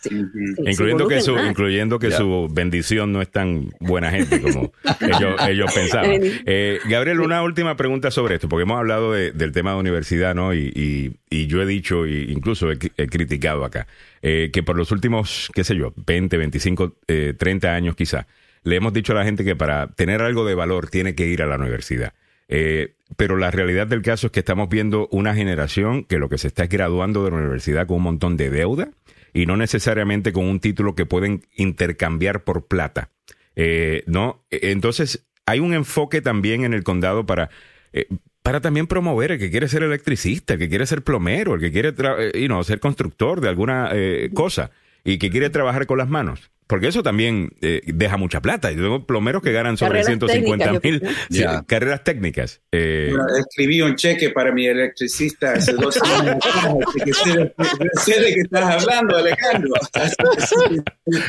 Sí, 0.00 0.10
incluyendo, 0.64 1.08
que 1.08 1.20
su, 1.20 1.36
incluyendo 1.36 1.98
que 1.98 2.10
su 2.10 2.48
bendición 2.50 3.12
no 3.12 3.22
es 3.22 3.30
tan 3.30 3.70
buena 3.80 4.10
gente 4.10 4.40
como 4.40 4.72
ellos, 5.00 5.40
ellos 5.48 5.74
pensaban. 5.74 6.20
Eh, 6.22 6.78
Gabriel, 6.88 7.20
una 7.20 7.42
última 7.42 7.76
pregunta 7.76 8.10
sobre 8.10 8.36
esto, 8.36 8.48
porque 8.48 8.62
hemos 8.62 8.78
hablado 8.78 9.12
de, 9.12 9.32
del 9.32 9.52
tema 9.52 9.72
de 9.72 9.78
universidad, 9.78 10.34
¿no? 10.34 10.54
Y, 10.54 10.72
y, 10.74 11.16
y 11.30 11.46
yo 11.46 11.62
he 11.62 11.66
dicho, 11.66 12.06
e 12.06 12.30
incluso 12.30 12.70
he, 12.70 12.78
he 12.96 13.06
criticado 13.06 13.64
acá, 13.64 13.86
eh, 14.22 14.50
que 14.52 14.62
por 14.62 14.76
los 14.76 14.92
últimos, 14.92 15.50
qué 15.54 15.64
sé 15.64 15.76
yo, 15.76 15.92
20, 15.96 16.36
25, 16.36 16.96
eh, 17.08 17.34
30 17.36 17.74
años 17.74 17.96
quizá, 17.96 18.26
le 18.62 18.76
hemos 18.76 18.92
dicho 18.92 19.12
a 19.12 19.16
la 19.16 19.24
gente 19.24 19.44
que 19.44 19.56
para 19.56 19.88
tener 19.88 20.22
algo 20.22 20.44
de 20.44 20.54
valor 20.54 20.88
tiene 20.88 21.14
que 21.14 21.26
ir 21.26 21.42
a 21.42 21.46
la 21.46 21.56
universidad. 21.56 22.14
Eh, 22.48 22.94
pero 23.16 23.36
la 23.36 23.50
realidad 23.50 23.86
del 23.86 24.02
caso 24.02 24.26
es 24.26 24.32
que 24.32 24.40
estamos 24.40 24.68
viendo 24.68 25.08
una 25.10 25.34
generación 25.34 26.04
que 26.04 26.18
lo 26.18 26.28
que 26.28 26.38
se 26.38 26.48
está 26.48 26.64
es 26.64 26.70
graduando 26.70 27.24
de 27.24 27.30
la 27.30 27.36
universidad 27.38 27.86
con 27.86 27.98
un 27.98 28.02
montón 28.04 28.36
de 28.36 28.50
deuda 28.50 28.90
y 29.32 29.46
no 29.46 29.56
necesariamente 29.56 30.32
con 30.32 30.44
un 30.44 30.60
título 30.60 30.94
que 30.94 31.06
pueden 31.06 31.42
intercambiar 31.56 32.44
por 32.44 32.66
plata. 32.66 33.10
Eh, 33.54 34.04
¿no? 34.06 34.44
Entonces, 34.50 35.25
hay 35.46 35.60
un 35.60 35.72
enfoque 35.72 36.20
también 36.20 36.64
en 36.64 36.74
el 36.74 36.84
condado 36.84 37.24
para, 37.24 37.50
eh, 37.92 38.06
para 38.42 38.60
también 38.60 38.86
promover 38.86 39.32
el 39.32 39.38
que 39.38 39.50
quiere 39.50 39.68
ser 39.68 39.82
electricista, 39.82 40.54
el 40.54 40.58
que 40.58 40.68
quiere 40.68 40.86
ser 40.86 41.02
plomero, 41.02 41.54
el 41.54 41.60
que 41.60 41.72
quiere 41.72 41.94
eh, 41.96 42.40
you 42.40 42.48
know, 42.48 42.62
ser 42.64 42.80
constructor 42.80 43.40
de 43.40 43.48
alguna 43.48 43.90
eh, 43.92 44.30
cosa 44.34 44.70
y 45.06 45.18
que 45.18 45.30
quiere 45.30 45.50
trabajar 45.50 45.86
con 45.86 45.98
las 45.98 46.08
manos. 46.08 46.50
Porque 46.66 46.88
eso 46.88 47.04
también 47.04 47.50
eh, 47.60 47.80
deja 47.86 48.16
mucha 48.16 48.42
plata. 48.42 48.72
Yo 48.72 48.82
tengo 48.82 49.06
plomeros 49.06 49.40
que 49.40 49.52
ganan 49.52 49.76
sobre 49.76 50.02
carreras 50.02 50.28
150 50.28 50.80
mil 50.82 51.00
yeah. 51.28 51.62
carreras 51.64 52.02
técnicas. 52.02 52.60
Eh, 52.72 53.12
escribí 53.38 53.80
un 53.82 53.94
cheque 53.94 54.30
para 54.30 54.50
mi 54.50 54.66
electricista 54.66 55.52
hace 55.52 55.74
dos 55.74 55.96
años. 56.02 56.36
que 57.04 57.12
sé, 57.12 57.54
sé, 58.04 58.20
de 58.20 58.34
qué 58.34 58.40
estás 58.40 58.82
hablando, 58.82 59.16
Alejandro. 59.16 59.74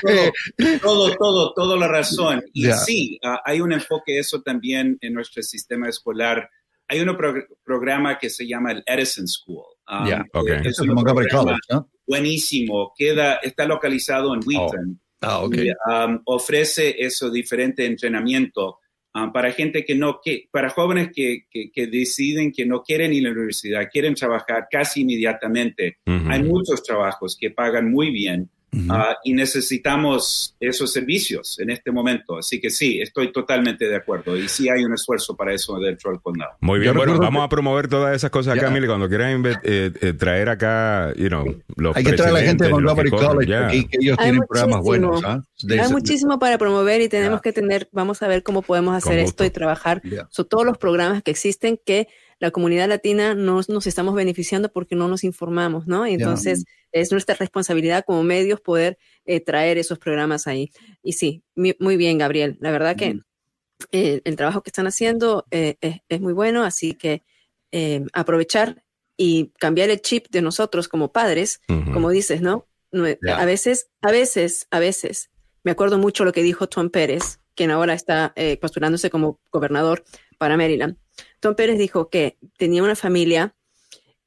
todo, 0.01 0.79
todo, 0.81 1.15
todo, 1.15 1.53
toda 1.53 1.77
la 1.77 1.87
razón. 1.87 2.43
Y 2.51 2.63
yeah. 2.63 2.77
sí, 2.77 3.19
uh, 3.23 3.37
hay 3.45 3.61
un 3.61 3.73
enfoque 3.73 4.17
eso 4.17 4.41
también 4.41 4.97
en 5.01 5.13
nuestro 5.13 5.43
sistema 5.43 5.87
escolar. 5.87 6.49
Hay 6.87 6.99
un 7.01 7.15
pro 7.15 7.35
programa 7.63 8.17
que 8.17 8.31
se 8.31 8.47
llama 8.47 8.71
el 8.71 8.83
Edison 8.87 9.27
School. 9.27 9.65
Um, 9.87 10.07
yeah, 10.07 10.25
okay. 10.33 10.61
Es 10.63 10.79
un 10.79 10.95
programa 10.95 11.59
¿no? 11.69 11.91
Buenísimo. 12.07 12.93
Queda, 12.97 13.35
está 13.35 13.65
localizado 13.65 14.33
en 14.33 14.41
Wheaton. 14.45 14.99
Oh. 14.99 15.07
Ah, 15.21 15.43
okay. 15.43 15.67
y, 15.67 15.71
um, 15.71 16.21
ofrece 16.25 16.95
eso 16.99 17.31
diferente 17.31 17.83
entrenamiento 17.83 18.77
um, 19.15 19.31
para 19.31 19.51
gente 19.51 19.83
que 19.83 19.95
no, 19.95 20.19
que, 20.23 20.47
para 20.51 20.69
jóvenes 20.69 21.09
que, 21.13 21.45
que, 21.49 21.71
que, 21.71 21.87
deciden 21.87 22.51
que 22.51 22.67
no 22.67 22.83
quieren 22.83 23.13
ir 23.13 23.25
a 23.25 23.29
la 23.29 23.35
universidad, 23.35 23.89
quieren 23.91 24.13
trabajar 24.13 24.67
casi 24.69 25.01
inmediatamente. 25.01 25.97
Uh 26.05 26.11
-huh. 26.11 26.31
Hay 26.31 26.43
muchos 26.43 26.83
trabajos 26.83 27.35
que 27.39 27.49
pagan 27.49 27.89
muy 27.89 28.11
bien. 28.11 28.49
Uh 28.69 28.79
-huh. 28.79 29.11
uh, 29.11 29.15
y 29.23 29.33
necesitamos 29.33 30.55
esos 30.59 30.91
servicios 30.91 31.57
en 31.59 31.69
este 31.69 31.89
momento. 31.91 32.37
Así 32.37 32.59
que 32.59 32.69
sí, 32.69 32.99
estoy 32.99 33.31
totalmente 33.31 33.87
de 33.87 33.95
acuerdo. 33.95 34.35
Y 34.35 34.49
sí 34.49 34.67
hay 34.69 34.83
un 34.83 34.93
esfuerzo 34.93 35.35
para 35.35 35.53
eso 35.53 35.79
dentro 35.79 36.11
del 36.11 36.19
condado. 36.19 36.51
Muy 36.59 36.79
bien, 36.79 36.93
bueno, 36.93 37.17
vamos 37.17 37.41
que... 37.41 37.45
a 37.45 37.49
promover 37.49 37.87
todas 37.87 38.15
esas 38.15 38.29
cosas 38.29 38.57
acá, 38.57 38.67
yeah. 38.67 38.69
Mili. 38.71 38.87
Cuando 38.87 39.07
quieran 39.07 39.45
eh, 39.45 39.91
eh, 40.01 40.13
traer 40.13 40.49
acá, 40.49 41.13
you 41.15 41.29
know, 41.29 41.45
los 41.77 41.95
Hay 41.95 42.03
que 42.03 42.13
traer 42.13 42.31
a 42.31 42.33
la 42.33 42.41
gente 42.41 42.65
de 42.65 42.71
Montgomery 42.71 43.09
College 43.09 43.47
yeah. 43.47 43.73
y 43.73 43.87
que 43.87 43.97
ellos 44.01 44.17
hay 44.19 44.31
tienen 44.31 44.47
programas 44.47 44.81
buenos. 44.81 45.23
¿eh? 45.23 45.79
Hay 45.79 45.89
muchísimo 45.89 46.37
para 46.37 46.57
promover 46.57 47.01
y 47.01 47.07
tenemos 47.07 47.37
yeah. 47.37 47.41
que 47.41 47.53
tener, 47.53 47.87
vamos 47.93 48.21
a 48.21 48.27
ver 48.27 48.43
cómo 48.43 48.61
podemos 48.61 48.95
hacer 48.95 49.19
esto 49.19 49.45
y 49.45 49.49
trabajar 49.49 50.01
sobre 50.29 50.49
todos 50.49 50.65
los 50.65 50.77
programas 50.77 51.23
que 51.23 51.31
existen 51.31 51.79
que 51.83 52.07
la 52.39 52.51
comunidad 52.51 52.87
latina 52.87 53.33
no 53.33 53.61
nos 53.67 53.87
estamos 53.87 54.15
beneficiando 54.15 54.71
porque 54.71 54.95
no 54.95 55.07
nos 55.07 55.23
informamos, 55.23 55.87
¿no? 55.87 56.05
Entonces, 56.05 56.65
yeah. 56.65 57.01
es 57.01 57.11
nuestra 57.11 57.35
responsabilidad 57.35 58.03
como 58.05 58.23
medios 58.23 58.61
poder 58.61 58.97
eh, 59.25 59.39
traer 59.39 59.77
esos 59.77 59.97
programas 59.97 60.47
ahí. 60.47 60.71
Y 61.01 61.13
sí, 61.13 61.43
mi, 61.55 61.75
muy 61.79 61.97
bien, 61.97 62.17
Gabriel. 62.17 62.57
La 62.59 62.71
verdad 62.71 62.95
que 62.95 63.19
eh, 63.91 64.21
el 64.23 64.35
trabajo 64.35 64.61
que 64.61 64.69
están 64.69 64.87
haciendo 64.87 65.45
eh, 65.51 65.77
es, 65.81 65.97
es, 66.09 66.21
muy 66.21 66.33
bueno, 66.33 66.63
así 66.63 66.93
que 66.93 67.23
eh, 67.71 68.05
aprovechar 68.13 68.83
y 69.17 69.51
cambiar 69.59 69.89
el 69.89 70.01
chip 70.01 70.27
de 70.29 70.41
nosotros 70.41 70.87
como 70.87 71.11
padres, 71.11 71.59
como 71.67 72.11
dices, 72.11 72.41
¿no? 72.41 72.67
A 72.93 73.45
veces, 73.45 73.89
a 74.01 74.11
veces, 74.11 74.67
a 74.71 74.79
veces, 74.79 75.31
me 75.63 75.71
acuerdo 75.71 75.97
mucho 75.97 76.23
lo 76.23 76.31
que 76.31 76.43
dijo 76.43 76.67
Tom 76.67 76.89
Pérez, 76.89 77.39
quien 77.55 77.71
ahora 77.71 77.93
está 77.93 78.31
eh, 78.35 78.57
postulándose 78.57 79.09
como 79.09 79.41
gobernador 79.51 80.03
para 80.37 80.55
Maryland. 80.55 80.97
Tom 81.39 81.55
Pérez 81.55 81.77
dijo 81.77 82.09
que 82.09 82.37
tenía 82.57 82.83
una 82.83 82.95
familia 82.95 83.55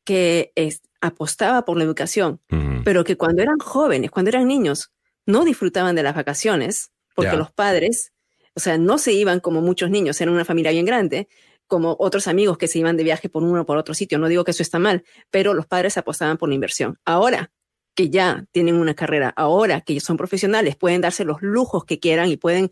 que 0.05 0.53
apostaba 1.01 1.65
por 1.65 1.77
la 1.77 1.85
educación, 1.85 2.41
pero 2.85 3.05
que 3.05 3.17
cuando 3.17 3.43
eran 3.43 3.59
jóvenes, 3.59 4.11
cuando 4.11 4.31
eran 4.31 4.47
niños, 4.47 4.93
no 5.27 5.45
disfrutaban 5.45 5.95
de 5.95 6.03
las 6.03 6.15
vacaciones, 6.15 6.93
porque 7.15 7.37
los 7.37 7.53
padres, 7.53 8.13
o 8.55 8.61
sea, 8.61 8.79
no 8.79 8.99
se 8.99 9.13
iban 9.13 9.41
como 9.41 9.61
muchos 9.61 9.91
niños, 9.91 10.21
eran 10.21 10.35
una 10.35 10.45
familia 10.45 10.73
bien 10.73 10.87
grande, 10.87 11.29
como 11.67 11.97
otros 12.01 12.27
amigos 12.27 12.59
que 12.59 12.67
se 12.67 12.81
iban 12.81 12.97
de 12.97 13.05
viaje 13.05 13.29
por 13.29 13.45
uno 13.45 13.63
o 13.63 13.67
por 13.67 13.77
otro 13.77 13.95
sitio. 13.95 14.19
No 14.19 14.27
digo 14.29 14.45
que 14.45 14.51
eso 14.51 14.63
está 14.63 14.79
mal, 14.79 15.05
pero 15.31 15.55
los 15.55 15.67
padres 15.67 15.97
apostaban 15.97 16.37
por 16.37 16.49
la 16.49 16.57
inversión. 16.57 16.99
Ahora 17.05 17.53
que 17.95 18.09
ya 18.09 18.45
tienen 18.53 18.77
una 18.77 18.95
carrera, 18.95 19.33
ahora 19.37 19.81
que 19.81 20.01
son 20.01 20.17
profesionales, 20.17 20.77
pueden 20.77 21.01
darse 21.01 21.25
los 21.25 21.43
lujos 21.43 21.85
que 21.85 21.99
quieran 21.99 22.29
y 22.29 22.37
pueden, 22.37 22.71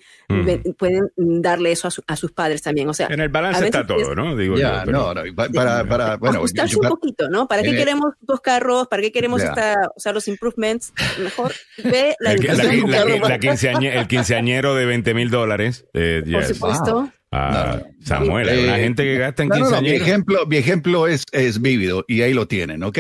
pueden 0.79 1.11
darle 1.17 1.73
eso 1.73 1.89
a, 2.07 2.17
sus 2.17 2.33
paddes 2.33 2.63
también. 2.63 2.89
O 2.89 2.95
sea, 2.95 3.09
en 3.11 3.21
el 3.21 3.29
balance 3.29 3.65
está 3.65 3.87
todo, 3.87 4.15
¿no? 4.15 4.37
Digo 4.37 4.57
ya, 4.57 4.85
no, 4.85 5.13
no, 5.15 5.23
para, 5.35 5.85
para, 5.85 6.17
bueno, 6.17 6.39
ajustarse 6.39 6.77
un 6.77 6.89
poquito, 6.89 7.29
¿no? 7.29 7.49
¿Para 7.49 7.63
qué 7.63 7.75
queremos 7.75 8.15
dos 8.21 8.41
carros? 8.41 8.87
¿Para 8.89 9.03
qué 9.03 9.13
queremos 9.13 9.43
esta, 9.43 9.91
o 9.95 10.01
sea, 10.01 10.13
los 10.13 10.29
improvements? 10.29 10.93
Mejor 11.23 11.53
ve 11.85 12.15
la 12.21 12.33
educación. 12.33 13.83
el 13.85 14.07
quinceañero 14.07 14.75
de 14.75 14.87
20 14.87 15.15
mil 15.15 15.31
dólares. 15.31 15.87
Eh, 15.95 16.23
Por 16.31 16.45
supuesto. 16.45 17.11
Ah, 17.31 17.83
Samuel, 18.01 18.49
hay 18.49 18.65
una 18.65 18.79
eh, 18.79 18.83
gente 18.85 19.03
que 19.05 19.19
gasta 19.19 19.43
en 19.43 19.51
quinceañeros. 19.51 19.83
mi 19.83 19.91
ejemplo, 19.91 20.47
mi 20.47 20.57
ejemplo 20.57 21.07
es, 21.07 21.25
es 21.33 21.61
vívido 21.61 22.05
y 22.09 22.23
ahí 22.23 22.33
lo 22.33 22.49
tienen, 22.49 22.83
¿ok? 22.83 22.99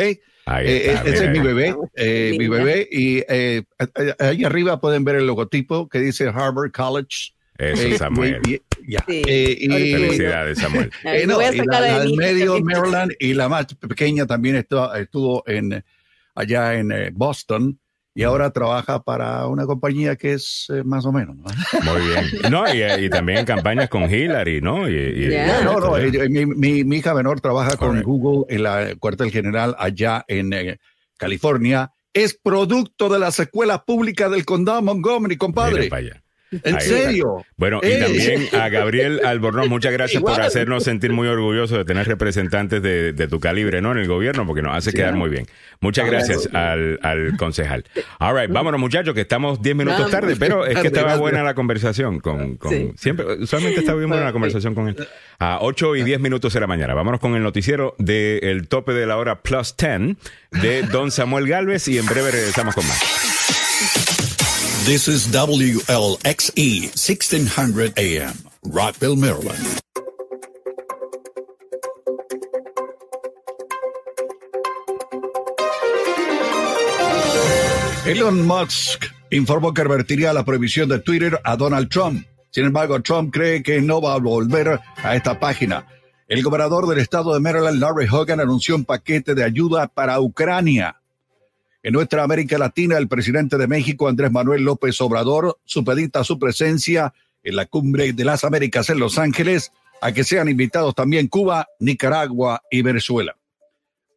Eh, 0.62 0.98
ese 1.04 1.24
es 1.26 1.30
mi 1.30 1.40
bebé, 1.40 1.74
eh, 1.94 2.34
mi 2.38 2.48
bebé. 2.48 2.88
Y 2.90 3.22
eh, 3.28 3.64
ahí 4.18 4.44
arriba 4.44 4.80
pueden 4.80 5.04
ver 5.04 5.16
el 5.16 5.26
logotipo 5.26 5.88
que 5.88 6.00
dice 6.00 6.28
Harvard 6.28 6.72
College. 6.72 7.32
Eso, 7.58 7.98
Samuel. 7.98 8.40
Felicidades, 9.06 10.58
Samuel. 10.58 10.90
no, 11.26 11.42
y 11.42 11.56
la, 11.56 12.04
medio 12.16 12.60
Maryland 12.60 13.12
y 13.18 13.34
la 13.34 13.48
más 13.48 13.66
pequeña 13.74 14.26
también 14.26 14.56
estuvo, 14.56 14.94
estuvo 14.94 15.42
en, 15.46 15.84
allá 16.34 16.74
en 16.74 16.92
Boston 17.14 17.78
y 18.18 18.24
ahora 18.24 18.50
trabaja 18.50 19.00
para 19.00 19.46
una 19.46 19.64
compañía 19.64 20.16
que 20.16 20.32
es 20.32 20.66
eh, 20.70 20.82
más 20.82 21.06
o 21.06 21.12
menos. 21.12 21.36
Muy 21.84 22.02
bien. 22.02 22.50
No, 22.50 22.64
y, 22.66 23.08
también 23.08 23.38
en 23.38 23.44
campañas 23.44 23.88
con 23.88 24.12
Hillary, 24.12 24.60
¿no? 24.60 24.90
Y, 24.90 25.32
No, 25.62 25.78
no, 25.78 25.96
eh, 25.96 26.28
mi, 26.28 26.82
mi, 26.82 26.96
hija 26.96 27.14
menor 27.14 27.40
trabaja 27.40 27.76
con 27.76 28.02
Google 28.02 28.52
en 28.52 28.64
la 28.64 28.96
cuartel 28.98 29.30
general 29.30 29.76
allá 29.78 30.24
en 30.26 30.52
eh, 30.52 30.78
California. 31.16 31.92
Es 32.12 32.36
producto 32.36 33.08
de 33.08 33.20
la 33.20 33.30
secuela 33.30 33.84
pública 33.84 34.28
del 34.28 34.44
condado 34.44 34.82
Montgomery, 34.82 35.36
compadre. 35.36 35.88
¿En 36.50 36.80
serio? 36.80 37.44
Bueno, 37.56 37.80
y 37.82 37.98
también 37.98 38.48
a 38.54 38.68
Gabriel 38.68 39.20
Albornoz, 39.24 39.68
muchas 39.68 39.92
gracias 39.98 40.22
por 40.22 40.40
hacernos 40.40 40.84
sentir 40.84 41.12
muy 41.12 41.28
orgullosos 41.28 41.78
de 41.78 41.84
tener 41.84 42.06
representantes 42.06 42.82
de, 42.82 43.28
tu 43.28 43.40
calibre, 43.40 43.82
¿no? 43.82 43.92
En 43.92 43.98
el 43.98 44.08
gobierno, 44.08 44.46
porque 44.46 44.62
nos 44.62 44.76
hace 44.76 44.92
quedar 44.92 45.14
muy 45.14 45.28
bien. 45.28 45.46
Muchas 45.80 46.06
gracias 46.06 46.48
al, 46.52 47.36
concejal. 47.38 47.84
All 48.18 48.36
right, 48.36 48.50
vámonos 48.50 48.80
muchachos, 48.80 49.14
que 49.14 49.20
estamos 49.22 49.62
10 49.62 49.76
minutos 49.76 50.10
tarde, 50.10 50.36
pero 50.36 50.66
es 50.66 50.78
que 50.78 50.88
estaba 50.88 51.16
buena 51.16 51.42
la 51.42 51.54
conversación 51.54 52.20
con, 52.20 52.56
con 52.56 52.96
siempre, 52.96 53.26
usualmente 53.40 53.80
está 53.80 53.94
bien 53.94 54.08
buena 54.08 54.24
la 54.24 54.32
conversación 54.32 54.74
con 54.74 54.88
él. 54.88 54.96
A 55.38 55.58
8 55.60 55.96
y 55.96 56.02
10 56.02 56.20
minutos 56.20 56.52
de 56.52 56.60
la 56.60 56.66
mañana. 56.66 56.94
Vámonos 56.94 57.20
con 57.20 57.34
el 57.34 57.42
noticiero 57.42 57.94
del 57.98 58.68
tope 58.68 58.92
de 58.92 59.06
la 59.06 59.16
hora 59.16 59.42
plus 59.42 59.76
10 59.76 60.16
de 60.62 60.82
Don 60.82 61.10
Samuel 61.10 61.46
Galvez 61.46 61.88
y 61.88 61.98
en 61.98 62.06
breve 62.06 62.30
regresamos 62.30 62.74
con 62.74 62.86
más. 62.86 64.27
This 64.88 65.06
is 65.06 65.28
WLXE 65.28 66.96
1600 66.96 67.92
AM, 67.98 68.32
Rockville, 68.72 69.16
Maryland. 69.16 69.80
Elon 78.06 78.46
Musk 78.46 79.04
informó 79.30 79.74
que 79.74 79.84
revertiría 79.84 80.32
la 80.32 80.46
prohibición 80.46 80.88
de 80.88 81.00
Twitter 81.00 81.38
a 81.44 81.56
Donald 81.56 81.90
Trump. 81.90 82.24
Sin 82.50 82.64
embargo, 82.64 83.02
Trump 83.02 83.30
cree 83.30 83.62
que 83.62 83.82
no 83.82 84.00
va 84.00 84.14
a 84.14 84.18
volver 84.18 84.80
a 84.96 85.14
esta 85.14 85.38
página. 85.38 85.86
El 86.28 86.42
gobernador 86.42 86.86
del 86.86 87.00
estado 87.00 87.34
de 87.34 87.40
Maryland, 87.40 87.78
Larry 87.78 88.08
Hogan, 88.10 88.40
anunció 88.40 88.74
un 88.74 88.86
paquete 88.86 89.34
de 89.34 89.44
ayuda 89.44 89.88
para 89.88 90.18
Ucrania. 90.18 90.97
En 91.88 91.94
nuestra 91.94 92.22
América 92.22 92.58
Latina, 92.58 92.98
el 92.98 93.08
presidente 93.08 93.56
de 93.56 93.66
México, 93.66 94.08
Andrés 94.08 94.30
Manuel 94.30 94.62
López 94.62 95.00
Obrador, 95.00 95.58
supedita 95.64 96.22
su 96.22 96.38
presencia 96.38 97.14
en 97.42 97.56
la 97.56 97.64
cumbre 97.64 98.12
de 98.12 98.26
las 98.26 98.44
Américas 98.44 98.90
en 98.90 98.98
Los 98.98 99.16
Ángeles 99.16 99.72
a 100.02 100.12
que 100.12 100.22
sean 100.22 100.50
invitados 100.50 100.94
también 100.94 101.28
Cuba, 101.28 101.66
Nicaragua 101.80 102.60
y 102.70 102.82
Venezuela. 102.82 103.38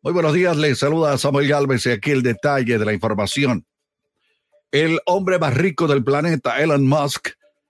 Muy 0.02 0.12
buenos 0.12 0.34
días, 0.34 0.58
les 0.58 0.80
saluda 0.80 1.18
Samuel 1.18 1.48
Galvez 1.48 1.86
y 1.86 1.92
aquí 1.92 2.12
el 2.12 2.24
detalle 2.24 2.78
de 2.78 2.84
la 2.84 2.92
información. 2.92 3.66
El 4.70 5.00
hombre 5.06 5.40
más 5.40 5.56
rico 5.56 5.88
del 5.88 6.04
planeta, 6.04 6.62
Elon 6.62 6.86
Musk, 6.86 7.30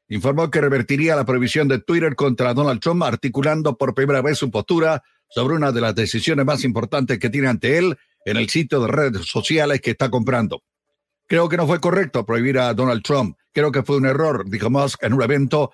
informó 0.10 0.50
que 0.50 0.62
revertiría 0.62 1.16
la 1.16 1.26
prohibición 1.26 1.68
de 1.68 1.78
Twitter 1.78 2.16
contra 2.16 2.56
Donald 2.56 2.82
Trump, 2.82 3.04
articulando 3.04 3.78
por 3.78 3.94
primera 3.94 4.24
vez 4.24 4.40
su 4.40 4.50
postura 4.50 5.04
sobre 5.30 5.54
una 5.54 5.72
de 5.72 5.82
las 5.82 5.94
decisiones 5.94 6.44
más 6.44 6.64
importantes 6.64 7.20
que 7.20 7.30
tiene 7.30 7.50
ante 7.50 7.78
él 7.78 8.00
en 8.26 8.38
el 8.38 8.50
sitio 8.50 8.80
de 8.82 8.88
redes 8.88 9.26
sociales 9.26 9.82
que 9.82 9.92
está 9.92 10.10
comprando. 10.10 10.62
Creo 11.28 11.48
que 11.50 11.58
no 11.58 11.68
fue 11.68 11.80
correcto 11.80 12.26
prohibir 12.26 12.60
a 12.60 12.74
Donald 12.74 13.04
Trump. 13.04 13.38
Creo 13.54 13.72
que 13.72 13.84
fue 13.84 13.98
un 13.98 14.06
error, 14.06 14.50
dijo 14.50 14.70
Musk 14.70 15.04
en 15.04 15.14
un 15.14 15.22
evento 15.22 15.72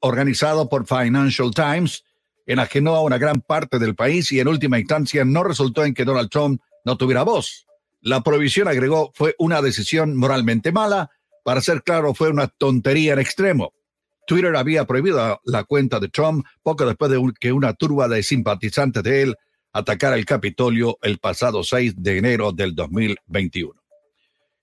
organizado 0.00 0.68
por 0.68 0.86
Financial 0.86 1.50
Times, 1.52 2.04
enajenó 2.46 2.94
a 2.94 3.02
una 3.02 3.18
gran 3.18 3.40
parte 3.40 3.78
del 3.78 3.94
país 3.94 4.30
y 4.32 4.40
en 4.40 4.48
última 4.48 4.78
instancia 4.78 5.24
no 5.24 5.42
resultó 5.42 5.84
en 5.84 5.94
que 5.94 6.04
Donald 6.04 6.30
Trump 6.30 6.60
no 6.84 6.96
tuviera 6.96 7.22
voz. 7.22 7.66
La 8.00 8.22
prohibición, 8.22 8.68
agregó, 8.68 9.10
fue 9.14 9.34
una 9.38 9.62
decisión 9.62 10.16
moralmente 10.16 10.70
mala. 10.70 11.10
Para 11.44 11.60
ser 11.60 11.82
claro, 11.82 12.14
fue 12.14 12.30
una 12.30 12.46
tontería 12.46 13.14
en 13.14 13.18
extremo. 13.18 13.72
Twitter 14.26 14.54
había 14.56 14.84
prohibido 14.84 15.40
la 15.44 15.64
cuenta 15.64 16.00
de 16.00 16.08
Trump 16.08 16.44
poco 16.62 16.84
después 16.84 17.10
de 17.10 17.20
que 17.38 17.52
una 17.52 17.74
turba 17.74 18.08
de 18.08 18.22
simpatizantes 18.22 19.02
de 19.02 19.22
él 19.22 19.36
atacar 19.78 20.14
el 20.14 20.24
Capitolio 20.24 20.98
el 21.02 21.18
pasado 21.18 21.62
6 21.62 21.94
de 21.96 22.18
enero 22.18 22.52
del 22.52 22.74
2021. 22.74 23.72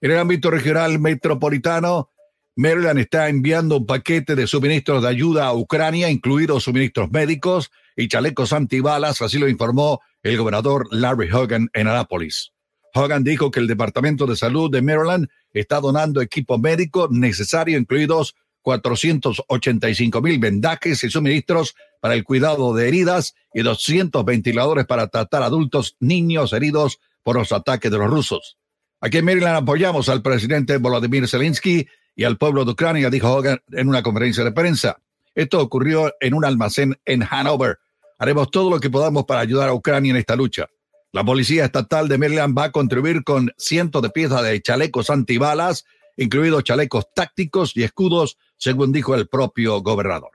En 0.02 0.12
el 0.12 0.18
ámbito 0.18 0.50
regional 0.50 1.00
metropolitano, 1.00 2.10
Maryland 2.56 3.00
está 3.00 3.30
enviando 3.30 3.78
un 3.78 3.86
paquete 3.86 4.36
de 4.36 4.48
suministros 4.48 5.04
de 5.04 5.10
ayuda 5.10 5.48
a 5.48 5.56
Ucrania, 5.56 6.10
incluidos 6.10 6.64
suministros 6.64 7.12
médicos 7.12 7.72
y 7.96 8.08
chalecos 8.08 8.54
antibalas, 8.54 9.22
así 9.22 9.38
lo 9.38 9.48
informó 9.48 10.02
el 10.24 10.38
gobernador 10.38 10.88
Larry 10.92 11.32
Hogan 11.32 11.70
en 11.74 11.88
Anápolis. 11.88 12.52
Hogan 12.94 13.24
dijo 13.24 13.50
que 13.50 13.60
el 13.60 13.68
Departamento 13.68 14.26
de 14.26 14.36
Salud 14.36 14.70
de 14.72 14.82
Maryland 14.82 15.28
está 15.52 15.80
donando 15.80 16.22
equipo 16.22 16.58
médico 16.58 17.08
necesario, 17.10 17.78
incluidos 17.78 18.36
485 18.62 20.22
mil 20.22 20.40
vendajes 20.40 21.04
y 21.04 21.10
suministros 21.10 21.76
para 22.04 22.16
el 22.16 22.26
cuidado 22.26 22.74
de 22.74 22.90
heridas 22.90 23.34
y 23.54 23.62
200 23.62 24.26
ventiladores 24.26 24.86
para 24.86 25.08
tratar 25.08 25.42
adultos, 25.42 25.96
niños 26.02 26.52
heridos 26.52 27.00
por 27.24 27.38
los 27.38 27.54
ataques 27.54 27.90
de 27.90 27.98
los 27.98 28.10
rusos. 28.10 28.58
Aquí 29.00 29.20
en 29.20 29.26
Maryland 29.26 29.56
apoyamos 29.56 30.10
al 30.10 30.22
presidente 30.22 30.76
Volodymyr 30.76 31.30
Zelensky 31.30 31.88
y 32.14 32.26
al 32.26 32.38
pueblo 32.38 32.66
de 32.66 32.72
Ucrania, 32.72 33.10
dijo 33.10 33.32
Hogan 33.34 33.62
en 33.72 33.88
una 33.88 34.04
conferencia 34.04 34.44
de 34.44 34.52
prensa. 34.52 34.98
Esto 35.34 35.62
ocurrió 35.62 36.12
en 36.20 36.34
un 36.34 36.44
almacén 36.44 37.00
en 37.06 37.24
Hanover. 37.24 37.80
Haremos 38.20 38.52
todo 38.52 38.70
lo 38.70 38.82
que 38.82 38.90
podamos 38.90 39.24
para 39.24 39.40
ayudar 39.40 39.70
a 39.70 39.74
Ucrania 39.74 40.12
en 40.12 40.18
esta 40.18 40.36
lucha. 40.36 40.68
La 41.14 41.24
Policía 41.24 41.64
Estatal 41.64 42.10
de 42.10 42.18
Maryland 42.18 42.54
va 42.58 42.66
a 42.66 42.72
contribuir 42.74 43.24
con 43.24 43.50
cientos 43.58 44.02
de 44.02 44.10
piezas 44.10 44.44
de 44.44 44.62
chalecos 44.62 45.10
antibalas, 45.10 45.86
incluidos 46.18 46.66
chalecos 46.66 47.06
tácticos 47.16 47.78
y 47.78 47.84
escudos 47.84 48.38
según 48.58 48.92
dijo 48.92 49.16
el 49.16 49.30
propio 49.30 49.80
gobernador. 49.80 50.32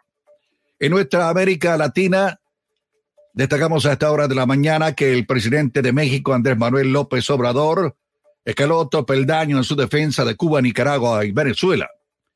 En 0.80 0.92
nuestra 0.92 1.28
América 1.28 1.76
Latina, 1.76 2.40
destacamos 3.32 3.84
a 3.84 3.92
esta 3.92 4.12
hora 4.12 4.28
de 4.28 4.36
la 4.36 4.46
mañana 4.46 4.92
que 4.92 5.12
el 5.12 5.26
presidente 5.26 5.82
de 5.82 5.92
México, 5.92 6.32
Andrés 6.32 6.56
Manuel 6.56 6.92
López 6.92 7.28
Obrador, 7.30 7.96
escaló 8.44 8.78
otro 8.78 9.04
peldaño 9.04 9.56
en 9.56 9.64
su 9.64 9.74
defensa 9.74 10.24
de 10.24 10.36
Cuba, 10.36 10.62
Nicaragua 10.62 11.24
y 11.24 11.32
Venezuela. 11.32 11.90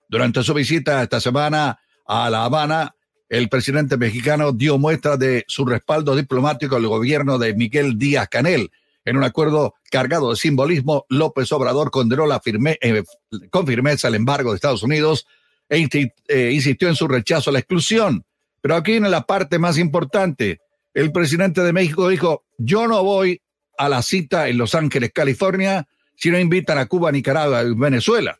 Durante 0.09 0.43
su 0.43 0.55
visita 0.55 1.01
esta 1.05 1.21
semana 1.21 1.79
a 2.05 2.29
La 2.31 2.45
Habana, 2.45 2.97
el 3.29 3.49
presidente 3.49 3.97
mexicano 3.97 4.51
dio 4.51 4.77
muestra 4.77 5.17
de 5.17 5.45
su 5.47 5.65
respaldo 5.65 6.17
diplomático 6.17 6.75
al 6.75 6.87
gobierno 6.89 7.39
de 7.39 7.55
Miguel 7.55 7.97
Díaz 7.97 8.29
Canel. 8.29 8.73
En 9.05 9.17
un 9.17 9.23
acuerdo 9.23 9.75
cargado 9.89 10.31
de 10.31 10.37
simbolismo, 10.37 11.07
López 11.09 11.53
Obrador 11.53 11.93
condenó 11.93 12.27
la 12.27 12.41
firme, 12.41 12.77
eh, 12.81 13.05
con 13.51 13.69
firmeza 13.69 14.09
el 14.09 14.17
embargo 14.17 14.51
de 14.51 14.57
Estados 14.57 14.83
Unidos 14.83 15.29
e 15.69 15.89
eh, 16.29 16.51
insistió 16.53 16.89
en 16.89 16.97
su 16.97 17.07
rechazo 17.07 17.51
a 17.51 17.53
la 17.53 17.61
exclusión. 17.61 18.27
Pero 18.63 18.77
aquí 18.77 18.93
viene 18.93 19.11
la 19.11 19.27
parte 19.27 19.59
más 19.59 19.77
importante. 19.77 20.61
El 20.95 21.13
presidente 21.13 21.63
de 21.63 21.73
México 21.73 22.09
dijo, 22.09 22.45
yo 22.57 22.87
no 22.87 23.03
voy 23.03 23.43
a 23.77 23.89
la 23.89 24.03
cita 24.03 24.49
en 24.49 24.57
Los 24.57 24.75
Ángeles, 24.75 25.11
California, 25.13 25.87
si 26.17 26.31
no 26.31 26.39
invitan 26.39 26.79
a 26.79 26.87
Cuba, 26.87 27.11
Nicaragua 27.13 27.63
y 27.63 27.75
Venezuela. 27.75 28.39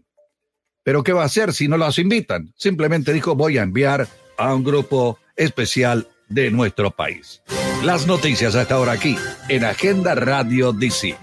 Pero 0.85 1.03
¿qué 1.03 1.13
va 1.13 1.23
a 1.23 1.27
hacer 1.27 1.53
si 1.53 1.69
no 1.69 1.77
los 1.77 1.99
invitan? 1.99 2.53
Simplemente 2.57 3.13
dijo, 3.13 3.35
voy 3.35 3.59
a 3.59 3.63
enviar 3.63 4.09
a 4.39 4.55
un 4.55 4.65
grupo 4.65 5.19
especial 5.37 6.09
de 6.29 6.51
nuestro 6.51 6.91
país. 6.91 7.43
Las 7.85 8.07
noticias 8.07 8.55
hasta 8.55 8.75
ahora 8.77 8.93
aquí 8.93 9.17
en 9.49 9.65
Agenda 9.65 10.15
Radio 10.15 10.73
DC. 10.73 11.17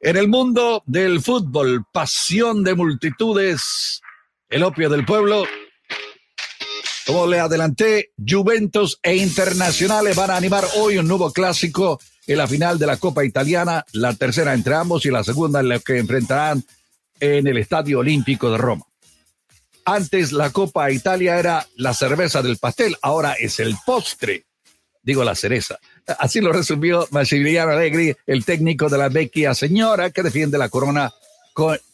En 0.00 0.16
el 0.16 0.28
mundo 0.28 0.82
del 0.86 1.20
fútbol, 1.20 1.84
pasión 1.92 2.62
de 2.62 2.74
multitudes, 2.74 4.02
el 4.48 4.62
opio 4.62 4.88
del 4.88 5.04
pueblo. 5.04 5.44
Como 7.06 7.28
le 7.28 7.38
adelanté, 7.38 8.10
Juventus 8.18 8.98
e 9.00 9.14
Internacionales 9.14 10.16
van 10.16 10.32
a 10.32 10.36
animar 10.36 10.64
hoy 10.74 10.98
un 10.98 11.06
nuevo 11.06 11.32
clásico 11.32 12.00
en 12.26 12.36
la 12.36 12.48
final 12.48 12.80
de 12.80 12.86
la 12.86 12.96
Copa 12.96 13.24
Italiana, 13.24 13.86
la 13.92 14.12
tercera 14.14 14.52
entre 14.52 14.74
ambos 14.74 15.06
y 15.06 15.12
la 15.12 15.22
segunda 15.22 15.60
en 15.60 15.68
la 15.68 15.78
que 15.78 15.98
enfrentarán 15.98 16.64
en 17.20 17.46
el 17.46 17.58
Estadio 17.58 18.00
Olímpico 18.00 18.50
de 18.50 18.58
Roma. 18.58 18.84
Antes 19.84 20.32
la 20.32 20.50
Copa 20.50 20.90
Italia 20.90 21.38
era 21.38 21.64
la 21.76 21.94
cerveza 21.94 22.42
del 22.42 22.58
pastel, 22.58 22.96
ahora 23.02 23.34
es 23.34 23.60
el 23.60 23.76
postre, 23.86 24.44
digo 25.00 25.22
la 25.22 25.36
cereza. 25.36 25.78
Así 26.18 26.40
lo 26.40 26.52
resumió 26.52 27.06
Massimiliano 27.12 27.70
Allegri, 27.70 28.16
el 28.26 28.44
técnico 28.44 28.88
de 28.88 28.98
la 28.98 29.10
vecchia 29.10 29.54
señora 29.54 30.10
que 30.10 30.24
defiende 30.24 30.58
la 30.58 30.70
corona, 30.70 31.14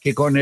que 0.00 0.14
con 0.14 0.38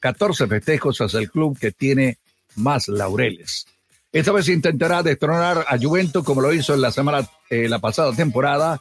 14 0.00 0.44
eh, 0.44 0.46
festejos 0.48 1.00
es 1.00 1.14
el 1.14 1.30
club 1.30 1.58
que 1.58 1.72
tiene 1.72 2.18
más 2.56 2.88
laureles. 2.88 3.66
Esta 4.12 4.32
vez 4.32 4.48
intentará 4.48 5.02
destronar 5.02 5.64
a 5.66 5.78
Juventus 5.78 6.22
como 6.24 6.40
lo 6.40 6.52
hizo 6.52 6.74
en 6.74 6.82
la 6.82 6.92
semana, 6.92 7.26
eh, 7.48 7.68
la 7.68 7.78
pasada 7.78 8.12
temporada, 8.12 8.80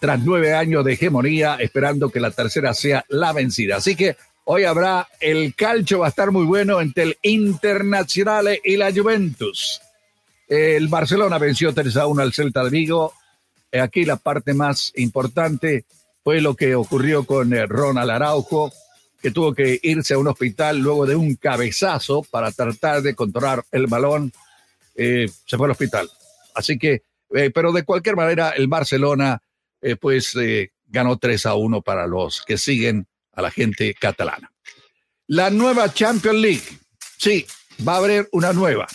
tras 0.00 0.20
nueve 0.20 0.54
años 0.54 0.84
de 0.84 0.94
hegemonía, 0.94 1.56
esperando 1.56 2.10
que 2.10 2.20
la 2.20 2.30
tercera 2.30 2.72
sea 2.72 3.04
la 3.08 3.32
vencida. 3.32 3.76
Así 3.76 3.94
que 3.94 4.16
Hoy 4.48 4.62
habrá 4.62 5.08
el 5.18 5.56
calcio, 5.56 5.98
va 5.98 6.06
a 6.06 6.10
estar 6.10 6.30
muy 6.30 6.44
bueno 6.44 6.80
entre 6.80 7.02
el 7.02 7.18
Internacional 7.22 8.48
y 8.62 8.76
la 8.76 8.92
Juventus. 8.92 9.80
El 10.46 10.86
Barcelona 10.86 11.36
venció 11.38 11.74
3 11.74 11.96
a 11.96 12.06
1 12.06 12.22
al 12.22 12.32
Celta 12.32 12.62
de 12.62 12.70
Vigo. 12.70 13.12
Eh, 13.72 13.80
aquí 13.80 14.04
la 14.04 14.14
parte 14.14 14.54
más 14.54 14.92
importante 14.94 15.84
fue 16.22 16.40
lo 16.40 16.54
que 16.54 16.76
ocurrió 16.76 17.24
con 17.24 17.52
eh, 17.52 17.66
Ronald 17.66 18.08
Araujo, 18.08 18.72
que 19.20 19.32
tuvo 19.32 19.52
que 19.52 19.80
irse 19.82 20.14
a 20.14 20.18
un 20.18 20.28
hospital 20.28 20.78
luego 20.78 21.06
de 21.06 21.16
un 21.16 21.34
cabezazo 21.34 22.22
para 22.22 22.52
tratar 22.52 23.02
de 23.02 23.16
controlar 23.16 23.64
el 23.72 23.88
balón. 23.88 24.32
Eh, 24.96 25.28
se 25.46 25.56
fue 25.56 25.66
al 25.66 25.72
hospital. 25.72 26.10
Así 26.54 26.78
que, 26.78 27.02
pero 27.54 27.72
de 27.72 27.84
cualquier 27.84 28.16
manera, 28.16 28.50
el 28.50 28.66
Barcelona, 28.66 29.42
pues, 30.00 30.34
ganó 30.86 31.18
3 31.18 31.46
a 31.46 31.54
1 31.54 31.82
para 31.82 32.06
los 32.06 32.42
que 32.46 32.56
siguen 32.56 33.06
a 33.32 33.42
la 33.42 33.50
gente 33.50 33.94
catalana. 33.94 34.50
La 35.26 35.50
nueva 35.50 35.92
Champions 35.92 36.38
League. 36.38 36.62
Sí, 37.18 37.46
va 37.86 37.94
a 37.94 37.98
haber 37.98 38.28
una 38.32 38.52
nueva. 38.52 38.86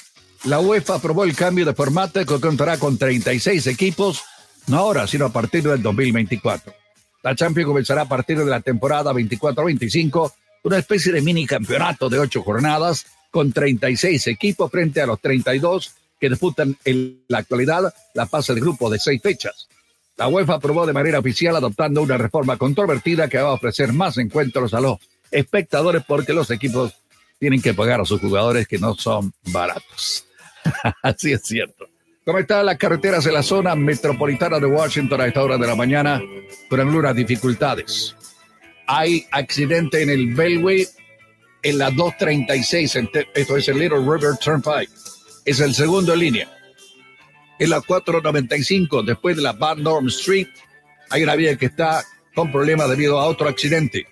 La 0.46 0.60
UEFA 0.60 0.96
aprobó 0.96 1.24
el 1.24 1.36
cambio 1.36 1.66
de 1.66 1.76
formato 1.76 2.26
que 2.26 2.40
contará 2.40 2.78
con 2.78 2.98
36 2.98 3.68
equipos, 3.68 4.24
no 4.68 4.78
ahora, 4.78 5.06
sino 5.06 5.26
a 5.26 5.34
partir 5.34 5.64
del 5.64 5.82
2024. 5.82 6.74
La 7.24 7.36
Champions 7.36 7.68
comenzará 7.68 8.02
a 8.04 8.08
partir 8.08 8.40
de 8.40 8.46
la 8.46 8.62
temporada 8.62 9.14
24-25, 9.14 10.34
una 10.64 10.78
especie 10.78 11.12
de 11.12 11.22
mini 11.22 11.46
campeonato 11.46 12.10
de 12.10 12.18
ocho 12.18 12.42
jornadas 12.42 13.06
con 13.32 13.52
36 13.52 14.28
equipos 14.28 14.70
frente 14.70 15.02
a 15.02 15.08
los 15.08 15.20
32 15.20 15.96
que 16.20 16.30
disputan 16.30 16.78
en 16.86 17.24
la 17.28 17.40
actualidad 17.40 17.94
la 18.14 18.28
fase 18.28 18.54
de 18.54 18.62
grupo 18.62 18.90
de 18.90 19.00
seis 19.00 19.22
fechas. 19.22 19.68
La 20.18 20.28
UEFA 20.28 20.56
aprobó 20.56 20.86
de 20.86 20.94
manera 20.94 21.18
oficial 21.18 21.56
adoptando 21.56 22.02
una 22.02 22.18
reforma 22.18 22.58
controvertida 22.58 23.28
que 23.28 23.40
va 23.40 23.50
a 23.50 23.54
ofrecer 23.54 23.92
más 23.92 24.20
encuentros 24.20 24.74
a 24.76 24.82
los 24.82 25.00
espectadores 25.32 26.04
porque 26.08 26.34
los 26.34 26.52
equipos 26.52 26.94
tienen 27.40 27.62
que 27.62 27.74
pagar 27.74 28.02
a 28.02 28.06
sus 28.06 28.22
jugadores 28.22 28.68
que 28.68 28.78
no 28.78 28.94
son 28.94 29.34
baratos. 29.52 30.26
Así 31.02 31.32
es 31.32 31.42
cierto. 31.42 31.88
¿Cómo 32.24 32.38
están 32.38 32.68
las 32.68 32.78
carreteras 32.78 33.26
en 33.26 33.34
la 33.34 33.42
zona 33.42 33.76
metropolitana 33.76 34.60
de 34.60 34.68
Washington 34.68 35.22
a 35.22 35.26
esta 35.26 35.42
hora 35.42 35.58
de 35.58 35.66
la 35.66 35.76
mañana? 35.76 36.22
Con 36.70 36.80
algunas 36.80 37.16
dificultades. 37.16 38.16
Hay 38.86 39.26
accidente 39.32 40.04
en 40.04 40.12
el 40.12 40.36
Beltway 40.36 40.88
en 41.64 41.78
la 41.78 41.92
236, 41.92 42.98
esto 43.34 43.58
es 43.58 43.68
el 43.68 43.80
Little 43.80 44.00
River 44.00 44.38
Turnpike. 44.38 44.92
Es 45.46 45.60
el 45.60 45.74
segundo 45.74 46.14
en 46.14 46.20
línea 46.20 46.62
en 47.62 47.70
la 47.70 47.80
495, 47.80 49.04
después 49.04 49.36
de 49.36 49.44
la 49.44 49.54
Van 49.54 49.84
Dorm 49.84 50.08
Street. 50.08 50.48
Hay 51.12 51.22
una 51.22 51.36
vía 51.36 51.56
que 51.58 51.68
está 51.68 52.04
con 52.34 52.52
problemas 52.52 52.90
debido 52.90 53.20
a 53.20 53.28
otro 53.28 53.48
accidente. 53.48 54.08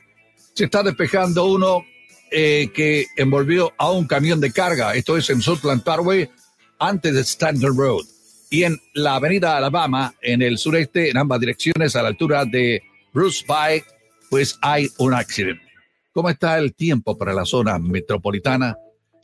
Se 0.53 0.65
está 0.65 0.83
despejando 0.83 1.45
uno 1.45 1.83
eh, 2.29 2.69
que 2.75 3.07
envolvió 3.17 3.73
a 3.79 3.89
un 3.89 4.05
camión 4.05 4.39
de 4.39 4.51
carga. 4.51 4.93
Esto 4.93 5.17
es 5.17 5.31
en 5.31 5.41
Southland 5.41 5.83
Parkway, 5.83 6.29
antes 6.77 7.11
de 7.11 7.21
Standard 7.21 7.73
Road. 7.75 8.05
Y 8.51 8.65
en 8.65 8.79
la 8.93 9.15
avenida 9.15 9.57
Alabama, 9.57 10.13
en 10.21 10.43
el 10.43 10.59
sureste, 10.59 11.09
en 11.09 11.17
ambas 11.17 11.39
direcciones, 11.39 11.95
a 11.95 12.03
la 12.03 12.09
altura 12.09 12.45
de 12.45 12.83
Bruce 13.13 13.43
Pike, 13.47 13.87
pues 14.29 14.59
hay 14.61 14.89
un 14.99 15.15
accidente. 15.15 15.68
¿Cómo 16.11 16.29
está 16.29 16.57
el 16.57 16.73
tiempo 16.73 17.17
para 17.17 17.33
la 17.33 17.45
zona 17.45 17.77
metropolitana? 17.77 18.77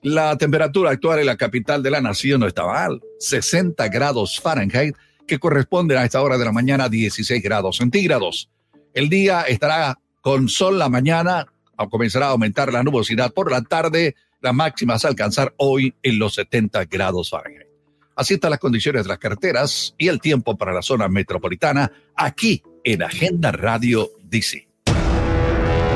La 0.04 0.38
temperatura 0.38 0.92
actual 0.92 1.20
en 1.20 1.26
la 1.26 1.36
capital 1.36 1.82
de 1.82 1.90
la 1.90 2.00
nación 2.00 2.40
no 2.42 2.48
está 2.48 2.66
mal, 2.66 3.02
60 3.20 3.88
grados 3.88 4.40
Fahrenheit, 4.40 4.96
que 5.28 5.40
corresponde 5.40 5.98
a 5.98 6.06
esta 6.06 6.22
hora 6.22 6.38
de 6.38 6.46
la 6.46 6.52
mañana 6.52 6.84
a 6.84 6.90
16 6.90 7.42
grados 7.42 7.78
centígrados. 7.78 8.52
El 8.94 9.10
día 9.10 9.42
estará 9.42 9.98
con 10.22 10.48
sol 10.48 10.78
la 10.78 10.88
mañana, 10.88 11.48
comenzará 11.90 12.28
a 12.28 12.32
aumentar 12.32 12.72
la 12.72 12.84
nubosidad 12.84 13.34
por 13.34 13.50
la 13.50 13.64
tarde, 13.64 14.16
las 14.42 14.54
máximas 14.54 15.06
a 15.06 15.08
alcanzar 15.08 15.56
hoy 15.58 15.96
en 16.04 16.20
los 16.20 16.36
70 16.36 16.86
grados 16.86 17.32
Fahrenheit. 17.32 17.68
Así 18.16 18.36
están 18.36 18.52
las 18.52 18.60
condiciones 18.60 19.04
de 19.04 19.10
las 19.10 19.18
carreteras 19.18 19.96
y 19.98 20.08
el 20.08 20.22
tiempo 20.22 20.56
para 20.56 20.72
la 20.72 20.84
zona 20.84 21.08
metropolitana 21.08 21.92
aquí 22.16 22.62
en 22.84 23.02
Agenda 23.02 23.52
Radio 23.52 24.12
DC. 24.24 24.75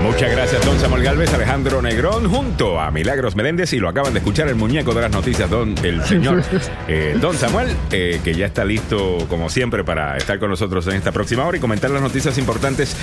Muchas 0.03 0.31
gracias, 0.31 0.65
don 0.65 0.79
Samuel 0.79 1.03
Galvez, 1.03 1.33
Alejandro 1.33 1.81
Negrón, 1.81 2.29
junto 2.29 2.79
a 2.79 2.89
Milagros 2.89 3.35
Meléndez, 3.35 3.73
y 3.73 3.79
lo 3.79 3.89
acaban 3.89 4.13
de 4.13 4.19
escuchar 4.19 4.47
el 4.47 4.55
muñeco 4.55 4.93
de 4.93 5.01
las 5.01 5.11
noticias, 5.11 5.49
don 5.49 5.75
el 5.83 6.03
señor 6.03 6.41
eh, 6.87 7.17
Don 7.19 7.35
Samuel, 7.35 7.67
eh, 7.91 8.21
que 8.23 8.33
ya 8.33 8.45
está 8.45 8.63
listo, 8.63 9.17
como 9.27 9.49
siempre, 9.49 9.83
para 9.83 10.17
estar 10.17 10.39
con 10.39 10.49
nosotros 10.49 10.87
en 10.87 10.93
esta 10.93 11.11
próxima 11.11 11.45
hora 11.45 11.57
y 11.57 11.59
comentar 11.59 11.89
las 11.91 12.01
noticias 12.01 12.37
importantes 12.37 12.95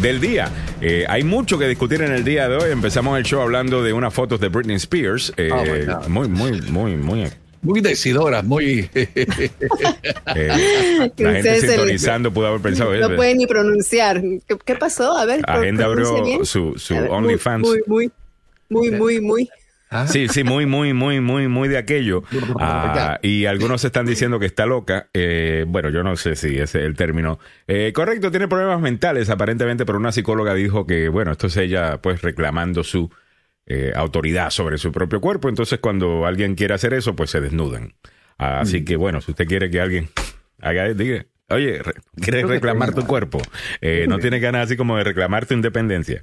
del 0.00 0.20
día. 0.20 0.48
Eh, 0.80 1.04
hay 1.08 1.24
mucho 1.24 1.58
que 1.58 1.66
discutir 1.66 2.02
en 2.02 2.12
el 2.12 2.24
día 2.24 2.48
de 2.48 2.56
hoy. 2.56 2.70
Empezamos 2.70 3.18
el 3.18 3.24
show 3.24 3.40
hablando 3.40 3.82
de 3.82 3.92
unas 3.92 4.14
fotos 4.14 4.40
de 4.40 4.48
Britney 4.48 4.76
Spears. 4.76 5.32
Oh 5.52 6.08
muy, 6.08 6.28
muy, 6.28 6.60
muy, 6.62 6.96
muy 6.96 7.30
muy 7.64 7.80
decidora, 7.80 8.42
muy... 8.42 8.88
eh, 8.94 9.10
la 11.16 11.32
gente 11.32 11.60
sintonizando 11.60 12.32
pudo 12.32 12.46
haber 12.46 12.60
pensado 12.60 12.94
No 12.94 13.16
puede 13.16 13.34
ni 13.34 13.46
pronunciar. 13.46 14.22
¿Qué, 14.64 14.74
pasó? 14.76 15.16
A 15.16 15.24
ver. 15.24 15.40
Agenda 15.46 15.86
abrió 15.86 16.44
su, 16.44 16.74
su 16.76 16.94
OnlyFans. 16.94 17.66
Muy, 17.66 17.80
muy, 17.86 18.10
muy, 18.68 18.90
muy, 18.90 19.20
muy. 19.20 19.50
Ah. 19.90 20.08
Sí, 20.08 20.26
sí, 20.28 20.42
muy, 20.42 20.66
muy, 20.66 20.92
muy, 20.92 21.20
muy, 21.20 21.46
muy 21.46 21.68
de 21.68 21.78
aquello. 21.78 22.24
Ah, 22.58 23.18
y 23.22 23.46
algunos 23.46 23.84
están 23.84 24.06
diciendo 24.06 24.40
que 24.40 24.46
está 24.46 24.66
loca. 24.66 25.08
Eh, 25.14 25.64
bueno, 25.68 25.88
yo 25.88 26.02
no 26.02 26.16
sé 26.16 26.34
si 26.34 26.58
ese 26.58 26.80
es 26.80 26.84
el 26.84 26.96
término. 26.96 27.38
Eh, 27.68 27.92
correcto, 27.94 28.30
tiene 28.30 28.48
problemas 28.48 28.80
mentales 28.80 29.30
aparentemente, 29.30 29.86
pero 29.86 29.98
una 29.98 30.10
psicóloga 30.10 30.52
dijo 30.52 30.84
que, 30.84 31.08
bueno, 31.08 31.32
esto 31.32 31.46
es 31.46 31.56
ella 31.56 31.98
pues 32.02 32.22
reclamando 32.22 32.82
su 32.82 33.10
eh, 33.66 33.92
autoridad 33.94 34.50
sobre 34.50 34.78
su 34.78 34.92
propio 34.92 35.20
cuerpo. 35.20 35.48
Entonces, 35.48 35.78
cuando 35.78 36.26
alguien 36.26 36.54
quiere 36.54 36.74
hacer 36.74 36.94
eso, 36.94 37.16
pues 37.16 37.30
se 37.30 37.40
desnudan. 37.40 37.94
Así 38.36 38.80
mm. 38.80 38.84
que, 38.84 38.96
bueno, 38.96 39.20
si 39.20 39.30
usted 39.30 39.46
quiere 39.46 39.70
que 39.70 39.80
alguien 39.80 40.08
haga, 40.60 40.92
diga, 40.92 41.24
oye, 41.48 41.80
¿quieres 42.20 42.46
reclamar 42.46 42.94
tu 42.94 43.06
cuerpo? 43.06 43.40
Eh, 43.80 44.06
no 44.08 44.18
tiene 44.18 44.38
ganas 44.38 44.66
así 44.66 44.76
como 44.76 44.96
de 44.96 45.04
reclamar 45.04 45.46
tu 45.46 45.54
independencia. 45.54 46.22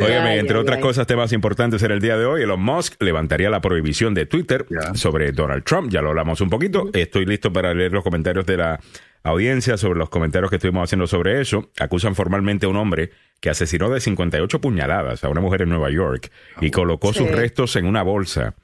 Óyeme, 0.00 0.38
entre 0.38 0.58
otras 0.58 0.78
cosas, 0.78 1.06
temas 1.06 1.32
importantes 1.32 1.82
en 1.82 1.90
el 1.90 2.00
día 2.00 2.16
de 2.16 2.24
hoy, 2.24 2.42
Elon 2.42 2.60
Musk 2.60 3.02
levantaría 3.02 3.50
la 3.50 3.60
prohibición 3.60 4.14
de 4.14 4.26
Twitter 4.26 4.66
sobre 4.94 5.32
Donald 5.32 5.64
Trump. 5.64 5.90
Ya 5.90 6.02
lo 6.02 6.10
hablamos 6.10 6.40
un 6.40 6.50
poquito. 6.50 6.90
Estoy 6.92 7.26
listo 7.26 7.52
para 7.52 7.74
leer 7.74 7.92
los 7.92 8.04
comentarios 8.04 8.46
de 8.46 8.56
la 8.56 8.80
audiencia 9.22 9.76
sobre 9.76 9.98
los 9.98 10.08
comentarios 10.08 10.50
que 10.50 10.56
estuvimos 10.56 10.84
haciendo 10.84 11.06
sobre 11.06 11.40
eso. 11.40 11.70
Acusan 11.78 12.14
formalmente 12.14 12.66
a 12.66 12.68
un 12.68 12.76
hombre 12.76 13.10
que 13.40 13.50
asesinó 13.50 13.90
de 13.90 14.00
58 14.00 14.60
puñaladas 14.60 15.24
a 15.24 15.28
una 15.28 15.40
mujer 15.40 15.62
en 15.62 15.70
Nueva 15.70 15.90
York 15.90 16.30
y 16.60 16.70
colocó 16.70 17.12
sus 17.12 17.30
restos 17.30 17.76
en 17.76 17.86
una 17.86 18.02
bolsa. 18.02 18.54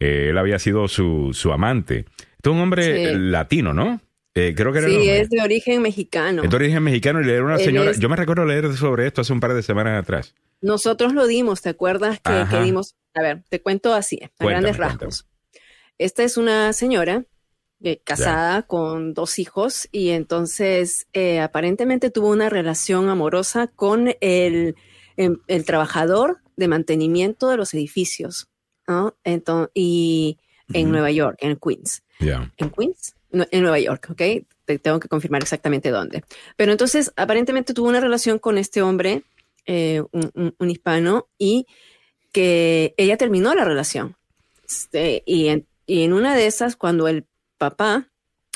Eh, 0.00 0.28
él 0.30 0.38
había 0.38 0.58
sido 0.58 0.88
su, 0.88 1.30
su 1.32 1.52
amante. 1.52 2.06
Este 2.36 2.50
es 2.50 2.54
un 2.54 2.60
hombre 2.60 3.14
latino, 3.16 3.72
¿no? 3.72 4.00
Eh, 4.34 4.54
creo 4.56 4.72
que 4.72 4.78
era 4.78 4.88
sí, 4.88 5.08
es 5.08 5.28
de 5.28 5.42
origen 5.42 5.82
mexicano. 5.82 6.42
Es 6.42 6.50
de 6.50 6.56
origen 6.56 6.82
mexicano 6.82 7.20
y 7.20 7.24
leer 7.24 7.42
una 7.42 7.58
señora. 7.58 7.92
Yo 7.92 8.08
me 8.08 8.16
recuerdo 8.16 8.46
leer 8.46 8.74
sobre 8.74 9.06
esto 9.06 9.20
hace 9.20 9.32
un 9.32 9.40
par 9.40 9.52
de 9.52 9.62
semanas 9.62 10.02
atrás. 10.02 10.34
Nosotros 10.62 11.12
lo 11.12 11.26
dimos, 11.26 11.60
¿te 11.60 11.68
acuerdas 11.68 12.20
que, 12.20 12.60
dimos? 12.60 12.96
A 13.14 13.20
ver, 13.20 13.42
te 13.48 13.60
cuento 13.60 13.92
así, 13.92 14.20
a 14.22 14.44
grandes 14.44 14.78
rasgos. 14.78 15.28
Esta 15.98 16.24
es 16.24 16.36
una 16.36 16.72
señora 16.72 17.24
eh, 17.84 18.00
casada 18.04 18.62
con 18.62 19.12
dos 19.12 19.40
hijos 19.40 19.88
y 19.90 20.10
entonces 20.10 21.08
eh, 21.12 21.40
aparentemente 21.40 22.10
tuvo 22.10 22.28
una 22.28 22.48
relación 22.48 23.08
amorosa 23.08 23.66
con 23.66 24.14
el, 24.20 24.76
em, 25.16 25.38
el, 25.48 25.64
trabajador 25.64 26.38
de 26.56 26.68
mantenimiento 26.68 27.48
de 27.48 27.56
los 27.56 27.74
edificios, 27.74 28.48
¿no? 28.86 29.16
Entonces, 29.24 29.70
y 29.74 30.38
en 30.72 30.92
Nueva 30.92 31.10
York, 31.10 31.38
en 31.40 31.56
Queens. 31.56 32.04
¿En 32.20 32.70
Queens? 32.70 33.16
en 33.32 33.62
Nueva 33.62 33.80
York, 33.80 34.08
¿ok? 34.10 34.46
Te 34.64 34.78
tengo 34.78 35.00
que 35.00 35.08
confirmar 35.08 35.42
exactamente 35.42 35.90
dónde. 35.90 36.22
Pero 36.56 36.70
entonces, 36.70 37.12
aparentemente 37.16 37.74
tuvo 37.74 37.88
una 37.88 38.00
relación 38.00 38.38
con 38.38 38.58
este 38.58 38.82
hombre, 38.82 39.24
eh, 39.66 40.02
un, 40.12 40.70
hispano, 40.70 41.28
y 41.36 41.66
que 42.30 42.94
ella 42.96 43.16
terminó 43.16 43.54
la 43.54 43.64
relación. 43.64 44.16
Este, 44.68 45.22
y, 45.26 45.48
en, 45.48 45.66
y 45.86 46.02
en 46.02 46.12
una 46.12 46.36
de 46.36 46.46
esas, 46.46 46.76
cuando 46.76 47.08
el 47.08 47.26
papá, 47.62 48.08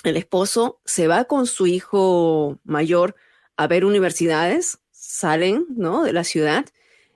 el 0.03 0.17
esposo, 0.17 0.81
se 0.85 1.07
va 1.07 1.27
con 1.27 1.47
su 1.47 1.69
hijo 1.69 2.59
mayor 2.65 3.15
a 3.57 3.69
ver 3.69 3.85
universidades, 3.85 4.81
salen, 4.91 5.65
¿no? 5.77 6.03
De 6.03 6.13
la 6.13 6.25
ciudad. 6.25 6.67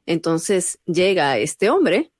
Entonces 0.06 0.78
llega 0.86 1.36
este 1.38 1.68
hombre 1.68 2.12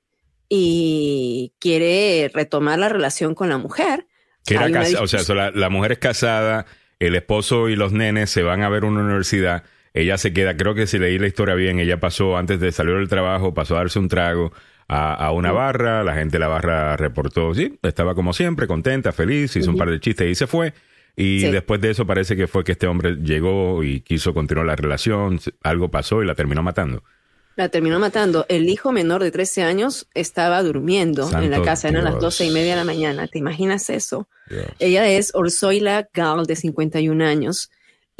y 0.48 1.52
quiere 1.60 2.32
retomar 2.34 2.80
la 2.80 2.88
relación 2.88 3.36
con 3.36 3.48
la 3.48 3.58
mujer. 3.58 4.08
Que 4.44 4.54
era 4.54 4.66
o 5.00 5.06
sea, 5.06 5.52
la, 5.54 5.68
mujer 5.68 5.92
es 5.92 5.98
casada, 5.98 6.66
el 6.98 7.14
esposo 7.14 7.68
y 7.68 7.76
los 7.76 7.92
nenes 7.92 8.30
se 8.30 8.42
van 8.42 8.64
a 8.64 8.68
ver 8.68 8.84
una 8.84 9.02
universidad, 9.02 9.62
ella 9.94 10.18
se 10.18 10.32
queda, 10.32 10.56
creo 10.56 10.74
que 10.74 10.88
si 10.88 10.98
leí 10.98 11.16
la 11.16 11.28
historia 11.28 11.54
bien, 11.54 11.78
ella 11.78 12.00
pasó 12.00 12.36
antes 12.36 12.58
de 12.58 12.72
salir 12.72 12.96
del 12.96 13.08
trabajo, 13.08 13.54
pasó 13.54 13.76
a 13.76 13.78
darse 13.78 14.00
un 14.00 14.08
trago, 14.08 14.52
a, 14.92 15.30
una 15.30 15.52
barra, 15.52 16.02
la 16.02 16.14
gente 16.14 16.32
de 16.32 16.40
la 16.40 16.48
barra 16.48 16.96
reportó, 16.96 17.54
sí, 17.54 17.78
estaba 17.82 18.16
como 18.16 18.32
siempre, 18.32 18.66
contenta, 18.66 19.12
feliz, 19.12 19.54
hizo 19.54 19.70
un 19.70 19.76
par 19.76 19.88
de 19.88 20.00
chistes 20.00 20.28
y 20.28 20.34
se 20.34 20.48
fue. 20.48 20.74
Y 21.14 21.42
después 21.42 21.80
de 21.80 21.90
eso 21.90 22.06
parece 22.06 22.34
que 22.34 22.48
fue 22.48 22.64
que 22.64 22.72
este 22.72 22.86
hombre 22.86 23.16
llegó 23.16 23.84
y 23.84 24.00
quiso 24.00 24.34
continuar 24.34 24.66
la 24.66 24.74
relación, 24.74 25.38
algo 25.62 25.90
pasó 25.90 26.22
y 26.22 26.26
la 26.26 26.34
terminó 26.34 26.62
matando. 26.62 27.04
La 27.56 27.68
terminó 27.68 28.00
matando. 28.00 28.46
El 28.48 28.68
hijo 28.68 28.90
menor 28.90 29.22
de 29.22 29.30
13 29.30 29.62
años 29.62 30.08
estaba 30.14 30.62
durmiendo 30.62 31.28
en 31.38 31.50
la 31.50 31.62
casa, 31.62 31.88
eran 31.88 32.04
las 32.04 32.18
doce 32.18 32.46
y 32.46 32.50
media 32.50 32.70
de 32.70 32.76
la 32.76 32.84
mañana. 32.84 33.28
¿Te 33.28 33.38
imaginas 33.38 33.90
eso? 33.90 34.28
Ella 34.78 35.06
es 35.08 35.32
Orsoila 35.34 36.08
Gal, 36.12 36.46
de 36.46 36.56
51 36.56 37.24
años, 37.24 37.70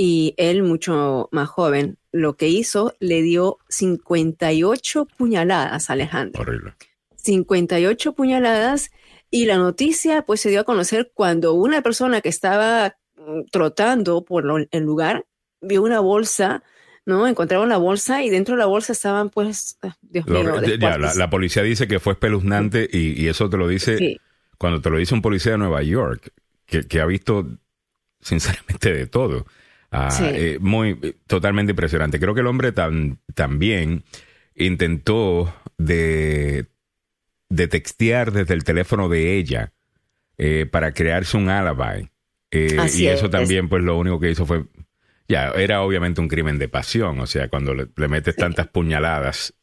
y 0.03 0.33
él 0.39 0.63
mucho 0.63 1.29
más 1.31 1.51
joven 1.51 1.99
lo 2.11 2.35
que 2.39 2.49
hizo, 2.49 2.97
le 3.01 3.21
dio 3.21 3.59
58 3.69 5.07
puñaladas 5.19 5.91
a 5.91 5.93
Alejandro. 5.93 6.41
Horrible. 6.41 6.73
58 7.17 8.15
puñaladas 8.15 8.93
y 9.31 9.45
la 9.45 9.59
noticia 9.59 10.23
pues 10.23 10.41
se 10.41 10.49
dio 10.49 10.61
a 10.61 10.65
conocer 10.65 11.13
cuando 11.13 11.53
una 11.53 11.83
persona 11.83 12.23
que 12.23 12.31
estaba 12.31 12.97
mm, 13.19 13.51
trotando 13.53 14.25
por 14.25 14.47
el 14.71 14.83
lugar 14.83 15.27
vio 15.61 15.83
una 15.83 16.01
bolsa, 16.01 16.63
¿no? 17.05 17.29
Encontraron 17.29 17.69
la 17.69 17.77
bolsa 17.77 18.25
y 18.25 18.31
dentro 18.31 18.55
de 18.55 18.61
la 18.61 18.67
bolsa 18.67 18.95
estaban 18.95 19.29
pues, 19.29 19.77
ah, 19.83 19.99
Dios 20.01 20.27
mío. 20.27 20.63
la, 20.79 21.29
policía 21.29 21.63
dice 21.63 21.87
que 21.87 22.01
fue 22.01 22.15
espeluznante 22.15 22.89
y, 22.91 23.29
eso 23.29 23.51
te 23.51 23.59
lo 23.59 23.69
dice 23.69 24.19
cuando 24.57 24.81
te 24.81 24.89
lo 24.89 24.97
dice 24.97 25.13
un 25.13 25.21
policía 25.21 25.53
de 25.53 25.59
Nueva 25.59 25.83
York, 25.83 26.33
que, 26.65 26.85
que 26.89 27.03
ha 27.03 27.07
visto 27.07 27.47
sinceramente 28.23 28.95
de 28.95 29.07
todo. 29.07 29.45
Ah, 29.91 30.09
eh, 30.21 30.59
muy, 30.61 31.17
totalmente 31.27 31.73
impresionante. 31.73 32.21
Creo 32.21 32.35
que 32.35 32.41
el 32.41 32.47
hombre 32.47 32.73
también 33.35 34.05
intentó 34.55 35.53
de, 35.79 36.67
de 37.49 37.69
textear 37.69 38.31
desde 38.31 38.55
el 38.55 38.63
teléfono 38.63 39.09
de 39.09 39.37
ella 39.37 39.73
eh, 40.39 40.67
para 40.71 40.93
crearse 40.93 41.37
un 41.37 41.49
alibi. 41.49 42.09
Eh, 42.53 42.77
y 42.95 43.07
eso 43.07 43.31
también, 43.31 43.69
pues 43.69 43.83
lo 43.83 43.97
único 43.99 44.21
que 44.21 44.31
hizo 44.31 44.47
fue, 44.47 44.65
ya, 45.29 45.51
era 45.51 45.83
obviamente 45.83 46.21
un 46.21 46.29
crimen 46.29 46.59
de 46.59 46.69
pasión. 46.69 47.19
O 47.19 47.27
sea, 47.27 47.49
cuando 47.49 47.75
le, 47.75 48.09
metes 48.09 48.37
tantas 48.37 48.69
puñaladas 48.69 49.55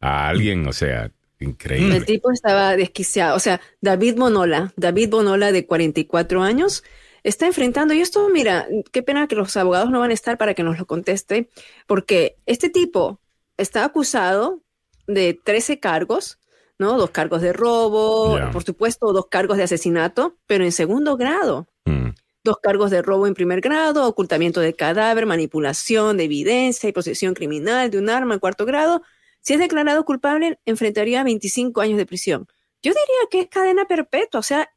a 0.00 0.28
alguien, 0.28 0.66
o 0.66 0.72
sea, 0.72 1.12
increíble. 1.38 1.98
El 1.98 2.04
tipo 2.04 2.32
estaba 2.32 2.76
desquiciado. 2.76 3.36
O 3.36 3.40
sea, 3.40 3.60
David 3.80 4.16
Bonola, 4.16 4.72
David 4.76 5.10
Bonola 5.10 5.52
de 5.52 5.66
44 5.66 6.42
años, 6.42 6.82
está 7.26 7.46
enfrentando, 7.46 7.92
y 7.92 8.00
esto, 8.00 8.28
mira, 8.28 8.68
qué 8.92 9.02
pena 9.02 9.26
que 9.26 9.34
los 9.34 9.56
abogados 9.56 9.90
no 9.90 9.98
van 9.98 10.12
a 10.12 10.14
estar 10.14 10.38
para 10.38 10.54
que 10.54 10.62
nos 10.62 10.78
lo 10.78 10.86
conteste, 10.86 11.50
porque 11.88 12.36
este 12.46 12.70
tipo 12.70 13.20
está 13.56 13.84
acusado 13.84 14.62
de 15.08 15.34
13 15.34 15.80
cargos, 15.80 16.38
¿no? 16.78 16.96
Dos 16.96 17.10
cargos 17.10 17.42
de 17.42 17.52
robo, 17.52 18.38
por 18.52 18.62
supuesto, 18.62 19.12
dos 19.12 19.26
cargos 19.26 19.56
de 19.56 19.64
asesinato, 19.64 20.36
pero 20.46 20.62
en 20.62 20.70
segundo 20.70 21.16
grado. 21.16 21.66
Mm. 21.84 22.10
Dos 22.44 22.58
cargos 22.62 22.92
de 22.92 23.02
robo 23.02 23.26
en 23.26 23.34
primer 23.34 23.60
grado, 23.60 24.06
ocultamiento 24.06 24.60
de 24.60 24.74
cadáver, 24.74 25.26
manipulación 25.26 26.18
de 26.18 26.24
evidencia 26.24 26.88
y 26.88 26.92
posesión 26.92 27.34
criminal 27.34 27.90
de 27.90 27.98
un 27.98 28.08
arma 28.08 28.34
en 28.34 28.40
cuarto 28.40 28.64
grado. 28.64 29.02
Si 29.40 29.54
es 29.54 29.58
declarado 29.58 30.04
culpable, 30.04 30.60
enfrentaría 30.64 31.24
25 31.24 31.80
años 31.80 31.98
de 31.98 32.06
prisión. 32.06 32.46
Yo 32.82 32.92
diría 32.92 33.28
que 33.32 33.40
es 33.40 33.48
cadena 33.48 33.86
perpetua, 33.86 34.38
o 34.38 34.44
sea, 34.44 34.70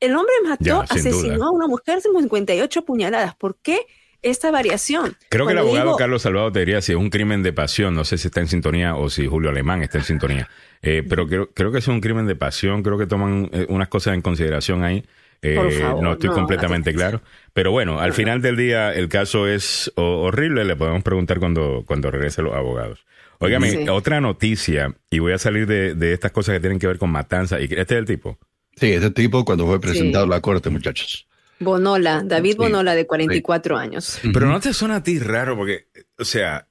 el 0.00 0.14
hombre 0.14 0.34
mató, 0.44 0.82
asesinó 0.88 1.46
a 1.46 1.50
una 1.50 1.66
mujer 1.66 1.96
de 1.96 2.02
58 2.02 2.84
puñaladas. 2.84 3.34
¿Por 3.34 3.56
qué 3.62 3.86
esta 4.22 4.50
variación? 4.50 5.16
Creo 5.28 5.46
que 5.46 5.52
el 5.52 5.58
abogado 5.58 5.96
Carlos 5.96 6.22
Salvador 6.22 6.52
te 6.52 6.60
diría 6.60 6.80
si 6.80 6.92
es 6.92 6.98
un 6.98 7.10
crimen 7.10 7.42
de 7.42 7.52
pasión. 7.52 7.94
No 7.94 8.04
sé 8.04 8.18
si 8.18 8.28
está 8.28 8.40
en 8.40 8.48
sintonía 8.48 8.96
o 8.96 9.08
si 9.08 9.26
Julio 9.26 9.50
Alemán 9.50 9.82
está 9.82 9.98
en 9.98 10.04
sintonía. 10.04 10.48
Eh, 10.82 11.02
pero 11.08 11.26
creo, 11.26 11.50
creo 11.52 11.72
que 11.72 11.78
es 11.78 11.88
un 11.88 12.00
crimen 12.00 12.26
de 12.26 12.36
pasión. 12.36 12.82
Creo 12.82 12.98
que 12.98 13.06
toman 13.06 13.48
eh, 13.52 13.66
unas 13.68 13.88
cosas 13.88 14.14
en 14.14 14.22
consideración 14.22 14.84
ahí. 14.84 15.04
Eh, 15.42 15.56
no 16.00 16.14
estoy 16.14 16.30
completamente 16.30 16.92
claro. 16.92 17.20
Pero 17.52 17.70
bueno, 17.70 18.00
al 18.00 18.14
final 18.14 18.40
del 18.40 18.56
día 18.56 18.92
el 18.92 19.08
caso 19.08 19.46
es 19.46 19.92
horrible. 19.96 20.64
Le 20.64 20.76
podemos 20.76 21.02
preguntar 21.02 21.38
cuando, 21.38 21.84
cuando 21.86 22.10
regresen 22.10 22.44
los 22.44 22.54
abogados. 22.54 23.06
Óigame, 23.38 23.90
otra 23.90 24.22
noticia, 24.22 24.94
y 25.10 25.18
voy 25.18 25.34
a 25.34 25.38
salir 25.38 25.66
de, 25.66 25.94
de, 25.94 26.14
estas 26.14 26.32
cosas 26.32 26.54
que 26.54 26.60
tienen 26.60 26.78
que 26.78 26.86
ver 26.86 26.96
con 26.96 27.10
matanza. 27.10 27.60
Y 27.60 27.64
este 27.64 27.80
es 27.80 27.90
el 27.90 28.06
tipo. 28.06 28.38
Sí, 28.76 28.92
ese 28.92 29.10
tipo 29.10 29.44
cuando 29.44 29.66
fue 29.66 29.80
presentado 29.80 30.24
a 30.24 30.28
la 30.28 30.40
corte, 30.40 30.68
muchachos. 30.70 31.26
Bonola, 31.58 32.22
David 32.24 32.56
Bonola, 32.56 32.94
de 32.94 33.06
44 33.06 33.76
años. 33.76 34.20
Pero 34.32 34.46
no 34.46 34.60
te 34.60 34.74
suena 34.74 34.96
a 34.96 35.02
ti 35.02 35.18
raro, 35.18 35.56
porque, 35.56 35.86
o 36.18 36.24
sea, 36.24 36.68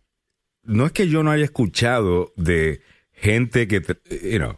no 0.63 0.85
es 0.85 0.91
que 0.91 1.07
yo 1.07 1.23
no 1.23 1.31
haya 1.31 1.43
escuchado 1.43 2.31
de 2.35 2.81
gente 3.11 3.67
que, 3.67 3.81
you 4.21 4.37
know, 4.37 4.55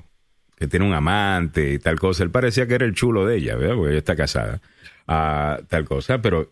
que 0.58 0.68
tiene 0.68 0.86
un 0.86 0.94
amante 0.94 1.72
y 1.74 1.80
tal 1.80 2.00
cosa. 2.00 2.24
Él 2.24 2.32
parecía 2.32 2.68
que 2.68 2.76
era 2.76 2.86
el 2.86 2.94
chulo 2.94 3.26
de 3.26 3.38
ella, 3.38 3.56
¿verdad? 3.56 3.76
Porque 3.76 3.92
ella 3.92 4.00
está 4.00 4.16
casada. 4.16 4.62
a 5.08 5.60
tal 5.70 5.86
cosa, 5.86 6.22
pero, 6.22 6.42
o 6.42 6.50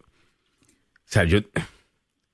sea, 1.04 1.26
yo, 1.26 1.40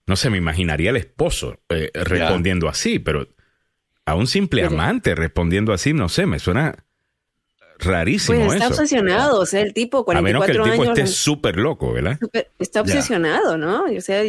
no 0.05 0.15
sé, 0.15 0.29
me 0.29 0.38
imaginaría 0.38 0.91
el 0.91 0.97
esposo 0.97 1.59
eh, 1.69 1.89
respondiendo 1.95 2.69
así, 2.69 2.99
pero 2.99 3.27
a 4.05 4.13
un 4.13 4.27
simple 4.27 4.63
amante 4.63 5.15
respondiendo 5.15 5.73
así, 5.73 5.93
no 5.93 6.09
sé, 6.09 6.27
me 6.27 6.38
suena 6.38 6.75
rarísimo 7.81 8.45
pues 8.45 8.53
está 8.53 8.67
obsesionado, 8.69 9.39
o 9.39 9.45
sea, 9.45 9.61
el 9.61 9.73
tipo 9.73 10.05
44 10.05 10.29
años. 10.29 10.41
A 10.41 10.51
menos 10.51 10.63
que 10.63 10.69
el 10.69 10.77
tipo 10.77 10.99
esté 10.99 11.07
súper 11.07 11.57
loco, 11.57 11.93
¿verdad? 11.93 12.17
está 12.59 12.81
obsesionado, 12.81 13.57
¿no? 13.57 13.85
O 13.85 14.01
sea, 14.01 14.23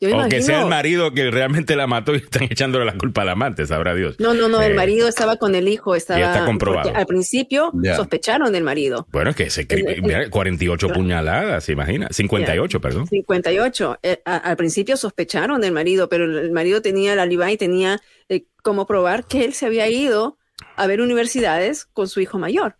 yo 0.00 0.16
o 0.16 0.28
que 0.28 0.42
sea 0.42 0.62
el 0.62 0.68
marido 0.68 1.12
que 1.12 1.28
realmente 1.28 1.74
la 1.74 1.88
mató 1.88 2.14
y 2.14 2.18
están 2.18 2.44
echándole 2.44 2.84
la 2.84 2.96
culpa 2.96 3.22
al 3.22 3.30
amante, 3.30 3.66
sabrá 3.66 3.94
Dios. 3.96 4.14
No, 4.20 4.32
no, 4.32 4.48
no, 4.48 4.62
el 4.62 4.72
eh, 4.72 4.76
marido 4.76 5.08
estaba 5.08 5.36
con 5.36 5.56
el 5.56 5.66
hijo, 5.66 5.96
estaba. 5.96 6.20
está 6.20 6.44
comprobado. 6.44 6.92
Al 6.94 7.06
principio 7.06 7.72
sospecharon 7.96 8.52
del 8.52 8.62
marido. 8.62 9.08
Bueno, 9.10 9.30
es 9.30 9.36
que 9.36 9.44
ese 9.44 9.66
mira, 10.02 10.30
48 10.30 10.88
puñaladas, 10.90 11.64
¿se 11.64 11.72
imagina? 11.72 12.08
58, 12.10 12.80
perdón. 12.80 13.06
58. 13.08 13.98
Eh, 14.02 14.22
al 14.24 14.56
principio 14.56 14.96
sospecharon 14.96 15.60
del 15.60 15.72
marido, 15.72 16.08
pero 16.08 16.24
el 16.24 16.52
marido 16.52 16.80
tenía 16.80 17.16
la 17.16 17.28
y 17.28 17.56
tenía 17.56 18.00
eh, 18.28 18.46
como 18.62 18.86
probar 18.86 19.26
que 19.26 19.44
él 19.44 19.52
se 19.52 19.66
había 19.66 19.88
ido 19.88 20.38
a 20.78 20.86
ver 20.86 21.00
universidades 21.00 21.86
con 21.86 22.08
su 22.08 22.20
hijo 22.20 22.38
mayor, 22.38 22.76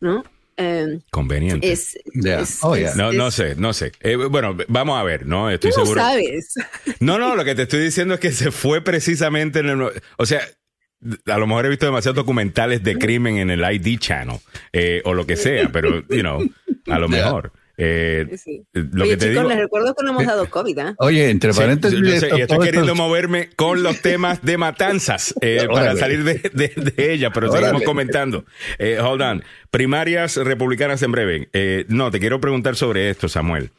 ¿no? 0.00 0.24
Em, 0.56 1.00
Conveniente. 1.10 1.74
Oh, 2.62 2.76
no, 2.96 3.12
no 3.12 3.30
sé, 3.30 3.54
no 3.56 3.72
sé. 3.72 3.92
Eh, 4.00 4.16
bueno, 4.16 4.56
vamos 4.68 4.98
a 4.98 5.02
ver, 5.02 5.26
¿no? 5.26 5.50
Estoy 5.50 5.72
¿Cómo 5.72 5.84
seguro. 5.84 6.00
sabes? 6.00 6.54
No, 7.00 7.18
no, 7.18 7.34
lo 7.34 7.44
que 7.44 7.54
te 7.54 7.62
estoy 7.62 7.80
diciendo 7.80 8.14
es 8.14 8.20
que 8.20 8.32
se 8.32 8.50
fue 8.50 8.80
precisamente 8.80 9.58
en 9.58 9.68
el. 9.68 9.82
O 10.16 10.26
sea, 10.26 10.40
a 11.26 11.38
lo 11.38 11.46
mejor 11.46 11.66
he 11.66 11.70
visto 11.70 11.86
demasiados 11.86 12.16
documentales 12.16 12.82
de 12.82 12.96
crimen 12.96 13.36
en 13.36 13.50
el 13.50 13.60
ID 13.60 13.98
channel 13.98 14.38
eh, 14.72 15.02
o 15.04 15.12
lo 15.12 15.26
que 15.26 15.36
sea, 15.36 15.70
pero, 15.70 16.06
you 16.08 16.20
know, 16.20 16.42
a 16.86 16.98
lo 16.98 17.08
mejor. 17.08 17.52
Eh, 17.76 18.26
lo 18.72 19.04
que 19.04 19.16
te 19.16 19.30
chicos, 19.30 19.48
les 19.48 19.58
recuerdo 19.58 19.94
que 19.94 20.04
no 20.04 20.10
hemos 20.10 20.26
dado 20.26 20.48
COVID. 20.48 20.78
¿eh? 20.78 20.94
Oye, 20.98 21.30
entre 21.30 21.52
paréntesis. 21.52 22.22
estoy 22.22 22.58
queriendo 22.60 22.94
moverme 22.94 23.50
con 23.56 23.82
los 23.82 24.00
temas 24.00 24.42
de 24.42 24.58
matanzas 24.58 25.34
eh, 25.40 25.66
para 25.72 25.96
salir 25.96 26.22
de, 26.22 26.94
ella, 26.96 27.30
pero 27.30 27.50
seguimos 27.50 27.82
comentando. 27.82 28.44
Eh, 28.78 28.98
hold 29.00 29.22
on. 29.22 29.44
Primarias 29.70 30.36
republicanas 30.36 31.02
en 31.02 31.12
breve. 31.12 31.48
Eh, 31.52 31.84
no, 31.88 32.10
te 32.10 32.20
quiero 32.20 32.40
preguntar 32.40 32.76
sobre 32.76 33.10
esto, 33.10 33.28
Samuel. 33.28 33.70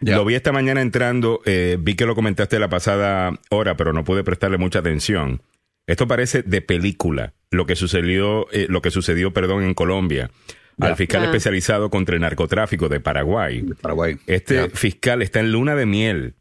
Lo 0.00 0.24
vi 0.24 0.34
esta 0.34 0.52
mañana 0.52 0.80
entrando, 0.80 1.42
vi 1.44 1.94
que 1.94 2.06
lo 2.06 2.14
comentaste 2.14 2.58
la 2.58 2.68
pasada 2.68 3.38
hora, 3.50 3.76
pero 3.76 3.92
no 3.92 4.04
pude 4.04 4.24
prestarle 4.24 4.56
mucha 4.56 4.78
atención. 4.78 5.42
Esto 5.86 6.08
parece 6.08 6.42
de 6.42 6.62
película, 6.62 7.34
lo 7.50 7.66
que 7.66 7.76
sucedió, 7.76 8.46
lo 8.68 8.80
que 8.80 8.90
sucedió, 8.90 9.32
perdón, 9.32 9.64
en 9.64 9.74
Colombia 9.74 10.30
al 10.80 10.96
fiscal 10.96 11.22
Ah. 11.22 11.26
especializado 11.26 11.90
contra 11.90 12.14
el 12.14 12.20
narcotráfico 12.20 12.88
de 12.88 13.00
Paraguay. 13.00 13.62
Paraguay. 13.80 14.16
Este 14.26 14.70
fiscal 14.70 15.22
está 15.22 15.40
en 15.40 15.52
luna 15.52 15.74
de 15.74 15.86
miel 15.86 16.34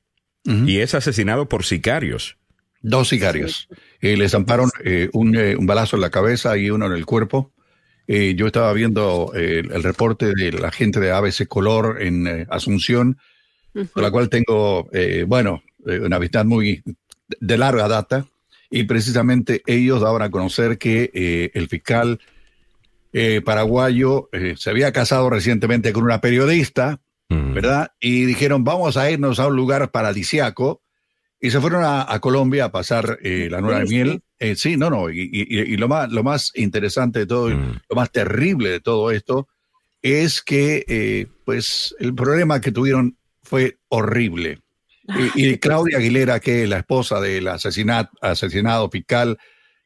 y 0.43 0.79
es 0.79 0.95
asesinado 0.95 1.47
por 1.47 1.63
sicarios. 1.63 2.37
Dos 2.81 3.09
sicarios. 3.09 3.67
Eh, 3.99 4.17
les 4.17 4.31
zamparon 4.31 4.71
eh, 4.83 5.09
un, 5.13 5.35
eh, 5.35 5.55
un 5.55 5.67
balazo 5.67 5.97
en 5.97 6.01
la 6.01 6.09
cabeza 6.09 6.57
y 6.57 6.71
uno 6.71 6.87
en 6.87 6.93
el 6.93 7.05
cuerpo. 7.05 7.51
Eh, 8.07 8.33
yo 8.35 8.47
estaba 8.47 8.73
viendo 8.73 9.31
eh, 9.35 9.59
el 9.71 9.83
reporte 9.83 10.33
de 10.35 10.51
la 10.53 10.71
gente 10.71 10.99
de 10.99 11.11
ABC 11.11 11.47
Color 11.47 12.01
en 12.01 12.25
eh, 12.25 12.47
Asunción, 12.49 13.19
con 13.93 14.01
la 14.03 14.09
cual 14.09 14.29
tengo, 14.29 14.89
eh, 14.91 15.25
bueno, 15.27 15.61
eh, 15.85 15.99
una 15.99 16.15
amistad 16.15 16.43
muy 16.43 16.81
de 17.39 17.57
larga 17.59 17.87
data. 17.87 18.25
Y 18.71 18.83
precisamente 18.85 19.61
ellos 19.67 20.01
daban 20.01 20.23
a 20.23 20.31
conocer 20.31 20.77
que 20.79 21.11
eh, 21.13 21.51
el 21.53 21.67
fiscal 21.67 22.19
eh, 23.13 23.41
paraguayo 23.43 24.29
eh, 24.31 24.55
se 24.57 24.69
había 24.69 24.91
casado 24.91 25.29
recientemente 25.29 25.93
con 25.93 26.03
una 26.03 26.21
periodista, 26.21 26.99
Mm. 27.29 27.53
¿verdad? 27.53 27.91
Y 28.01 28.25
dijeron, 28.25 28.65
vamos 28.65 28.97
a 28.97 29.09
irnos 29.09 29.39
a 29.39 29.47
un 29.47 29.55
lugar 29.55 29.89
paradisiaco. 29.91 30.81
Y 31.39 31.49
se 31.49 31.61
fueron 31.61 31.83
a, 31.85 32.05
a 32.11 32.19
Colombia 32.19 32.65
a 32.65 32.71
pasar 32.73 33.19
eh, 33.23 33.47
la 33.49 33.61
luna 33.61 33.79
de 33.79 33.87
Sí, 33.87 33.93
miel. 33.95 34.21
Eh, 34.37 34.55
sí, 34.57 34.75
no, 34.75 34.89
no. 34.89 35.09
Y, 35.09 35.29
y- 35.31 35.59
y 35.59 35.77
lo, 35.77 35.87
más, 35.87 36.11
lo 36.11 36.23
más 36.23 36.51
interesante 36.55 37.19
de 37.19 37.25
todo, 37.25 37.47
Mm. 37.49 37.79
lo 37.89 37.95
más 37.95 38.11
terrible 38.11 38.69
de 38.69 38.79
todo 38.81 39.11
esto, 39.11 39.47
es 40.01 40.41
que, 40.41 40.83
eh, 40.89 41.27
pues, 41.45 41.95
el 41.99 42.13
problema 42.13 42.59
que 42.59 42.71
tuvieron 42.73 43.17
fue 43.43 43.77
horrible. 43.87 44.59
Y, 45.35 45.51
y 45.51 45.57
Claudia 45.57 45.99
Aguilera, 45.99 46.39
que 46.41 46.63
es 46.63 46.69
la 46.69 46.79
esposa 46.79 47.21
del 47.21 47.47
asesinat- 47.47 48.09
asesinado 48.21 48.89
fiscal, 48.89 49.37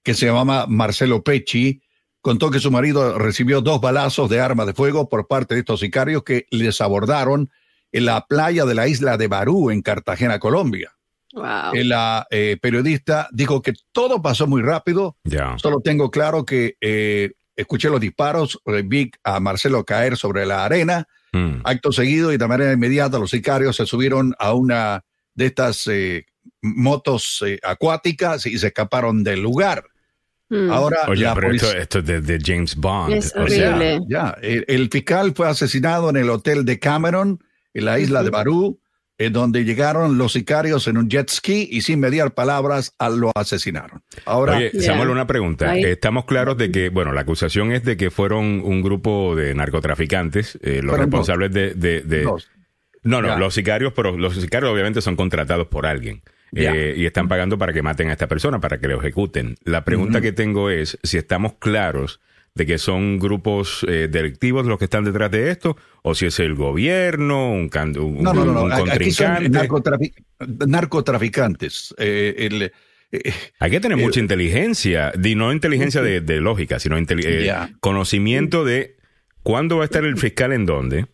que 0.04 0.14
se 0.16 0.26
llamaba 0.26 0.66
Marcelo 0.68 1.24
Pecci, 1.24 1.80
contó 2.26 2.50
que 2.50 2.60
su 2.60 2.72
marido 2.72 3.20
recibió 3.20 3.62
dos 3.62 3.80
balazos 3.80 4.32
de 4.32 4.42
arma 4.42 4.66
de 4.66 4.74
fuego 4.74 5.10
por 5.10 5.28
parte 5.28 5.54
de 5.54 5.60
estos 5.60 5.82
sicarios 5.82 6.24
que 6.24 6.48
les 6.50 6.82
abordaron 6.82 7.52
en 7.92 8.06
la 8.06 8.26
playa 8.26 8.66
de 8.66 8.74
la 8.74 8.88
isla 8.88 9.16
de 9.18 9.28
Barú, 9.28 9.70
en 9.70 9.84
Cartagena, 9.84 10.40
Colombia. 10.40 10.96
Wow. 11.34 11.76
Eh, 11.76 11.84
La 11.84 12.26
eh, 12.32 12.58
periodista 12.60 13.30
dijo 13.32 13.62
que 13.62 13.74
todo 13.92 14.24
pasó 14.24 14.48
muy 14.48 14.64
rápido. 14.64 15.18
Solo 15.58 15.82
tengo 15.82 16.10
claro 16.10 16.46
que 16.46 16.78
eh, 16.82 17.34
escuché 17.56 17.92
los 17.92 18.02
disparos, 18.02 18.60
eh, 18.66 18.82
vi 18.84 19.12
a 19.24 19.40
Marcelo 19.40 19.86
caer 19.86 20.18
sobre 20.18 20.48
la 20.48 20.66
arena. 20.66 21.08
Mm. 21.32 21.58
Acto 21.64 21.92
seguido 21.92 22.34
y 22.34 22.38
de 22.38 22.48
manera 22.48 22.74
inmediata 22.74 23.20
los 23.20 23.30
sicarios 23.30 23.76
se 23.76 23.86
subieron 23.86 24.34
a 24.40 24.54
una 24.56 25.06
de 25.36 25.46
estas 25.46 25.86
eh, 25.86 26.26
motos 26.60 27.44
eh, 27.46 27.60
acuáticas 27.62 28.48
y 28.48 28.58
se 28.58 28.66
escaparon 28.66 29.24
del 29.24 29.44
lugar. 29.44 29.84
Mm. 30.50 30.70
Ahora 30.72 30.98
Oye, 31.08 31.28
pero 31.34 31.52
esto, 31.52 31.72
esto 31.76 32.00
es 32.00 32.06
de, 32.06 32.22
de 32.22 32.40
James 32.44 32.76
Bond. 32.76 33.14
Es 33.14 33.34
o 33.36 33.48
sea, 33.48 34.00
ya, 34.08 34.38
el, 34.42 34.64
el 34.68 34.90
fiscal 34.90 35.34
fue 35.36 35.48
asesinado 35.48 36.10
en 36.10 36.18
el 36.18 36.30
hotel 36.30 36.66
de 36.66 36.78
Cameron, 36.80 37.44
en 37.74 37.86
la 37.86 37.98
isla 38.00 38.22
de 38.22 38.30
Barú, 38.30 38.80
en 39.18 39.34
donde 39.34 39.64
llegaron 39.64 40.18
los 40.18 40.34
sicarios 40.34 40.88
en 40.88 40.98
un 40.98 41.10
jet 41.10 41.30
ski 41.30 41.68
y 41.72 41.82
sin 41.82 42.00
mediar 42.00 42.34
palabras 42.34 42.94
a- 43.00 43.10
lo 43.10 43.32
asesinaron. 43.34 44.04
Ahora, 44.26 44.58
Oye. 44.58 44.82
Samuel, 44.82 45.10
una 45.10 45.26
pregunta. 45.26 45.72
Ahí. 45.72 45.84
Estamos 45.84 46.26
claros 46.26 46.58
de 46.58 46.70
que, 46.70 46.90
bueno, 46.90 47.12
la 47.14 47.22
acusación 47.22 47.72
es 47.72 47.84
de 47.84 47.98
que 47.98 48.12
fueron 48.12 48.62
un 48.64 48.82
grupo 48.82 49.36
de 49.36 49.56
narcotraficantes, 49.56 50.60
eh, 50.62 50.82
los 50.84 50.92
Fueron 50.92 51.10
dos. 51.10 51.20
responsables 51.28 51.52
de, 51.54 51.74
de- 51.74 52.02
de-. 52.02 52.26
No, 53.04 53.22
no, 53.22 53.38
los 53.38 53.54
sicarios, 53.54 53.94
pero 53.96 54.18
los 54.18 54.36
sicarios 54.36 54.72
obviamente 54.72 55.02
son 55.02 55.16
contratados 55.16 55.68
por 55.68 55.86
alguien. 55.86 56.22
Eh, 56.56 56.94
y 56.98 57.06
están 57.06 57.28
pagando 57.28 57.58
para 57.58 57.74
que 57.74 57.82
maten 57.82 58.10
a 58.10 58.14
esta 58.14 58.28
persona, 58.28 58.60
para 58.60 58.80
que 58.80 58.88
lo 58.88 58.98
ejecuten. 59.00 59.56
La 59.64 59.84
pregunta 59.84 60.22
que 60.22 60.32
tengo 60.32 60.70
es 60.70 60.98
si 61.04 61.18
estamos 61.18 61.54
claros 61.60 62.20
de 62.54 62.66
que 62.66 62.78
son 62.78 63.20
grupos 63.20 63.86
eh, 63.90 64.08
delictivos 64.10 64.66
los 64.66 64.80
que 64.80 64.86
están 64.86 65.04
detrás 65.04 65.30
de 65.30 65.52
esto, 65.52 65.76
o 66.04 66.16
si 66.16 66.28
es 66.28 66.40
el 66.40 66.56
gobierno, 66.56 67.52
un, 67.52 67.70
un, 68.00 68.24
No, 68.24 68.34
no, 68.34 68.46
no, 68.46 68.64
un. 68.64 68.72
Aquí 68.90 69.12
son 69.12 69.52
narcotraficantes. 70.66 71.94
Eh, 71.98 72.36
el, 72.38 72.72
eh, 73.12 73.34
Hay 73.60 73.72
que 73.72 73.80
tener 73.80 73.98
Eh, 74.00 74.02
mucha 74.02 74.20
inteligencia, 74.20 75.12
di- 75.18 75.36
no 75.36 75.52
inteligencia 75.52 76.02
de, 76.02 76.22
de 76.22 76.42
lógica, 76.42 76.80
sino 76.80 76.98
eh, 76.98 77.44
Ya. 77.46 77.70
conocimiento 77.80 78.64
de 78.64 78.96
cuándo 79.44 79.78
va 79.78 79.84
a 79.84 79.86
estar 79.86 80.04
el 80.06 80.18
fiscal 80.18 80.54
en 80.54 80.66
dónde, 80.66 81.06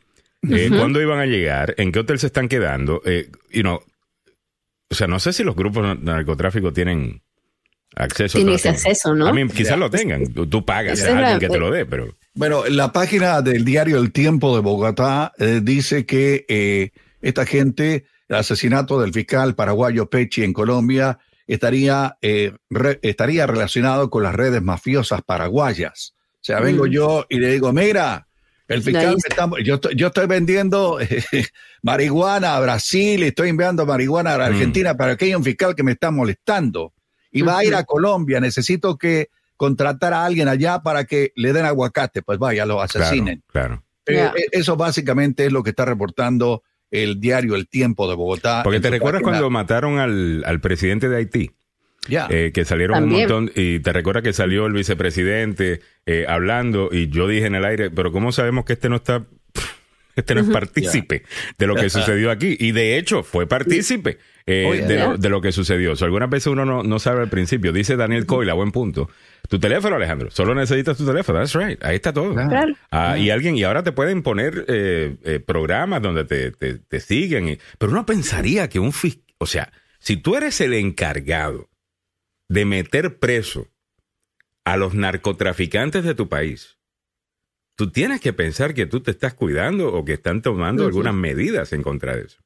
eh, 0.50 0.70
cuándo 0.70 1.02
iban 1.02 1.20
a 1.20 1.26
llegar, 1.26 1.74
en 1.78 1.92
qué 1.92 2.00
hotel 2.00 2.20
se 2.20 2.28
están 2.28 2.48
quedando, 2.48 3.02
eh, 3.06 3.30
you 3.52 3.62
know, 3.62 3.82
o 4.92 4.96
sea, 4.96 5.08
no 5.08 5.20
sé 5.20 5.34
si 5.34 5.44
los 5.44 5.56
grupos 5.56 5.84
de 5.88 5.96
narcotráfico 6.04 6.72
tienen 6.74 7.22
acceso 7.96 8.38
Tiene 8.38 8.54
a 8.54 8.56
ese 8.56 8.70
acceso, 8.70 9.14
¿no? 9.16 9.28
A 9.28 9.34
mí 9.34 9.48
quizás 9.50 9.78
lo 9.78 9.90
tengan, 9.90 10.28
tú, 10.34 10.48
tú 10.48 10.64
pagas 10.66 11.00
Esa 11.00 11.16
a 11.16 11.18
alguien 11.20 11.40
que 11.40 11.50
te 11.50 11.58
lo 11.60 11.72
dé, 11.72 11.86
pero 11.86 12.16
Bueno, 12.34 12.64
la 12.68 12.92
página 12.94 13.42
del 13.42 13.66
diario 13.66 13.98
El 13.98 14.12
Tiempo 14.12 14.56
de 14.56 14.62
Bogotá 14.62 15.34
eh, 15.38 15.60
dice 15.64 16.06
que 16.06 16.46
eh, 16.48 16.92
esta 17.22 17.46
gente, 17.46 18.06
el 18.30 18.36
asesinato 18.38 19.00
del 19.02 19.12
fiscal 19.14 19.56
paraguayo 19.56 20.10
Pecci 20.10 20.44
en 20.44 20.54
Colombia, 20.54 21.20
estaría, 21.48 22.18
eh, 22.22 22.54
re- 22.70 23.00
estaría 23.02 23.46
relacionado 23.48 24.10
con 24.10 24.24
las 24.24 24.34
redes 24.36 24.62
mafiosas 24.62 25.22
paraguayas. 25.24 26.14
O 26.36 26.44
sea, 26.44 26.60
vengo 26.62 26.86
Mm. 26.86 26.90
yo 26.90 27.26
y 27.30 27.40
le 27.40 27.52
digo, 27.52 27.74
mira, 27.74 28.28
el 28.74 28.84
fiscal, 28.84 29.06
Ahí 29.08 29.12
me 29.16 29.18
está- 29.28 29.50
yo, 29.64 29.76
estoy, 29.76 29.96
yo 29.96 30.08
estoy 30.08 30.28
vendiendo 30.28 30.98
marihuana 31.82 32.56
a 32.56 32.60
Brasil, 32.60 33.24
estoy 33.24 33.50
enviando 33.50 33.86
marihuana 33.86 34.34
a 34.36 34.38
la 34.38 34.50
Mm. 34.50 34.54
Argentina, 34.54 34.96
pero 34.98 35.12
aquí 35.12 35.26
hay 35.26 35.36
un 35.36 35.44
fiscal 35.44 35.76
que 35.76 35.84
me 35.84 35.92
está 35.94 36.12
molestando. 36.12 36.94
Y 37.32 37.44
va 37.44 37.60
a 37.60 37.64
ir 37.66 37.76
a 37.76 37.84
Colombia, 37.86 38.40
necesito 38.42 38.98
que 38.98 39.30
contratar 39.56 40.14
a 40.14 40.26
alguien 40.26 40.48
allá 40.50 40.80
para 40.82 41.06
que 41.06 41.32
le 41.36 41.54
den 41.54 41.66
aguacate, 41.66 42.22
pues 42.22 42.38
vaya, 42.40 42.66
lo 42.66 42.76
claro, 42.78 42.84
asesinen. 43.06 43.44
claro. 43.48 43.84
Eh, 44.06 44.30
eh, 44.36 44.46
eso 44.52 44.76
básicamente 44.76 45.46
es 45.46 45.52
lo 45.54 45.64
que 45.64 45.70
está 45.70 45.86
reportando 45.86 46.64
el 46.90 47.22
diario 47.22 47.56
El 47.56 47.70
Tiempo 47.70 48.10
de 48.10 48.16
Bogotá. 48.16 48.62
Porque 48.64 48.80
te 48.82 48.90
recuerdas 48.90 49.22
página. 49.22 49.38
cuando 49.40 49.50
mataron 49.50 50.00
al, 50.00 50.44
al 50.46 50.60
presidente 50.60 51.08
de 51.08 51.16
Haití. 51.18 51.52
Eh, 52.10 52.52
que 52.54 52.66
salieron 52.66 52.96
También. 52.96 53.32
un 53.32 53.44
montón 53.44 53.52
y 53.56 53.80
te 53.80 53.94
recuerdas 53.94 54.24
que 54.24 54.34
salió 54.34 54.66
el 54.66 54.74
vicepresidente 54.74 55.82
eh, 56.08 56.26
hablando 56.28 56.90
y 56.92 57.10
yo 57.10 57.28
dije 57.28 57.46
en 57.46 57.56
el 57.56 57.64
aire, 57.64 57.92
pero 57.92 58.12
¿cómo 58.12 58.32
sabemos 58.32 58.66
que 58.66 58.74
este 58.74 58.90
no 58.90 58.96
está, 58.96 59.24
este 60.16 60.34
no 60.34 60.42
es 60.42 60.48
partícipe 60.50 61.24
de 61.60 61.68
lo 61.68 61.76
que 61.76 61.90
sucedió 61.92 62.32
aquí? 62.32 62.58
Y 62.60 62.72
de 62.72 62.98
hecho 62.98 63.22
fue 63.24 63.46
partícipe 63.48 64.18
eh, 64.48 64.66
Oh, 64.68 64.74
yeah. 64.74 64.88
de, 64.88 64.96
lo, 64.96 65.06
Yeah. 65.10 65.18
de 65.18 65.30
lo 65.30 65.42
que 65.42 65.52
sucedió. 65.52 65.92
O 65.92 65.96
sea, 65.96 66.06
algunas 66.06 66.28
veces 66.32 66.48
uno 66.48 66.66
no, 66.66 66.82
no 66.82 66.98
sabe 66.98 67.22
al 67.22 67.30
principio. 67.30 67.72
Dice 67.72 67.96
Daniel 67.96 68.26
Coyle, 68.26 68.50
a 68.50 68.56
buen 68.56 68.72
punto. 68.72 69.08
Tu 69.48 69.60
teléfono, 69.60 69.96
Alejandro, 69.98 70.32
solo 70.32 70.56
necesitas 70.56 70.98
tu 70.98 71.06
teléfono. 71.06 71.38
That's 71.38 71.54
right. 71.54 71.84
Ahí 71.84 71.98
está 71.98 72.12
todo. 72.12 72.34
Claro. 72.34 72.50
Claro. 72.50 72.74
Ah, 72.90 73.20
y 73.20 73.30
alguien, 73.30 73.56
y 73.56 73.64
ahora 73.64 73.84
te 73.84 73.92
pueden 73.92 74.24
poner 74.24 74.66
eh, 74.68 75.16
eh, 75.24 75.40
programas 75.40 76.02
donde 76.02 76.24
te, 76.26 76.50
te, 76.52 76.80
te 76.80 77.00
siguen. 77.00 77.50
y- 77.50 77.60
pero 77.78 77.92
uno 77.92 78.08
pensaría 78.08 78.68
que 78.68 78.80
un 78.80 78.92
fiscal, 78.92 79.24
o 79.38 79.46
sea, 79.46 79.72
si 80.00 80.18
tú 80.18 80.36
eres 80.36 80.60
el 80.62 80.74
encargado 80.74 81.70
de 82.52 82.66
meter 82.66 83.18
preso 83.18 83.68
a 84.66 84.76
los 84.76 84.94
narcotraficantes 84.94 86.04
de 86.04 86.16
tu 86.16 86.28
país, 86.28 86.78
tú 87.76 87.90
tienes 87.92 88.20
que 88.20 88.34
pensar 88.34 88.74
que 88.74 88.86
tú 88.86 89.00
te 89.00 89.12
estás 89.12 89.34
cuidando 89.34 89.94
o 89.94 90.04
que 90.04 90.14
están 90.14 90.42
tomando 90.42 90.86
algunas 90.86 91.14
medidas 91.14 91.72
en 91.72 91.82
contra 91.82 92.16
de 92.16 92.24
eso. 92.24 92.40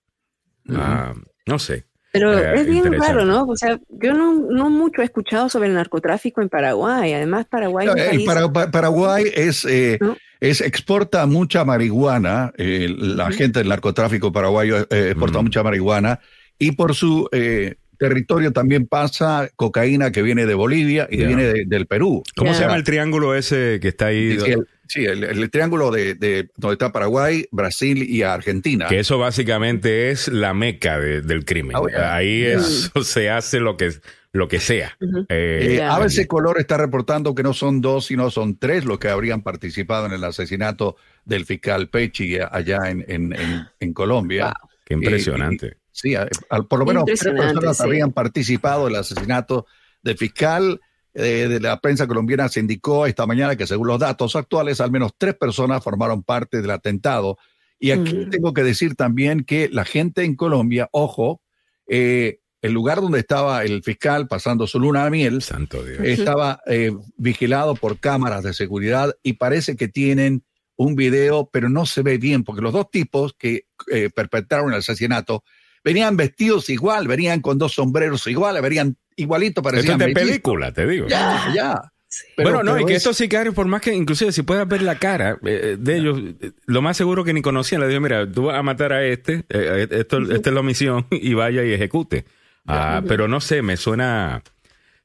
Ah, 0.70 1.14
no 1.48 1.58
sé. 1.60 1.86
Pero 2.14 2.38
Eh, 2.38 2.54
es 2.62 2.68
bien 2.68 2.94
raro, 2.94 3.26
¿no? 3.26 3.44
O 3.46 3.56
sea, 3.58 3.80
yo 3.90 4.14
no, 4.14 4.34
no 4.50 4.70
mucho 4.70 5.02
he 5.02 5.06
escuchado 5.06 5.50
sobre 5.50 5.68
el 5.70 5.74
narcotráfico 5.74 6.42
en 6.42 6.50
Paraguay. 6.50 7.12
Además, 7.14 7.48
Paraguay 7.50 7.88
es 7.88 8.14
un 8.14 8.22
Eh, 8.22 8.26
Para- 8.26 8.72
Paraguay 8.72 9.26
es, 9.36 9.66
eh, 9.66 9.98
¿No? 10.00 10.16
es 10.40 10.62
exporta 10.62 11.26
mucha 11.26 11.66
marihuana. 11.66 12.54
eh, 12.58 12.88
la 12.98 13.32
gente 13.32 13.60
del 13.60 13.70
narcotráfico 13.70 14.32
paraguayo 14.32 14.78
eh, 14.90 15.10
exporta 15.10 15.40
Mm. 15.40 15.44
mucha 15.44 15.64
marihuana 15.64 16.20
y 16.60 16.72
por 16.74 16.94
su 16.96 17.28
eh, 17.34 17.76
territorio 17.98 18.52
también 18.54 18.86
pasa 18.88 19.50
cocaína 19.56 20.12
que 20.12 20.22
viene 20.22 20.46
de 20.46 20.54
Bolivia 20.54 21.08
y 21.10 21.18
que 21.18 21.26
viene 21.28 21.44
de- 21.44 21.66
del 21.66 21.86
Perú. 21.88 22.24
¿Cómo 22.36 22.54
se 22.54 22.62
llama 22.62 22.76
el 22.76 22.84
triángulo 22.84 23.36
ese 23.36 23.80
que 23.82 23.88
está 23.90 24.08
ahí? 24.08 24.38
Sí, 24.40 24.52
el, 24.52 24.68
sí, 24.88 25.06
el- 25.06 25.24
el 25.24 25.50
triángulo 25.50 25.92
de, 25.92 26.16
de 26.16 26.50
donde 26.58 26.74
está 26.74 26.92
Paraguay, 26.92 27.46
Brasil 27.52 28.04
y 28.04 28.22
Argentina. 28.24 28.88
Que 28.88 29.00
eso 29.00 29.18
básicamente 29.18 30.12
es 30.12 30.28
la 30.28 30.54
meca 30.54 31.00
de- 31.00 31.22
del 31.22 31.46
crimen. 31.46 31.76
Oh, 31.76 31.88
yeah. 31.88 32.16
Ahí 32.16 32.40
Yeah. 32.42 32.58
eso 32.58 32.92
se 33.04 33.30
hace 33.30 33.60
lo 33.60 33.78
que, 33.78 33.92
lo 34.34 34.48
que 34.48 34.60
sea. 34.60 34.96
Ujú. 35.00 35.20
Eh, 35.30 35.60
Eh, 35.62 35.76
Ya. 35.78 35.96
ABC 35.96 36.28
Color 36.28 36.60
está 36.60 36.78
reportando 36.78 37.34
que 37.36 37.44
no 37.44 37.54
son 37.54 37.82
dos, 37.82 38.08
sino 38.08 38.30
son 38.32 38.58
tres 38.58 38.84
los 38.86 39.00
que 39.00 39.08
habrían 39.10 39.42
participado 39.42 40.06
en 40.08 40.12
el 40.14 40.24
asesinato 40.24 40.98
del 41.24 41.46
fiscal 41.46 41.90
Pecci 41.90 42.38
allá 42.52 42.90
en, 42.90 43.06
en, 43.08 43.34
en- 43.34 43.68
en 43.80 43.94
Colombia. 43.94 44.46
Wow. 44.46 44.70
Qué 44.86 44.94
impresionante. 44.96 45.78
Sí, 45.96 46.14
al- 46.14 46.68
por 46.68 46.80
lo 46.80 46.86
menos 46.86 47.06
tres 47.06 47.24
personas 47.24 47.78
sí. 47.78 47.84
habrían 47.84 48.12
participado 48.12 48.88
en 48.88 48.94
el 48.96 49.00
asesinato 49.00 49.66
del 50.04 50.18
fiscal. 50.18 50.82
Eh, 51.14 51.48
de 51.48 51.62
la 51.62 51.80
prensa 51.80 52.06
colombiana 52.06 52.50
se 52.50 52.60
indicó 52.60 53.06
esta 53.06 53.26
mañana 53.26 53.56
que 53.56 53.66
según 53.66 53.88
los 53.88 53.98
datos 53.98 54.36
actuales, 54.36 54.82
al 54.82 54.92
menos 54.92 55.14
tres 55.18 55.36
personas 55.36 55.82
formaron 55.82 56.22
parte 56.24 56.62
del 56.62 56.72
atentado. 56.72 57.38
Y 57.80 57.92
aquí 57.92 58.26
tengo 58.30 58.54
que 58.54 58.64
decir 58.64 58.96
también 58.96 59.46
que 59.46 59.70
la 59.70 59.86
gente 59.86 60.26
en 60.26 60.36
Colombia, 60.36 60.90
ojo, 60.92 61.42
eh, 61.88 62.40
el 62.62 62.74
lugar 62.74 63.00
donde 63.00 63.20
estaba 63.20 63.64
el 63.64 63.82
fiscal 63.82 64.28
pasando 64.28 64.68
su 64.68 64.78
luna 64.78 65.06
de 65.06 65.12
miel, 65.12 65.42
Santo 65.42 65.82
Dios. 65.82 66.00
estaba 66.04 66.60
eh, 66.66 66.92
vigilado 67.16 67.76
por 67.76 68.00
cámaras 68.00 68.44
de 68.44 68.54
seguridad 68.54 69.16
y 69.24 69.34
parece 69.34 69.78
que 69.78 69.88
tienen 69.88 70.44
un 70.76 70.96
video, 70.98 71.50
pero 71.54 71.70
no 71.70 71.86
se 71.86 72.02
ve 72.02 72.18
bien, 72.18 72.44
porque 72.44 72.62
los 72.62 72.74
dos 72.74 72.92
tipos 72.92 73.34
que 73.38 73.68
eh, 73.90 74.10
perpetraron 74.14 74.74
el 74.74 74.80
asesinato 74.80 75.46
venían 75.86 76.18
vestidos 76.18 76.70
igual, 76.70 77.08
venían 77.08 77.40
con 77.42 77.60
dos 77.60 77.74
sombreros 77.74 78.26
iguales, 78.28 78.62
venían 78.62 78.98
igualito, 79.16 79.62
parecían 79.62 79.94
Esto 79.94 80.10
es 80.10 80.14
de 80.14 80.20
película, 80.20 80.74
te 80.74 80.88
digo. 80.88 81.08
Ya, 81.08 81.54
ya. 81.54 81.92
Pero, 82.36 82.50
bueno, 82.50 82.64
no, 82.64 82.80
y 82.80 82.86
que 82.86 82.96
estos 82.96 83.18
sicarios, 83.18 83.54
por 83.54 83.68
más 83.68 83.82
que 83.82 83.94
inclusive 83.94 84.32
si 84.32 84.42
puedas 84.42 84.68
ver 84.68 84.82
la 84.82 84.98
cara 84.98 85.38
eh, 85.46 85.76
de 85.78 85.98
ellos, 85.98 86.20
eh, 86.42 86.52
lo 86.66 86.82
más 86.82 86.98
seguro 86.98 87.24
que 87.24 87.34
ni 87.34 87.42
conocían, 87.42 87.82
le 87.82 87.88
digo, 87.88 88.02
mira, 88.02 88.30
tú 88.30 88.46
vas 88.46 88.58
a 88.58 88.64
matar 88.64 88.94
a 88.94 89.06
este, 89.06 89.44
eh, 89.50 89.88
esto, 89.92 90.20
esta 90.32 90.50
es 90.50 90.56
la 90.56 90.64
misión, 90.64 91.06
y 91.12 91.34
vaya 91.34 91.64
y 91.64 91.74
ejecute. 91.74 92.26
Ah, 92.68 93.04
pero 93.08 93.28
no 93.28 93.42
sé, 93.42 93.62
me 93.62 93.78
suena 93.78 94.42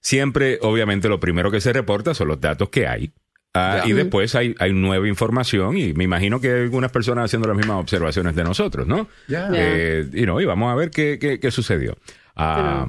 siempre, 0.01 0.59
obviamente, 0.62 1.11
lo 1.11 1.20
primero 1.20 1.51
que 1.51 1.61
se 1.61 1.74
reporta 1.74 2.15
son 2.15 2.28
los 2.28 2.40
datos 2.40 2.70
que 2.70 2.86
hay. 2.86 3.12
Ah, 3.55 3.82
y 3.85 3.93
después 3.93 4.35
hay, 4.36 4.55
hay 4.60 4.72
nueva 4.72 5.09
información 5.09 5.77
y 5.77 5.93
me 5.93 6.05
imagino 6.05 6.40
que 6.40 6.52
hay 6.52 6.60
algunas 6.62 6.93
personas 6.93 7.24
haciendo 7.24 7.48
las 7.48 7.56
mismas 7.56 7.78
observaciones 7.78 8.36
de 8.36 8.44
nosotros, 8.44 8.86
¿no? 8.86 9.09
y, 9.28 10.27
no, 10.27 10.40
y 10.40 10.44
vamos 10.44 10.72
a 10.72 10.77
ver 10.77 10.90
qué, 10.90 11.18
qué, 11.18 11.51
sucedió. 11.51 11.97
Ah, 12.36 12.86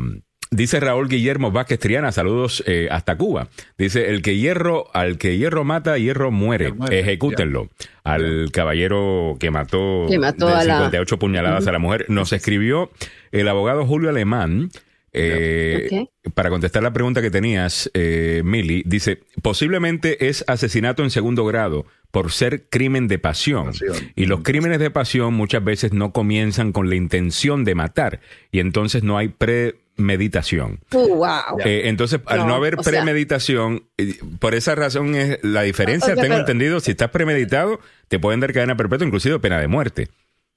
Dice 0.53 0.81
Raúl 0.81 1.07
Guillermo 1.07 1.49
Vázquez 1.51 1.79
Triana, 1.79 2.11
saludos 2.11 2.61
eh, 2.67 2.89
hasta 2.91 3.15
Cuba. 3.17 3.47
Dice, 3.77 4.09
el 4.09 4.21
que 4.21 4.35
hierro, 4.35 4.88
al 4.93 5.17
que 5.17 5.38
hierro 5.38 5.63
mata, 5.63 5.97
hierro 5.97 6.29
muere. 6.29 6.73
Ejecútenlo. 6.89 7.69
Al 8.03 8.51
caballero 8.51 9.38
que 9.39 9.49
mató, 9.49 10.07
que 10.09 10.19
mató 10.19 10.47
de 10.47 10.53
a 10.55 10.61
58 10.61 11.19
puñaladas 11.19 11.67
a 11.67 11.71
la 11.71 11.79
mujer. 11.79 12.05
Nos 12.09 12.33
escribió 12.33 12.91
el 13.31 13.47
abogado 13.47 13.85
Julio 13.85 14.09
Alemán. 14.09 14.71
Eh, 15.13 16.07
Para 16.33 16.49
contestar 16.49 16.83
la 16.83 16.93
pregunta 16.93 17.21
que 17.21 17.31
tenías, 17.31 17.91
eh, 17.93 18.41
Mili, 18.45 18.83
dice, 18.85 19.23
posiblemente 19.41 20.27
es 20.29 20.45
asesinato 20.47 21.03
en 21.03 21.09
segundo 21.09 21.45
grado 21.45 21.85
por 22.11 22.31
ser 22.31 22.67
crimen 22.69 23.07
de 23.07 23.19
pasión. 23.19 23.71
Y 24.15 24.25
los 24.25 24.41
crímenes 24.41 24.79
de 24.79 24.91
pasión 24.91 25.33
muchas 25.33 25.63
veces 25.63 25.93
no 25.93 26.11
comienzan 26.11 26.71
con 26.71 26.89
la 26.89 26.95
intención 26.95 27.63
de 27.63 27.75
matar 27.75 28.19
y 28.51 28.59
entonces 28.59 29.03
no 29.03 29.17
hay 29.17 29.29
premeditación. 29.29 30.79
Uh, 30.91 31.15
wow. 31.15 31.59
Eh, 31.65 31.83
entonces, 31.85 32.19
al 32.25 32.47
no 32.47 32.55
haber 32.55 32.77
premeditación, 32.77 33.83
eh, 33.97 34.17
por 34.39 34.55
esa 34.55 34.75
razón 34.75 35.15
es 35.15 35.39
la 35.41 35.63
diferencia, 35.63 36.15
tengo 36.15 36.35
entendido, 36.35 36.79
si 36.79 36.91
estás 36.91 37.09
premeditado, 37.09 37.79
te 38.09 38.19
pueden 38.19 38.41
dar 38.41 38.53
cadena 38.53 38.77
perpetua, 38.77 39.07
inclusive 39.07 39.39
pena 39.39 39.59
de 39.59 39.67
muerte. 39.67 40.09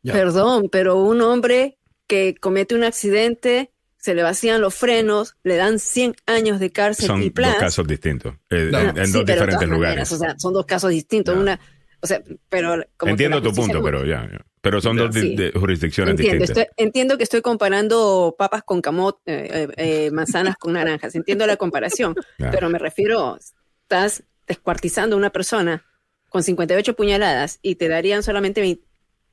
Perdón, 0.02 0.68
pero 0.70 0.96
un 0.96 1.22
hombre 1.22 1.78
que 2.06 2.34
comete 2.38 2.74
un 2.74 2.84
accidente 2.84 3.70
se 4.04 4.14
le 4.14 4.22
vacían 4.22 4.60
los 4.60 4.74
frenos, 4.74 5.34
le 5.44 5.56
dan 5.56 5.78
100 5.78 6.16
años 6.26 6.60
de 6.60 6.70
cárcel 6.70 7.06
son 7.06 7.22
y 7.22 7.30
plan. 7.30 7.52
dos 7.52 7.60
casos 7.60 7.86
distintos, 7.86 8.34
eh, 8.50 8.70
en, 8.70 9.12
dos 9.12 9.24
diferentes 9.24 9.66
lugares. 9.66 10.12
o 10.12 10.18
sea, 10.18 10.38
son 10.38 10.52
dos 10.52 10.66
casos 10.66 10.90
distintos. 10.90 11.34
Una, 11.34 11.58
o 12.02 12.06
sea, 12.06 12.22
pero 12.50 12.84
entiendo 13.06 13.40
tu 13.40 13.54
punto, 13.54 13.82
pero 13.82 14.04
ya, 14.04 14.28
Pero 14.60 14.82
son 14.82 14.98
dos 14.98 15.08
jurisdicciones 15.54 16.18
distintas. 16.18 16.66
entiendo 16.76 17.16
que 17.16 17.22
estoy 17.22 17.40
comparando 17.40 18.36
papas 18.38 18.62
con 18.62 18.82
camot, 18.82 19.22
eh, 19.24 19.48
eh, 19.50 19.68
eh, 19.78 20.10
manzanas 20.10 20.56
con 20.56 20.74
naranjas. 20.74 21.14
Entiendo 21.14 21.46
la 21.46 21.56
comparación, 21.56 22.14
pero 22.36 22.68
me 22.68 22.78
refiero, 22.78 23.38
estás 23.80 24.22
descuartizando 24.46 25.16
a 25.16 25.18
una 25.18 25.30
persona 25.30 25.82
con 26.28 26.42
58 26.42 26.94
puñaladas 26.94 27.58
y 27.62 27.76
te 27.76 27.88
darían 27.88 28.22
solamente, 28.22 28.80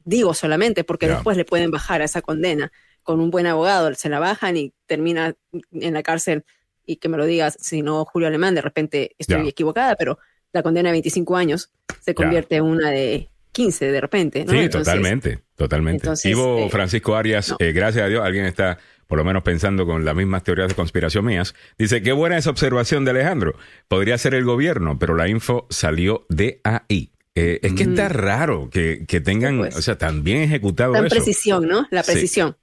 digo 0.06 0.34
solamente, 0.34 0.86
porque 0.86 1.10
después 1.10 1.36
le 1.36 1.44
pueden 1.44 1.72
bajar 1.72 2.02
a 2.02 2.06
esa 2.06 2.22
condena 2.22 2.72
con 3.04 3.20
un 3.20 3.32
buen 3.32 3.48
abogado, 3.48 3.94
se 3.96 4.10
la 4.10 4.20
bajan 4.20 4.58
y 4.58 4.74
termina 4.86 5.36
en 5.72 5.94
la 5.94 6.04
cárcel 6.04 6.44
y 6.86 6.98
que 6.98 7.10
me 7.10 7.18
lo 7.18 7.26
digas, 7.26 7.58
si 7.60 7.82
no 7.82 8.06
Julio 8.06 8.28
Alemán, 8.28 8.56
de 8.56 8.62
repente 8.62 9.16
estoy 9.18 9.48
equivocada, 9.48 9.96
pero 9.96 10.20
la 10.52 10.64
condena 10.64 10.90
de 10.90 10.94
25 10.94 11.38
años 11.38 11.72
se 12.02 12.14
convierte 12.14 12.58
en 12.58 12.64
una 12.64 12.90
de 12.90 13.30
15 13.52 13.92
de 13.92 14.02
repente. 14.02 14.46
Sí, 14.48 14.70
totalmente, 14.70 15.40
totalmente. 15.56 16.10
Ivo 16.26 16.66
eh, 16.66 16.70
Francisco 16.70 17.16
Arias, 17.16 17.56
eh, 17.60 17.72
gracias 17.72 18.06
a 18.06 18.08
Dios, 18.08 18.24
alguien 18.26 18.46
está 18.46 18.78
por 19.08 19.18
lo 19.18 19.26
menos 19.26 19.44
pensando 19.44 19.86
con 19.86 20.06
las 20.06 20.16
mismas 20.16 20.42
teorías 20.42 20.70
de 20.70 20.74
conspiración 20.74 21.26
mías, 21.26 21.54
dice, 21.78 22.02
qué 22.02 22.14
buena 22.14 22.38
esa 22.38 22.50
observación 22.50 23.04
de 23.04 23.12
Alejandro. 23.12 23.56
Podría 23.90 24.18
ser 24.18 24.34
el 24.34 24.46
gobierno, 24.46 25.00
pero 25.00 25.16
la 25.16 25.28
info 25.28 25.68
salió 25.70 26.26
de 26.30 26.62
ahí. 26.64 27.12
Eh, 27.36 27.60
es 27.62 27.74
que 27.74 27.84
está 27.84 28.08
mm. 28.08 28.14
raro 28.14 28.70
que, 28.70 29.22
tengan, 29.22 29.58
pues. 29.58 29.76
o 29.76 29.82
sea, 29.82 29.98
tan 29.98 30.24
bien 30.24 30.44
ejecutado 30.44 30.94
Tan 30.94 31.10
precisión, 31.10 31.68
¿no? 31.68 31.88
La 31.92 32.04
precisión. 32.04 32.56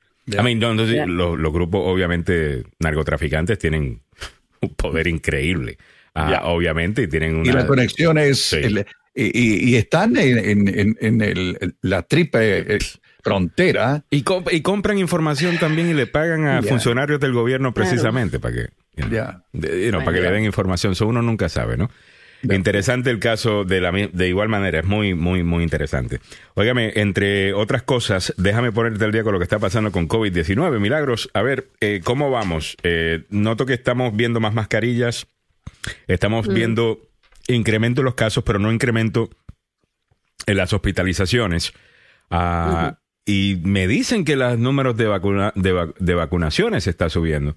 Los, 1.06 1.52
grupos, 1.52 1.82
obviamente, 1.84 2.64
narcotraficantes 2.78 3.58
tienen 3.58 4.00
un 4.60 4.74
poder 4.74 5.06
increíble. 5.06 5.78
Ah, 6.14 6.42
obviamente, 6.44 7.02
y 7.02 7.08
tienen 7.08 7.36
una. 7.36 7.48
Y 7.48 7.52
las 7.52 7.64
conexiones. 7.64 8.56
y, 9.14 9.74
están 9.76 10.16
en, 10.16 11.76
la 11.82 12.02
triple 12.02 12.74
eh, 12.74 12.78
frontera. 13.22 14.04
Y, 14.10 14.24
y, 14.50 14.62
compran 14.62 14.98
información 14.98 15.58
también 15.58 15.90
y 15.90 15.94
le 15.94 16.06
pagan 16.06 16.46
a 16.46 16.62
funcionarios 16.62 17.20
del 17.20 17.32
gobierno 17.32 17.72
precisamente 17.72 18.40
para 18.40 18.54
que, 18.54 18.68
para 18.96 20.12
que 20.12 20.20
le 20.20 20.30
den 20.30 20.44
información. 20.44 20.92
Eso 20.92 21.06
uno 21.06 21.22
nunca 21.22 21.48
sabe, 21.48 21.76
¿no? 21.76 21.90
Interesante 22.42 23.10
el 23.10 23.18
caso 23.18 23.64
de, 23.64 23.80
la, 23.80 23.90
de 23.90 24.28
igual 24.28 24.48
manera, 24.48 24.80
es 24.80 24.84
muy, 24.84 25.14
muy, 25.14 25.42
muy 25.42 25.64
interesante. 25.64 26.20
Óigame, 26.54 26.92
entre 26.96 27.52
otras 27.52 27.82
cosas, 27.82 28.32
déjame 28.36 28.70
ponerte 28.70 29.04
al 29.04 29.12
día 29.12 29.24
con 29.24 29.32
lo 29.32 29.38
que 29.38 29.44
está 29.44 29.58
pasando 29.58 29.90
con 29.90 30.08
COVID-19. 30.08 30.78
Milagros, 30.78 31.30
a 31.34 31.42
ver, 31.42 31.70
eh, 31.80 32.00
¿cómo 32.04 32.30
vamos? 32.30 32.76
Eh, 32.84 33.24
noto 33.30 33.66
que 33.66 33.74
estamos 33.74 34.14
viendo 34.14 34.38
más 34.38 34.54
mascarillas, 34.54 35.26
estamos 36.06 36.48
mm. 36.48 36.54
viendo 36.54 37.00
incremento 37.48 38.02
en 38.02 38.04
los 38.04 38.14
casos, 38.14 38.44
pero 38.44 38.60
no 38.60 38.72
incremento 38.72 39.30
en 40.46 40.56
las 40.56 40.72
hospitalizaciones. 40.72 41.72
Ah, 42.30 42.98
y 43.24 43.60
me 43.64 43.88
dicen 43.88 44.24
que 44.24 44.36
los 44.36 44.58
números 44.58 44.96
de, 44.96 45.06
vacuna, 45.06 45.52
de, 45.56 45.92
de 45.98 46.14
vacunaciones 46.14 46.86
está 46.86 47.08
subiendo. 47.08 47.56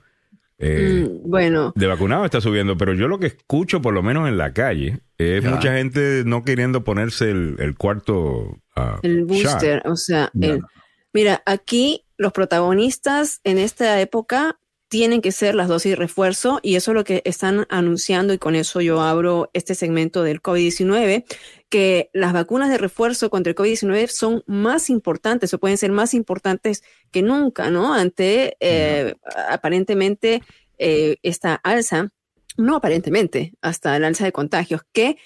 Eh, 0.63 1.09
mm, 1.09 1.29
bueno. 1.29 1.73
De 1.75 1.87
vacunado 1.87 2.23
está 2.23 2.39
subiendo, 2.39 2.77
pero 2.77 2.93
yo 2.93 3.07
lo 3.07 3.19
que 3.19 3.27
escucho, 3.27 3.81
por 3.81 3.93
lo 3.93 4.03
menos 4.03 4.29
en 4.29 4.37
la 4.37 4.53
calle, 4.53 4.99
es 5.17 5.43
mucha 5.43 5.73
gente 5.73 6.23
no 6.25 6.43
queriendo 6.43 6.83
ponerse 6.83 7.31
el, 7.31 7.75
cuarto. 7.77 8.59
Uh, 8.77 8.99
el 9.01 9.25
booster, 9.25 9.81
o 9.85 9.95
sea, 9.95 10.31
mira, 11.13 11.41
aquí 11.45 12.05
los 12.17 12.31
protagonistas 12.31 13.41
en 13.43 13.57
esta 13.57 13.99
época 13.99 14.59
tienen 14.87 15.21
que 15.21 15.31
ser 15.31 15.55
las 15.55 15.67
dosis 15.67 15.93
de 15.93 15.95
refuerzo 15.95 16.59
y 16.61 16.75
eso 16.75 16.91
es 16.91 16.95
lo 16.95 17.03
que 17.05 17.21
están 17.25 17.65
anunciando 17.69 18.33
y 18.33 18.37
con 18.37 18.55
eso 18.55 18.81
yo 18.81 19.01
abro 19.01 19.49
este 19.53 19.73
segmento 19.73 20.21
del 20.21 20.41
COVID-19, 20.41 21.23
que 21.71 22.09
las 22.11 22.33
vacunas 22.33 22.69
de 22.69 22.77
refuerzo 22.77 23.29
contra 23.29 23.49
el 23.49 23.55
COVID-19 23.55 24.07
son 24.07 24.43
más 24.45 24.89
importantes 24.89 25.53
o 25.53 25.59
pueden 25.59 25.77
ser 25.77 25.91
más 25.91 26.13
importantes 26.13 26.83
que 27.11 27.23
nunca, 27.23 27.71
¿no? 27.71 27.93
Ante 27.93 28.57
eh, 28.59 29.15
aparentemente 29.49 30.43
eh, 30.77 31.15
esta 31.23 31.55
alza, 31.55 32.09
no 32.57 32.75
aparentemente, 32.75 33.53
hasta 33.61 33.95
el 33.95 34.03
alza 34.03 34.25
de 34.25 34.33
contagios, 34.33 34.81
que 34.91 35.17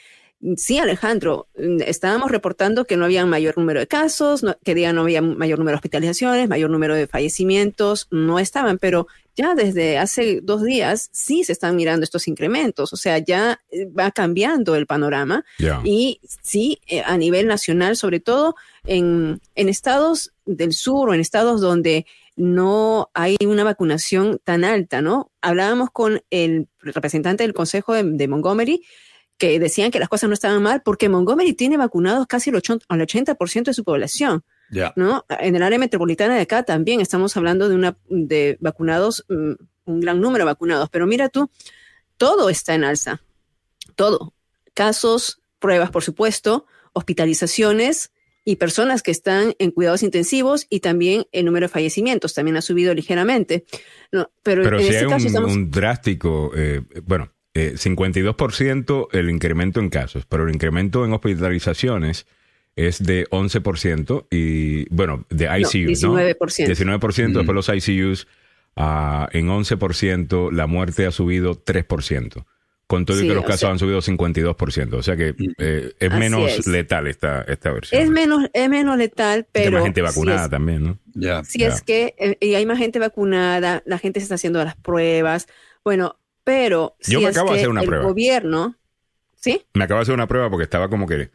Sí, 0.58 0.78
Alejandro, 0.78 1.48
mm, 1.58 1.82
estábamos 1.88 2.30
reportando 2.30 2.86
que 2.86 2.98
no 2.98 3.06
había 3.06 3.26
mayor 3.26 3.58
número 3.58 3.80
de 3.80 3.88
casos, 3.88 4.46
que 4.64 4.76
digan 4.76 4.96
no 4.96 5.02
había 5.02 5.22
mayor 5.22 5.58
número 5.58 5.76
de 5.76 5.78
hospitalizaciones, 5.78 6.48
mayor 6.50 6.70
número 6.70 6.94
de 6.94 7.08
fallecimientos, 7.08 8.08
no 8.12 8.38
estaban, 8.38 8.78
pero 8.78 9.08
ya 9.36 9.56
desde 9.56 9.98
hace 9.98 10.40
dos 10.42 10.64
días 10.64 11.10
sí 11.12 11.44
se 11.44 11.52
están 11.52 11.76
mirando 11.76 12.04
estos 12.04 12.28
incrementos, 12.28 12.94
o 12.94 12.98
sea, 12.98 13.18
ya 13.20 13.60
eh, 13.70 13.86
va 13.88 14.12
cambiando 14.12 14.76
el 14.76 14.88
panorama 14.88 15.46
y 15.84 16.20
sí, 16.42 16.80
eh, 16.88 17.02
a 17.06 17.18
nivel 17.18 17.48
nacional, 17.48 17.96
sobre 17.96 18.20
todo 18.20 18.56
en, 18.86 19.42
en 19.56 19.70
estados 19.70 20.34
del 20.46 20.74
sur 20.74 21.10
o 21.10 21.14
en 21.14 21.20
estados 21.20 21.62
donde 21.62 22.06
no 22.36 23.10
hay 23.14 23.38
una 23.46 23.64
vacunación 23.64 24.40
tan 24.44 24.64
alta, 24.64 25.02
¿no? 25.02 25.32
Hablábamos 25.42 25.90
con 25.92 26.22
el 26.30 26.68
representante 26.80 27.44
del 27.44 27.54
Consejo 27.54 27.94
de 27.94 28.28
Montgomery 28.28 28.84
que 29.38 29.60
decían 29.60 29.92
que 29.92 30.00
las 30.00 30.10
cosas 30.10 30.30
no 30.30 30.34
estaban 30.34 30.64
mal, 30.64 30.82
porque 30.84 31.10
Montgomery 31.10 31.54
tiene 31.54 31.78
vacunados 31.78 32.28
casi 32.28 32.50
el 32.50 32.56
80%, 32.56 33.64
de 33.64 33.74
su 33.74 33.84
población. 33.84 34.44
¿No? 34.96 35.26
En 35.40 35.56
el 35.56 35.64
área 35.64 35.80
metropolitana 35.80 36.36
de 36.36 36.42
acá 36.42 36.64
también 36.64 37.02
estamos 37.02 37.36
hablando 37.38 37.70
de, 37.70 37.76
una, 37.76 37.98
de 38.10 38.58
vacunados, 38.60 39.26
mm, 39.30 39.54
un 39.86 40.00
gran 40.00 40.20
número 40.20 40.44
de 40.44 40.52
vacunados, 40.52 40.90
pero 40.90 41.08
mira 41.08 41.30
tú, 41.30 41.50
todo 42.18 42.50
está 42.50 42.76
en 42.76 42.84
alza, 42.84 43.22
todo. 43.96 44.34
Casos, 44.74 45.42
pruebas, 45.60 45.92
por 45.92 46.04
supuesto, 46.04 46.66
hospitalizaciones 46.94 48.12
y 48.44 48.58
personas 48.58 49.02
que 49.02 49.12
están 49.12 49.56
en 49.58 49.72
cuidados 49.72 50.04
intensivos 50.04 50.68
y 50.70 50.80
también 50.80 51.26
el 51.32 51.46
número 51.46 51.66
de 51.66 51.70
fallecimientos 51.70 52.34
también 52.34 52.58
ha 52.58 52.62
subido 52.62 52.94
ligeramente. 52.94 53.66
No, 54.12 54.30
pero, 54.44 54.64
en 54.64 54.86
este 54.86 55.08
caso 55.08 55.28
estamos... 55.28 55.52
un 55.52 55.72
drástico, 55.72 56.52
eh, 56.56 56.82
bueno, 57.04 57.34
eh, 57.56 57.74
52% 57.76 59.08
el 59.14 59.30
incremento 59.30 59.80
en 59.80 59.90
casos, 59.90 60.26
pero 60.28 60.48
el 60.48 60.54
incremento 60.54 61.06
en 61.06 61.14
hospitalizaciones 61.14 62.28
es 62.76 63.02
de 63.04 63.26
11% 63.30 64.26
y, 64.32 64.88
bueno, 64.94 65.26
de 65.30 65.46
ICUs, 65.46 66.04
¿no? 66.04 66.16
19%. 66.18 66.68
19%, 66.68 67.34
después 67.38 67.56
los 67.56 67.70
ICUs, 67.70 68.28
uh, 68.76 69.28
en 69.32 69.48
11% 69.50 70.52
la 70.52 70.68
muerte 70.68 71.06
ha 71.06 71.12
subido 71.12 71.56
3%. 71.56 72.46
con 72.88 73.04
todo 73.04 73.20
y 73.24 73.28
que 73.28 73.34
los 73.34 73.44
casos 73.46 73.62
sea- 73.62 73.72
han 73.72 73.80
subido 73.80 74.00
52%. 74.00 74.98
O 74.98 75.02
sea 75.02 75.16
que 75.18 75.34
eh, 75.58 75.94
es 76.00 76.14
menos 76.14 76.52
es. 76.52 76.68
letal 76.68 77.08
esta, 77.08 77.42
esta 77.42 77.72
versión. 77.72 78.00
Es 78.00 78.10
menos, 78.12 78.46
es 78.54 78.70
menos 78.70 78.96
letal, 78.98 79.40
Hay 79.40 79.46
pero 79.52 79.72
más 79.72 79.84
gente 79.86 80.02
si 80.02 80.06
vacunada 80.06 80.44
es- 80.46 80.50
también, 80.52 80.84
¿no? 80.84 81.00
Ya. 81.16 81.44
Si 81.44 81.64
es 81.64 81.82
que 81.82 82.14
eh, 82.20 82.38
y 82.40 82.54
hay 82.54 82.66
más 82.68 82.78
gente 82.78 83.00
vacunada, 83.00 83.82
la 83.88 83.98
gente 83.98 84.20
se 84.20 84.26
está 84.26 84.36
haciendo 84.36 84.64
las 84.64 84.76
pruebas. 84.76 85.48
Bueno, 85.84 86.18
pero 86.44 86.96
Yo 87.08 87.18
si 87.20 87.24
me 87.26 87.32
es 87.32 87.36
acabo 87.36 87.54
de 87.54 87.58
hacer 87.58 87.70
una 87.70 87.82
el 87.82 87.88
prueba. 87.88 88.06
gobierno, 88.06 88.76
¿sí? 89.36 89.64
Me 89.74 89.86
acabo 89.86 89.98
de 90.00 90.04
hacer 90.04 90.14
una 90.14 90.28
prueba 90.28 90.52
porque 90.52 90.66
estaba 90.66 90.88
como 90.88 91.08
que 91.08 91.32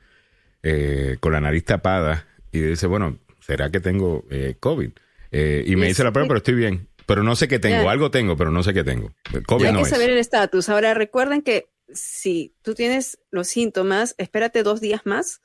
eh, 0.63 1.17
con 1.21 1.33
la 1.33 1.41
nariz 1.41 1.65
tapada 1.65 2.27
y 2.53 2.61
dice, 2.61 2.87
bueno, 2.87 3.19
¿será 3.41 3.71
que 3.71 3.81
tengo 3.81 4.25
eh, 4.31 4.57
COVID? 4.61 4.91
Eh, 5.33 5.65
y 5.67 5.77
me 5.77 5.87
Y 5.87 5.91
hice 5.91 6.05
la 6.05 6.13
prueba, 6.13 6.29
pero 6.29 6.39
estoy 6.39 6.55
bien. 6.55 6.89
Pero 7.07 7.23
no 7.23 7.35
sé 7.37 7.49
qué 7.49 7.59
tengo. 7.59 7.89
Algo 7.91 8.11
tengo, 8.11 8.37
pero 8.37 8.51
no 8.51 8.63
sé 8.63 8.73
qué 8.73 8.85
tengo. 8.85 9.13
COVID 9.47 9.67
hay 9.67 9.73
no 9.73 9.79
que 9.79 9.85
es. 9.85 9.91
saber 9.91 10.11
el 10.11 10.19
estatus. 10.19 10.69
Ahora 10.69 10.95
recuerden 10.95 11.43
que 11.43 11.69
si 11.93 12.55
tú 12.63 12.75
tienes 12.75 13.19
los 13.31 13.49
síntomas, 13.49 14.15
espérate 14.19 14.63
dos 14.63 14.81
días 14.81 15.03
más, 15.05 15.41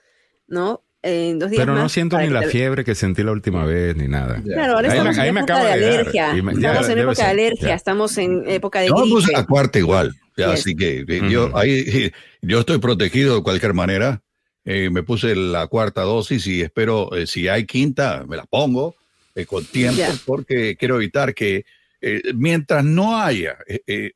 ¿no? 0.47 0.83
En 1.01 1.37
dos 1.39 1.49
días 1.51 1.61
Pero 1.61 1.75
no 1.75 1.87
siento 1.89 2.17
ni 2.19 2.29
la 2.29 2.41
te- 2.41 2.47
fiebre 2.49 2.83
que 2.83 2.93
sentí 2.95 3.21
la 3.23 3.31
última 3.31 3.63
vez, 3.65 3.95
ni 3.95 4.07
nada. 4.07 4.41
Claro, 4.43 4.73
ahora 4.75 4.91
Ahí 4.91 4.97
estamos 4.97 5.17
me- 5.17 5.27
en 5.27 5.37
época 5.37 5.63
de 5.63 5.71
alergia. 5.71 6.35
y 6.37 6.41
me- 6.41 6.53
ya, 6.59 6.69
estamos 6.71 6.89
en 6.89 6.99
época 6.99 7.23
de 7.25 7.29
alergia, 7.31 7.67
ya. 7.69 7.75
estamos 7.75 8.17
en 8.17 8.43
época 8.49 8.79
de 8.81 8.89
puse 8.89 9.25
gripe. 9.27 9.33
la 9.41 9.45
cuarta 9.45 9.79
igual, 9.79 10.13
Yes. 10.35 10.45
así 10.47 10.75
que 10.75 11.05
eh, 11.07 11.21
yo 11.29 11.47
Ujú. 11.47 11.57
ahí 11.57 12.11
yo 12.41 12.59
estoy 12.59 12.79
protegido 12.79 13.37
de 13.37 13.43
cualquier 13.43 13.73
manera. 13.73 14.21
Eh, 14.67 14.89
me 14.89 15.03
puse 15.03 15.35
la 15.35 15.67
cuarta 15.67 16.01
dosis 16.01 16.47
y 16.47 16.61
espero 16.61 17.13
eh, 17.15 17.27
si 17.27 17.47
hay 17.47 17.65
quinta 17.67 18.25
me 18.27 18.35
la 18.35 18.45
pongo 18.45 18.95
eh, 19.35 19.45
con 19.45 19.63
tiempo 19.63 20.01
porque 20.25 20.75
quiero 20.75 20.95
evitar 20.95 21.35
que 21.35 21.65
eh, 22.01 22.21
mientras 22.33 22.83
no 22.83 23.15
haya 23.21 23.57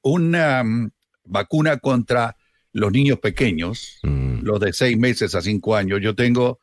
una 0.02 0.64
mm, 0.64 0.92
vacuna 1.26 1.78
contra 1.78 2.36
los 2.74 2.92
niños 2.92 3.20
pequeños, 3.20 4.00
Mm. 4.04 4.40
los 4.44 4.60
de 4.60 4.74
seis 4.74 4.98
meses 4.98 5.36
a 5.36 5.42
cinco 5.42 5.76
años, 5.76 6.00
yo 6.02 6.16
tengo 6.16 6.60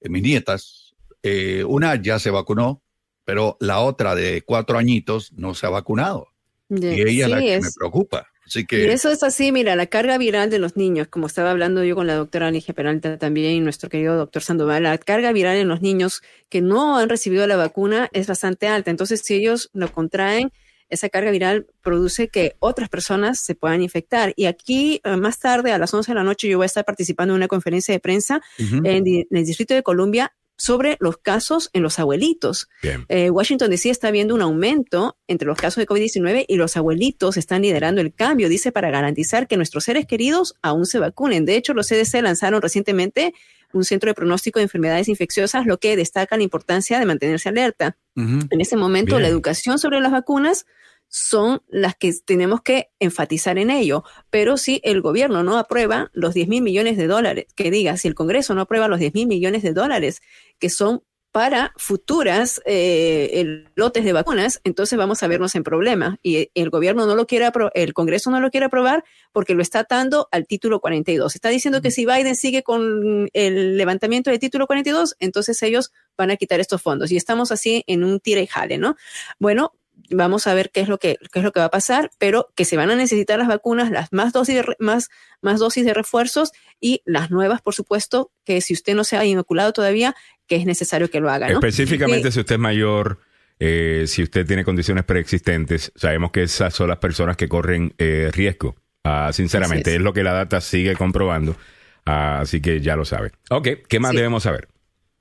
eh, 0.00 0.08
mis 0.08 0.22
nietas, 0.22 0.94
eh, 1.22 1.64
una 1.66 1.94
ya 2.00 2.18
se 2.18 2.30
vacunó, 2.30 2.82
pero 3.24 3.56
la 3.60 3.80
otra 3.80 4.14
de 4.14 4.42
cuatro 4.42 4.78
añitos 4.78 5.32
no 5.32 5.54
se 5.54 5.66
ha 5.66 5.70
vacunado 5.70 6.28
y 6.68 7.00
ella 7.02 7.24
es 7.26 7.30
la 7.30 7.38
que 7.40 7.54
es- 7.56 7.62
me 7.62 7.70
preocupa. 7.72 8.26
Así 8.50 8.60
Y 8.60 8.66
que 8.66 8.92
eso 8.92 9.10
es 9.12 9.22
así, 9.22 9.52
mira, 9.52 9.76
la 9.76 9.86
carga 9.86 10.18
viral 10.18 10.50
de 10.50 10.58
los 10.58 10.76
niños, 10.76 11.06
como 11.06 11.28
estaba 11.28 11.52
hablando 11.52 11.84
yo 11.84 11.94
con 11.94 12.08
la 12.08 12.16
doctora 12.16 12.50
Ligia 12.50 12.74
Peralta 12.74 13.16
también 13.16 13.52
y 13.52 13.60
nuestro 13.60 13.88
querido 13.88 14.16
doctor 14.16 14.42
Sandoval, 14.42 14.82
la 14.82 14.98
carga 14.98 15.30
viral 15.30 15.56
en 15.56 15.68
los 15.68 15.82
niños 15.82 16.20
que 16.48 16.60
no 16.60 16.98
han 16.98 17.08
recibido 17.08 17.46
la 17.46 17.54
vacuna 17.54 18.08
es 18.12 18.26
bastante 18.26 18.66
alta. 18.66 18.90
Entonces, 18.90 19.20
si 19.24 19.34
ellos 19.34 19.70
lo 19.72 19.92
contraen, 19.92 20.50
esa 20.88 21.08
carga 21.08 21.30
viral 21.30 21.68
produce 21.80 22.26
que 22.26 22.56
otras 22.58 22.88
personas 22.88 23.38
se 23.38 23.54
puedan 23.54 23.82
infectar. 23.82 24.32
Y 24.34 24.46
aquí, 24.46 25.00
eh, 25.04 25.16
más 25.16 25.38
tarde, 25.38 25.70
a 25.70 25.78
las 25.78 25.94
11 25.94 26.10
de 26.10 26.16
la 26.16 26.24
noche, 26.24 26.48
yo 26.48 26.58
voy 26.58 26.64
a 26.64 26.66
estar 26.66 26.84
participando 26.84 27.34
en 27.34 27.36
una 27.36 27.46
conferencia 27.46 27.94
de 27.94 28.00
prensa 28.00 28.42
en, 28.58 28.84
en 28.84 29.26
el 29.30 29.44
Distrito 29.44 29.74
de 29.74 29.84
Columbia 29.84 30.32
sobre 30.60 30.98
los 31.00 31.16
casos 31.16 31.70
en 31.72 31.82
los 31.82 31.98
abuelitos. 31.98 32.68
Eh, 33.08 33.30
Washington 33.30 33.70
DC 33.70 33.88
está 33.88 34.10
viendo 34.10 34.34
un 34.34 34.42
aumento 34.42 35.16
entre 35.26 35.46
los 35.46 35.56
casos 35.56 35.76
de 35.76 35.86
COVID-19 35.86 36.44
y 36.46 36.56
los 36.56 36.76
abuelitos 36.76 37.38
están 37.38 37.62
liderando 37.62 38.02
el 38.02 38.12
cambio, 38.12 38.50
dice, 38.50 38.70
para 38.70 38.90
garantizar 38.90 39.48
que 39.48 39.56
nuestros 39.56 39.84
seres 39.84 40.04
queridos 40.04 40.54
aún 40.60 40.84
se 40.84 40.98
vacunen. 40.98 41.46
De 41.46 41.56
hecho, 41.56 41.72
los 41.72 41.88
CDC 41.88 42.20
lanzaron 42.20 42.60
recientemente 42.60 43.32
un 43.72 43.84
centro 43.84 44.10
de 44.10 44.14
pronóstico 44.14 44.58
de 44.58 44.64
enfermedades 44.64 45.08
infecciosas, 45.08 45.64
lo 45.64 45.78
que 45.78 45.96
destaca 45.96 46.36
la 46.36 46.42
importancia 46.42 46.98
de 46.98 47.06
mantenerse 47.06 47.48
alerta. 47.48 47.96
En 48.16 48.60
ese 48.60 48.76
momento, 48.76 49.14
Bien. 49.14 49.22
la 49.22 49.28
educación 49.28 49.78
sobre 49.78 50.00
las 50.00 50.12
vacunas 50.12 50.66
son 51.10 51.60
las 51.68 51.96
que 51.96 52.12
tenemos 52.24 52.62
que 52.62 52.90
enfatizar 53.00 53.58
en 53.58 53.68
ello. 53.68 54.04
Pero 54.30 54.56
si 54.56 54.80
el 54.84 55.02
gobierno 55.02 55.42
no 55.42 55.58
aprueba 55.58 56.10
los 56.14 56.34
10 56.34 56.48
mil 56.48 56.62
millones 56.62 56.96
de 56.96 57.08
dólares, 57.08 57.46
que 57.54 57.70
diga, 57.70 57.96
si 57.96 58.08
el 58.08 58.14
Congreso 58.14 58.54
no 58.54 58.62
aprueba 58.62 58.88
los 58.88 59.00
10 59.00 59.14
mil 59.14 59.26
millones 59.26 59.62
de 59.62 59.72
dólares 59.72 60.22
que 60.58 60.70
son 60.70 61.02
para 61.32 61.72
futuras 61.76 62.60
eh, 62.64 63.64
lotes 63.76 64.04
de 64.04 64.12
vacunas, 64.12 64.60
entonces 64.64 64.98
vamos 64.98 65.22
a 65.22 65.28
vernos 65.28 65.54
en 65.54 65.62
problemas. 65.62 66.16
Y 66.22 66.50
el 66.54 66.70
gobierno 66.70 67.06
no 67.06 67.14
lo 67.14 67.26
quiere, 67.26 67.50
el 67.74 67.92
Congreso 67.92 68.30
no 68.30 68.40
lo 68.40 68.50
quiere 68.50 68.66
aprobar 68.66 69.04
porque 69.32 69.54
lo 69.54 69.62
está 69.62 69.80
atando 69.80 70.28
al 70.32 70.46
título 70.46 70.80
42. 70.80 71.34
Está 71.34 71.48
diciendo 71.48 71.82
que 71.82 71.90
si 71.90 72.04
Biden 72.04 72.34
sigue 72.34 72.62
con 72.62 73.28
el 73.32 73.76
levantamiento 73.76 74.30
del 74.30 74.40
título 74.40 74.66
42, 74.66 75.16
entonces 75.20 75.62
ellos 75.62 75.92
van 76.16 76.30
a 76.30 76.36
quitar 76.36 76.58
estos 76.60 76.82
fondos. 76.82 77.12
Y 77.12 77.16
estamos 77.16 77.52
así 77.52 77.84
en 77.86 78.02
un 78.02 78.18
tira 78.18 78.40
y 78.40 78.46
jale, 78.46 78.78
¿no? 78.78 78.96
Bueno, 79.38 79.72
vamos 80.10 80.46
a 80.46 80.54
ver 80.54 80.70
qué 80.70 80.80
es 80.80 80.88
lo 80.88 80.98
que 80.98 81.16
qué 81.32 81.38
es 81.40 81.44
lo 81.44 81.52
que 81.52 81.60
va 81.60 81.66
a 81.66 81.70
pasar, 81.70 82.10
pero 82.18 82.48
que 82.54 82.64
se 82.64 82.76
van 82.76 82.90
a 82.90 82.96
necesitar 82.96 83.38
las 83.38 83.48
vacunas, 83.48 83.90
las 83.90 84.12
más 84.12 84.32
dosis 84.32 84.54
de, 84.56 84.62
re- 84.62 84.76
más 84.78 85.08
más 85.42 85.58
dosis 85.60 85.84
de 85.84 85.94
refuerzos 85.94 86.52
y 86.80 87.02
las 87.04 87.30
nuevas, 87.30 87.62
por 87.62 87.74
supuesto, 87.74 88.30
que 88.44 88.60
si 88.60 88.74
usted 88.74 88.94
no 88.94 89.04
se 89.04 89.16
ha 89.16 89.24
inoculado 89.24 89.72
todavía, 89.72 90.14
que 90.46 90.56
es 90.56 90.66
necesario 90.66 91.10
que 91.10 91.20
lo 91.20 91.30
haga, 91.30 91.48
¿no? 91.48 91.54
Específicamente 91.54 92.30
si 92.32 92.40
usted 92.40 92.56
es 92.56 92.60
mayor, 92.60 93.20
eh, 93.58 94.04
si 94.06 94.22
usted 94.22 94.46
tiene 94.46 94.64
condiciones 94.64 95.04
preexistentes, 95.04 95.92
sabemos 95.94 96.30
que 96.32 96.42
esas 96.42 96.74
son 96.74 96.88
las 96.88 96.98
personas 96.98 97.36
que 97.36 97.48
corren 97.48 97.94
eh, 97.98 98.30
riesgo. 98.32 98.76
Ah, 99.04 99.30
sinceramente, 99.32 99.90
es. 99.90 99.96
es. 99.96 100.02
lo 100.02 100.12
que 100.12 100.22
la 100.22 100.32
data 100.32 100.60
sigue 100.60 100.94
comprobando. 100.96 101.56
Ah, 102.04 102.40
así 102.40 102.60
que 102.60 102.80
ya 102.80 102.96
lo 102.96 103.04
sabe. 103.04 103.32
Ok, 103.50 103.68
¿qué 103.88 104.00
más 104.00 104.10
Sí. 104.10 104.16
debemos 104.16 104.42
saber? 104.42 104.68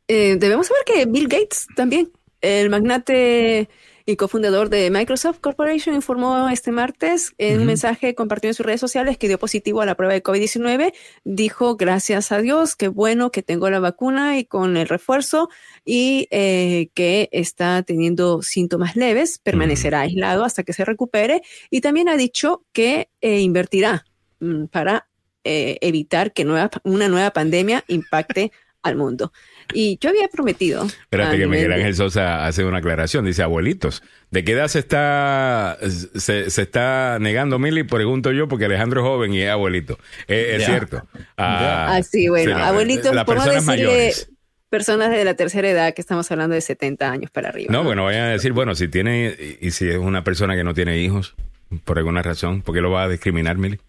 Eh, 0.08 0.38
debemos 0.40 0.68
saber 0.68 0.84
que 0.86 1.06
Bill 1.06 1.28
Gates 1.28 1.68
también, 1.76 2.12
el 2.42 2.70
magnate 2.70 3.70
y 4.10 4.16
cofundador 4.16 4.70
de 4.70 4.90
Microsoft 4.90 5.40
Corporation, 5.40 5.94
informó 5.94 6.50
este 6.50 6.72
martes 6.72 7.34
en 7.38 7.60
un 7.60 7.68
mensaje 7.68 8.16
compartido 8.16 8.50
en 8.50 8.56
sus 8.56 8.66
redes 8.66 8.82
sociales 8.82 9.20
que 9.20 9.28
dio 9.28 9.38
positivo 9.38 9.82
a 9.82 9.86
la 9.86 9.94
prueba 9.94 10.16
de 10.16 10.24
COVID-19. 10.24 10.94
Dijo, 11.26 11.76
gracias 11.76 12.32
a 12.32 12.42
Dios, 12.42 12.76
qué 12.76 12.88
bueno 12.88 13.30
que 13.30 13.44
tengo 13.44 13.70
la 13.70 13.80
vacuna 13.80 14.40
y 14.40 14.46
con 14.46 14.78
el 14.78 14.88
refuerzo 14.88 15.50
y 15.86 16.28
eh, 16.32 16.90
que 16.96 17.30
está 17.32 17.84
teniendo 17.84 18.42
síntomas 18.42 18.96
leves, 18.96 19.38
permanecerá 19.38 20.02
aislado 20.02 20.44
hasta 20.44 20.64
que 20.64 20.74
se 20.74 20.86
recupere. 20.86 21.44
Y 21.70 21.82
también 21.82 22.10
ha 22.10 22.18
dicho 22.18 22.66
que 22.74 23.10
eh, 23.22 23.42
invertirá 23.42 24.06
mm, 24.40 24.66
para 24.66 25.08
eh, 25.44 25.78
evitar 25.82 26.34
que 26.34 26.46
nueva, 26.46 26.72
una 26.84 27.10
nueva 27.10 27.30
pandemia 27.30 27.84
impacte 27.88 28.52
al 28.82 28.96
mundo. 28.96 29.32
Y 29.74 29.98
yo 30.02 30.10
había 30.10 30.28
prometido. 30.30 30.86
Espérate 30.86 31.38
que 31.38 31.48
Miguel 31.48 31.72
Ángel 31.74 31.96
Sosa 31.96 32.46
hace 32.48 32.64
una 32.66 32.78
aclaración. 32.80 33.26
Dice, 33.26 33.44
abuelitos, 33.44 34.02
¿de 34.32 34.44
qué 34.44 34.54
edad 34.54 34.68
se 34.68 34.80
está, 34.80 35.78
se, 36.16 36.50
se 36.50 36.62
está 36.62 37.18
negando 37.20 37.60
Mili? 37.60 37.84
Pregunto 37.84 38.32
yo, 38.32 38.48
porque 38.48 38.66
Alejandro 38.66 39.02
es 39.02 39.08
joven 39.08 39.34
y 39.34 39.42
es 39.42 39.50
abuelito. 39.50 39.98
Eh, 40.28 40.56
es 40.58 40.66
cierto. 40.66 41.08
Ah, 41.38 41.96
Ah, 41.98 42.04
sí, 42.04 42.30
bueno, 42.30 42.52
sí, 42.54 42.58
no, 42.58 42.66
abuelitos, 42.66 43.14
no 43.14 43.26
personas 43.26 43.66
decirle 43.66 43.86
mayores. 43.88 44.32
personas 44.70 45.12
de 45.12 45.24
la 45.26 45.34
tercera 45.36 45.70
edad, 45.70 45.94
que 45.94 46.02
estamos 46.02 46.32
hablando 46.32 46.56
de 46.56 46.62
70 46.62 47.12
años 47.12 47.32
para 47.32 47.50
arriba. 47.50 47.72
No, 47.72 47.84
bueno, 47.84 48.06
vayan 48.06 48.26
a 48.26 48.30
decir, 48.32 48.54
bueno, 48.54 48.76
si 48.76 48.88
tiene, 48.88 49.36
y, 49.62 49.68
y 49.68 49.72
si 49.72 49.90
es 49.90 49.98
una 49.98 50.24
persona 50.24 50.56
que 50.56 50.64
no 50.64 50.74
tiene 50.74 50.98
hijos, 51.00 51.36
por 51.84 51.98
alguna 51.98 52.22
razón, 52.22 52.62
¿por 52.62 52.74
qué 52.74 52.82
lo 52.82 52.92
va 52.92 53.04
a 53.04 53.10
discriminar, 53.10 53.58
Mili? 53.58 53.80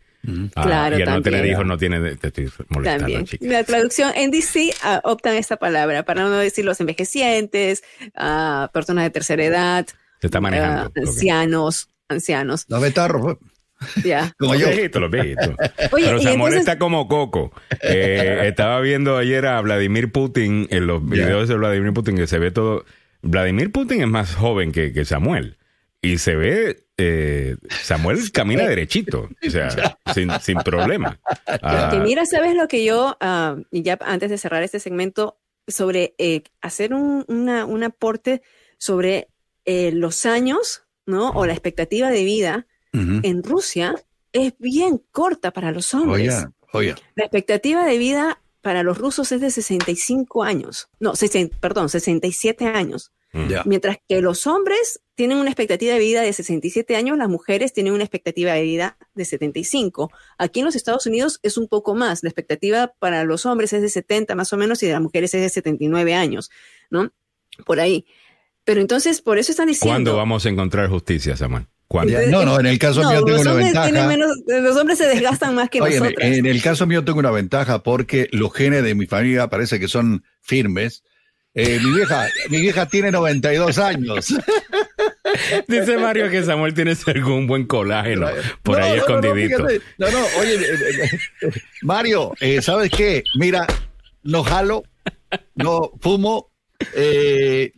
Ah, 0.54 0.62
Claro, 0.64 0.98
y 0.98 1.02
al 1.02 1.08
no 1.08 1.14
también. 1.14 1.22
tener 1.22 1.46
hijos 1.46 1.66
no 1.66 1.78
tiene, 1.78 2.16
te 2.16 2.26
estoy 2.28 2.50
molestando, 2.68 3.04
También. 3.04 3.24
chica. 3.24 3.46
La 3.46 3.64
traducción 3.64 4.12
en 4.14 4.30
DC 4.30 4.70
ah, 4.82 5.00
optan 5.04 5.34
esta 5.36 5.56
palabra 5.56 6.02
para 6.04 6.22
no 6.22 6.30
decir 6.30 6.64
los 6.64 6.78
envejecientes, 6.80 7.82
ah, 8.14 8.70
personas 8.72 9.04
de 9.04 9.10
tercera 9.10 9.44
edad, 9.44 9.86
Se 10.20 10.26
está 10.26 10.40
manejando. 10.40 10.82
ah, 10.94 11.00
ancianos, 11.00 11.88
ancianos. 12.08 12.66
Los 12.68 12.80
betarros, 12.82 13.22
pues, 13.22 14.04
Ya. 14.04 14.34
como 14.38 14.52
Los 14.52 14.62
yo. 14.62 14.68
viejitos, 14.68 15.00
los 15.00 15.10
viejitos. 15.10 15.48
Oye, 15.92 16.04
Pero 16.04 16.18
y 16.18 16.22
Samuel 16.22 16.32
entonces- 16.52 16.58
está 16.60 16.78
como 16.78 17.08
coco. 17.08 17.52
Eh, 17.82 18.40
estaba 18.44 18.78
viendo 18.80 19.16
ayer 19.16 19.46
a 19.46 19.58
Vladimir 19.62 20.12
Putin 20.12 20.68
en 20.70 20.86
los 20.86 21.02
videos 21.08 21.48
de 21.48 21.54
Vladimir 21.56 21.92
Putin 21.94 22.16
que 22.16 22.26
se 22.26 22.38
ve 22.38 22.50
todo. 22.50 22.84
Vladimir 23.22 23.72
Putin 23.72 24.02
es 24.02 24.08
más 24.08 24.34
joven 24.34 24.72
que, 24.72 24.92
que 24.92 25.04
Samuel. 25.06 25.56
Y 26.02 26.16
se 26.18 26.34
ve, 26.34 26.86
eh, 26.96 27.56
Samuel 27.82 28.32
camina 28.32 28.66
derechito, 28.66 29.28
o 29.46 29.50
sea, 29.50 29.98
sin, 30.14 30.30
sin 30.40 30.56
problema. 30.58 31.20
Ah, 31.46 31.90
Que 31.92 31.98
mira, 31.98 32.24
¿sabes 32.24 32.54
lo 32.54 32.68
que 32.68 32.84
yo, 32.84 33.18
y 33.70 33.82
ya 33.82 33.98
antes 34.00 34.30
de 34.30 34.38
cerrar 34.38 34.62
este 34.62 34.80
segmento, 34.80 35.38
sobre 35.68 36.14
eh, 36.18 36.42
hacer 36.62 36.94
un, 36.94 37.24
una- 37.28 37.64
un 37.66 37.84
aporte 37.84 38.42
sobre 38.78 39.28
eh, 39.66 39.92
los 39.92 40.24
años, 40.26 40.84
¿no? 41.06 41.30
O 41.30 41.44
la 41.46 41.52
expectativa 41.52 42.10
de 42.10 42.24
vida 42.24 42.66
en 43.22 43.42
Rusia 43.44 43.94
es 44.32 44.54
bien 44.58 45.00
corta 45.12 45.52
para 45.52 45.70
los 45.70 45.92
hombres. 45.94 46.34
Oye, 46.72 46.92
oye. 46.92 46.94
La 47.14 47.24
expectativa 47.24 47.84
de 47.84 47.98
vida 47.98 48.42
para 48.62 48.82
los 48.82 48.98
rusos 48.98 49.30
es 49.32 49.40
de 49.40 49.50
65 49.50 50.42
años. 50.44 50.88
No, 50.98 51.14
60 51.14 51.56
perdón, 51.60 51.88
67 51.88 52.66
años. 52.66 53.12
Ya. 53.32 53.62
Mientras 53.64 53.98
que 54.08 54.20
los 54.20 54.46
hombres 54.48 55.00
tienen 55.14 55.38
una 55.38 55.50
expectativa 55.50 55.92
de 55.94 56.00
vida 56.00 56.22
de 56.22 56.32
67 56.32 56.96
años, 56.96 57.16
las 57.16 57.28
mujeres 57.28 57.72
tienen 57.72 57.92
una 57.92 58.02
expectativa 58.02 58.52
de 58.52 58.62
vida 58.62 58.96
de 59.14 59.24
75. 59.24 60.10
Aquí 60.38 60.60
en 60.60 60.66
los 60.66 60.74
Estados 60.74 61.06
Unidos 61.06 61.38
es 61.42 61.56
un 61.56 61.68
poco 61.68 61.94
más. 61.94 62.22
La 62.24 62.28
expectativa 62.30 62.92
para 62.98 63.22
los 63.24 63.46
hombres 63.46 63.72
es 63.72 63.82
de 63.82 63.88
70 63.88 64.34
más 64.34 64.52
o 64.52 64.56
menos 64.56 64.82
y 64.82 64.86
de 64.86 64.92
las 64.94 65.02
mujeres 65.02 65.32
es 65.34 65.42
de 65.42 65.48
79 65.48 66.14
años, 66.14 66.50
¿no? 66.90 67.12
Por 67.66 67.78
ahí. 67.80 68.04
Pero 68.64 68.80
entonces, 68.80 69.20
por 69.22 69.38
eso 69.38 69.52
están 69.52 69.68
diciendo... 69.68 69.92
¿Cuándo 69.94 70.16
vamos 70.16 70.44
a 70.46 70.48
encontrar 70.48 70.88
justicia, 70.88 71.36
Samuel? 71.36 71.66
No, 72.28 72.44
no, 72.44 72.60
en 72.60 72.66
el 72.66 72.78
caso 72.78 73.02
No, 73.02 73.10
mío 73.10 73.24
tengo 73.24 73.40
una 73.40 73.54
ventaja. 73.54 74.06
menos- 74.06 74.30
los 74.46 74.76
hombres 74.76 74.96
se 74.98 75.08
desgastan 75.08 75.56
más 75.56 75.70
que 75.70 75.80
Oye, 75.80 75.96
en, 75.96 76.02
nosotras. 76.04 76.32
en 76.36 76.46
el 76.46 76.62
caso 76.62 76.86
mío 76.86 77.04
tengo 77.04 77.18
una 77.18 77.32
ventaja 77.32 77.82
porque 77.82 78.28
los 78.30 78.52
genes 78.54 78.84
de 78.84 78.94
mi 78.94 79.06
familia 79.06 79.48
parece 79.48 79.80
que 79.80 79.88
son 79.88 80.22
firmes. 80.40 81.02
Eh, 81.54 81.80
mi 81.82 81.92
vieja, 81.94 82.28
mi 82.48 82.60
vieja 82.60 82.86
tiene 82.86 83.10
92 83.10 83.78
años. 83.78 84.34
Dice 85.68 85.98
Mario 85.98 86.30
que 86.30 86.42
Samuel 86.44 86.74
tiene 86.74 86.94
algún 87.06 87.46
buen 87.46 87.66
colágeno 87.66 88.28
por 88.62 88.78
No, 88.78 88.84
ahí 88.84 88.90
no, 88.96 88.96
no, 88.96 89.08
no, 89.08 89.18
escondidito. 89.18 89.56
fíjate. 89.68 89.80
No, 89.98 90.10
no, 90.10 90.24
oye, 90.38 90.54
eh, 90.54 90.58
eh, 91.02 91.10
eh, 91.42 91.50
Mario, 91.82 92.32
eh, 92.40 92.62
¿sabes 92.62 92.90
qué? 92.90 93.22
Mira, 93.36 93.66
no 94.22 94.44
jalo, 94.44 94.84
no 95.56 95.90
fumo, 96.00 96.50
eh, 96.94 97.72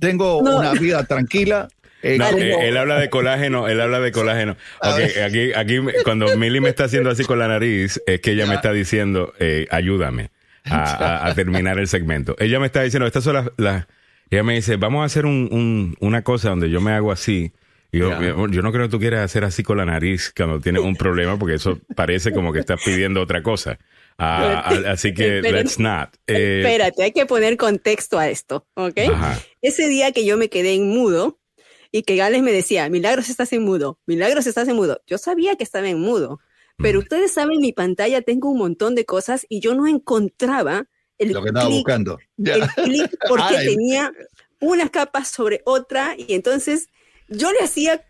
tengo 0.00 0.40
No. 0.42 0.58
una 0.58 0.72
vida 0.72 1.04
tranquila. 1.04 1.68
eh, 2.02 2.16
No, 2.18 2.28
eh, 2.30 2.68
él 2.68 2.76
habla 2.76 2.98
de 2.98 3.10
colágeno, 3.10 3.68
él 3.68 3.80
habla 3.80 4.00
de 4.00 4.12
colágeno. 4.12 4.56
Aquí, 4.80 5.52
aquí, 5.54 5.78
cuando 6.04 6.34
Milly 6.36 6.60
me 6.60 6.68
está 6.70 6.84
haciendo 6.84 7.10
así 7.10 7.24
con 7.24 7.38
la 7.38 7.48
nariz, 7.48 8.00
es 8.06 8.20
que 8.20 8.32
ella 8.32 8.46
me 8.46 8.54
está 8.54 8.72
diciendo, 8.72 9.34
eh, 9.38 9.66
ayúdame 9.70 10.30
a, 10.64 10.82
a- 11.24 11.26
a 11.28 11.34
terminar 11.34 11.78
el 11.78 11.88
segmento. 11.88 12.36
Ella 12.38 12.58
me 12.60 12.66
está 12.66 12.82
diciendo, 12.82 13.06
estas 13.06 13.24
son 13.24 13.34
las, 13.34 13.50
las- 13.56 13.86
ella 14.30 14.42
me 14.42 14.54
dice, 14.54 14.76
vamos 14.76 15.02
a 15.02 15.04
hacer 15.06 15.24
un, 15.26 15.48
un- 15.50 15.96
una 16.00 16.22
cosa 16.22 16.50
donde 16.50 16.70
yo 16.70 16.80
me 16.80 16.92
hago 16.92 17.12
así. 17.12 17.52
Y 17.90 17.98
yo, 18.00 18.10
Ya. 18.10 18.20
yo 18.50 18.62
no 18.62 18.70
creo 18.70 18.84
que 18.86 18.90
tú 18.90 18.98
quieras 18.98 19.20
hacer 19.24 19.44
así 19.44 19.62
con 19.62 19.78
la 19.78 19.86
nariz 19.86 20.30
cuando 20.36 20.60
tienes 20.60 20.82
un 20.82 20.94
problema, 20.94 21.38
porque 21.38 21.54
eso 21.54 21.78
parece 21.96 22.32
como 22.32 22.52
que 22.52 22.58
estás 22.58 22.82
pidiendo 22.84 23.22
otra 23.22 23.42
cosa. 23.42 23.78
Ah, 24.18 24.62
ah, 24.86 24.90
así 24.92 25.14
que, 25.14 25.40
Pero- 25.42 25.56
let's 25.56 25.78
not. 25.78 26.10
Eh, 26.26 26.60
Espérate, 26.62 27.02
hay 27.04 27.12
que 27.12 27.24
poner 27.24 27.56
contexto 27.56 28.18
a 28.18 28.28
esto, 28.28 28.66
¿ok? 28.74 28.98
Ajá. 29.12 29.38
Ese 29.62 29.88
día 29.88 30.12
que 30.12 30.26
yo 30.26 30.36
me 30.36 30.50
quedé 30.50 30.74
en 30.74 30.88
mudo 30.90 31.38
y 31.90 32.02
que 32.02 32.16
Gales 32.16 32.42
me 32.42 32.52
decía, 32.52 32.86
Milagros 32.90 33.30
estás 33.30 33.50
en 33.54 33.62
mudo, 33.62 33.98
Milagros 34.04 34.46
estás 34.46 34.68
en 34.68 34.76
mudo. 34.76 35.00
Yo 35.06 35.16
sabía 35.16 35.56
que 35.56 35.64
estaba 35.64 35.88
en 35.88 35.98
mudo, 35.98 36.40
pero 36.80 37.00
ustedes 37.00 37.32
saben, 37.32 37.54
en 37.56 37.60
mi 37.60 37.72
pantalla 37.72 38.22
tengo 38.22 38.50
un 38.50 38.58
montón 38.58 38.94
de 38.94 39.04
cosas 39.04 39.44
y 39.48 39.60
yo 39.60 39.74
no 39.74 39.86
encontraba 39.86 40.86
el 41.18 41.32
lo 41.32 41.42
que 41.42 41.48
estaba 41.48 41.66
clic, 41.66 41.78
buscando. 41.78 42.18
El 42.38 42.62
clic 42.84 43.16
porque 43.28 43.56
Ay. 43.56 43.66
tenía 43.66 44.12
una 44.60 44.88
capa 44.88 45.24
sobre 45.24 45.60
otra 45.64 46.14
y 46.16 46.34
entonces 46.34 46.88
yo 47.28 47.50
le 47.52 47.58
hacía, 47.60 48.04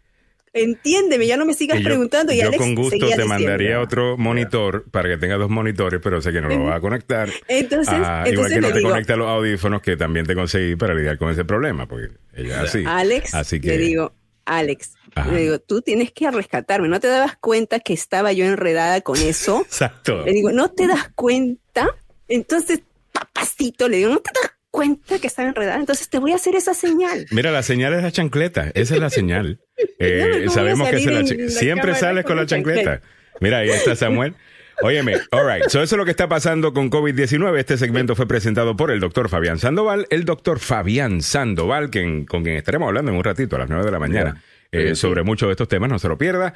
entiéndeme, 0.52 1.26
ya 1.26 1.36
no 1.36 1.44
me 1.46 1.54
sigas 1.54 1.78
Y 1.78 1.82
yo- 1.82 1.88
preguntando 1.88 2.32
y 2.32 2.38
yo 2.38 2.48
Alex 2.48 2.58
con 2.58 2.74
gusto 2.74 2.98
te 2.98 3.04
diciendo. 3.06 3.26
mandaría 3.26 3.80
otro 3.80 4.16
monitor 4.16 4.84
para 4.90 5.08
que 5.08 5.16
tengas 5.16 5.38
dos 5.38 5.50
monitores, 5.50 6.00
pero 6.02 6.20
sé 6.20 6.32
que 6.32 6.40
no 6.40 6.48
lo 6.48 6.64
vas 6.64 6.76
a 6.76 6.80
conectar. 6.80 7.28
Entonces, 7.48 7.94
Ah, 7.96 8.24
igual 8.30 8.50
que 8.52 8.60
no 8.60 8.68
te 8.72 8.78
digo, 8.78 8.90
conecta 8.90 9.16
los 9.16 9.28
audífonos 9.28 9.82
que 9.82 9.96
también 9.96 10.26
te 10.26 10.34
conseguí 10.34 10.76
para 10.76 10.94
lidiar 10.94 11.18
con 11.18 11.30
ese 11.30 11.44
problema, 11.44 11.86
porque 11.86 12.08
ella 12.34 12.62
es 12.64 12.68
así. 12.70 12.84
Alex, 12.86 13.34
Así 13.34 13.60
que 13.60 13.68
le 13.68 13.78
digo, 13.78 14.12
Alex, 14.44 14.94
Ajá. 15.20 15.32
le 15.32 15.40
digo, 15.42 15.58
tú 15.58 15.80
tienes 15.82 16.12
que 16.12 16.30
rescatarme, 16.30 16.88
¿no 16.88 17.00
te 17.00 17.08
dabas 17.08 17.36
cuenta 17.36 17.80
que 17.80 17.92
estaba 17.92 18.32
yo 18.32 18.44
enredada 18.44 19.00
con 19.00 19.16
eso? 19.18 19.60
exacto. 19.66 20.24
Le 20.24 20.32
digo, 20.32 20.52
¿no 20.52 20.70
te 20.70 20.86
das 20.86 21.10
cuenta? 21.14 21.88
Entonces, 22.28 22.82
papacito, 23.12 23.88
le 23.88 23.98
digo, 23.98 24.10
¿no 24.10 24.20
te 24.20 24.30
das 24.34 24.52
cuenta 24.70 25.18
que 25.18 25.26
estaba 25.26 25.48
enredada? 25.48 25.78
Entonces 25.78 26.08
te 26.08 26.18
voy 26.18 26.32
a 26.32 26.36
hacer 26.36 26.54
esa 26.54 26.74
señal. 26.74 27.26
Mira, 27.30 27.50
la 27.50 27.62
señal 27.62 27.94
es 27.94 28.02
la 28.02 28.12
chancleta, 28.12 28.70
esa 28.74 28.94
es 28.94 29.00
la 29.00 29.10
señal. 29.10 29.60
Eh, 30.00 30.42
No, 30.46 30.50
sabemos 30.52 30.88
que 30.88 30.96
es 30.96 31.06
la 31.06 31.22
la 31.22 31.48
siempre 31.50 31.94
sales 31.94 32.24
con 32.24 32.36
la 32.36 32.46
chancleta. 32.46 32.82
chancleta. 33.00 33.06
Mira, 33.40 33.58
ahí 33.58 33.70
está 33.70 33.94
Samuel. 33.94 34.34
Óyeme, 34.82 35.14
all 35.32 35.44
right. 35.46 35.68
So 35.68 35.82
eso 35.82 35.94
es 35.94 35.98
lo 35.98 36.04
que 36.04 36.10
está 36.12 36.28
pasando 36.28 36.72
con 36.72 36.90
COVID-19. 36.90 37.58
Este 37.58 37.76
segmento 37.76 38.14
fue 38.16 38.26
presentado 38.26 38.76
por 38.76 38.90
el 38.90 39.00
doctor 39.00 39.28
Fabián 39.28 39.58
Sandoval. 39.58 40.06
El 40.10 40.24
doctor 40.24 40.58
Fabián 40.60 41.20
Sandoval, 41.22 41.90
quien, 41.90 42.26
con 42.26 42.42
quien 42.44 42.56
estaremos 42.56 42.86
hablando 42.88 43.10
en 43.10 43.16
un 43.18 43.24
ratito 43.24 43.56
a 43.56 43.60
las 43.60 43.68
9 43.68 43.84
de 43.84 43.90
la 43.90 43.98
mañana 43.98 44.42
eh, 44.72 44.94
sobre 44.94 45.22
muchos 45.22 45.48
de 45.48 45.52
estos 45.52 45.68
temas. 45.68 45.90
No 45.90 45.98
se 45.98 46.08
lo 46.08 46.18
pierda. 46.18 46.54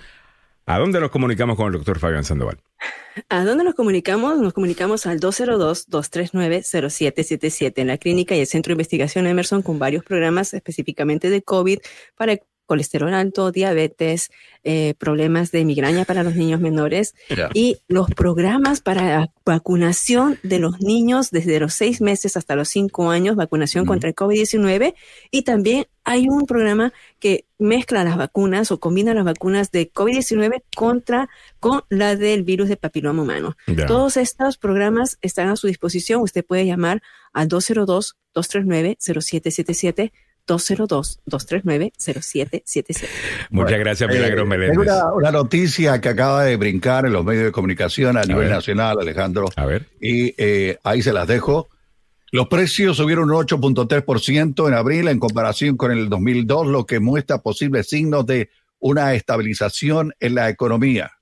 ¿A 0.67 0.79
dónde 0.79 1.01
nos 1.01 1.11
comunicamos 1.11 1.57
con 1.57 1.67
el 1.67 1.73
doctor 1.73 1.99
Fabián 1.99 2.23
Sandoval? 2.25 2.59
¿A 3.29 3.45
dónde 3.45 3.65
nos 3.65 3.75
comunicamos? 3.75 4.39
Nos 4.39 4.53
comunicamos 4.53 5.07
al 5.07 5.19
202-239-0777 5.21 7.73
en 7.77 7.89
la 7.89 7.99
clínica 7.99 8.37
y 8.37 8.41
el 8.41 8.47
Centro 8.47 8.71
de 8.71 8.75
Investigación 8.75 9.27
Emerson 9.27 9.63
con 9.63 9.79
varios 9.79 10.05
programas 10.05 10.55
específicamente 10.55 11.31
de 11.31 11.43
COVID 11.43 11.79
para 12.17 12.39
colesterol 12.67 13.15
alto, 13.15 13.53
diabetes, 13.53 14.31
eh, 14.65 14.95
problemas 14.99 15.51
de 15.51 15.65
migraña 15.65 16.05
para 16.05 16.23
los 16.23 16.37
niños 16.37 16.61
menores 16.61 17.15
y 17.53 17.79
los 17.89 18.09
programas 18.11 18.81
para 18.81 19.31
vacunación 19.45 20.39
de 20.43 20.59
los 20.59 20.81
niños 20.81 21.31
desde 21.31 21.61
los 21.61 21.75
seis 21.75 22.01
meses 22.01 22.37
hasta 22.37 22.57
los 22.57 22.69
cinco 22.69 23.11
años, 23.11 23.37
vacunación 23.37 23.87
contra 23.87 24.09
el 24.09 24.15
COVID-19 24.15 24.95
y 25.31 25.43
también 25.43 25.87
hay 26.05 26.29
un 26.29 26.47
programa 26.47 26.93
que 27.19 27.47
mezcla 27.59 28.05
las 28.05 28.17
vacunas 28.17 28.71
o 28.73 28.81
combina 28.81 29.13
las 29.15 29.25
vacunas 29.25 29.71
de 29.71 29.93
COVID-19 29.93 30.63
contra 30.77 31.29
con 31.61 31.83
la 31.89 32.17
del 32.17 32.43
virus 32.43 32.69
de 32.69 32.77
papiloma 32.77 33.23
humano. 33.23 33.57
Todos 33.87 34.17
estos 34.17 34.59
programas 34.59 35.19
están 35.23 35.49
a 35.49 35.55
su 35.57 35.69
disposición. 35.69 36.23
Usted 36.23 36.45
puede 36.45 36.67
llamar 36.67 37.03
al 37.33 37.49
202-239-0777. 37.49 40.11
202-239-0777. 40.47 43.09
Muchas 43.51 43.51
Bueno, 43.51 43.79
gracias, 43.79 44.11
eh, 44.11 44.13
Milagros 44.13 44.37
tengo 44.37 44.47
Meléndez. 44.47 44.79
una, 44.79 45.13
una 45.13 45.31
noticia 45.31 46.01
que 46.01 46.09
acaba 46.09 46.45
de 46.45 46.57
brincar 46.57 47.07
en 47.07 47.13
los 47.13 47.25
medios 47.25 47.45
de 47.45 47.53
comunicación 47.53 48.17
a, 48.17 48.23
nivel 48.23 48.45
ver. 48.47 48.51
nacional, 48.51 48.99
Alejandro, 49.01 49.47
A 49.57 49.67
ver. 49.67 49.89
y 50.01 50.35
eh, 50.37 50.79
ahí 50.85 51.03
se 51.03 51.13
las 51.13 51.27
dejo. 51.29 51.69
Los 52.31 52.49
precios 52.49 52.97
subieron 52.97 53.31
un 53.31 53.37
8.3% 53.47 54.69
en 54.69 54.75
abril 54.75 55.09
en 55.09 55.19
comparación 55.19 55.77
con 55.77 55.93
el 55.93 56.09
2002, 56.09 56.67
lo 56.67 56.87
que 56.87 56.99
muestra 56.99 57.39
posibles 57.43 57.89
signos 57.89 58.25
de 58.27 58.49
una 58.79 59.15
estabilización 59.15 60.15
en 60.19 60.35
la 60.35 60.49
economía. 60.49 61.13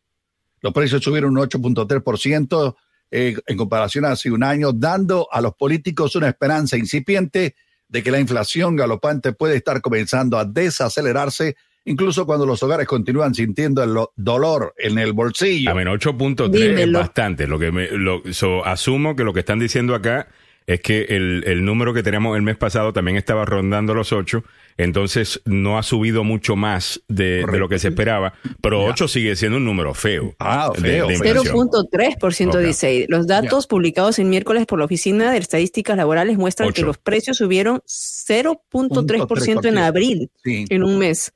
Los 0.63 0.73
precios 0.73 1.03
subieron 1.03 1.37
un 1.37 1.45
8.3% 1.49 2.77
eh, 3.11 3.37
en 3.47 3.57
comparación 3.57 4.05
a 4.05 4.13
hace 4.13 4.31
un 4.31 4.45
año, 4.45 4.73
dando 4.73 5.27
a 5.33 5.41
los 5.41 5.55
políticos 5.55 6.15
una 6.15 6.29
esperanza 6.29 6.77
incipiente 6.77 7.57
de 7.91 8.03
que 8.03 8.11
la 8.11 8.19
inflación 8.21 8.77
galopante 8.77 9.33
puede 9.33 9.57
estar 9.57 9.81
comenzando 9.83 10.39
a 10.39 10.45
desacelerarse, 10.45 11.57
incluso 11.85 12.25
cuando 12.25 12.47
los 12.47 12.63
hogares 12.63 12.87
continúan 12.87 13.35
sintiendo 13.35 13.83
el 13.83 13.93
lo- 13.93 14.13
dolor 14.17 14.75
en 14.79 14.99
el 14.99 15.13
bolsillo. 15.13 15.71
A 15.71 15.75
menos 15.75 15.99
8.3 15.99 16.79
es 16.79 16.93
bastante. 16.93 17.47
Lo 17.47 17.59
que 17.59 17.71
me, 17.73 17.91
lo, 17.91 18.23
so, 18.33 18.65
asumo 18.65 19.15
que 19.17 19.25
lo 19.25 19.33
que 19.33 19.41
están 19.41 19.59
diciendo 19.59 19.95
acá 19.95 20.29
es 20.67 20.81
que 20.81 21.03
el, 21.09 21.43
el 21.47 21.65
número 21.65 21.93
que 21.93 22.03
teníamos 22.03 22.37
el 22.37 22.43
mes 22.43 22.57
pasado 22.57 22.93
también 22.93 23.17
estaba 23.17 23.45
rondando 23.45 23.93
los 23.93 24.13
8, 24.13 24.45
entonces 24.83 25.41
no 25.45 25.79
ha 25.79 25.83
subido 25.83 26.25
mucho 26.25 26.57
más 26.57 27.03
de, 27.09 27.45
de 27.51 27.59
lo 27.59 27.69
que 27.69 27.79
se 27.79 27.89
esperaba, 27.89 28.35
pero 28.61 28.85
8 28.85 29.09
sigue 29.09 29.37
siendo 29.37 29.59
un 29.59 29.65
número 29.65 29.95
feo. 29.95 30.35
Ah, 30.39 30.71
feo, 30.75 31.07
de 31.09 31.17
feo. 31.17 31.35
inflación. 31.43 31.69
0.3% 31.69 32.49
Ok. 32.55 32.59
dice. 32.61 33.07
Los 33.09 33.27
datos 33.27 33.67
publicados 33.67 34.19
el 34.19 34.27
miércoles 34.27 34.67
por 34.67 34.79
la 34.79 34.85
Oficina 34.85 35.31
de 35.33 35.39
Estadísticas 35.39 35.97
Laborales 35.97 36.37
muestran 36.39 36.69
Ocho. 36.69 36.75
que 36.83 36.87
los 36.87 36.99
precios 36.99 37.37
subieron 37.39 37.83
0.3% 37.87 39.69
en 39.69 39.79
abril, 39.79 40.31
Sí. 40.45 40.65
en 40.69 40.83
un 40.85 40.99
mes. 40.99 41.33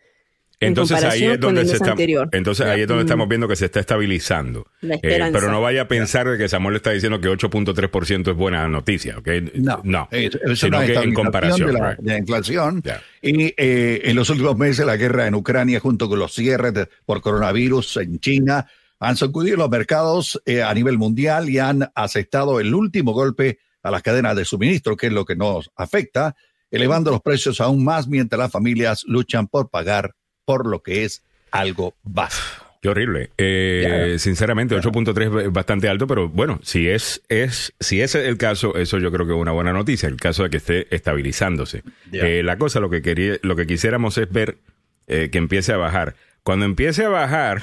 En 0.61 0.69
Entonces 0.69 1.03
ahí 1.05 1.25
es 1.25 1.41
donde 1.41 1.65
se 1.67 1.75
está, 1.77 1.95
entonces 2.33 2.67
ahí 2.67 2.83
es 2.83 2.89
donde 2.89 3.05
Mm. 3.05 3.07
estamos 3.07 3.29
viendo 3.29 3.49
que 3.49 3.57
se 3.57 3.65
está 3.67 3.81
estabilizando. 3.81 4.67
La 4.81 4.95
Eh, 4.97 5.31
pero 5.33 5.51
no 5.51 5.61
vaya 5.61 5.83
a 5.83 5.89
pensar 5.89 6.29
de 6.29 6.39
que 6.39 6.49
Samuel 6.49 6.77
está 6.77 6.91
diciendo 6.93 7.21
que 7.21 7.29
8.3% 7.29 8.31
es 8.31 8.37
buena 8.37 8.67
noticia, 8.69 9.19
¿ok? 9.19 9.29
No, 9.55 9.81
no. 9.85 10.09
es, 10.11 10.35
es 10.35 10.59
sino 10.61 10.79
una 10.79 10.87
que 10.87 10.95
en 10.95 11.15
comparación. 11.15 11.67
de 11.67 11.73
la, 11.73 11.91
right. 11.91 12.01
de 12.01 12.13
la 12.13 12.19
inflación. 12.19 12.83
Y 13.21 13.53
eh, 13.57 14.03
en 14.05 14.17
los 14.17 14.31
últimos 14.31 14.57
meses 14.57 14.87
la 14.87 14.97
guerra 14.97 15.27
en 15.27 15.35
Ucrania 15.35 15.81
junto 15.81 16.09
con 16.09 16.19
los 16.19 16.33
cierres 16.35 16.73
de- 16.75 16.89
por 17.05 17.21
coronavirus 17.21 17.97
en 17.99 18.21
China 18.21 18.67
han 19.01 19.17
sacudido 19.17 19.57
los 19.57 19.69
mercados 19.71 20.41
eh, 20.47 20.63
a 20.63 20.73
nivel 20.73 20.99
mundial 20.99 21.49
y 21.51 21.59
han 21.59 21.91
aceptado 21.95 22.61
el 22.61 22.75
último 22.75 23.13
golpe 23.13 23.59
a 23.83 23.91
las 23.91 24.03
cadenas 24.03 24.35
de 24.37 24.45
suministro, 24.47 24.97
que 24.97 25.09
es 25.09 25.13
lo 25.13 25.25
que 25.27 25.37
nos 25.37 25.71
afecta, 25.77 26.35
elevando 26.71 27.11
los 27.11 27.21
precios 27.21 27.61
aún 27.61 27.85
más 27.85 28.09
mientras 28.09 28.39
las 28.39 28.51
familias 28.51 29.05
luchan 29.07 29.47
por 29.47 29.69
pagar 29.69 30.15
por 30.45 30.66
lo 30.66 30.83
que 30.83 31.05
es 31.05 31.23
algo 31.51 31.95
básico. 32.03 32.65
Qué 32.85 32.91
horrible. 32.91 33.31
Eh, 33.39 34.16
Sinceramente, 34.19 34.77
8.3 34.77 35.47
es 35.47 35.53
bastante 35.53 35.89
alto, 35.89 36.07
pero 36.07 36.29
bueno, 36.29 36.61
si 36.62 36.87
es, 36.87 37.23
es, 37.31 37.73
si 37.81 38.03
es 38.03 38.15
el 38.15 38.37
caso, 38.37 38.77
eso 38.77 38.99
yo 38.99 39.11
creo 39.11 39.27
que 39.27 39.33
es 39.33 39.39
una 39.39 39.53
buena 39.53 39.73
noticia, 39.73 40.07
el 40.07 40.16
caso 40.16 40.43
de 40.43 40.51
que 40.51 40.59
esté 40.59 40.95
estabilizándose. 40.95 41.83
Eh, 42.12 42.43
la 42.45 42.59
cosa, 42.59 42.81
lo 42.81 42.91
que 42.91 43.01
quería, 43.01 43.39
lo 43.41 43.57
que 43.57 43.66
quisiéramos 43.66 44.19
es 44.19 44.31
ver 44.31 44.59
eh, 45.07 45.31
que 45.33 45.39
empiece 45.39 45.73
a 45.73 45.79
bajar. 45.79 46.15
Cuando 46.43 46.66
empiece 46.66 47.07
a 47.07 47.09
bajar, 47.09 47.62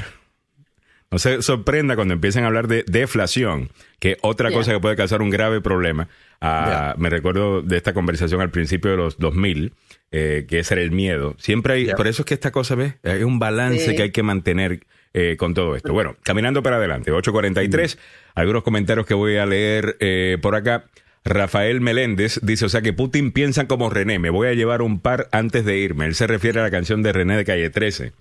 no 1.12 1.20
se 1.20 1.42
sorprenda 1.42 1.96
cuando 1.96 2.14
empiecen 2.14 2.46
a 2.46 2.48
hablar 2.48 2.68
de 2.68 2.84
deflación, 2.88 3.70
que 4.00 4.18
otra 4.22 4.52
cosa 4.52 4.72
que 4.72 4.80
puede 4.80 4.96
causar 4.96 5.22
un 5.22 5.30
grave 5.30 5.60
problema. 5.60 6.08
Ah, 6.40 6.96
Me 6.98 7.10
recuerdo 7.10 7.62
de 7.62 7.76
esta 7.78 7.94
conversación 7.94 8.40
al 8.42 8.50
principio 8.50 8.92
de 8.92 8.98
los 8.98 9.18
2000, 9.20 9.74
eh, 10.14 10.46
que 10.48 10.60
ese 10.60 10.74
era 10.76 10.84
el 10.84 10.92
miedo. 10.92 11.36
Siempre 11.38 11.74
hay, 11.74 11.94
por 11.94 12.08
eso 12.08 12.22
es 12.22 12.26
que 12.26 12.34
esta 12.34 12.52
cosa, 12.52 12.76
¿ves? 12.76 12.96
Hay 13.04 13.24
un 13.24 13.40
balance 13.40 13.90
Sí. 13.90 13.96
que 13.96 14.04
hay 14.04 14.12
que 14.12 14.24
mantener 14.24 14.86
eh, 15.14 15.36
con 15.38 15.54
todo 15.54 15.76
esto. 15.76 15.92
Bueno, 15.92 16.16
caminando 16.24 16.64
para 16.64 16.78
adelante, 16.78 17.12
8.43, 17.12 17.98
algunos 18.34 18.64
comentarios 18.64 19.06
que 19.06 19.14
voy 19.14 19.36
a 19.36 19.46
leer 19.46 19.98
eh, 20.00 20.38
por 20.42 20.56
acá. 20.56 20.86
Rafael 21.26 21.82
Meléndez 21.82 22.40
dice, 22.42 22.66
o 22.66 22.70
sea 22.70 22.82
que 22.82 22.94
Putin 22.94 23.32
piensa 23.34 23.68
como 23.68 23.90
René, 23.90 24.18
me 24.18 24.30
voy 24.30 24.48
a 24.48 24.54
llevar 24.54 24.82
un 24.82 25.02
par 25.02 25.28
antes 25.34 25.66
de 25.66 25.78
irme. 25.78 26.06
Él 26.06 26.16
se 26.16 26.26
refiere 26.26 26.62
a 26.62 26.64
la 26.64 26.72
canción 26.72 27.04
de 27.04 27.12
René 27.12 27.36
de 27.38 27.44
Calle 27.46 27.70
13. 27.70 28.14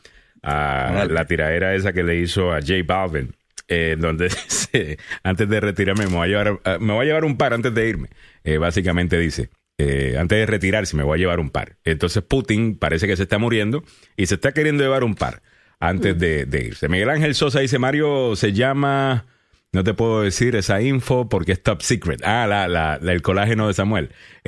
A 0.43 1.07
la 1.09 1.25
tiradera 1.27 1.75
esa 1.75 1.93
que 1.93 2.03
le 2.03 2.17
hizo 2.17 2.53
a 2.53 2.61
J 2.61 2.75
Balvin, 2.85 3.35
eh, 3.69 3.97
donde 3.99 4.25
dice, 4.29 4.99
antes 5.23 5.49
de 5.49 5.61
retirarme 5.61 6.07
me 6.07 6.13
voy 6.15 6.25
a 6.25 6.29
llevar, 6.29 6.61
eh, 6.65 6.79
me 6.81 6.93
voy 6.93 7.05
a 7.05 7.07
llevar 7.07 7.25
un 7.25 7.37
par 7.37 7.53
antes 7.55 7.75
de 7.75 7.89
irme. 7.89 8.09
Eh, 8.45 8.59
básicamente 8.59 9.19
dice, 9.19 9.51
eh, 9.79 10.17
antes 10.19 10.39
de 10.39 10.47
retirarse 10.47 10.97
me 10.97 11.03
voy 11.03 11.19
a 11.19 11.21
llevar 11.21 11.41
un 11.41 11.51
par. 11.51 11.77
Entonces 11.85 12.23
Putin 12.23 12.77
parece 12.77 13.07
que 13.07 13.17
se 13.17 13.23
está 13.25 13.39
muriendo 13.39 13.85
y 14.17 14.27
se 14.27 14.35
está 14.37 14.53
queriendo 14.53 14.83
llevar 14.83 15.05
un 15.05 15.15
par 15.15 15.43
antes 15.79 16.19
de, 16.19 16.45
de 16.47 16.65
irse. 16.65 16.89
Miguel 16.89 17.11
Ángel 17.11 17.35
Sosa 17.35 17.61
dice, 17.61 17.79
Mario 17.79 18.35
se 18.37 18.53
llama... 18.53 19.27
No 19.73 19.85
te 19.85 19.95
puedo 19.95 20.23
decir 20.23 20.57
esa 20.57 20.83
info 20.83 21.29
porque 21.29 21.53
es 21.53 21.63
top 21.63 21.81
secret. 21.83 22.21
Ah, 22.25 22.45
la, 22.49 22.67
la, 22.67 22.99
la- 23.01 23.13
el 23.13 23.23
colágeno 23.23 23.69
de 23.69 23.75
Samuel. 23.75 24.11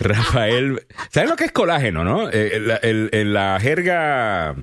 Eh, 0.00 0.04
Rafael, 0.04 0.86
¿sabes 1.10 1.28
lo 1.30 1.36
que 1.36 1.44
es 1.44 1.52
colágeno, 1.52 2.04
no? 2.04 2.28
Eh, 2.30 2.58
la- 2.60 2.76
el- 2.76 3.08
en 3.12 3.32
la 3.32 3.58
jerga 3.60 4.54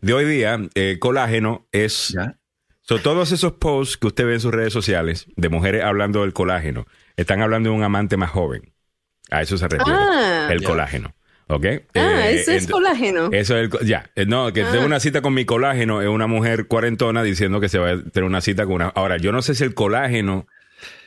de 0.00 0.12
hoy 0.12 0.24
día, 0.24 0.58
eh, 0.74 0.98
colágeno 1.00 1.66
es... 1.72 2.10
¿Ya? 2.14 2.36
So, 2.82 2.98
todos 2.98 3.32
esos 3.32 3.52
posts 3.54 3.96
que 3.96 4.08
usted 4.08 4.26
ve 4.26 4.34
en 4.34 4.40
sus 4.40 4.52
redes 4.52 4.72
sociales 4.72 5.26
de 5.36 5.48
mujeres 5.48 5.82
hablando 5.84 6.20
del 6.20 6.34
colágeno, 6.34 6.86
están 7.16 7.40
hablando 7.40 7.70
de 7.70 7.76
un 7.76 7.82
amante 7.82 8.18
más 8.18 8.28
joven. 8.30 8.74
A 9.30 9.40
eso 9.40 9.56
se 9.56 9.66
refiere. 9.68 9.98
Ah. 9.98 10.48
el 10.50 10.60
Ya. 10.60 10.68
colágeno. 10.68 11.14
¿Ok? 11.46 11.64
Ah, 11.94 12.28
Eh, 12.28 12.34
eso 12.40 12.52
es 12.52 12.66
colágeno. 12.66 13.30
Eso 13.32 13.56
es 13.58 13.70
el, 13.72 13.86
ya, 13.86 14.10
Eh, 14.14 14.26
no, 14.26 14.52
que 14.52 14.64
tengo 14.64 14.82
Ah. 14.82 14.86
una 14.86 15.00
cita 15.00 15.22
con 15.22 15.32
mi 15.32 15.46
colágeno 15.46 16.02
es 16.02 16.08
una 16.08 16.26
mujer 16.26 16.66
cuarentona 16.66 17.22
diciendo 17.22 17.58
que 17.60 17.70
se 17.70 17.78
va 17.78 17.90
a 17.90 18.02
tener 18.02 18.24
una 18.24 18.42
cita 18.42 18.64
con 18.66 18.74
una. 18.74 18.88
Ahora, 18.88 19.16
yo 19.16 19.32
no 19.32 19.40
sé 19.40 19.54
si 19.54 19.64
el 19.64 19.72
colágeno 19.74 20.46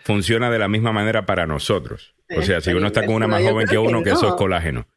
funciona 0.04 0.50
de 0.50 0.58
la 0.60 0.68
misma 0.68 0.92
manera 0.94 1.28
para 1.28 1.46
nosotros. 1.46 2.16
O 2.36 2.42
sea, 2.42 2.60
si 2.62 2.72
uno 2.72 2.88
está 2.88 3.06
con 3.06 3.16
una 3.16 3.28
más 3.28 3.42
yo 3.42 3.50
joven 3.52 3.68
que 3.68 3.78
uno, 3.78 4.04
que 4.04 4.10
eso 4.12 4.26
es 4.26 4.32
no. 4.32 4.36
colágeno. 4.36 4.88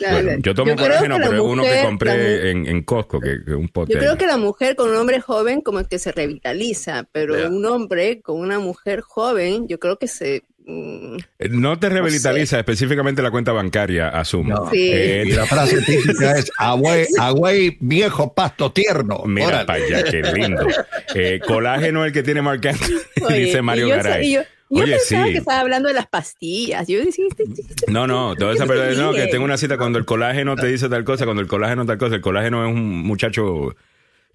Bueno, 0.00 0.32
yo 0.38 0.54
tomo 0.54 0.74
colágeno, 0.74 1.16
pero 1.18 1.34
es 1.34 1.40
uno 1.42 1.62
que 1.62 1.82
compré 1.84 2.50
en, 2.50 2.66
en 2.66 2.82
Costco, 2.82 3.20
que, 3.20 3.36
un 3.54 3.68
pote. 3.68 3.92
Yo 3.92 3.98
creo 3.98 4.16
que 4.16 4.26
la 4.26 4.38
mujer 4.38 4.74
con 4.74 4.88
un 4.90 4.96
hombre 4.96 5.20
joven 5.20 5.60
como 5.60 5.86
que 5.86 5.98
se 5.98 6.12
revitaliza, 6.12 7.06
pero 7.12 7.34
un 7.48 7.64
hombre 7.66 8.22
con 8.22 8.38
una 8.40 8.58
mujer 8.58 9.02
joven, 9.02 9.68
yo 9.68 9.78
creo 9.78 9.98
que 9.98 10.08
se... 10.08 10.44
mm, 10.64 11.16
Eh, 11.38 11.48
No 11.50 11.78
te 11.78 11.90
revitaliza 11.90 12.58
específicamente 12.58 13.20
la 13.20 13.30
cuenta 13.30 13.52
bancaria, 13.52 14.08
asumo. 14.08 14.54
No. 14.54 14.70
Sí. 14.70 14.90
Eh, 14.94 15.24
Y 15.26 15.32
la 15.32 15.44
frase 15.44 15.82
típica 15.82 16.38
es, 16.38 16.50
agüey, 16.56 17.76
viejo 17.80 18.32
pasto 18.32 18.72
tierno. 18.72 19.24
Mira 19.26 19.66
para 19.66 19.84
allá, 19.84 20.02
qué 20.04 20.22
lindo. 20.22 20.66
Eh, 21.14 21.38
colágeno 21.46 22.02
es 22.04 22.08
el 22.08 22.12
que 22.14 22.22
tiene 22.22 22.40
Marc 22.40 22.64
Anthony, 22.64 22.94
oye, 23.26 23.38
dice 23.40 23.58
y 23.58 23.62
Mario 23.62 23.88
yo, 23.88 23.96
Garay. 23.96 24.26
y 24.26 24.32
yo- 24.36 24.40
yo 24.70 24.84
Oye, 24.84 24.92
pensaba 24.92 25.26
sí. 25.26 25.32
que 25.32 25.38
estaba 25.38 25.60
hablando 25.60 25.88
de 25.88 25.94
las 25.94 26.06
pastillas. 26.06 26.86
Yo 26.88 27.04
decía, 27.04 27.24
este, 27.28 27.42
este- 27.42 27.62
este- 27.62 27.90
No, 27.92 28.06
no, 28.06 28.34
toda 28.36 28.54
esa 28.54 28.64
¿Qué 28.64 28.68
se 28.72 28.74
verdad, 28.78 29.02
no, 29.02 29.12
que 29.12 29.26
tengo 29.26 29.44
una 29.44 29.56
cita 29.56 29.76
cuando 29.76 29.98
el 29.98 30.04
colágeno 30.04 30.54
te 30.56 30.66
dice 30.68 30.88
tal 30.88 31.04
cosa, 31.04 31.24
cuando 31.24 31.42
el 31.42 31.48
colágeno 31.48 31.84
tal 31.86 31.98
cosa, 31.98 32.14
el 32.14 32.20
colágeno 32.20 32.64
es 32.66 32.72
un 32.74 33.02
muchacho, 33.02 33.42
you 33.42 33.74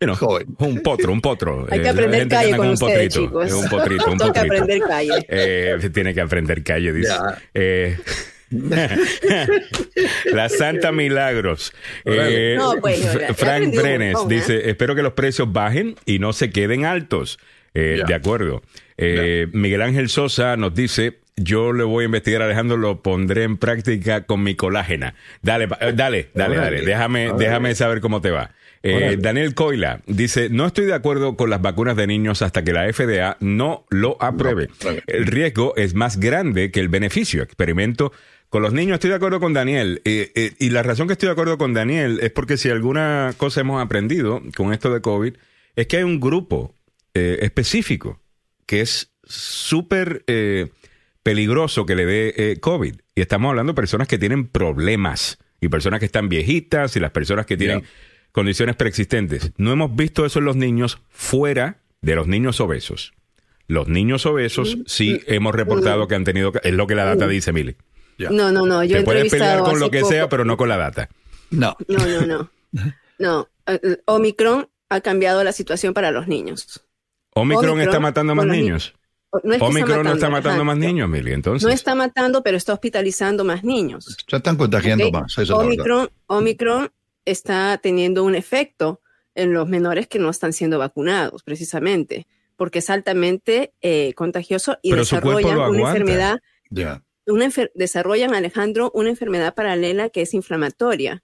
know, 0.02 0.16
Joven. 0.16 0.48
un 0.60 0.82
potro, 0.82 1.12
un 1.14 1.22
potro. 1.22 1.66
hay 1.72 1.80
Eh, 1.80 1.84
que 1.84 1.90
aprender 1.90 2.24
que 2.24 2.28
calle 2.28 2.56
con 2.58 2.68
un 2.68 2.78
potrito, 2.78 3.22
chicos. 3.22 3.48
Es 3.48 3.54
un 3.54 3.70
potrito, 3.70 4.12
un 4.12 4.18
potrito. 4.18 4.40
aprender 4.42 4.80
calle. 4.82 5.26
Eh, 5.30 5.90
tiene 5.94 6.14
que 6.14 6.22
aprender 6.22 6.64
calle, 6.64 6.92
dice. 6.92 7.10
Ya. 7.10 7.42
Eh, 7.54 7.98
la 10.26 10.50
Santa 10.50 10.92
Milagros. 10.92 11.74
Eh, 12.06 12.56
No, 12.58 12.76
ya 12.88 13.34
Frank 13.34 13.74
Brenes 13.76 14.18
dice: 14.28 14.70
Espero 14.70 14.96
que 14.96 15.02
los 15.02 15.14
precios 15.14 15.52
bajen 15.52 15.96
y 16.06 16.20
no 16.20 16.34
se 16.34 16.50
queden 16.52 16.86
altos. 16.86 17.40
Eh. 17.74 18.02
De 18.08 18.14
acuerdo. 18.14 18.62
Eh, 18.98 19.48
Miguel 19.54 19.82
Ángel 19.82 20.10
Sosa 20.10 20.56
nos 20.58 20.74
dice: 20.74 21.20
Yo 21.36 21.74
le 21.74 21.84
voy 21.84 22.04
a 22.04 22.06
investigar, 22.06 22.42
Alejandro, 22.42 22.78
lo 22.78 23.02
pondré 23.02 23.44
en 23.44 23.58
práctica 23.58 24.26
con 24.26 24.42
mi 24.44 24.56
colágena. 24.56 25.16
Dale, 25.42 25.68
pa- 25.68 25.78
eh, 25.82 25.94
dale, 25.94 26.30
dale, 26.34 26.58
Órale. 26.58 26.78
dale. 26.78 26.86
Déjame, 26.88 27.34
déjame 27.38 27.76
saber 27.76 28.00
cómo 28.02 28.22
te 28.22 28.32
va. 28.32 28.52
Eh. 28.84 29.18
Daniel 29.20 29.56
Coila 29.56 30.02
dice, 30.06 30.50
no 30.52 30.68
estoy 30.68 30.86
de 30.86 30.94
acuerdo 30.94 31.36
con 31.36 31.50
las 31.50 31.60
vacunas 31.62 31.96
de 31.98 32.06
niños 32.06 32.44
hasta 32.44 32.64
que 32.64 32.72
la 32.72 32.86
FDA 32.94 33.36
no 33.40 33.86
lo 33.90 34.16
apruebe. 34.22 34.70
El 35.08 35.26
riesgo 35.26 35.76
es 35.76 35.96
más 35.96 36.20
grande 36.20 36.70
que 36.70 36.80
el 36.82 36.88
beneficio. 36.90 37.42
Experimento 37.42 38.14
con 38.50 38.62
los 38.62 38.74
niños. 38.74 38.94
Estoy 38.96 39.10
de 39.10 39.16
acuerdo 39.16 39.40
con 39.40 39.54
Daniel. 39.54 40.02
Eh, 40.06 40.32
eh, 40.36 40.54
y 40.60 40.70
la 40.70 40.84
razón 40.84 41.08
que 41.08 41.14
estoy 41.14 41.26
de 41.28 41.34
acuerdo 41.34 41.58
con 41.58 41.74
Daniel 41.74 42.20
es 42.22 42.30
porque 42.30 42.58
si 42.58 42.70
alguna 42.70 43.34
cosa 43.38 43.62
hemos 43.62 43.84
aprendido 43.84 44.42
con 44.56 44.72
esto 44.72 44.94
de 44.94 45.02
COVID, 45.02 45.34
es 45.76 45.88
que 45.88 45.98
hay 45.98 46.04
un 46.04 46.20
grupo 46.20 46.76
específico 47.16 48.20
que 48.66 48.82
es 48.82 49.12
súper 49.24 50.24
eh, 50.28 50.70
peligroso 51.24 51.86
que 51.86 51.96
le 51.96 52.06
dé 52.06 52.34
eh, 52.38 52.60
COVID. 52.60 52.96
Y 53.16 53.22
estamos 53.22 53.50
hablando 53.50 53.74
de 53.74 53.76
personas 53.76 54.08
que 54.08 54.18
tienen 54.18 54.48
problemas 54.48 55.40
y 55.62 55.70
personas 55.70 56.00
que 56.00 56.06
están 56.06 56.30
viejitas 56.30 56.96
y 56.96 57.00
las 57.00 57.12
personas 57.12 57.46
que 57.46 57.58
tienen 57.58 57.84
condiciones 58.32 58.76
preexistentes. 58.76 59.52
No 59.58 59.72
hemos 59.72 59.96
visto 59.96 60.26
eso 60.26 60.40
en 60.40 60.46
los 60.46 60.56
niños 60.56 61.00
fuera 61.10 61.80
de 62.02 62.16
los 62.16 62.28
niños 62.28 62.60
obesos. 62.60 63.14
Los 63.68 63.88
niños 63.88 64.26
obesos 64.26 64.78
sí 64.86 65.22
hemos 65.26 65.56
reportado 65.56 66.08
que 66.08 66.16
han 66.16 66.24
tenido, 66.24 66.54
es 66.64 66.74
lo 66.74 66.86
que 66.86 66.96
la 66.96 67.06
data 67.06 67.28
dice, 67.28 67.52
Mili. 67.52 67.76
No, 68.18 68.52
no, 68.52 68.66
no. 68.66 68.84
Yo 68.84 68.98
Te 68.98 69.04
puedes 69.04 69.32
pelear 69.32 69.62
con 69.62 69.80
lo 69.80 69.90
que 69.90 70.04
sea, 70.04 70.30
pero 70.30 70.46
no 70.46 70.58
con 70.58 70.70
la 70.70 70.78
data. 70.78 71.10
No. 71.50 71.76
No, 71.88 72.06
no, 72.06 72.26
no. 72.26 72.52
No. 73.18 73.48
eh, 73.66 73.80
eh, 73.82 73.98
Omicron 74.08 74.68
ha 74.90 75.00
cambiado 75.00 75.42
la 75.46 75.54
situación 75.54 75.94
para 75.94 76.12
los 76.12 76.28
niños. 76.28 76.85
Omicron, 77.36 77.66
Omicron, 77.72 77.82
está 77.82 78.00
matando 78.00 78.34
más 78.36 78.46
niños. 78.48 78.94
No 79.44 79.54
es 79.54 79.60
que 79.60 79.66
Omicron 79.66 80.04
no 80.06 80.14
está 80.14 80.30
matando 80.30 80.64
más 80.64 80.78
niños, 80.78 81.10
Mili. 81.10 81.34
Entonces, 81.34 81.68
No 81.68 81.74
está 81.74 81.94
matando, 81.94 82.42
pero 82.42 82.56
está 82.56 82.72
hospitalizando 82.74 83.44
más 83.44 83.64
niños. 83.66 84.16
Se 84.28 84.38
están 84.38 84.56
contagiando 84.56 85.12
más. 85.12 85.38
Eso. 85.38 85.58
Omicron, 85.58 86.10
Omicron 86.28 86.92
está 87.26 87.78
teniendo 87.84 88.24
un 88.24 88.36
efecto 88.36 89.02
en 89.36 89.54
los 89.54 89.68
menores 89.68 90.08
que 90.08 90.20
no 90.20 90.30
están 90.30 90.54
siendo 90.54 90.80
vacunados, 90.80 91.44
precisamente, 91.44 92.26
porque 92.56 92.80
es 92.80 92.90
altamente 92.90 93.74
eh, 93.82 94.14
contagioso 94.16 94.78
y 94.82 94.92
Pero 94.92 95.02
desarrollan 95.02 95.58
una 95.58 95.66
aguanta. 95.66 95.90
enfermedad, 95.90 96.40
Ya. 96.70 97.04
una 97.28 97.46
enfer- 97.48 97.72
desarrollan, 97.76 98.34
Alejandro, 98.34 98.92
una 98.94 99.10
enfermedad 99.10 99.54
paralela 99.54 100.08
que 100.08 100.22
es 100.22 100.34
inflamatoria. 100.34 101.22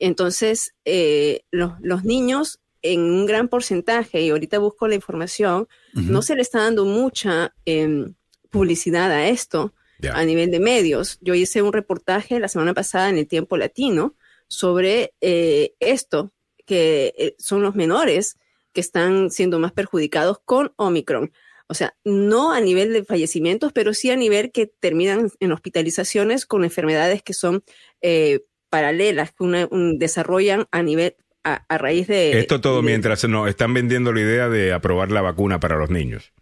Entonces, 0.00 0.74
eh, 0.84 1.42
los, 1.52 1.74
los 1.80 2.02
niños 2.02 2.58
en 2.84 3.00
un 3.00 3.26
gran 3.26 3.48
porcentaje, 3.48 4.20
y 4.22 4.30
ahorita 4.30 4.58
busco 4.60 4.86
la 4.86 4.94
información, 4.94 5.66
no 5.94 6.22
se 6.22 6.36
le 6.36 6.42
está 6.42 6.60
dando 6.60 6.84
mucha 6.84 7.54
em, 7.64 8.14
publicidad 8.50 9.10
a 9.10 9.28
esto 9.28 9.74
a 10.14 10.24
nivel 10.24 10.50
de 10.50 10.60
medios. 10.60 11.18
Yo 11.22 11.34
hice 11.34 11.62
un 11.62 11.72
reportaje 11.72 12.38
la 12.38 12.48
semana 12.48 12.74
pasada 12.74 13.08
en 13.08 13.16
el 13.18 13.26
Tiempo 13.26 13.56
Latino 13.56 14.14
sobre 14.48 15.14
eh, 15.20 15.74
esto, 15.80 16.32
que 16.66 17.14
eh, 17.18 17.34
son 17.38 17.62
los 17.62 17.74
menores 17.74 18.36
que 18.72 18.80
están 18.80 19.30
siendo 19.30 19.58
más 19.58 19.72
perjudicados 19.72 20.38
con 20.44 20.72
Omicron. 20.76 21.32
O 21.68 21.74
sea, 21.74 21.96
no 22.04 22.52
a 22.52 22.60
nivel 22.60 22.92
de 22.92 23.04
fallecimientos, 23.04 23.72
pero 23.72 23.94
sí 23.94 24.10
a 24.10 24.16
nivel 24.16 24.52
que 24.52 24.66
terminan 24.66 25.30
en 25.40 25.52
hospitalizaciones 25.52 26.44
con 26.44 26.64
enfermedades 26.64 27.22
que 27.22 27.32
son 27.32 27.64
eh, 28.02 28.40
paralelas, 28.68 29.30
que 29.32 29.44
una- 29.44 29.68
un- 29.70 29.98
desarrollan 29.98 30.66
a 30.72 30.82
nivel, 30.82 31.16
a, 31.44 31.64
a 31.68 31.78
raíz 31.78 32.06
de... 32.08 32.38
esto 32.40 32.60
todo 32.60 32.80
de- 32.80 32.86
mientras 32.86 33.22
nos 33.28 33.48
están 33.48 33.74
vendiendo 33.74 34.12
la 34.12 34.20
idea 34.20 34.48
de 34.48 34.72
aprobar 34.72 35.10
la 35.12 35.20
vacuna 35.20 35.60
para 35.60 35.76
los 35.76 35.90
niños. 35.90 36.32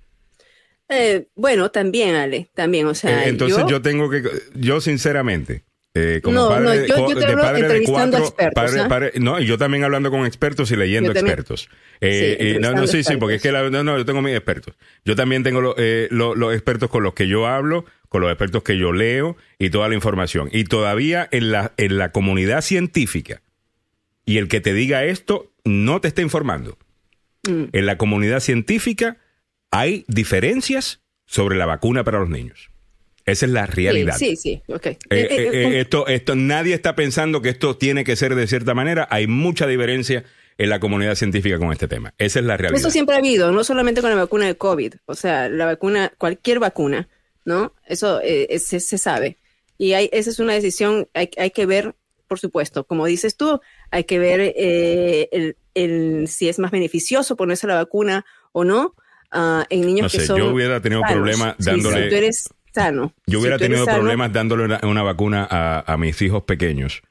Eh, 0.88 1.28
bueno, 1.34 1.70
también, 1.70 2.14
Ale, 2.16 2.50
también, 2.54 2.86
o 2.86 2.94
sea, 2.94 3.24
Eh, 3.24 3.28
Entonces 3.28 3.58
yo- 3.58 3.68
yo, 3.68 3.82
tengo 3.82 4.10
que, 4.10 4.22
yo 4.54 4.80
sinceramente, 4.80 5.64
eh, 5.94 6.20
como 6.22 6.36
No, 6.36 6.48
padre, 6.48 6.64
no, 6.64 6.74
yo- 6.74 7.08
yo 7.08 7.14
te 7.14 7.20
de 7.20 7.26
hablo 7.26 7.42
padre 7.42 7.60
entrevistando 7.62 8.18
cuatro, 8.18 8.26
expertos, 8.28 8.62
padre- 8.64 8.80
¿ah? 8.80 8.88
padre- 8.88 9.12
no, 9.20 9.40
y 9.40 9.46
yo 9.46 9.56
también 9.58 9.84
hablando 9.84 10.10
con 10.10 10.26
expertos 10.26 10.70
y 10.70 10.76
leyendo 10.76 11.12
expertos. 11.12 11.68
Eh, 12.00 12.54
Sí, 12.54 12.58
no, 12.60 12.72
no, 12.74 12.86
sí, 12.86 13.02
sí, 13.04 13.16
porque 13.16 13.36
es 13.36 13.42
que 13.42 13.52
la- 13.52 13.70
no, 13.70 13.82
no, 13.84 13.96
yo 13.96 14.04
tengo 14.04 14.20
mis 14.22 14.34
expertos. 14.34 14.74
Yo 15.04 15.16
también 15.16 15.42
tengo 15.42 15.60
lo- 15.60 15.74
eh, 15.78 16.08
lo- 16.10 16.34
los 16.34 16.52
expertos 16.52 16.90
con 16.90 17.02
los 17.02 17.14
que 17.14 17.26
yo 17.26 17.46
hablo, 17.46 17.84
con 18.08 18.20
los 18.20 18.30
expertos 18.30 18.62
que 18.62 18.76
yo 18.76 18.92
leo 18.92 19.36
y 19.58 19.70
toda 19.70 19.88
la 19.88 19.94
información. 19.94 20.50
Y 20.52 20.64
todavía 20.64 21.26
en 21.30 21.52
la, 21.52 21.72
en 21.78 21.96
la 21.96 22.12
comunidad 22.12 22.60
científica, 22.60 23.40
y 24.24 24.38
el 24.38 24.48
que 24.48 24.60
te 24.60 24.72
diga 24.74 25.04
esto 25.04 25.52
no 25.64 26.00
te 26.00 26.08
está 26.08 26.22
informando. 26.22 26.78
Mm. 27.48 27.64
En 27.72 27.86
la 27.86 27.98
comunidad 27.98 28.40
científica 28.40 29.16
hay 29.70 30.04
diferencias 30.08 31.00
sobre 31.26 31.56
la 31.56 31.66
vacuna 31.66 32.04
para 32.04 32.20
los 32.20 32.28
niños. 32.28 32.70
Esa 33.24 33.46
es 33.46 33.52
la 33.52 33.66
realidad. 33.66 34.16
Sí, 34.18 34.36
sí, 34.36 34.60
sí, 34.66 34.72
ok. 34.72 34.86
Eh, 34.86 34.96
Eh, 34.96 34.98
eh, 35.10 35.26
eh, 35.30 35.50
eh, 35.52 35.80
esto, 35.80 36.06
esto, 36.08 36.34
nadie 36.34 36.74
está 36.74 36.96
pensando 36.96 37.40
que 37.40 37.50
esto 37.50 37.76
tiene 37.76 38.02
que 38.04 38.16
ser 38.16 38.34
de 38.34 38.46
cierta 38.48 38.74
manera. 38.74 39.06
Hay 39.10 39.28
mucha 39.28 39.66
diferencia 39.66 40.24
en 40.58 40.68
la 40.68 40.80
comunidad 40.80 41.14
científica 41.14 41.56
con 41.58 41.72
este 41.72 41.86
tema. 41.88 42.12
Esa 42.18 42.40
es 42.40 42.44
la 42.44 42.56
realidad. 42.56 42.80
Eso 42.80 42.90
siempre 42.90 43.14
ha 43.14 43.18
habido, 43.18 43.52
no 43.52 43.62
solamente 43.64 44.00
con 44.00 44.10
la 44.10 44.16
vacuna 44.16 44.46
de 44.46 44.56
COVID, 44.56 44.94
o 45.06 45.14
sea, 45.14 45.48
la 45.48 45.66
vacuna, 45.66 46.12
cualquier 46.18 46.58
vacuna, 46.58 47.08
¿no? 47.44 47.74
Eso 47.86 48.20
es- 48.20 48.64
se, 48.66 48.80
se 48.80 48.98
sabe. 48.98 49.38
Y 49.78 49.92
hay, 49.94 50.10
esa 50.12 50.30
es 50.30 50.38
una 50.40 50.52
decisión, 50.54 51.08
hay, 51.14 51.30
hay 51.38 51.50
que 51.52 51.64
ver, 51.64 51.94
por 52.32 52.38
supuesto, 52.40 52.84
como 52.84 53.04
dices 53.04 53.36
tú, 53.36 53.60
hay 53.90 54.04
que 54.04 54.18
ver 54.18 54.40
eh, 54.56 55.28
el, 55.32 55.56
el- 55.74 56.28
si 56.28 56.48
es 56.48 56.58
más 56.58 56.70
beneficioso 56.70 57.36
ponerse 57.36 57.66
la 57.66 57.74
vacuna 57.74 58.24
o 58.52 58.64
no 58.64 58.94
ah, 59.30 59.66
en 59.68 59.82
niños 59.82 60.04
No 60.14 60.18
que 60.20 60.26
son 60.26 60.38
yo 60.38 60.48
hubiera 60.48 60.80
tenido 60.80 61.02
sanos. 61.02 61.14
problemas 61.14 61.54
Sí, 61.58 61.64
dándole- 61.66 62.04
Si 62.04 62.08
tú 62.08 62.14
eres 62.16 62.48
sano. 62.74 63.12
Yo 63.26 63.32
si 63.38 63.42
hubiera 63.42 63.58
tenido 63.58 63.84
sano, 63.84 63.98
problemas 63.98 64.32
dándole 64.32 64.64
una, 64.64 64.80
una 64.82 65.02
vacuna 65.02 65.46
a, 65.50 65.84
a 65.92 65.96
mis 65.98 66.22
hijos 66.22 66.44
pequeños 66.44 67.02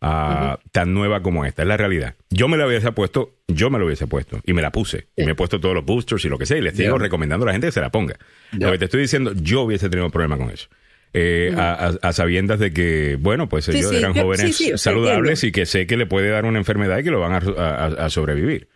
ah, 0.00 0.58
tan 0.72 0.94
nueva 0.94 1.22
como 1.22 1.44
esta. 1.44 1.62
Es 1.62 1.68
la 1.68 1.76
realidad. 1.76 2.14
Yo 2.30 2.48
me 2.48 2.56
la 2.56 2.66
hubiese 2.66 2.92
puesto, 2.92 3.34
yo 3.48 3.68
me 3.68 3.78
lo 3.78 3.84
hubiese 3.86 4.06
puesto 4.06 4.40
y 4.44 4.52
me 4.54 4.62
la 4.62 4.72
puse. 4.72 5.08
Y 5.16 5.24
me 5.24 5.32
he 5.32 5.34
puesto 5.34 5.60
todos 5.60 5.74
los 5.74 5.84
boosters 5.84 6.24
y 6.24 6.28
lo 6.30 6.38
que 6.38 6.46
sea. 6.46 6.56
Y 6.56 6.62
les 6.62 6.76
sigo 6.76 6.96
recomendando 6.98 7.44
a 7.44 7.48
la 7.48 7.52
gente 7.52 7.66
que 7.68 7.72
se 7.72 7.80
la 7.82 7.90
ponga. 7.90 8.16
Lo 8.52 8.72
que 8.72 8.78
te 8.78 8.86
estoy 8.86 9.02
diciendo, 9.02 9.32
yo 9.34 9.62
hubiese 9.62 9.88
tenido 9.90 10.06
un 10.06 10.12
problema 10.12 10.36
con 10.38 10.50
eso. 10.50 10.68
Eh, 11.14 11.54
a, 11.58 11.92
a, 12.00 12.12
sabiendas 12.14 12.58
de 12.58 12.72
que, 12.72 13.18
bueno, 13.20 13.46
pues 13.46 13.68
ellos 13.68 13.92
eran 13.92 14.14
jóvenes 14.14 14.56
saludables 14.76 15.44
y 15.44 15.52
que 15.52 15.66
sé 15.66 15.86
que 15.86 15.98
le 15.98 16.06
puede 16.06 16.30
dar 16.30 16.46
una 16.46 16.58
enfermedad 16.58 16.98
y 16.98 17.04
que 17.04 17.10
lo 17.10 17.20
van 17.20 17.34
a, 17.34 18.10
sobrevivir. 18.10 18.68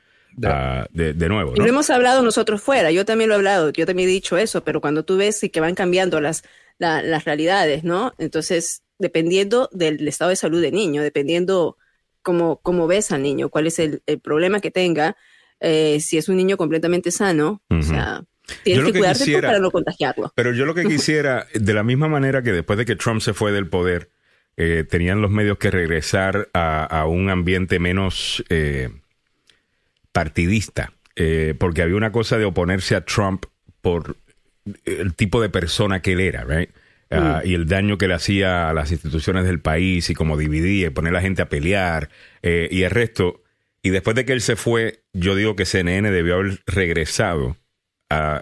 Ah, 0.45 0.87
de, 0.91 1.15
nuevo. 1.31 1.55
Y 1.57 1.61
lo 1.61 1.67
hemos 1.67 1.89
hablado 1.89 2.23
nosotros 2.23 2.61
fuera, 2.61 2.91
yo 2.91 3.07
también 3.07 3.29
lo 3.29 3.35
he 3.35 3.39
hablado, 3.39 3.71
yo 3.71 3.87
también 3.87 4.11
he 4.11 4.13
dicho 4.13 4.37
eso, 4.37 4.63
pero 4.65 4.83
cuando 4.83 5.03
tú 5.03 5.17
ves 5.17 5.43
y 5.45 5.49
que 5.49 5.61
van 5.61 5.75
cambiando 5.75 6.21
las, 6.21 6.45
las 6.79 7.25
realidades, 7.25 7.85
¿no? 7.85 8.13
Entonces, 8.19 8.83
dependiendo 8.99 9.71
del 9.73 10.07
estado 10.07 10.29
de 10.29 10.37
salud 10.37 10.61
del 10.61 10.75
niño, 10.75 11.03
dependiendo 11.03 11.79
cómo, 12.21 12.61
cómo 12.63 12.87
ves 12.87 13.13
al 13.13 13.23
niño, 13.23 13.49
cuál 13.49 13.67
es 13.67 13.79
el, 13.79 14.03
problema 14.23 14.61
que 14.61 14.71
tenga, 14.71 15.17
eh, 15.61 16.01
si 16.01 16.19
es 16.19 16.29
un 16.29 16.37
niño 16.37 16.59
completamente 16.59 17.11
sano, 17.11 17.63
o 17.71 17.81
sea, 17.81 18.25
tienes 18.63 18.85
que, 18.85 18.99
cuidarte 18.99 19.41
para 19.41 19.59
no 19.59 19.71
contagiarlo. 19.71 20.33
Pero 20.35 20.53
yo 20.53 20.65
lo 20.65 20.75
que 20.75 20.85
quisiera, 20.85 21.47
de 21.55 21.75
la 21.75 21.83
misma 21.83 22.09
manera 22.09 22.43
que 22.43 22.53
después 22.53 22.79
de 22.79 22.85
que 22.85 22.97
Trump 22.97 23.21
se 23.21 23.35
fue 23.35 23.53
del 23.53 23.69
poder, 23.69 24.11
eh, 24.57 24.85
tenían 24.89 25.21
los 25.21 25.31
medios 25.31 25.59
que 25.59 25.71
regresar 25.71 26.49
a, 26.55 27.05
un 27.07 27.29
ambiente 27.31 27.79
menos 27.79 28.43
eh, 28.49 28.91
partidista, 30.13 30.93
porque 31.59 31.83
había 31.83 31.97
una 31.97 32.13
cosa 32.13 32.39
de 32.39 32.45
oponerse 32.45 32.95
a 32.95 33.05
Trump 33.05 33.47
por 33.81 34.17
el 34.85 35.15
tipo 35.15 35.41
de 35.41 35.49
persona 35.49 36.01
que 36.01 36.13
él 36.13 36.21
era, 36.21 36.45
right? 36.45 36.71
Ah, 37.11 37.41
mm. 37.45 37.49
y 37.49 37.55
el 37.55 37.67
daño 37.67 37.99
que 37.99 38.09
le 38.09 38.15
hacía 38.15 38.69
a 38.69 38.75
las 38.75 38.91
instituciones 38.91 39.45
del 39.45 39.61
país 39.61 40.11
y 40.11 40.15
cómo 40.15 40.37
dividía 40.37 40.89
y 40.89 40.91
poner 40.91 41.13
a 41.13 41.15
la 41.15 41.21
gente 41.21 41.43
a 41.43 41.49
pelear 41.49 42.11
eh, 42.43 42.69
y 42.71 42.83
el 42.83 42.91
resto. 42.91 43.43
Y 43.83 43.91
después 43.91 44.17
de 44.17 44.25
que 44.25 44.33
él 44.33 44.41
se 44.41 44.57
fue, 44.57 45.05
yo 45.13 45.37
digo 45.37 45.55
que 45.55 45.65
CNN 45.65 46.11
debió 46.11 46.35
haber 46.35 46.61
regresado 46.67 47.57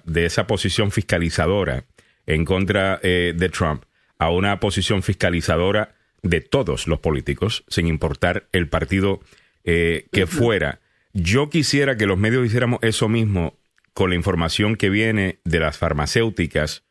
de 0.05 0.27
esa 0.27 0.47
posición 0.47 0.91
fiscalizadora 0.91 1.87
en 2.27 2.45
contra 2.45 3.01
eh, 3.03 3.33
de 3.37 3.49
Trump 3.49 3.85
a 4.19 4.31
una 4.31 4.61
posición 4.61 5.03
fiscalizadora 5.03 5.95
de 6.23 6.41
todos 6.41 6.87
los 6.87 7.01
políticos, 7.01 7.65
sin 7.69 7.87
importar 7.87 8.49
el 8.53 8.69
partido 8.69 9.21
eh, 9.65 10.07
que 10.13 10.27
fuera. 10.27 10.81
Yo 11.13 11.51
quisiera 11.51 11.97
que 11.97 12.07
los 12.07 12.19
medios 12.19 12.47
hiciéramos 12.47 12.79
eso 12.83 13.09
mismo 13.09 13.59
con 13.93 14.11
la 14.11 14.17
información 14.17 14.77
que 14.77 14.91
viene 14.91 15.41
de 15.45 15.61
las 15.61 15.79
farmacéuticas 15.79 16.85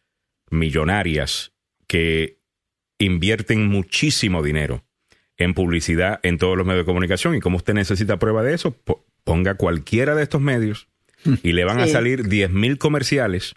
millonarias 0.49 1.53
que 1.87 2.39
invierten 2.99 3.67
muchísimo 3.67 4.43
dinero 4.43 4.85
en 5.37 5.53
publicidad 5.53 6.19
en 6.23 6.37
todos 6.37 6.55
los 6.55 6.65
medios 6.65 6.83
de 6.83 6.91
comunicación 6.91 7.35
y 7.35 7.39
como 7.39 7.57
usted 7.57 7.73
necesita 7.73 8.19
prueba 8.19 8.43
de 8.43 8.53
eso, 8.53 8.75
ponga 9.23 9.55
cualquiera 9.55 10.15
de 10.15 10.23
estos 10.23 10.41
medios 10.41 10.87
y 11.43 11.53
le 11.53 11.63
van 11.63 11.79
a 11.79 11.87
salir 11.87 12.23
10.000 12.23 12.77
comerciales 12.77 13.55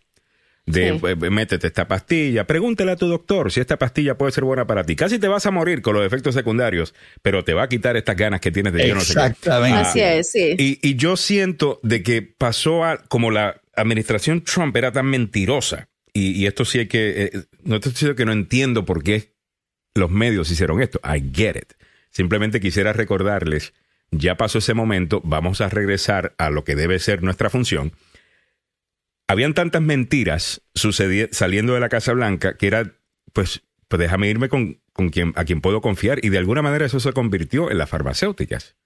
de 0.66 0.88
eh, 0.88 1.30
métete 1.30 1.68
esta 1.68 1.86
pastilla, 1.86 2.44
pregúntale 2.46 2.90
a 2.90 2.96
tu 2.96 3.06
doctor 3.06 3.52
si 3.52 3.60
esta 3.60 3.78
pastilla 3.78 4.18
puede 4.18 4.32
ser 4.32 4.44
buena 4.44 4.66
para 4.66 4.84
ti. 4.84 4.96
Casi 4.96 5.18
te 5.18 5.28
vas 5.28 5.46
a 5.46 5.52
morir 5.52 5.80
con 5.80 5.94
los 5.94 6.04
efectos 6.04 6.34
secundarios, 6.34 6.92
pero 7.22 7.44
te 7.44 7.54
va 7.54 7.64
a 7.64 7.68
quitar 7.68 7.96
estas 7.96 8.16
ganas 8.16 8.40
que 8.40 8.50
tienes 8.50 8.72
de 8.72 8.88
yo 8.88 8.94
no 8.94 9.00
sé 9.00 9.12
Exactamente. 9.12 9.78
Así 9.78 10.00
es, 10.00 10.30
sí. 10.30 10.56
Y, 10.58 10.78
y, 10.82 10.96
yo 10.96 11.16
siento 11.16 11.78
de 11.84 12.02
que 12.02 12.22
pasó 12.22 12.84
a, 12.84 12.98
como 12.98 13.30
la 13.30 13.60
administración 13.76 14.42
Trump 14.42 14.76
era 14.76 14.90
tan 14.90 15.06
mentirosa, 15.06 15.88
y, 16.12 16.46
esto 16.46 16.64
sí 16.64 16.78
hay 16.78 16.86
que, 16.86 17.24
eh, 17.24 17.42
no 17.62 17.76
estoy 17.76 17.92
diciendo 17.92 18.16
que 18.16 18.24
no 18.24 18.32
entiendo 18.32 18.84
por 18.84 19.02
qué 19.02 19.34
los 19.94 20.10
medios 20.10 20.50
hicieron 20.50 20.80
esto, 20.80 20.98
I 21.04 21.22
get 21.32 21.56
it. 21.56 21.72
Simplemente 22.10 22.58
quisiera 22.58 22.94
recordarles, 22.94 23.74
ya 24.10 24.36
pasó 24.36 24.58
ese 24.58 24.74
momento, 24.74 25.20
vamos 25.24 25.60
a 25.60 25.68
regresar 25.68 26.34
a 26.38 26.50
lo 26.50 26.64
que 26.64 26.76
debe 26.76 26.98
ser 26.98 27.22
nuestra 27.22 27.50
función 27.50 27.92
habían 29.28 29.54
tantas 29.54 29.82
mentiras 29.82 30.62
saliendo 31.30 31.74
de 31.74 31.80
la 31.80 31.88
Casa 31.88 32.12
Blanca 32.12 32.56
que 32.56 32.66
era, 32.66 32.94
pues, 33.32 33.62
pues 33.88 34.00
déjame 34.00 34.28
irme 34.28 34.48
con, 34.48 34.80
con 34.92 35.10
quien, 35.10 35.32
a 35.36 35.44
quien 35.44 35.60
puedo 35.60 35.80
confiar. 35.80 36.24
Y 36.24 36.28
de 36.28 36.38
alguna 36.38 36.62
manera 36.62 36.86
eso 36.86 37.00
se 37.00 37.12
convirtió 37.12 37.70
en 37.70 37.78
las 37.78 37.90
farmacéuticas. 37.90 38.76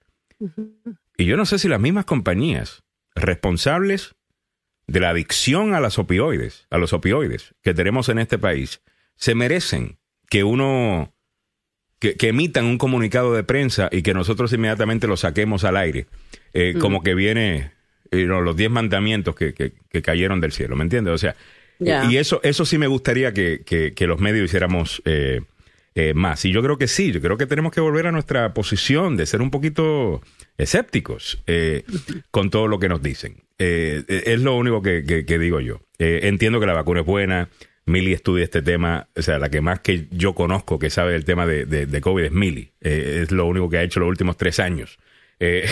Y 1.17 1.25
yo 1.25 1.37
no 1.37 1.45
sé 1.45 1.59
si 1.59 1.67
las 1.67 1.79
mismas 1.79 2.05
compañías 2.05 2.83
responsables 3.13 4.15
de 4.87 4.99
la 4.99 5.09
adicción 5.09 5.73
a 5.73 5.79
las 5.79 5.99
opioides, 5.99 6.65
a 6.69 6.77
los 6.77 6.93
opioides 6.93 7.53
que 7.61 7.73
tenemos 7.73 8.09
en 8.09 8.19
este 8.19 8.39
país, 8.39 8.81
se 9.15 9.35
merecen 9.35 9.99
que 10.29 10.43
uno, 10.43 11.13
que, 12.01 12.27
emitan 12.27 12.65
un 12.65 12.77
comunicado 12.77 13.33
de 13.33 13.43
prensa 13.43 13.87
y 13.91 14.01
que 14.01 14.13
nosotros 14.13 14.51
inmediatamente 14.51 15.07
lo 15.07 15.15
saquemos 15.15 15.63
al 15.63 15.77
aire, 15.77 16.07
eh, 16.53 16.73
como 16.79 17.03
que 17.03 17.15
viene 17.15 17.71
los 18.11 18.57
diez 18.57 18.69
mandamientos 18.69 19.35
que, 19.35 19.53
que, 19.53 20.01
cayeron 20.01 20.41
del 20.41 20.51
cielo, 20.51 20.75
¿me 20.75 20.83
entiendes? 20.83 21.13
O 21.13 21.17
sea, 21.17 21.35
y 21.79 22.17
eso, 22.17 22.41
eso 22.43 22.65
sí 22.65 22.77
me 22.77 22.87
gustaría 22.87 23.33
que, 23.33 23.61
que 23.63 24.07
los 24.07 24.19
medios 24.19 24.45
hiciéramos 24.45 25.01
eh, 25.05 25.41
eh, 25.95 26.13
más. 26.13 26.45
Y 26.45 26.51
yo 26.51 26.61
creo 26.63 26.77
que 26.77 26.87
sí, 26.87 27.11
yo 27.11 27.21
creo 27.21 27.37
que 27.37 27.45
tenemos 27.45 27.71
que 27.71 27.81
volver 27.81 28.07
a 28.07 28.11
nuestra 28.11 28.53
posición 28.53 29.17
de 29.17 29.25
ser 29.25 29.41
un 29.41 29.51
poquito 29.51 30.21
escépticos 30.57 31.41
eh, 31.47 31.83
con 32.31 32.49
todo 32.49 32.67
lo 32.67 32.79
que 32.79 32.89
nos 32.89 33.01
dicen. 33.01 33.43
es 33.57 34.41
lo 34.41 34.55
único 34.55 34.81
que, 34.81 35.01
digo 35.39 35.59
yo. 35.59 35.81
entiendo 35.99 36.59
que 36.59 36.65
la 36.65 36.73
vacuna 36.73 37.01
es 37.01 37.05
buena. 37.05 37.49
Mili 37.85 38.13
estudia 38.13 38.43
este 38.43 38.61
tema, 38.61 39.09
o 39.15 39.21
sea, 39.21 39.39
la 39.39 39.49
que 39.49 39.61
más 39.61 39.79
que 39.79 40.07
yo 40.11 40.33
conozco 40.35 40.79
que 40.79 40.89
sabe 40.89 41.13
del 41.13 41.25
tema 41.25 41.45
de, 41.45 42.01
COVID 42.01 42.25
es 42.25 42.31
Mili. 42.31 42.71
es 42.79 43.31
lo 43.31 43.45
único 43.45 43.69
que 43.69 43.77
ha 43.77 43.83
hecho 43.83 43.99
los 43.99 44.09
últimos 44.09 44.37
tres 44.37 44.59
años. 44.59 44.97
Eh, 45.41 45.65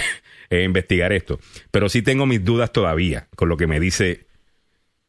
investigar 0.65 1.13
esto. 1.13 1.39
Pero 1.69 1.89
sí 1.89 2.01
tengo 2.01 2.25
mis 2.25 2.43
dudas 2.43 2.73
todavía 2.73 3.27
con 3.35 3.49
lo 3.49 3.57
que 3.57 3.67
me 3.67 3.79
dice 3.79 4.25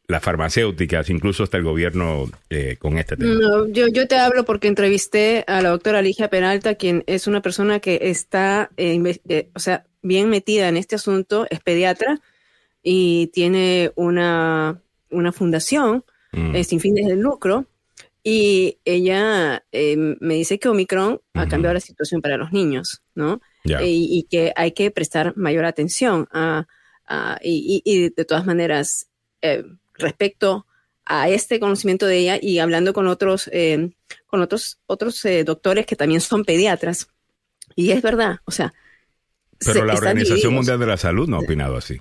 las 0.07 0.23
farmacéuticas, 0.23 1.09
incluso 1.09 1.45
hasta 1.45 1.57
el 1.57 1.63
gobierno 1.63 2.29
eh, 2.51 2.77
con 2.79 2.99
este 2.99 3.17
tema. 3.17 3.33
No, 3.35 3.69
yo, 3.69 3.87
yo 3.89 4.07
te 4.07 4.17
hablo 4.17 4.45
porque 4.45 4.69
entrevisté 4.69 5.45
a 5.47 5.63
la 5.63 5.71
doctora 5.71 6.03
Ligia 6.03 6.29
Peralta, 6.29 6.75
quien 6.75 7.05
es 7.07 7.27
una 7.27 7.41
persona 7.41 7.81
que 7.81 7.99
está, 8.03 8.71
eh, 8.77 9.49
o 9.55 9.61
sea, 9.61 9.85
bien 10.03 10.29
metida 10.29 10.69
en 10.69 10.77
este 10.77 10.97
asunto, 10.97 11.47
es 11.49 11.61
pediatra 11.61 12.21
y 12.83 13.29
tiene 13.29 13.93
una, 13.95 14.83
una 15.11 15.33
fundación 15.33 16.05
mm. 16.33 16.63
sin 16.63 16.81
fines 16.81 17.07
de 17.07 17.17
lucro. 17.17 17.67
Y 18.23 18.79
ella 18.85 19.65
me 19.73 20.35
dice 20.35 20.59
que 20.59 20.69
Omicron 20.69 21.23
ha 21.33 21.49
cambiado 21.49 21.73
la 21.73 21.81
situación 21.81 22.21
para 22.21 22.37
los 22.37 22.53
niños, 22.53 23.03
¿no? 23.15 23.41
y, 23.65 24.27
que 24.31 24.53
hay 24.57 24.73
que 24.73 24.91
prestar 24.91 25.35
mayor 25.39 25.65
atención 25.65 26.29
a, 26.31 26.67
y, 27.43 28.11
de 28.11 28.25
todas 28.25 28.47
maneras, 28.47 29.09
eh, 29.43 29.65
respecto 29.95 30.67
a 31.05 31.29
este 31.29 31.59
conocimiento 31.59 32.07
de 32.07 32.19
ella 32.19 32.39
y 32.41 32.59
hablando 32.59 32.93
con 32.93 33.07
otros, 33.07 33.51
eh, 33.53 33.91
con 34.27 34.41
otros, 34.41 34.79
otros 34.87 35.25
eh, 35.25 35.45
doctores 35.45 35.87
que 35.87 35.97
también 35.97 36.21
son 36.21 36.45
pediatras. 36.45 37.09
Y 37.75 37.91
es 37.91 38.03
verdad, 38.03 38.39
o 38.45 38.51
sea. 38.51 38.73
Pero 39.59 39.85
la 39.85 39.95
Organización 39.95 40.55
Mundial 40.55 40.79
de 40.79 40.87
la 40.87 40.97
Salud 40.97 41.29
no 41.29 41.37
ha 41.37 41.41
opinado 41.41 41.77
así. 41.77 41.99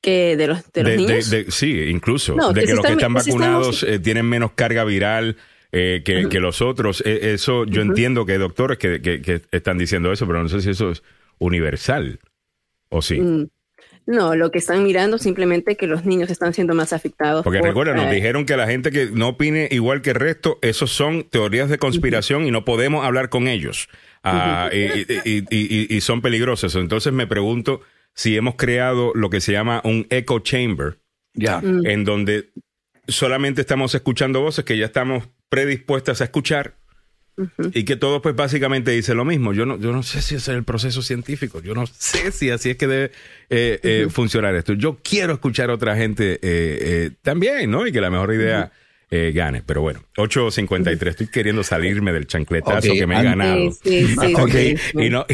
Que 0.00 0.36
de 0.36 0.46
los, 0.46 0.72
de 0.72 0.82
los 0.84 0.96
niños. 0.96 1.34
sí, 1.48 1.82
incluso. 1.88 2.34
de 2.52 2.64
que, 2.64 2.74
los 2.74 2.84
que 2.84 2.92
están 2.92 3.14
vacunados 3.14 3.84
tienen 4.02 4.26
menos 4.26 4.52
carga 4.52 4.84
viral 4.84 5.36
eh, 5.70 6.02
que, 6.04 6.40
los 6.40 6.62
otros. 6.62 7.02
E, 7.04 7.34
eso 7.34 7.64
yo 7.66 7.82
entiendo 7.82 8.24
que 8.24 8.32
hay 8.32 8.38
doctores 8.38 8.78
que, 8.78 9.42
están 9.50 9.76
diciendo 9.78 10.12
eso, 10.12 10.26
pero 10.26 10.42
no 10.42 10.48
sé 10.48 10.62
si 10.62 10.70
eso 10.70 10.90
es 10.90 11.02
universal 11.38 12.18
o 12.88 13.02
sí. 13.02 13.20
Mm. 13.20 13.48
No, 14.06 14.34
lo 14.34 14.50
que 14.50 14.56
están 14.56 14.84
mirando 14.84 15.18
simplemente 15.18 15.76
que 15.76 15.86
los 15.86 16.06
niños 16.06 16.30
están 16.30 16.54
siendo 16.54 16.74
más 16.74 16.94
afectados. 16.94 17.44
Porque 17.44 17.60
recuerda, 17.60 17.92
nos 17.92 18.06
eh, 18.06 18.14
dijeron 18.14 18.46
que 18.46 18.56
la 18.56 18.66
gente 18.66 18.90
que 18.90 19.10
no 19.12 19.28
opine 19.28 19.68
igual 19.70 20.00
que 20.00 20.10
el 20.10 20.16
resto, 20.16 20.58
esos 20.62 20.90
son 20.90 21.24
teorías 21.24 21.68
de 21.68 21.76
conspiración 21.76 22.46
y 22.46 22.50
no 22.50 22.64
podemos 22.64 23.04
hablar 23.04 23.28
con 23.28 23.48
ellos. 23.48 23.90
Ah, 24.24 24.70
y, 24.72 26.00
son 26.00 26.22
peligrosos. 26.22 26.74
Entonces 26.76 27.12
me 27.12 27.26
pregunto 27.26 27.82
si 28.18 28.36
hemos 28.36 28.56
creado 28.56 29.12
lo 29.14 29.30
que 29.30 29.40
se 29.40 29.52
llama 29.52 29.80
un 29.84 30.04
echo 30.10 30.40
chamber, 30.40 30.98
ya 31.34 31.60
mm. 31.60 31.86
en 31.86 32.04
donde 32.04 32.50
solamente 33.06 33.60
estamos 33.60 33.94
escuchando 33.94 34.40
voces 34.40 34.64
que 34.64 34.76
ya 34.76 34.86
estamos 34.86 35.28
predispuestas 35.48 36.20
a 36.20 36.24
escuchar 36.24 36.74
y 37.72 37.84
que 37.84 37.94
todo 37.94 38.20
pues 38.20 38.34
básicamente 38.34 38.90
dice 38.90 39.14
lo 39.14 39.24
mismo. 39.24 39.52
Yo 39.52 39.66
no, 39.66 39.78
yo 39.78 39.92
no 39.92 40.02
sé 40.02 40.20
si 40.20 40.34
ese 40.34 40.50
es 40.50 40.56
el 40.56 40.64
proceso 40.64 41.00
científico, 41.00 41.62
yo 41.62 41.76
no 41.76 41.86
sé 41.86 42.32
si 42.32 42.50
así 42.50 42.70
es 42.70 42.76
que 42.76 42.88
debe 42.88 43.12
eh, 43.50 43.78
eh, 43.84 44.06
funcionar 44.10 44.52
esto. 44.56 44.72
Yo 44.72 44.98
quiero 45.00 45.34
escuchar 45.34 45.70
a 45.70 45.74
otra 45.74 45.94
gente 45.94 46.40
eh, 46.42 47.12
también, 47.22 47.70
¿no? 47.70 47.86
Y 47.86 47.92
que 47.92 48.00
la 48.00 48.10
mejor 48.10 48.34
idea 48.34 48.72
gane. 49.10 49.62
Pero 49.64 49.80
bueno, 49.80 50.00
8.53, 50.16 51.06
estoy 51.06 51.30
queriendo 51.30 51.62
salirme 51.62 52.12
del 52.12 52.26
chancletazo 52.26 52.94
que 52.94 53.06
me 53.06 53.20
he 53.20 53.22
ganado. 53.22 53.70
Sí, 53.70 54.08
sí, 54.08 54.76
y 54.94 55.08
no, 55.08 55.24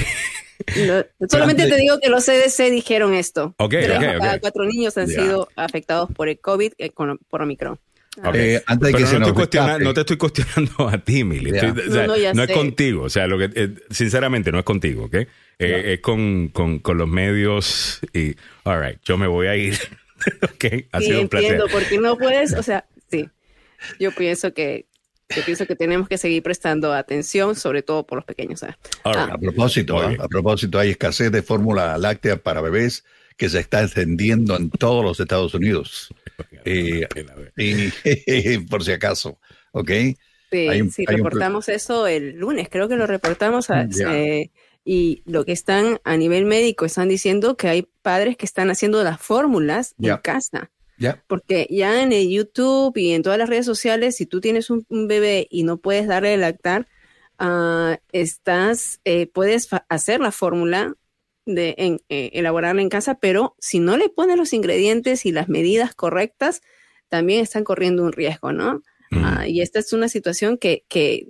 solamente 1.28 1.68
te 1.68 1.76
digo 1.76 1.98
que 2.00 2.08
los 2.08 2.24
CDC 2.24 2.70
dijeron 2.70 3.14
esto. 3.14 3.54
Okay, 3.58 3.86
cada 3.86 4.38
cuatro 4.40 4.64
niños 4.64 4.96
han 4.98 5.08
sido 5.08 5.48
afectados 5.56 6.10
por 6.14 6.28
el 6.28 6.38
COVID 6.38 6.72
por 7.28 7.42
Omicron. 7.42 7.78
Ok. 8.18 8.34
Eh, 8.36 8.62
antes 8.66 8.86
de 8.86 8.92
Pero 8.92 8.98
que 8.98 9.02
no, 9.04 9.10
se 9.10 9.18
nos 9.18 9.28
estoy 9.42 9.84
no 9.84 9.92
te 9.94 10.00
estoy 10.02 10.16
cuestionando 10.16 10.88
a 10.88 10.98
ti, 10.98 11.24
Mili. 11.24 11.50
Ya. 11.50 11.62
Estoy- 11.68 11.88
o 11.88 11.92
sea, 11.92 12.06
No, 12.06 12.14
no, 12.34 12.42
es 12.44 12.50
contigo. 12.52 13.02
O 13.02 13.10
sea, 13.10 13.26
lo 13.26 13.38
que, 13.38 13.50
eh, 13.56 13.74
sinceramente, 13.90 14.52
no 14.52 14.58
es 14.60 14.64
contigo, 14.64 15.06
¿ok? 15.06 15.14
Eh, 15.16 15.94
Es 15.94 16.00
con, 16.00 16.48
con, 16.48 16.78
con 16.78 16.96
los 16.96 17.08
medios 17.08 17.98
y, 18.12 18.36
all 18.62 18.80
right, 18.84 18.98
yo 19.04 19.16
me 19.18 19.26
voy 19.26 19.48
a 19.48 19.56
ir. 19.56 19.74
ok, 20.42 20.64
ha 20.92 21.00
Sí, 21.00 21.06
sido 21.06 21.20
un 21.22 21.28
placer. 21.28 21.50
entiendo, 21.54 21.66
porque 21.72 21.98
no 21.98 22.16
puedes, 22.16 22.52
o 22.54 22.62
sea, 22.62 22.86
sí, 23.10 23.28
yo 23.98 24.12
pienso 24.12 24.54
que 24.54 24.86
yo 25.34 25.42
pienso 25.44 25.66
que 25.66 25.76
tenemos 25.76 26.08
que 26.08 26.18
seguir 26.18 26.42
prestando 26.42 26.92
atención, 26.92 27.54
sobre 27.56 27.82
todo 27.82 28.06
por 28.06 28.16
los 28.16 28.24
pequeños. 28.24 28.62
Ah, 28.62 28.76
right. 29.04 29.16
A 29.34 29.38
propósito, 29.38 29.98
¿ah? 30.00 30.12
a 30.18 30.28
propósito, 30.28 30.78
hay 30.78 30.90
escasez 30.90 31.30
de 31.32 31.42
fórmula 31.42 31.96
láctea 31.98 32.36
para 32.36 32.60
bebés 32.60 33.04
que 33.36 33.48
se 33.48 33.58
está 33.60 33.82
extendiendo 33.82 34.56
en 34.56 34.70
todos 34.70 35.04
los 35.04 35.18
Estados 35.20 35.54
Unidos. 35.54 36.08
Eh, 36.66 37.06
y 37.56 38.58
por 38.70 38.82
si 38.82 38.90
acaso, 38.92 39.38
¿ok? 39.72 39.90
Sí, 40.50 40.68
Hay 40.68 40.80
un- 40.80 40.90
sí, 40.90 41.04
hay 41.06 41.14
un- 41.16 41.24
reportamos 41.24 41.68
eso 41.68 42.06
el 42.08 42.36
lunes, 42.38 42.68
creo 42.70 42.88
que 42.88 42.96
lo 42.96 43.06
reportamos. 43.06 43.70
a- 43.70 43.86
Ya. 43.88 44.16
eh, 44.16 44.50
y 44.84 45.22
lo 45.26 45.44
que 45.44 45.52
están 45.52 46.00
a 46.04 46.16
nivel 46.16 46.44
médico 46.44 46.84
están 46.86 47.08
diciendo 47.08 47.56
que 47.56 47.68
hay 47.68 47.88
padres 48.02 48.36
que 48.36 48.46
están 48.46 48.70
haciendo 48.70 49.02
las 49.04 49.20
fórmulas 49.20 49.94
en 50.00 50.16
casa. 50.18 50.70
Ya. 50.98 51.22
Porque 51.26 51.66
ya 51.70 52.02
en 52.02 52.12
el 52.12 52.28
YouTube 52.30 52.96
y 52.96 53.12
en 53.12 53.22
todas 53.22 53.38
las 53.38 53.48
redes 53.48 53.66
sociales, 53.66 54.16
si 54.16 54.26
tú 54.26 54.40
tienes 54.40 54.70
un, 54.70 54.84
un 54.88 55.08
bebé 55.08 55.46
y 55.50 55.64
no 55.64 55.78
puedes 55.78 56.06
darle 56.06 56.36
lactar, 56.36 56.86
ah, 57.38 57.98
estás, 58.12 59.00
eh, 59.04 59.26
puedes 59.26 59.68
hacer 59.88 60.20
la 60.20 60.30
fórmula 60.32 60.94
de 61.46 61.74
en- 61.78 62.00
eh, 62.08 62.30
elaborarla 62.34 62.80
en 62.80 62.88
casa, 62.88 63.18
pero 63.18 63.54
si 63.58 63.78
no 63.80 63.96
le 63.96 64.08
pones 64.08 64.36
los 64.36 64.52
ingredientes 64.52 65.26
y 65.26 65.32
las 65.32 65.48
medidas 65.48 65.94
correctas, 65.94 66.62
también 67.08 67.40
están 67.42 67.64
corriendo 67.64 68.02
un 68.02 68.12
riesgo, 68.12 68.52
¿no? 68.52 68.82
Mm. 69.10 69.24
Ah, 69.24 69.46
y 69.48 69.60
esta 69.60 69.78
es 69.80 69.92
una 69.92 70.08
situación 70.08 70.56
que, 70.58 70.84
que 70.88 71.26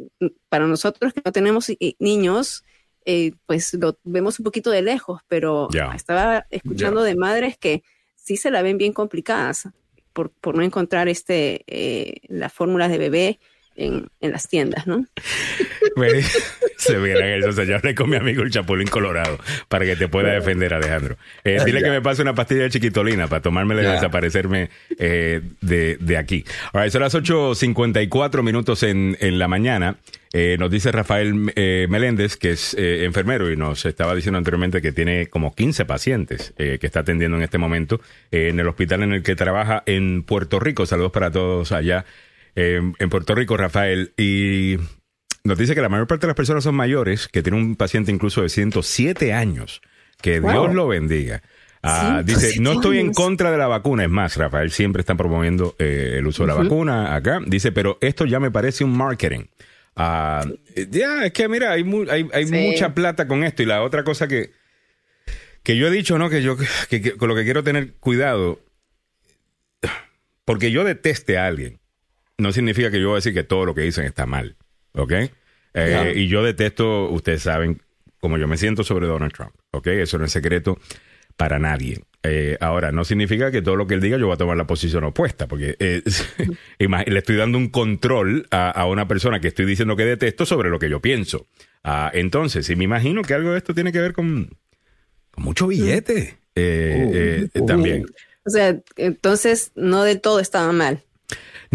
para 0.49 0.67
nosotros 0.67 1.13
que 1.13 1.23
no 1.25 1.33
tenemos 1.33 1.69
i- 1.71 1.97
niños, 1.99 2.65
eh, 3.07 3.33
pues 3.47 3.75
lo 3.75 3.99
vemos 4.05 4.39
un 4.39 4.45
poquito 4.45 4.71
de 4.71 4.83
lejos, 4.83 5.21
pero 5.27 5.69
Ya. 5.73 5.91
estaba 5.95 6.47
escuchando 6.51 7.03
de 7.03 7.17
madres 7.17 7.59
que 7.59 7.83
sí 8.25 8.37
se 8.37 8.51
la 8.51 8.63
ven 8.63 8.79
bien 8.79 8.93
complicadas 8.93 9.69
por, 10.13 10.31
por 10.31 10.57
no 10.57 10.63
encontrar 10.63 11.09
este 11.09 11.65
eh, 11.67 12.23
las 12.29 12.53
fórmulas 12.53 12.91
de 12.91 12.99
bebé 12.99 13.41
en, 13.77 14.09
en 14.21 14.31
las 14.33 14.49
tiendas, 14.49 14.87
¿no? 14.87 15.05
Se 16.77 16.99
vieran 16.99 17.29
eso. 17.29 17.49
O 17.49 17.53
sea, 17.53 17.65
yo 17.65 17.77
hablé 17.77 17.95
con 17.95 18.11
mi 18.11 18.17
amigo 18.17 18.43
el 18.43 18.51
Chapulín 18.51 18.89
Colorado 18.89 19.39
para 19.69 19.85
que 19.85 19.97
te 19.97 20.09
pueda 20.09 20.33
defender, 20.33 20.75
Alejandro. 20.75 21.17
Eh, 21.45 21.61
dile 21.65 21.83
que 21.83 21.91
me 21.91 22.03
pase 22.03 22.23
una 22.23 22.35
pastilla 22.35 22.63
de 22.63 22.71
chiquitolina 22.71 23.29
para 23.29 23.43
tomármela 23.43 23.83
y 23.83 23.87
desaparecerme 23.87 24.71
eh, 24.99 25.41
de, 25.61 25.97
de 26.01 26.17
aquí. 26.17 26.45
Right, 26.73 26.91
son 26.91 27.03
las 27.03 27.15
8.54 27.15 28.43
minutos 28.43 28.83
en, 28.83 29.17
en 29.21 29.39
la 29.39 29.49
mañana. 29.49 29.97
Eh, 30.33 30.57
nos 30.59 30.69
dice 30.69 30.91
Rafael 30.91 31.53
eh, 31.55 31.87
Meléndez, 31.89 32.37
que 32.37 32.51
es 32.51 32.75
eh, 32.75 33.05
enfermero 33.05 33.53
y 33.53 33.57
nos 33.57 33.87
estaba 33.87 34.17
diciendo 34.17 34.37
anteriormente 34.37 34.83
que 34.83 34.91
tiene 34.91 35.29
como 35.29 35.55
15 35.55 35.85
pacientes 35.85 36.53
eh, 36.59 36.79
que 36.81 36.87
está 36.89 37.01
atendiendo 37.01 37.37
en 37.37 37.45
este 37.45 37.57
momento 37.57 38.01
eh, 38.33 38.49
en 38.49 38.59
el 38.59 38.67
hospital 38.67 39.05
en 39.05 39.13
el 39.13 39.23
que 39.23 39.37
trabaja 39.37 39.85
en 39.87 40.25
Puerto 40.25 40.59
Rico. 40.59 40.87
Saludos 40.87 41.13
para 41.13 41.31
todos 41.31 41.71
allá 41.71 42.05
en 42.55 43.11
Puerto 43.11 43.35
Rico, 43.35 43.57
Rafael. 43.57 44.13
Y 44.17 44.77
nos 45.45 45.59
dice 45.59 45.75
que 45.75 45.81
la 45.83 45.89
mayor 45.89 46.07
parte 46.07 46.27
de 46.27 46.29
las 46.29 46.37
personas 46.37 46.65
son 46.65 46.75
mayores, 46.75 47.29
que 47.29 47.43
tiene 47.43 47.59
un 47.59 47.77
paciente 47.77 48.11
incluso 48.13 48.43
de 48.43 48.49
107 48.49 49.33
años. 49.33 49.81
Que 50.23 50.41
Wow. 50.41 50.51
Dios 50.53 50.75
lo 50.75 50.89
bendiga. 50.89 51.43
Ah, 51.83 52.23
dice, 52.25 52.53
107 52.53 52.61
no 52.63 52.73
estoy 52.73 52.99
en 52.99 53.13
contra 53.13 53.51
de 53.51 53.59
la 53.59 53.67
vacuna. 53.67 54.05
Es 54.05 54.11
más, 54.11 54.37
Rafael 54.37 54.71
siempre 54.71 55.01
están 55.01 55.17
promoviendo 55.19 55.77
eh, 55.79 56.15
el 56.19 56.27
uso 56.27 56.45
de 56.45 56.47
la 56.47 56.55
vacuna 56.55 57.15
acá. 57.15 57.41
Dice, 57.47 57.73
pero 57.73 57.99
esto 58.01 58.25
ya 58.25 58.41
me 58.41 58.51
parece 58.51 58.85
un 58.85 58.97
marketing. 58.97 59.45
Ah, 59.97 60.45
ya, 60.91 61.27
es 61.27 61.33
que 61.33 61.47
mira, 61.49 61.73
hay, 61.73 61.85
mu- 61.85 62.07
hay, 62.11 62.27
hay 62.33 62.47
Sí. 62.47 62.55
mucha 62.55 62.95
plata 62.95 63.29
con 63.29 63.45
esto. 63.45 63.63
Y 63.63 63.67
la 63.67 63.83
otra 63.83 64.03
cosa 64.03 64.27
que, 64.29 64.53
que 65.63 65.77
yo 65.77 65.89
he 65.89 65.91
dicho, 65.91 66.17
¿no? 66.19 66.31
Que 66.31 66.43
yo 66.43 66.57
que- 66.89 67.03
que- 67.03 67.13
con 67.19 67.29
lo 67.29 67.35
que 67.35 67.45
quiero 67.45 67.63
tener 67.63 67.93
cuidado, 68.01 68.61
porque 70.45 70.71
yo 70.71 70.85
deteste 70.85 71.39
a 71.39 71.47
alguien, 71.47 71.79
no 72.39 72.53
significa 72.53 72.91
que 72.91 73.01
yo 73.01 73.09
voy 73.09 73.15
a 73.15 73.17
decir 73.17 73.35
que 73.35 73.45
todo 73.45 73.65
lo 73.65 73.75
que 73.75 73.83
dicen 73.83 74.05
está 74.05 74.27
mal. 74.27 74.57
¿Ok? 74.93 75.13
Eh. 75.75 76.13
Y 76.17 76.29
yo 76.29 76.43
detesto, 76.43 77.11
ustedes 77.11 77.43
saben, 77.43 77.83
como 78.21 78.39
yo 78.39 78.47
me 78.47 78.57
siento 78.57 78.85
sobre 78.85 79.07
Donald 79.07 79.33
Trump. 79.33 79.55
¿Ok? 79.73 79.89
Eso 79.89 80.19
no 80.19 80.25
es 80.25 80.33
secreto 80.33 80.79
para 81.37 81.59
nadie. 81.59 82.01
Eh, 82.23 82.57
ahora, 82.61 82.91
no 82.91 83.05
significa 83.05 83.51
que 83.51 83.61
todo 83.61 83.77
lo 83.77 83.87
que 83.87 83.95
él 83.95 84.01
diga 84.01 84.17
yo 84.17 84.27
voy 84.27 84.35
a 84.35 84.39
tomar 84.39 84.57
la 84.57 84.67
posición 84.67 85.05
opuesta, 85.05 85.47
porque 85.47 85.77
eh, 85.79 86.03
le 87.07 87.19
estoy 87.19 87.37
dando 87.37 87.59
un 87.59 87.69
control 87.69 88.47
a, 88.51 88.71
a 88.71 88.87
una 88.87 89.07
persona 89.07 89.41
que 89.41 89.49
estoy 89.49 89.67
diciendo 89.67 89.95
que 89.95 90.05
detesto 90.05 90.47
sobre 90.47 90.71
lo 90.71 90.79
que 90.79 90.89
yo 90.89 91.01
pienso. 91.01 91.47
Ah, 91.85 92.11
entonces, 92.15 92.69
y 92.71 92.77
me 92.77 92.85
imagino 92.85 93.23
que 93.23 93.35
algo 93.35 93.53
de 93.53 93.59
esto 93.59 93.75
tiene 93.75 93.93
que 93.93 94.01
ver 94.01 94.15
con, 94.15 94.57
con 95.31 95.45
mucho 95.45 95.67
billete 95.67 96.39
eh, 96.55 97.49
eh, 97.53 97.61
también. 97.67 98.07
O 98.47 98.51
sea, 98.51 98.81
entonces 98.97 99.71
no 99.75 100.03
de 100.03 100.17
todo 100.17 100.41
estaba 100.41 100.73
mal. 100.73 101.03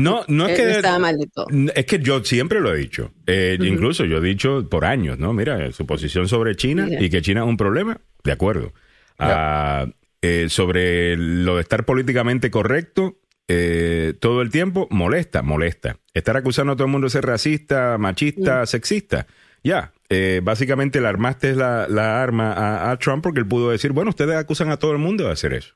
No, 0.01 0.23
no 0.27 0.47
es 0.47 0.53
Eh, 0.53 0.55
que 0.61 0.63
no 0.63 0.69
estaba 0.71 0.99
mal 0.99 1.17
de 1.17 1.27
todo. 1.27 1.47
Es 1.75 1.85
que 1.85 1.99
yo 1.99 2.23
siempre 2.23 2.59
lo 2.59 2.73
he 2.73 2.77
dicho. 2.77 3.11
Eh, 3.27 3.57
Incluso 3.61 4.05
yo 4.05 4.17
he 4.17 4.21
dicho 4.21 4.67
por 4.69 4.85
años, 4.85 5.19
¿no? 5.19 5.33
Mira, 5.33 5.71
su 5.71 5.85
posición 5.85 6.27
sobre 6.27 6.55
China 6.55 6.87
y 6.89 7.09
que 7.09 7.21
China 7.21 7.41
es 7.41 7.47
un 7.47 7.57
problema, 7.57 7.99
de 8.23 8.31
acuerdo. 8.31 8.73
Ah, 9.17 9.87
eh, 10.21 10.47
sobre 10.49 11.15
lo 11.17 11.55
de 11.55 11.61
estar 11.61 11.85
políticamente 11.85 12.49
correcto 12.51 13.17
eh, 13.47 14.13
todo 14.19 14.41
el 14.41 14.49
tiempo, 14.51 14.87
molesta, 14.91 15.41
molesta. 15.41 15.97
Estar 16.13 16.37
acusando 16.37 16.73
a 16.73 16.75
todo 16.75 16.85
el 16.85 16.91
mundo 16.91 17.05
de 17.07 17.11
ser 17.11 17.25
racista, 17.25 17.97
machista, 17.97 18.65
sexista. 18.65 19.27
Ya, 19.63 19.91
eh, 20.09 20.39
básicamente 20.43 21.01
le 21.01 21.07
armaste 21.07 21.55
la, 21.55 21.87
la 21.89 22.21
arma 22.21 22.53
a, 22.53 22.91
a 22.91 22.97
Trump 22.97 23.23
porque 23.23 23.39
él 23.39 23.47
pudo 23.47 23.71
decir, 23.71 23.91
bueno, 23.91 24.09
ustedes 24.11 24.35
acusan 24.35 24.69
a 24.69 24.77
todo 24.77 24.91
el 24.91 24.99
mundo 24.99 25.25
de 25.25 25.31
hacer 25.31 25.53
eso. 25.53 25.75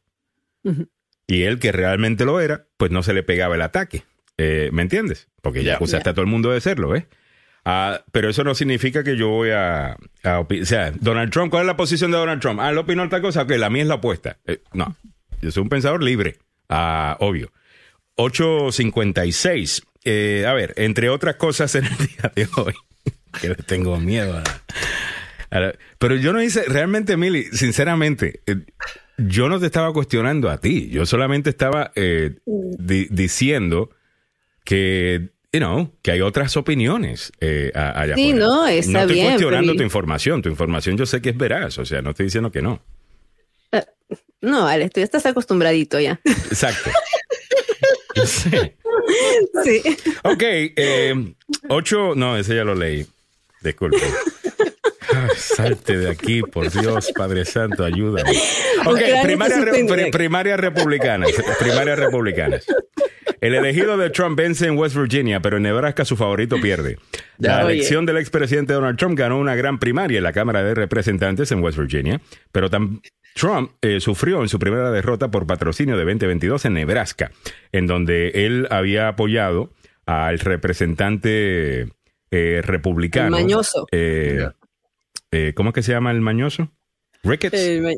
Y 1.27 1.43
él, 1.43 1.59
que 1.59 1.71
realmente 1.71 2.25
lo 2.25 2.39
era, 2.39 2.67
pues 2.77 2.91
no 2.91 3.01
se 3.03 3.13
le 3.13 3.23
pegaba 3.23 3.55
el 3.55 3.61
ataque. 3.61 4.03
Eh, 4.37 4.69
¿Me 4.73 4.81
entiendes? 4.81 5.29
Porque 5.41 5.63
ya 5.63 5.75
acusaste 5.75 6.09
a 6.09 6.13
todo 6.13 6.23
el 6.23 6.31
mundo 6.31 6.51
de 6.51 6.59
serlo, 6.61 6.89
¿ves? 6.89 7.05
Ah, 7.65 8.03
pero 8.11 8.29
eso 8.29 8.43
no 8.43 8.55
significa 8.55 9.03
que 9.03 9.15
yo 9.15 9.29
voy 9.29 9.51
a, 9.51 9.95
O 10.25 10.47
sea, 10.65 10.91
Donald 10.99 11.31
Trump, 11.31 11.49
¿cuál 11.51 11.63
es 11.63 11.67
la 11.67 11.77
posición 11.77 12.11
de 12.11 12.17
Donald 12.17 12.41
Trump? 12.41 12.59
Ah, 12.59 12.69
él 12.71 12.77
opinó 12.77 13.07
tal 13.09 13.21
cosa, 13.21 13.45
que 13.47 13.57
la 13.57 13.69
mía 13.69 13.83
es 13.83 13.87
la 13.87 13.95
opuesta. 13.95 14.37
Eh, 14.45 14.59
no, 14.73 14.95
yo 15.41 15.51
soy 15.51 15.63
un 15.63 15.69
pensador 15.69 16.03
libre, 16.03 16.37
ah, 16.69 17.15
obvio. 17.19 17.51
8.56. 18.17 19.83
Eh, 20.05 20.45
a 20.47 20.53
ver, 20.53 20.73
entre 20.77 21.09
otras 21.09 21.35
cosas 21.35 21.73
en 21.75 21.85
el 21.85 21.97
día 21.97 22.31
de 22.35 22.47
hoy, 22.57 22.73
que 23.39 23.49
le 23.49 23.55
tengo 23.55 23.97
miedo 23.99 24.37
a, 24.37 24.43
a 25.55 25.59
la- 25.59 25.75
Pero 25.97 26.15
yo 26.15 26.33
no 26.33 26.41
hice, 26.41 26.63
realmente, 26.67 27.15
Mili, 27.17 27.43
sinceramente, 27.45 28.41
eh, 28.45 28.57
yo 29.17 29.47
no 29.47 29.59
te 29.59 29.67
estaba 29.67 29.93
cuestionando 29.93 30.49
a 30.49 30.57
ti. 30.59 30.89
Yo 30.89 31.05
solamente 31.05 31.49
estaba 31.49 31.91
eh, 31.95 32.35
di- 32.45 33.07
diciendo 33.09 33.89
que, 34.63 35.29
you 35.51 35.59
know, 35.59 35.91
que 36.01 36.11
hay 36.11 36.21
otras 36.21 36.55
opiniones 36.57 37.31
eh, 37.41 37.71
allá 37.75 38.15
Sí, 38.15 38.29
afuera. 38.31 38.45
no, 38.45 38.67
está 38.67 38.91
No 38.91 38.99
estoy 39.01 39.13
bien, 39.15 39.27
cuestionando 39.27 39.71
pero- 39.71 39.77
tu 39.77 39.83
información. 39.83 40.41
Tu 40.41 40.49
información 40.49 40.97
yo 40.97 41.05
sé 41.05 41.21
que 41.21 41.29
es 41.31 41.37
veraz. 41.37 41.77
O 41.77 41.85
sea, 41.85 42.01
no 42.01 42.11
estoy 42.11 42.25
diciendo 42.25 42.51
que 42.51 42.61
no. 42.61 42.81
No, 44.41 44.67
Alex, 44.67 44.91
tú 44.91 44.99
ya 44.99 45.05
estás 45.05 45.25
acostumbradito 45.25 45.99
ya. 46.01 46.19
Exacto. 46.25 46.89
Yo 48.13 48.25
sé. 48.25 48.75
sí. 49.63 49.81
Ok, 50.23 50.41
eh, 50.43 51.33
ocho, 51.69 52.13
no, 52.15 52.35
ese 52.37 52.55
ya 52.57 52.65
lo 52.65 52.75
leí. 52.75 53.05
Disculpe. 53.61 54.01
Ah, 55.13 55.29
Salte 55.37 55.97
de 55.97 56.09
aquí, 56.09 56.41
por 56.41 56.69
Dios, 56.69 57.11
Padre 57.15 57.45
Santo, 57.45 57.85
ayúdame. 57.85 58.31
Ok, 58.85 58.99
primaria, 59.23 59.57
re- 59.59 59.63
suspende. 59.71 59.93
pri- 59.93 60.11
primarias 60.11 60.59
republicanas. 60.59 61.31
El 63.43 63.55
elegido 63.55 63.97
de 63.97 64.09
Trump 64.09 64.37
vence 64.37 64.65
en 64.67 64.77
West 64.77 64.95
Virginia, 64.95 65.41
pero 65.41 65.57
en 65.57 65.63
Nebraska 65.63 66.05
su 66.05 66.15
favorito 66.15 66.55
pierde. 66.61 66.97
La 67.39 67.61
elección 67.61 68.05
del 68.05 68.17
expresidente 68.17 68.73
Donald 68.73 68.97
Trump 68.97 69.17
ganó 69.17 69.37
una 69.39 69.55
gran 69.55 69.79
primaria 69.79 70.17
en 70.19 70.23
la 70.23 70.31
Cámara 70.33 70.63
de 70.63 70.73
Representantes 70.75 71.51
en 71.51 71.61
West 71.61 71.77
Virginia, 71.77 72.21
pero 72.51 72.69
Trump 72.69 73.71
eh, 73.81 73.99
sufrió 73.99 74.41
en 74.41 74.47
su 74.49 74.59
primera 74.59 74.91
derrota 74.91 75.29
por 75.31 75.45
patrocinio 75.47 75.97
de 75.97 76.05
2022 76.05 76.65
en 76.65 76.73
Nebraska, 76.75 77.31
en 77.71 77.87
donde 77.87 78.29
él 78.45 78.67
había 78.69 79.07
apoyado 79.09 79.71
al 80.05 80.39
representante 80.39 81.87
eh, 82.31 82.61
republicano. 82.63 83.37
El 83.37 83.43
mañoso. 83.43 83.87
eh, 83.91 84.47
eh, 85.31 85.53
¿Cómo 85.55 85.69
es 85.69 85.73
que 85.75 85.83
se 85.83 85.91
llama 85.91 86.11
el 86.11 86.21
mañoso? 86.21 86.71
Ricketts. 87.23 87.57
El 87.59 87.81
ma- 87.81 87.89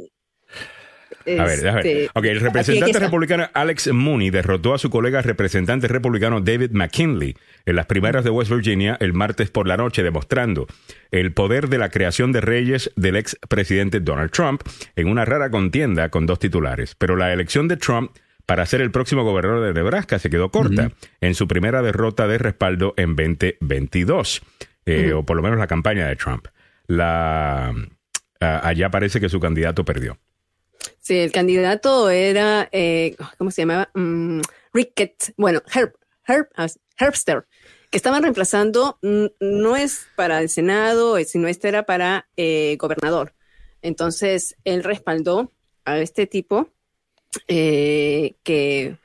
A 1.25 1.43
ver, 1.45 1.59
déjame 1.59 1.83
ver. 1.83 1.85
Este, 1.85 2.09
Ok, 2.13 2.25
el 2.25 2.39
representante 2.39 2.99
republicano 2.99 3.49
Alex 3.53 3.91
Mooney 3.91 4.29
derrotó 4.29 4.73
a 4.73 4.77
su 4.77 4.89
colega 4.89 5.21
representante 5.21 5.87
republicano 5.87 6.41
David 6.41 6.71
McKinley 6.71 7.35
en 7.65 7.75
las 7.75 7.85
primarias 7.85 8.23
de 8.23 8.29
West 8.29 8.51
Virginia 8.51 8.97
el 8.99 9.13
martes 9.13 9.49
por 9.49 9.67
la 9.67 9.77
noche, 9.77 10.03
demostrando 10.03 10.67
el 11.11 11.33
poder 11.33 11.69
de 11.69 11.77
la 11.77 11.89
creación 11.89 12.31
de 12.31 12.41
reyes 12.41 12.91
del 12.95 13.15
ex 13.15 13.37
presidente 13.49 13.99
Donald 13.99 14.31
Trump 14.31 14.61
en 14.95 15.07
una 15.07 15.25
rara 15.25 15.49
contienda 15.49 16.09
con 16.09 16.25
dos 16.25 16.39
titulares. 16.39 16.95
Pero 16.95 17.15
la 17.15 17.33
elección 17.33 17.67
de 17.67 17.77
Trump 17.77 18.11
para 18.45 18.65
ser 18.65 18.81
el 18.81 18.91
próximo 18.91 19.23
gobernador 19.23 19.65
de 19.65 19.73
Nebraska. 19.73 20.19
Se 20.19 20.29
quedó 20.29 20.49
corta 20.49 20.91
en 21.21 21.35
su 21.35 21.47
primera 21.47 21.81
derrota 21.81 22.27
de 22.27 22.37
respaldo 22.37 22.93
en 22.97 23.15
2022, 23.15 24.41
eh, 24.85 25.13
o 25.13 25.23
por 25.23 25.37
lo 25.37 25.43
menos 25.43 25.57
la 25.57 25.67
campaña 25.67 26.07
de 26.07 26.15
Trump. 26.15 26.47
La, 26.87 27.73
allá 28.39 28.91
parece 28.91 29.19
que 29.19 29.29
su 29.29 29.39
candidato 29.39 29.83
perdió. 29.83 30.17
Sí, 31.01 31.17
el 31.17 31.31
candidato 31.31 32.09
era, 32.09 32.69
eh, 32.71 33.15
¿cómo 33.37 33.51
se 33.51 33.61
llamaba? 33.61 33.89
Mm, 33.93 34.41
Rickett, 34.73 35.33
bueno, 35.37 35.61
Herb, 35.73 35.93
Herb, 36.27 36.47
ah, 36.55 36.67
Herbster, 36.97 37.45
que 37.89 37.97
estaban 37.97 38.23
reemplazando, 38.23 38.97
no 39.01 39.75
es 39.75 40.07
para 40.15 40.39
el 40.39 40.49
Senado, 40.49 41.17
eh, 41.17 41.25
sino 41.25 41.47
este 41.47 41.67
era 41.67 41.85
para 41.85 42.27
eh, 42.37 42.77
gobernador. 42.79 43.33
Entonces, 43.81 44.55
él 44.63 44.83
respaldó 44.83 45.51
a 45.85 45.99
este 45.99 46.25
tipo 46.25 46.69
que 47.47 48.97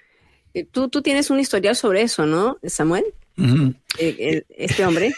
tú, 0.71 0.89
tú 0.89 1.03
tienes 1.03 1.31
un 1.31 1.41
historial 1.41 1.77
sobre 1.77 2.03
eso, 2.03 2.27
¿no, 2.27 2.59
Samuel? 2.65 3.05
este 3.97 4.85
hombre. 4.85 5.15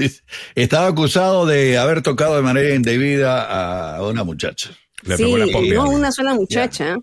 Estaba 0.54 0.88
acusado 0.88 1.46
de 1.46 1.78
haber 1.78 2.02
tocado 2.02 2.36
de 2.36 2.42
manera 2.42 2.74
indebida 2.74 3.96
a 3.96 4.02
una 4.06 4.24
muchacha 4.24 4.76
sí, 5.16 5.34
no 5.74 5.90
una 5.90 6.12
sola 6.12 6.34
muchacha, 6.34 6.98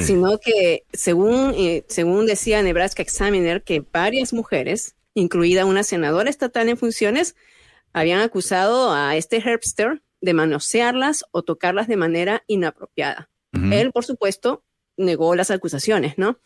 sino 0.00 0.38
que 0.38 0.84
según, 0.92 1.54
eh, 1.56 1.84
según 1.88 2.26
decía 2.26 2.62
Nebraska 2.62 3.02
Examiner, 3.02 3.62
que 3.62 3.84
varias 3.92 4.32
mujeres, 4.32 4.94
incluida 5.14 5.64
una 5.64 5.82
senadora 5.82 6.30
estatal 6.30 6.68
en 6.68 6.76
funciones, 6.76 7.36
habían 7.92 8.20
acusado 8.20 8.92
a 8.92 9.16
este 9.16 9.38
Herbster 9.38 10.02
de 10.20 10.34
manosearlas 10.34 11.24
o 11.30 11.42
tocarlas 11.42 11.88
de 11.88 11.96
manera 11.96 12.42
inapropiada. 12.46 13.30
Él, 13.72 13.90
por 13.90 14.04
supuesto, 14.04 14.64
negó 14.98 15.34
las 15.34 15.50
acusaciones, 15.50 16.18
¿no? 16.18 16.38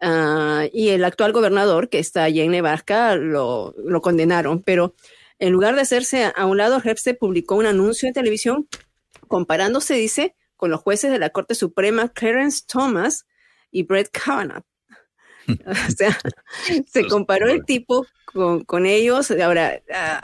Ah, 0.00 0.66
y 0.72 0.90
el 0.90 1.04
actual 1.04 1.32
gobernador, 1.32 1.88
que 1.88 1.98
está 1.98 2.22
allí 2.22 2.40
en 2.40 2.52
Nebraska, 2.52 3.16
lo, 3.16 3.74
lo 3.84 4.00
condenaron, 4.00 4.62
pero 4.62 4.94
en 5.40 5.52
lugar 5.52 5.74
de 5.74 5.80
hacerse 5.80 6.30
a 6.36 6.46
un 6.46 6.56
lado, 6.56 6.80
Herbster 6.82 7.18
publicó 7.18 7.56
un 7.56 7.66
anuncio 7.66 8.06
en 8.06 8.14
televisión 8.14 8.68
comparándose, 9.32 9.94
dice, 9.94 10.36
con 10.56 10.70
los 10.70 10.82
jueces 10.82 11.10
de 11.10 11.18
la 11.18 11.30
Corte 11.30 11.54
Suprema 11.54 12.10
Clarence 12.10 12.64
Thomas 12.70 13.24
y 13.70 13.82
Brett 13.82 14.10
Kavanaugh. 14.10 14.62
o 15.48 15.90
sea, 15.96 16.18
se 16.86 17.06
comparó 17.06 17.48
el 17.48 17.64
tipo 17.64 18.06
con, 18.26 18.84
ellos. 18.84 19.30
Ahora, 19.30 19.80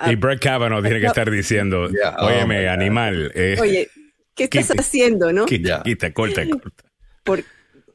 y 0.07 0.15
Brett 0.17 0.43
Kavanaugh 0.43 0.83
tiene 0.83 1.01
que 1.01 1.07
estar 1.07 1.31
diciendo, 1.31 1.89
óyeme, 2.19 2.69
oh, 2.69 2.71
animal. 2.71 3.33
Eh, 3.35 3.57
Oye, 3.59 3.89
¿qué 4.35 4.45
estás 4.53 4.79
haciendo, 4.79 5.33
no? 5.33 5.47
Quita, 5.47 5.83
quita 5.83 6.13
corta, 6.13 6.43
corta. 6.47 6.85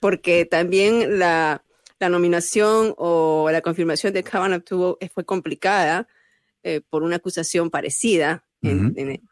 porque 0.01 0.45
también 0.45 1.19
la, 1.19 1.63
nominación 1.99 2.95
o 2.97 3.49
la 3.51 3.61
confirmación 3.61 4.13
de 4.13 4.23
Kavanaugh 4.23 4.63
tuvo, 4.63 4.97
fue 5.13 5.25
complicada 5.25 6.07
eh, 6.63 6.81
por 6.89 7.03
una 7.03 7.17
acusación 7.17 7.69
parecida 7.69 8.43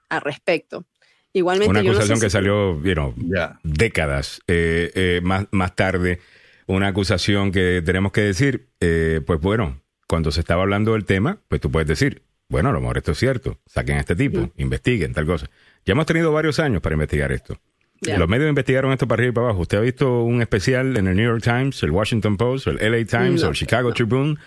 al 0.09 0.21
respecto. 0.21 0.85
Igualmente, 1.33 1.69
una 1.69 1.79
acusación 1.79 2.19
que 2.19 2.29
salió, 2.29 2.77
vieron, 2.77 3.15
décadas 3.63 4.41
eh, 4.47 4.91
eh, 4.95 5.21
más, 5.23 5.47
más 5.51 5.75
tarde. 5.75 6.19
Una 6.67 6.87
acusación 6.87 7.51
que 7.51 7.81
tenemos 7.85 8.11
que 8.11 8.21
decir, 8.21 8.69
eh, 8.79 9.21
pues 9.25 9.39
bueno, 9.39 9.81
cuando 10.07 10.31
se 10.31 10.41
estaba 10.41 10.63
hablando 10.63 10.93
del 10.93 11.05
tema, 11.05 11.39
pues 11.47 11.61
tú 11.61 11.71
puedes 11.71 11.87
decir, 11.87 12.23
bueno, 12.49 12.69
a 12.69 12.71
lo 12.73 12.81
mejor 12.81 12.97
esto 12.97 13.13
es 13.13 13.17
cierto, 13.17 13.59
saquen 13.65 13.97
a 13.97 14.01
este 14.01 14.15
tipo, 14.15 14.51
investiguen, 14.57 15.13
tal 15.13 15.25
cosa. 15.25 15.49
Ya 15.85 15.93
hemos 15.93 16.05
tenido 16.05 16.31
varios 16.31 16.59
años 16.59 16.81
para 16.81 16.93
investigar 16.93 17.31
esto. 17.31 17.57
Los 18.01 18.27
medios 18.27 18.49
investigaron 18.49 18.91
esto 18.91 19.07
para 19.07 19.21
arriba 19.21 19.31
y 19.31 19.35
para 19.35 19.47
abajo. 19.47 19.61
¿Usted 19.61 19.77
ha 19.77 19.81
visto 19.81 20.23
un 20.23 20.41
especial 20.41 20.97
en 20.97 21.07
el 21.07 21.15
New 21.15 21.25
York 21.25 21.43
Times, 21.43 21.83
el 21.83 21.91
Washington 21.91 22.35
Post, 22.35 22.67
el 22.67 22.77
LA 22.77 23.05
Times 23.05 23.43
o 23.43 23.49
el 23.49 23.55
Chicago 23.55 23.93
Tribune? 23.93 24.37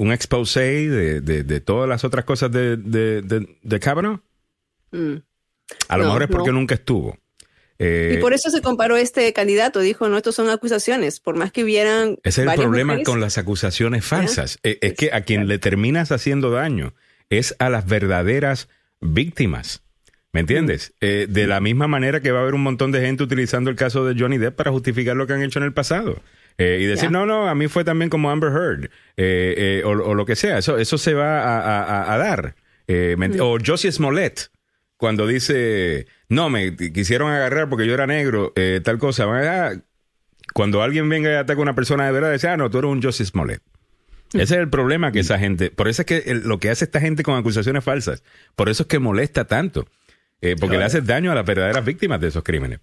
un 0.00 0.12
exposé 0.12 0.88
de, 0.88 1.20
de, 1.20 1.60
todas 1.60 1.88
las 1.88 2.04
otras 2.04 2.24
cosas 2.24 2.52
de, 2.52 2.76
de, 2.76 3.22
de 3.62 3.80
Kavanaugh? 3.80 4.20
Mm. 4.92 5.16
A 5.88 5.96
lo 5.96 6.04
mejor 6.04 6.22
es 6.22 6.28
porque 6.28 6.52
nunca 6.52 6.74
estuvo. 6.74 7.18
y 7.78 8.16
por 8.18 8.32
eso 8.32 8.50
se 8.50 8.60
comparó 8.60 8.96
este 8.96 9.32
candidato. 9.32 9.80
Dijo, 9.80 10.08
no, 10.08 10.16
estos 10.16 10.34
son 10.34 10.50
acusaciones, 10.50 11.20
por 11.20 11.36
más 11.36 11.52
que 11.52 11.64
hubieran. 11.64 12.18
Ese 12.22 12.42
es 12.42 12.48
el 12.48 12.54
problema 12.54 13.02
con 13.02 13.20
las 13.20 13.38
acusaciones 13.38 14.04
falsas. 14.04 14.58
Eh, 14.62 14.78
es, 14.80 14.94
que 14.94 15.12
a 15.12 15.22
quien 15.22 15.48
le 15.48 15.58
terminas 15.58 16.12
haciendo 16.12 16.50
daño 16.50 16.94
es 17.30 17.54
a 17.58 17.68
las 17.68 17.86
verdaderas 17.86 18.68
víctimas. 19.00 19.82
¿Me 20.32 20.40
entiendes? 20.40 20.92
Eh, 21.00 21.26
de 21.28 21.46
la 21.46 21.60
misma 21.60 21.88
manera 21.88 22.20
que 22.20 22.30
va 22.32 22.40
a 22.40 22.42
haber 22.42 22.54
un 22.54 22.62
montón 22.62 22.92
de 22.92 23.00
gente 23.00 23.22
utilizando 23.22 23.70
el 23.70 23.76
caso 23.76 24.04
de 24.04 24.18
Johnny 24.18 24.36
Depp 24.36 24.56
para 24.56 24.70
justificar 24.70 25.16
lo 25.16 25.26
que 25.26 25.32
han 25.32 25.42
hecho 25.42 25.58
en 25.58 25.64
el 25.64 25.72
pasado. 25.72 26.22
Eh, 26.58 26.80
y 26.82 26.86
decir, 26.86 27.10
no, 27.10 27.24
no, 27.24 27.48
a 27.48 27.54
mí 27.54 27.68
fue 27.68 27.84
también 27.84 28.10
como 28.10 28.30
Amber 28.30 28.50
Heard, 28.50 29.84
o, 29.84 30.14
lo 30.14 30.26
que 30.26 30.36
sea. 30.36 30.58
Eso, 30.58 30.76
eso 30.76 30.98
se 30.98 31.14
va 31.14 32.12
a, 32.12 32.18
dar. 32.18 32.56
O 33.40 33.58
Josie 33.64 33.92
Smollett 33.92 34.50
cuando 34.98 35.26
dice, 35.28 36.06
no, 36.28 36.50
me 36.50 36.76
quisieron 36.76 37.30
agarrar 37.30 37.70
porque 37.70 37.86
yo 37.86 37.94
era 37.94 38.06
negro, 38.06 38.52
eh, 38.56 38.80
tal 38.84 38.98
cosa. 38.98 39.24
Ah, 39.28 39.72
cuando 40.52 40.82
alguien 40.82 41.08
venga 41.08 41.30
y 41.30 41.34
ataca 41.36 41.58
a 41.58 41.62
una 41.62 41.74
persona 41.74 42.04
de 42.04 42.12
verdad, 42.12 42.32
dice, 42.32 42.48
ah, 42.48 42.56
no, 42.56 42.68
tú 42.68 42.78
eres 42.78 42.90
un 42.90 43.00
Joseph 43.00 43.28
Smollett. 43.28 43.62
Mm. 44.34 44.40
Ese 44.40 44.54
es 44.56 44.60
el 44.60 44.68
problema 44.68 45.12
que 45.12 45.20
esa 45.20 45.38
gente, 45.38 45.70
por 45.70 45.86
eso 45.88 46.02
es 46.02 46.06
que 46.06 46.34
lo 46.34 46.58
que 46.58 46.70
hace 46.70 46.84
esta 46.84 47.00
gente 47.00 47.22
con 47.22 47.36
acusaciones 47.36 47.84
falsas, 47.84 48.24
por 48.56 48.68
eso 48.68 48.82
es 48.82 48.88
que 48.88 48.98
molesta 48.98 49.46
tanto, 49.46 49.86
eh, 50.40 50.56
porque 50.58 50.78
le 50.78 50.84
hace 50.84 51.00
daño 51.00 51.30
a 51.30 51.36
las 51.36 51.46
verdaderas 51.46 51.84
víctimas 51.84 52.20
de 52.20 52.28
esos 52.28 52.42
crímenes. 52.42 52.80